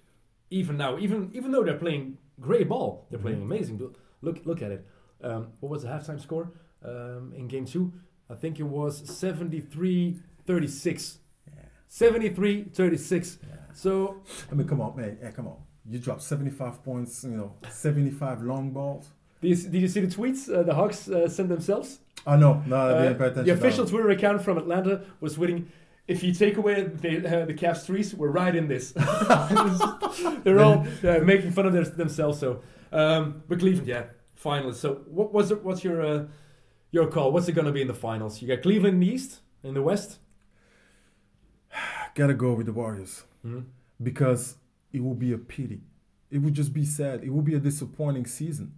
Even 0.51 0.77
now, 0.77 0.99
even 0.99 1.31
even 1.35 1.51
though 1.53 1.63
they're 1.65 1.79
playing 1.87 2.19
great 2.41 2.69
ball, 2.69 3.07
they're 3.11 3.21
playing 3.27 3.41
Mm-hmm. 3.43 3.53
amazing. 3.53 3.77
But 3.79 3.91
look 4.23 4.45
look 4.47 4.63
at 4.63 4.71
it. 4.77 4.87
Um, 5.23 5.49
what 5.61 5.71
was 5.71 5.83
the 5.83 5.89
halftime 5.89 6.21
score 6.21 6.51
um, 6.85 7.33
in 7.37 7.49
game 7.49 7.65
two? 7.67 7.93
I 8.29 8.35
think 8.35 8.59
it 8.59 8.65
was 8.65 9.03
73-36. 9.03 11.19
Yeah. 11.47 11.63
73-36. 11.91 13.39
So 13.77 14.23
I 14.51 14.55
mean, 14.55 14.67
come 14.67 14.81
on, 14.81 14.97
man. 14.97 15.19
Yeah, 15.23 15.31
come 15.33 15.49
on. 15.49 15.57
You 15.89 15.99
dropped 15.99 16.23
75 16.23 16.83
points, 16.83 17.23
you 17.25 17.31
know, 17.37 17.53
75 17.71 18.43
long 18.43 18.71
balls. 18.71 19.11
did 19.41 19.49
you, 19.51 19.69
did 19.69 19.83
you 19.83 19.89
see 19.89 20.01
the 20.01 20.07
tweets 20.07 20.53
uh, 20.53 20.63
the 20.63 20.75
Hawks 20.75 21.09
uh, 21.09 21.29
sent 21.29 21.49
themselves? 21.51 21.99
Oh, 22.27 22.37
no, 22.37 22.63
no, 22.67 22.75
I 22.77 22.91
Uh, 22.91 23.03
didn't 23.03 23.19
pay 23.19 23.25
attention. 23.27 23.45
the 23.45 23.53
official 23.53 23.87
Twitter 23.87 24.09
account 24.11 24.43
from 24.43 24.57
Atlanta 24.59 25.05
was 25.21 25.37
tweeting, 25.37 25.67
if 26.09 26.23
you 26.25 26.33
take 26.33 26.57
away 26.57 26.85
the, 26.85 27.43
uh, 27.43 27.45
the 27.45 27.53
Cavs 27.55 27.85
threes, 27.85 28.15
we're 28.15 28.31
right 28.31 28.57
in 28.57 28.67
this. 28.67 28.93
They're 30.43 30.61
all 30.61 30.87
uh, 31.05 31.19
making 31.23 31.53
fun 31.53 31.67
of 31.67 31.73
their, 31.75 31.85
themselves. 31.85 32.39
So, 32.41 32.63
um, 32.93 33.43
but 33.49 33.59
Cleveland, 33.61 33.87
yeah, 33.87 34.05
finalists. 34.43 34.77
So, 34.77 35.03
what 35.07 35.33
was 35.35 35.51
it, 35.51 35.63
what's 35.63 35.85
your 35.85 36.01
uh, 36.03 36.25
your 36.93 37.07
call? 37.09 37.31
What's 37.33 37.49
it 37.49 37.53
going 37.53 37.67
to 37.67 37.73
be 37.73 37.83
in 37.83 37.89
the 37.89 37.95
finals? 38.09 38.41
You 38.41 38.49
got 38.49 38.63
Cleveland 38.63 38.95
in 38.95 39.01
the 39.01 39.09
East, 39.15 39.41
in 39.63 39.75
the 39.75 39.83
West. 39.83 40.19
Gotta 42.15 42.35
go 42.35 42.55
with 42.55 42.67
the 42.67 42.73
Warriors 42.73 43.25
Mhm. 43.47 43.65
because 44.03 44.57
it 44.93 45.03
will 45.03 45.15
be 45.15 45.33
a 45.33 45.39
pity. 45.39 45.81
It 46.31 46.39
would 46.39 46.55
just 46.55 46.73
be 46.75 46.85
sad. 46.85 47.23
It 47.25 47.31
will 47.33 47.43
be 47.43 47.55
a 47.55 47.61
disappointing 47.61 48.27
season. 48.27 48.73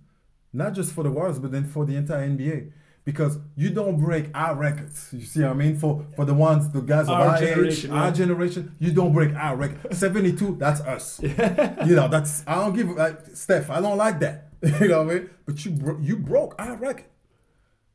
Not 0.53 0.75
just 0.75 0.93
for 0.93 1.03
the 1.05 1.11
Warriors, 1.11 1.39
but 1.39 1.51
then 1.53 1.65
for 1.65 1.85
the 1.87 1.97
entire 1.97 2.27
NBA. 2.29 2.73
Because 3.05 3.39
you 3.57 3.71
don't 3.71 3.99
break 3.99 4.27
our 4.35 4.55
records. 4.55 5.09
You 5.13 5.25
see 5.25 5.41
what 5.43 5.51
I 5.53 5.55
mean? 5.55 5.77
For 5.79 6.05
for 6.15 6.27
the 6.27 6.35
ones, 6.35 6.69
the 6.71 6.83
guys 6.83 7.05
of 7.09 7.15
Our 7.15 7.29
our, 7.29 7.39
generation, 7.41 7.91
age, 7.91 7.95
yeah. 7.97 8.03
our 8.03 8.11
generation, 8.13 8.73
you 8.79 8.93
don't 8.93 9.15
break 9.15 9.35
our 9.35 9.57
record. 9.57 9.95
72, 10.05 10.57
that's 10.57 10.81
us. 10.83 11.19
you 11.23 11.95
know, 11.97 12.09
that's 12.09 12.45
I 12.47 12.57
don't 12.57 12.75
give 12.77 12.91
like 12.91 13.19
Steph, 13.35 13.71
I 13.71 13.81
don't 13.81 13.97
like 13.97 14.21
that. 14.21 14.49
you 14.81 14.89
know 14.89 15.05
what 15.05 15.11
I 15.17 15.19
mean? 15.21 15.31
But 15.47 15.65
you 15.65 15.71
bro- 15.71 15.99
you 16.03 16.17
broke 16.17 16.55
our 16.59 16.77
record. 16.77 17.07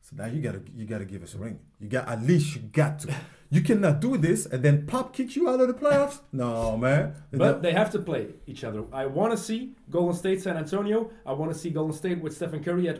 So 0.01 0.15
now 0.15 0.25
you 0.25 0.41
gotta 0.41 0.61
you 0.75 0.85
gotta 0.85 1.05
give 1.05 1.21
us 1.21 1.35
a 1.35 1.37
ring. 1.37 1.59
You 1.79 1.89
got 1.89 2.07
at 2.07 2.23
least 2.23 2.55
you 2.55 2.61
got 2.61 2.99
to. 3.01 3.13
You 3.55 3.61
cannot 3.61 3.95
do 4.01 4.17
this 4.17 4.45
and 4.51 4.63
then 4.65 4.75
pop 4.87 5.13
kick 5.15 5.35
you 5.35 5.43
out 5.49 5.59
of 5.63 5.67
the 5.67 5.73
playoffs. 5.83 6.21
No 6.31 6.75
man. 6.77 7.13
But 7.31 7.61
they 7.61 7.71
have 7.73 7.91
to 7.91 7.99
play 7.99 8.23
each 8.51 8.63
other. 8.63 8.81
I 8.91 9.05
want 9.05 9.31
to 9.31 9.37
see 9.37 9.59
Golden 9.89 10.15
State, 10.23 10.41
San 10.41 10.57
Antonio. 10.57 11.11
I 11.25 11.33
want 11.33 11.51
to 11.53 11.57
see 11.57 11.69
Golden 11.69 11.95
State 12.01 12.19
with 12.23 12.33
Stephen 12.35 12.63
Curry 12.63 12.89
at 12.89 12.99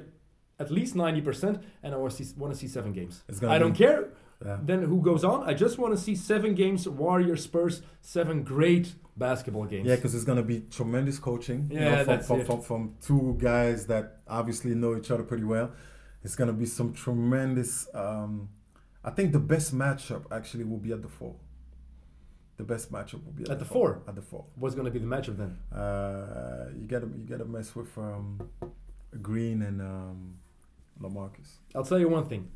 at 0.59 0.69
least 0.69 0.93
90%, 0.95 1.61
and 1.81 1.93
I 1.95 1.97
want 1.97 2.13
to 2.15 2.23
see, 2.23 2.33
want 2.37 2.53
to 2.53 2.59
see 2.59 2.67
seven 2.67 2.91
games. 2.93 3.23
I 3.55 3.57
don't 3.57 3.71
be- 3.71 3.77
care 3.85 4.09
Yeah. 4.45 4.59
then 4.69 4.83
who 4.83 5.01
goes 5.01 5.23
on. 5.23 5.39
I 5.49 5.53
just 5.55 5.75
want 5.81 5.91
to 5.95 6.01
see 6.07 6.15
seven 6.15 6.53
games, 6.53 6.87
Warriors, 6.87 7.41
Spurs, 7.43 7.81
seven 8.01 8.43
great 8.43 8.93
basketball 9.17 9.65
games. 9.65 9.87
Yeah, 9.87 9.95
because 9.95 10.13
it's 10.15 10.23
gonna 10.29 10.43
be 10.43 10.59
tremendous 10.79 11.17
coaching. 11.29 11.59
you 11.71 11.79
Yeah, 11.79 11.89
know, 11.89 12.03
from, 12.03 12.13
that's 12.13 12.27
from, 12.27 12.39
it. 12.41 12.45
from, 12.47 12.61
from 12.61 12.81
two 13.01 13.35
guys 13.39 13.87
that 13.87 14.03
obviously 14.27 14.75
know 14.75 14.95
each 14.99 15.09
other 15.13 15.23
pretty 15.23 15.43
well. 15.55 15.71
It's 16.23 16.35
gonna 16.35 16.53
be 16.53 16.67
some 16.67 16.93
tremendous. 16.93 17.87
Um, 17.95 18.49
I 19.03 19.11
think 19.11 19.31
the 19.31 19.39
best 19.39 19.75
matchup 19.75 20.23
actually 20.31 20.63
will 20.63 20.77
be 20.77 20.91
at 20.91 21.01
the 21.01 21.09
four. 21.09 21.35
The 22.57 22.63
best 22.63 22.91
matchup 22.91 23.25
will 23.25 23.31
be 23.31 23.43
at, 23.43 23.49
At 23.51 23.59
the 23.59 23.65
four? 23.65 24.01
At 24.07 24.15
the 24.15 24.21
four. 24.21 24.45
What's 24.55 24.75
going 24.75 24.85
to 24.85 24.91
be 24.91 24.99
the 24.99 25.07
matchup 25.07 25.37
then? 25.37 25.57
Uh, 25.77 26.69
you 26.79 26.87
gotta 26.87 27.07
you 27.07 27.25
gotta 27.27 27.45
mess 27.45 27.75
with 27.75 27.97
um, 27.97 28.41
Green 29.21 29.61
and 29.63 29.81
um, 29.81 30.35
LaMarcus. 31.01 31.57
I'll 31.75 31.83
tell 31.83 31.99
you 31.99 32.09
one 32.09 32.27
thing. 32.27 32.49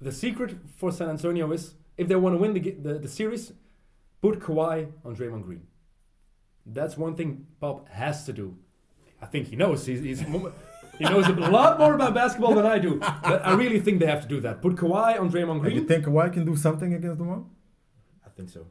The 0.00 0.12
secret 0.12 0.54
for 0.76 0.92
San 0.92 1.08
Antonio 1.08 1.50
is 1.52 1.74
if 1.96 2.06
they 2.06 2.14
want 2.14 2.34
to 2.34 2.38
win 2.38 2.54
the, 2.54 2.60
the, 2.60 2.98
the 3.00 3.08
series, 3.08 3.52
put 4.22 4.38
Kawhi 4.38 4.92
on 5.04 5.16
Draymond 5.16 5.42
Green. 5.42 5.66
That's 6.64 6.96
one 6.96 7.16
thing 7.16 7.46
Pop 7.60 7.88
has 7.88 8.24
to 8.26 8.32
do. 8.32 8.56
I 9.20 9.26
think 9.26 9.48
he 9.48 9.56
knows. 9.56 9.86
He's, 9.86 10.00
he's 10.00 10.22
he 10.98 11.04
knows 11.04 11.26
a 11.26 11.32
lot 11.32 11.78
more 11.78 11.94
about 11.94 12.14
basketball 12.14 12.54
than 12.54 12.66
I 12.66 12.78
do. 12.78 12.98
But 12.98 13.46
I 13.46 13.54
really 13.54 13.80
think 13.80 14.00
they 14.00 14.06
have 14.06 14.22
to 14.22 14.28
do 14.28 14.40
that. 14.40 14.60
Put 14.62 14.74
Kawhi 14.76 15.18
on 15.20 15.30
Draymond 15.30 15.52
And 15.52 15.60
Green. 15.62 15.76
you 15.76 15.84
think 15.84 16.04
Kawhi 16.06 16.32
can 16.32 16.44
do 16.44 16.56
something 16.56 16.92
against 16.94 17.20
LeBron? 17.20 17.44
I 18.26 18.30
think 18.36 18.50
so. 18.50 18.66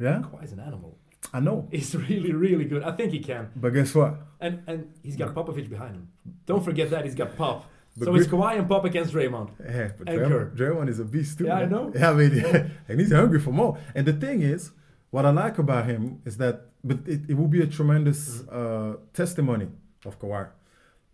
Yeah, 0.00 0.22
Kawhi's 0.22 0.52
an 0.52 0.60
animal. 0.60 0.98
I 1.32 1.40
know. 1.40 1.68
He's 1.70 1.94
really, 1.94 2.32
really 2.32 2.64
good. 2.64 2.82
I 2.82 2.92
think 2.92 3.12
he 3.12 3.18
can. 3.20 3.50
But 3.56 3.70
guess 3.70 3.94
what? 3.94 4.14
And 4.40 4.62
and 4.66 4.92
he's 5.02 5.16
got 5.16 5.34
Popovich 5.34 5.68
behind 5.68 5.94
him. 5.96 6.08
Don't 6.46 6.64
forget 6.64 6.90
that 6.90 7.04
he's 7.04 7.14
got 7.14 7.36
Pop. 7.36 7.66
But 7.96 8.04
so 8.06 8.14
it's 8.14 8.28
Gre- 8.28 8.36
Kawhi 8.36 8.58
and 8.60 8.68
Pop 8.68 8.84
against 8.84 9.12
Draymond. 9.12 9.50
Yeah, 9.58 9.90
but 9.98 10.08
And 10.08 10.18
Draymond, 10.20 10.56
Draymond 10.56 10.88
is 10.88 11.00
a 11.00 11.04
beast 11.04 11.38
too. 11.38 11.46
Yeah, 11.46 11.54
I 11.56 11.64
know. 11.64 11.90
Yeah, 11.94 12.10
I 12.14 12.14
mean, 12.14 12.70
and 12.88 13.00
he's 13.00 13.12
hungry 13.12 13.40
for 13.40 13.50
more. 13.52 13.76
And 13.96 14.06
the 14.06 14.12
thing 14.12 14.42
is, 14.42 14.70
what 15.10 15.26
I 15.26 15.30
like 15.30 15.58
about 15.58 15.86
him 15.86 16.22
is 16.24 16.36
that, 16.36 16.66
but 16.84 16.98
it, 17.06 17.20
it 17.30 17.34
will 17.34 17.48
be 17.48 17.60
a 17.62 17.66
tremendous 17.66 18.20
Mm-hmm. 18.42 18.92
uh, 18.92 18.96
testimony 19.12 19.66
of 20.06 20.18
Kawhi. 20.20 20.48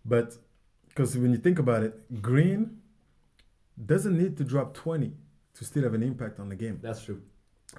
But 0.05 0.37
because 0.87 1.17
when 1.17 1.31
you 1.31 1.37
think 1.37 1.59
about 1.59 1.83
it, 1.83 2.21
Green 2.21 2.77
doesn't 3.83 4.17
need 4.17 4.37
to 4.37 4.43
drop 4.43 4.73
20 4.73 5.13
to 5.55 5.65
still 5.65 5.83
have 5.83 5.93
an 5.93 6.03
impact 6.03 6.39
on 6.39 6.49
the 6.49 6.55
game. 6.55 6.79
That's 6.81 7.03
true. 7.03 7.21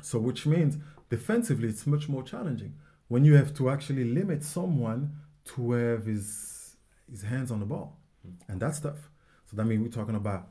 So, 0.02 0.18
which 0.18 0.46
means 0.46 0.76
defensively, 1.08 1.68
it's 1.68 1.86
much 1.86 2.08
more 2.08 2.22
challenging 2.22 2.74
when 3.08 3.24
you 3.24 3.34
have 3.34 3.54
to 3.54 3.70
actually 3.70 4.04
limit 4.04 4.42
someone 4.42 5.14
to 5.44 5.72
have 5.72 6.06
his 6.06 6.76
his 7.08 7.22
hands 7.22 7.52
on 7.52 7.60
the 7.60 7.66
ball, 7.66 8.00
hmm. 8.22 8.32
and 8.48 8.60
that's 8.60 8.80
tough. 8.80 9.10
So 9.48 9.56
that 9.56 9.64
means 9.64 9.80
we're 9.80 9.88
talking 9.88 10.16
about 10.16 10.48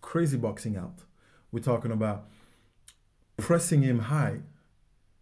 crazy 0.00 0.38
boxing 0.38 0.76
out. 0.76 1.00
We're 1.52 1.60
talking 1.60 1.92
about 1.92 2.28
pressing 3.36 3.82
him 3.82 3.98
high, 3.98 4.40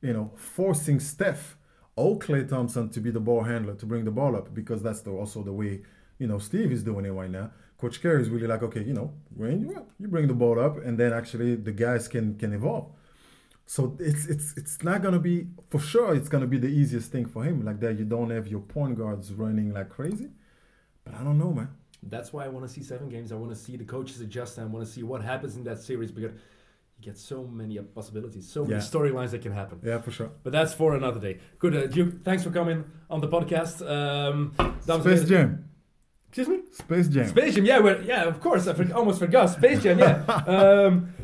you 0.00 0.12
know, 0.12 0.32
forcing 0.36 1.00
Steph 1.00 1.56
or 1.96 2.18
Klay 2.18 2.48
Thompson 2.48 2.88
to 2.90 3.00
be 3.00 3.10
the 3.10 3.20
ball 3.20 3.42
handler 3.42 3.74
to 3.74 3.86
bring 3.86 4.04
the 4.04 4.10
ball 4.10 4.36
up 4.36 4.54
because 4.54 4.82
that's 4.82 5.00
the, 5.00 5.10
also 5.10 5.42
the 5.42 5.52
way 5.52 5.82
you 6.18 6.26
know 6.26 6.38
Steve 6.38 6.72
is 6.72 6.82
doing 6.82 7.04
it 7.04 7.10
right 7.10 7.30
now. 7.30 7.50
Coach 7.78 8.00
Kerr 8.00 8.18
is 8.18 8.30
really 8.30 8.46
like, 8.46 8.62
okay, 8.62 8.82
you 8.82 8.94
know, 8.94 9.12
when 9.34 9.60
you 9.60 9.86
you 9.98 10.08
bring 10.08 10.26
the 10.26 10.34
ball 10.34 10.58
up, 10.58 10.78
and 10.84 10.98
then 10.98 11.12
actually 11.12 11.56
the 11.56 11.72
guys 11.72 12.08
can 12.08 12.36
can 12.36 12.52
evolve. 12.52 12.86
So 13.66 13.96
it's 13.98 14.26
it's 14.26 14.56
it's 14.56 14.82
not 14.82 15.02
gonna 15.02 15.18
be 15.18 15.48
for 15.70 15.80
sure. 15.80 16.14
It's 16.14 16.28
gonna 16.28 16.46
be 16.46 16.58
the 16.58 16.68
easiest 16.68 17.10
thing 17.10 17.26
for 17.26 17.44
him. 17.44 17.64
Like 17.64 17.80
that, 17.80 17.98
you 17.98 18.04
don't 18.04 18.30
have 18.30 18.46
your 18.46 18.60
point 18.60 18.96
guards 18.96 19.32
running 19.32 19.74
like 19.74 19.90
crazy. 19.90 20.28
But 21.04 21.14
I 21.14 21.24
don't 21.24 21.38
know, 21.38 21.52
man. 21.52 21.70
That's 22.02 22.32
why 22.32 22.44
I 22.44 22.48
want 22.48 22.66
to 22.66 22.72
see 22.72 22.82
seven 22.82 23.08
games. 23.08 23.32
I 23.32 23.34
want 23.36 23.50
to 23.50 23.56
see 23.56 23.76
the 23.76 23.84
coaches 23.84 24.20
adjust 24.20 24.58
and 24.58 24.68
I 24.68 24.70
want 24.70 24.86
to 24.86 24.92
see 24.92 25.02
what 25.02 25.22
happens 25.22 25.56
in 25.56 25.64
that 25.64 25.80
series 25.80 26.10
because 26.12 26.32
you 26.32 27.02
get 27.02 27.18
so 27.18 27.44
many 27.44 27.78
possibilities, 27.78 28.48
so 28.48 28.64
many 28.64 28.80
storylines 28.80 29.30
that 29.30 29.42
can 29.42 29.52
happen. 29.52 29.80
Yeah, 29.82 30.00
for 30.00 30.12
sure. 30.12 30.30
But 30.42 30.52
that's 30.52 30.72
for 30.72 30.94
another 30.94 31.20
day. 31.20 31.40
Good, 31.58 31.76
uh, 31.76 31.86
Duke. 31.86 32.22
Thanks 32.22 32.44
for 32.44 32.50
coming 32.50 32.84
on 33.10 33.20
the 33.20 33.28
podcast. 33.28 33.86
Um, 33.86 34.54
Space 34.80 35.28
Jam. 35.28 35.68
Excuse 36.36 36.48
me. 36.48 36.64
Space 36.70 37.08
Jam. 37.08 37.28
Space 37.28 37.54
Jam. 37.54 37.64
Yeah, 37.64 37.78
we're, 37.78 38.02
yeah. 38.02 38.24
Of 38.24 38.40
course, 38.40 38.66
I 38.66 38.74
for, 38.74 38.92
almost 38.92 39.18
forgot 39.20 39.46
Space 39.46 39.82
Jam. 39.82 39.98
Yeah. 39.98 40.22
um, 40.46 41.14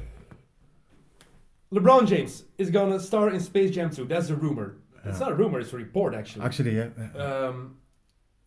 LeBron 1.70 2.06
James 2.08 2.44
is 2.56 2.70
gonna 2.70 2.98
star 2.98 3.28
in 3.28 3.38
Space 3.40 3.72
Jam 3.74 3.90
2. 3.90 4.06
That's 4.06 4.30
a 4.30 4.34
rumor. 4.34 4.76
It's 5.04 5.20
not 5.20 5.32
a 5.32 5.34
rumor. 5.34 5.60
It's 5.60 5.72
a 5.74 5.76
report, 5.76 6.14
actually. 6.14 6.46
Actually, 6.46 6.76
yeah. 6.76 6.88
yeah. 6.96 7.22
Um, 7.22 7.76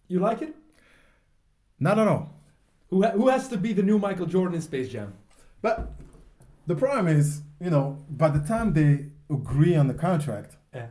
you 0.07 0.19
like 0.19 0.41
it? 0.41 0.55
Not 1.79 1.99
at 1.99 2.07
all. 2.07 2.33
Who 2.89 3.03
ha- 3.03 3.11
who 3.11 3.27
has 3.27 3.47
to 3.49 3.57
be 3.57 3.73
the 3.73 3.83
new 3.83 3.99
Michael 3.99 4.25
Jordan 4.25 4.55
in 4.55 4.61
Space 4.61 4.89
Jam? 4.89 5.13
But 5.61 5.91
the 6.65 6.75
problem 6.75 7.07
is, 7.07 7.41
you 7.61 7.69
know, 7.69 8.03
by 8.09 8.29
the 8.29 8.39
time 8.39 8.73
they 8.73 9.11
agree 9.29 9.75
on 9.75 9.87
the 9.87 9.93
contract, 9.93 10.55
Yeah. 10.73 10.87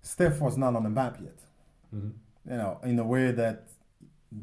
Steph 0.00 0.40
was 0.40 0.56
not 0.56 0.74
on 0.76 0.82
the 0.84 0.90
map 0.90 1.18
yet. 1.20 1.38
Mhm. 1.94 2.12
You 2.50 2.56
know, 2.56 2.78
in 2.84 2.98
a 2.98 3.04
way 3.04 3.32
that 3.32 3.68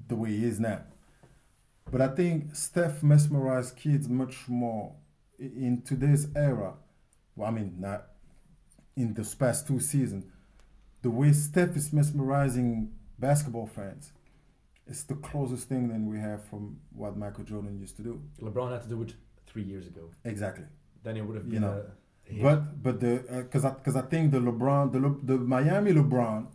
the 0.07 0.15
way 0.15 0.29
he 0.29 0.45
is 0.45 0.59
now. 0.59 0.81
But 1.91 2.01
I 2.01 2.07
think 2.09 2.55
Steph 2.55 3.03
mesmerized 3.03 3.75
kids 3.75 4.07
much 4.07 4.47
more 4.47 4.95
in 5.39 5.81
today's 5.83 6.27
era. 6.35 6.73
Well, 7.35 7.47
I 7.47 7.51
mean, 7.51 7.75
not 7.79 8.07
in 8.95 9.13
this 9.13 9.35
past 9.35 9.67
two 9.67 9.79
seasons. 9.79 10.25
The 11.01 11.09
way 11.09 11.31
Steph 11.33 11.75
is 11.75 11.91
mesmerizing 11.91 12.91
basketball 13.19 13.67
fans 13.67 14.13
is 14.87 15.03
the 15.03 15.15
closest 15.15 15.67
thing 15.67 15.87
that 15.89 15.99
we 15.99 16.19
have 16.19 16.43
from 16.45 16.79
what 16.93 17.17
Michael 17.17 17.43
Jordan 17.43 17.79
used 17.79 17.95
to 17.97 18.03
do. 18.03 18.21
LeBron 18.41 18.71
had 18.71 18.83
to 18.83 18.89
do 18.89 19.01
it 19.01 19.13
three 19.47 19.63
years 19.63 19.87
ago. 19.87 20.09
Exactly. 20.23 20.65
Then 21.03 21.17
it 21.17 21.21
would 21.25 21.35
have 21.35 21.45
You 21.45 21.51
been 21.53 21.61
know, 21.61 21.83
a 22.27 22.31
hit. 22.31 22.43
But 22.43 22.83
but 22.83 22.99
the 22.99 23.23
uh, 23.29 23.41
because 23.41 23.65
I 23.65 23.71
because 23.71 23.95
I 23.95 24.01
think 24.01 24.31
the 24.31 24.39
LeBron 24.39 24.91
the 24.91 24.99
Le, 24.99 25.15
the 25.23 25.37
Miami 25.37 25.93
LeBron 25.93 26.47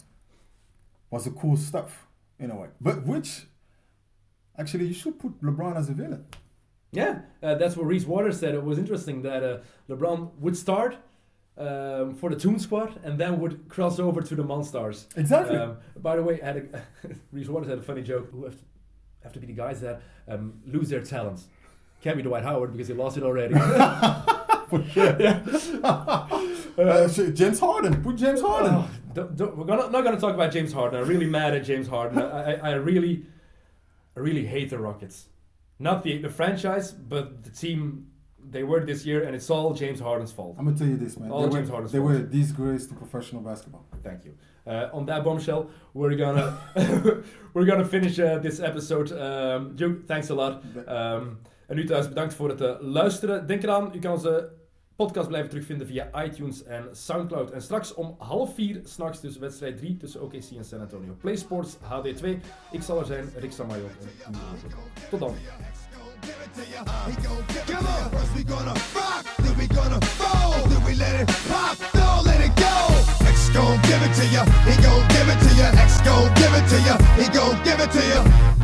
was 1.11 1.27
a 1.27 1.31
cool 1.31 1.57
stuff 1.57 2.06
in 2.39 2.51
a 2.51 2.57
way. 2.57 2.69
But 2.81 3.07
which 3.07 3.47
actually 4.59 4.87
you 4.87 4.95
should 4.95 5.19
put 5.19 5.41
LeBron 5.43 5.77
as 5.77 5.89
a 5.89 5.93
villain. 5.93 6.25
Yeah, 6.93 7.21
uh, 7.43 7.57
that's 7.57 7.77
what 7.77 7.87
Reese 7.87 8.07
Waters 8.07 8.39
said. 8.39 8.55
It 8.55 8.65
was 8.65 8.79
interesting 8.79 9.23
that 9.23 9.43
uh, 9.43 9.59
LeBron 9.89 10.31
would 10.39 10.57
start 10.57 10.97
um, 11.59 12.15
for 12.15 12.31
the 12.31 12.37
Toon 12.37 12.59
Squad 12.59 13.01
and 13.05 13.19
then 13.19 13.41
would 13.41 13.69
cross 13.69 13.99
over 13.99 14.23
to 14.23 14.35
the 14.35 14.45
Monstars. 14.45 15.07
Exactly. 15.17 15.57
Um, 15.57 15.79
by 15.97 16.17
the 16.17 16.23
way, 16.23 16.41
I 16.41 16.47
had 16.47 16.57
a, 16.57 16.83
Reese 17.33 17.49
Waters 17.49 17.69
had 17.69 17.79
a 17.79 17.83
funny 17.83 18.03
joke. 18.03 18.31
Who 18.31 18.45
have 18.45 18.57
to, 18.57 18.65
have 19.23 19.33
to 19.33 19.41
be 19.41 19.47
the 19.47 19.53
guys 19.53 19.81
that 19.81 20.03
um, 20.29 20.61
lose 20.67 20.89
their 20.89 21.03
talents? 21.03 21.47
Can't 22.03 22.17
be 22.17 22.23
Dwight 22.23 22.45
Howard 22.45 22.73
because 22.73 22.89
he 22.89 22.95
lost 22.95 23.17
it 23.17 23.23
already. 23.23 23.55
For 24.69 24.85
sure. 24.91 25.17
yeah. 25.21 25.41
Uh, 25.83 27.09
James 27.09 27.59
Harden. 27.61 28.03
Put 28.03 28.17
James 28.17 28.41
Harden. 28.41 28.75
Oh, 28.75 28.91
don't, 29.17 29.37
don't, 29.37 29.57
we're 29.57 29.65
gonna, 29.65 29.89
not 29.91 30.03
going 30.05 30.15
to 30.15 30.21
talk 30.21 30.35
about 30.35 30.53
James 30.53 30.73
Harden. 30.73 31.01
I'm 31.01 31.09
really 31.09 31.31
mad 31.39 31.55
at 31.55 31.65
James 31.65 31.89
Harden. 31.89 32.19
I, 32.19 32.55
I, 32.55 32.71
I 32.71 32.73
really, 32.75 33.25
I 34.17 34.21
really 34.21 34.47
hate 34.47 34.69
the 34.71 34.79
Rockets. 34.79 35.27
Not 35.79 36.03
the, 36.05 36.19
the 36.19 36.29
franchise, 36.29 36.93
but 36.93 37.43
the 37.45 37.51
team 37.51 38.09
they 38.49 38.63
were 38.63 38.81
this 38.85 39.05
year, 39.05 39.25
and 39.25 39.35
it's 39.35 39.51
all 39.51 39.75
James 39.75 40.01
Harden's 40.01 40.33
fault. 40.33 40.55
I'm 40.59 40.65
gonna 40.67 40.79
tell 40.79 40.87
you 40.87 40.97
this, 40.97 41.19
man. 41.19 41.31
All 41.31 41.43
they 41.47 41.57
James 41.57 41.69
were, 41.69 41.73
Harden's 41.75 41.93
they 41.93 41.99
fault. 41.99 42.11
were 42.11 42.19
a 42.19 42.23
disgrace 42.23 42.87
to 42.87 42.95
professional 42.95 43.43
basketball. 43.43 43.85
Thank 44.03 44.25
you. 44.25 44.35
Uh, 44.67 44.89
on 44.93 45.07
that 45.07 45.25
bombshell, 45.25 45.69
we're 45.95 46.17
gonna 46.17 46.57
we're 47.55 47.65
gonna 47.65 47.85
finish 47.85 48.19
uh, 48.19 48.39
this 48.39 48.61
episode. 48.61 49.11
Um, 49.13 49.77
Joe, 49.77 49.97
thanks 50.07 50.31
a 50.31 50.35
lot. 50.35 50.63
Um, 50.87 51.39
en 51.67 51.79
u 51.79 51.85
thuis 51.85 52.09
bedankt 52.09 52.35
voor 52.35 52.49
het 52.49 52.61
uh, 52.61 52.75
luisteren. 52.81 53.47
Denk 53.47 53.63
eraan, 53.63 53.91
u 53.95 53.99
kan 53.99 54.13
onze 54.13 54.51
podcast 54.97 55.29
blijven 55.29 55.51
terugvinden 55.51 55.87
via 55.87 56.25
iTunes 56.25 56.65
en 56.65 56.89
Soundcloud. 56.93 57.51
En 57.51 57.63
straks 57.63 57.95
om 57.95 58.15
half 58.19 58.55
vier 58.55 58.81
s'nachts, 58.85 59.21
dus 59.21 59.39
wedstrijd 59.39 59.77
3 59.77 59.97
tussen 59.97 60.23
OKC 60.23 60.51
en 60.57 60.65
San 60.65 60.81
Antonio. 60.81 61.17
PlaySports 61.21 61.77
HD2. 61.77 62.27
Ik 62.71 62.83
zal 62.83 62.99
er 62.99 63.07
zijn, 63.07 63.31
Rick 63.37 63.53
Samayo. 63.53 63.87
Tot 65.11 65.21
dan. 65.21 65.35
It 77.19 77.35
it. 77.95 78.56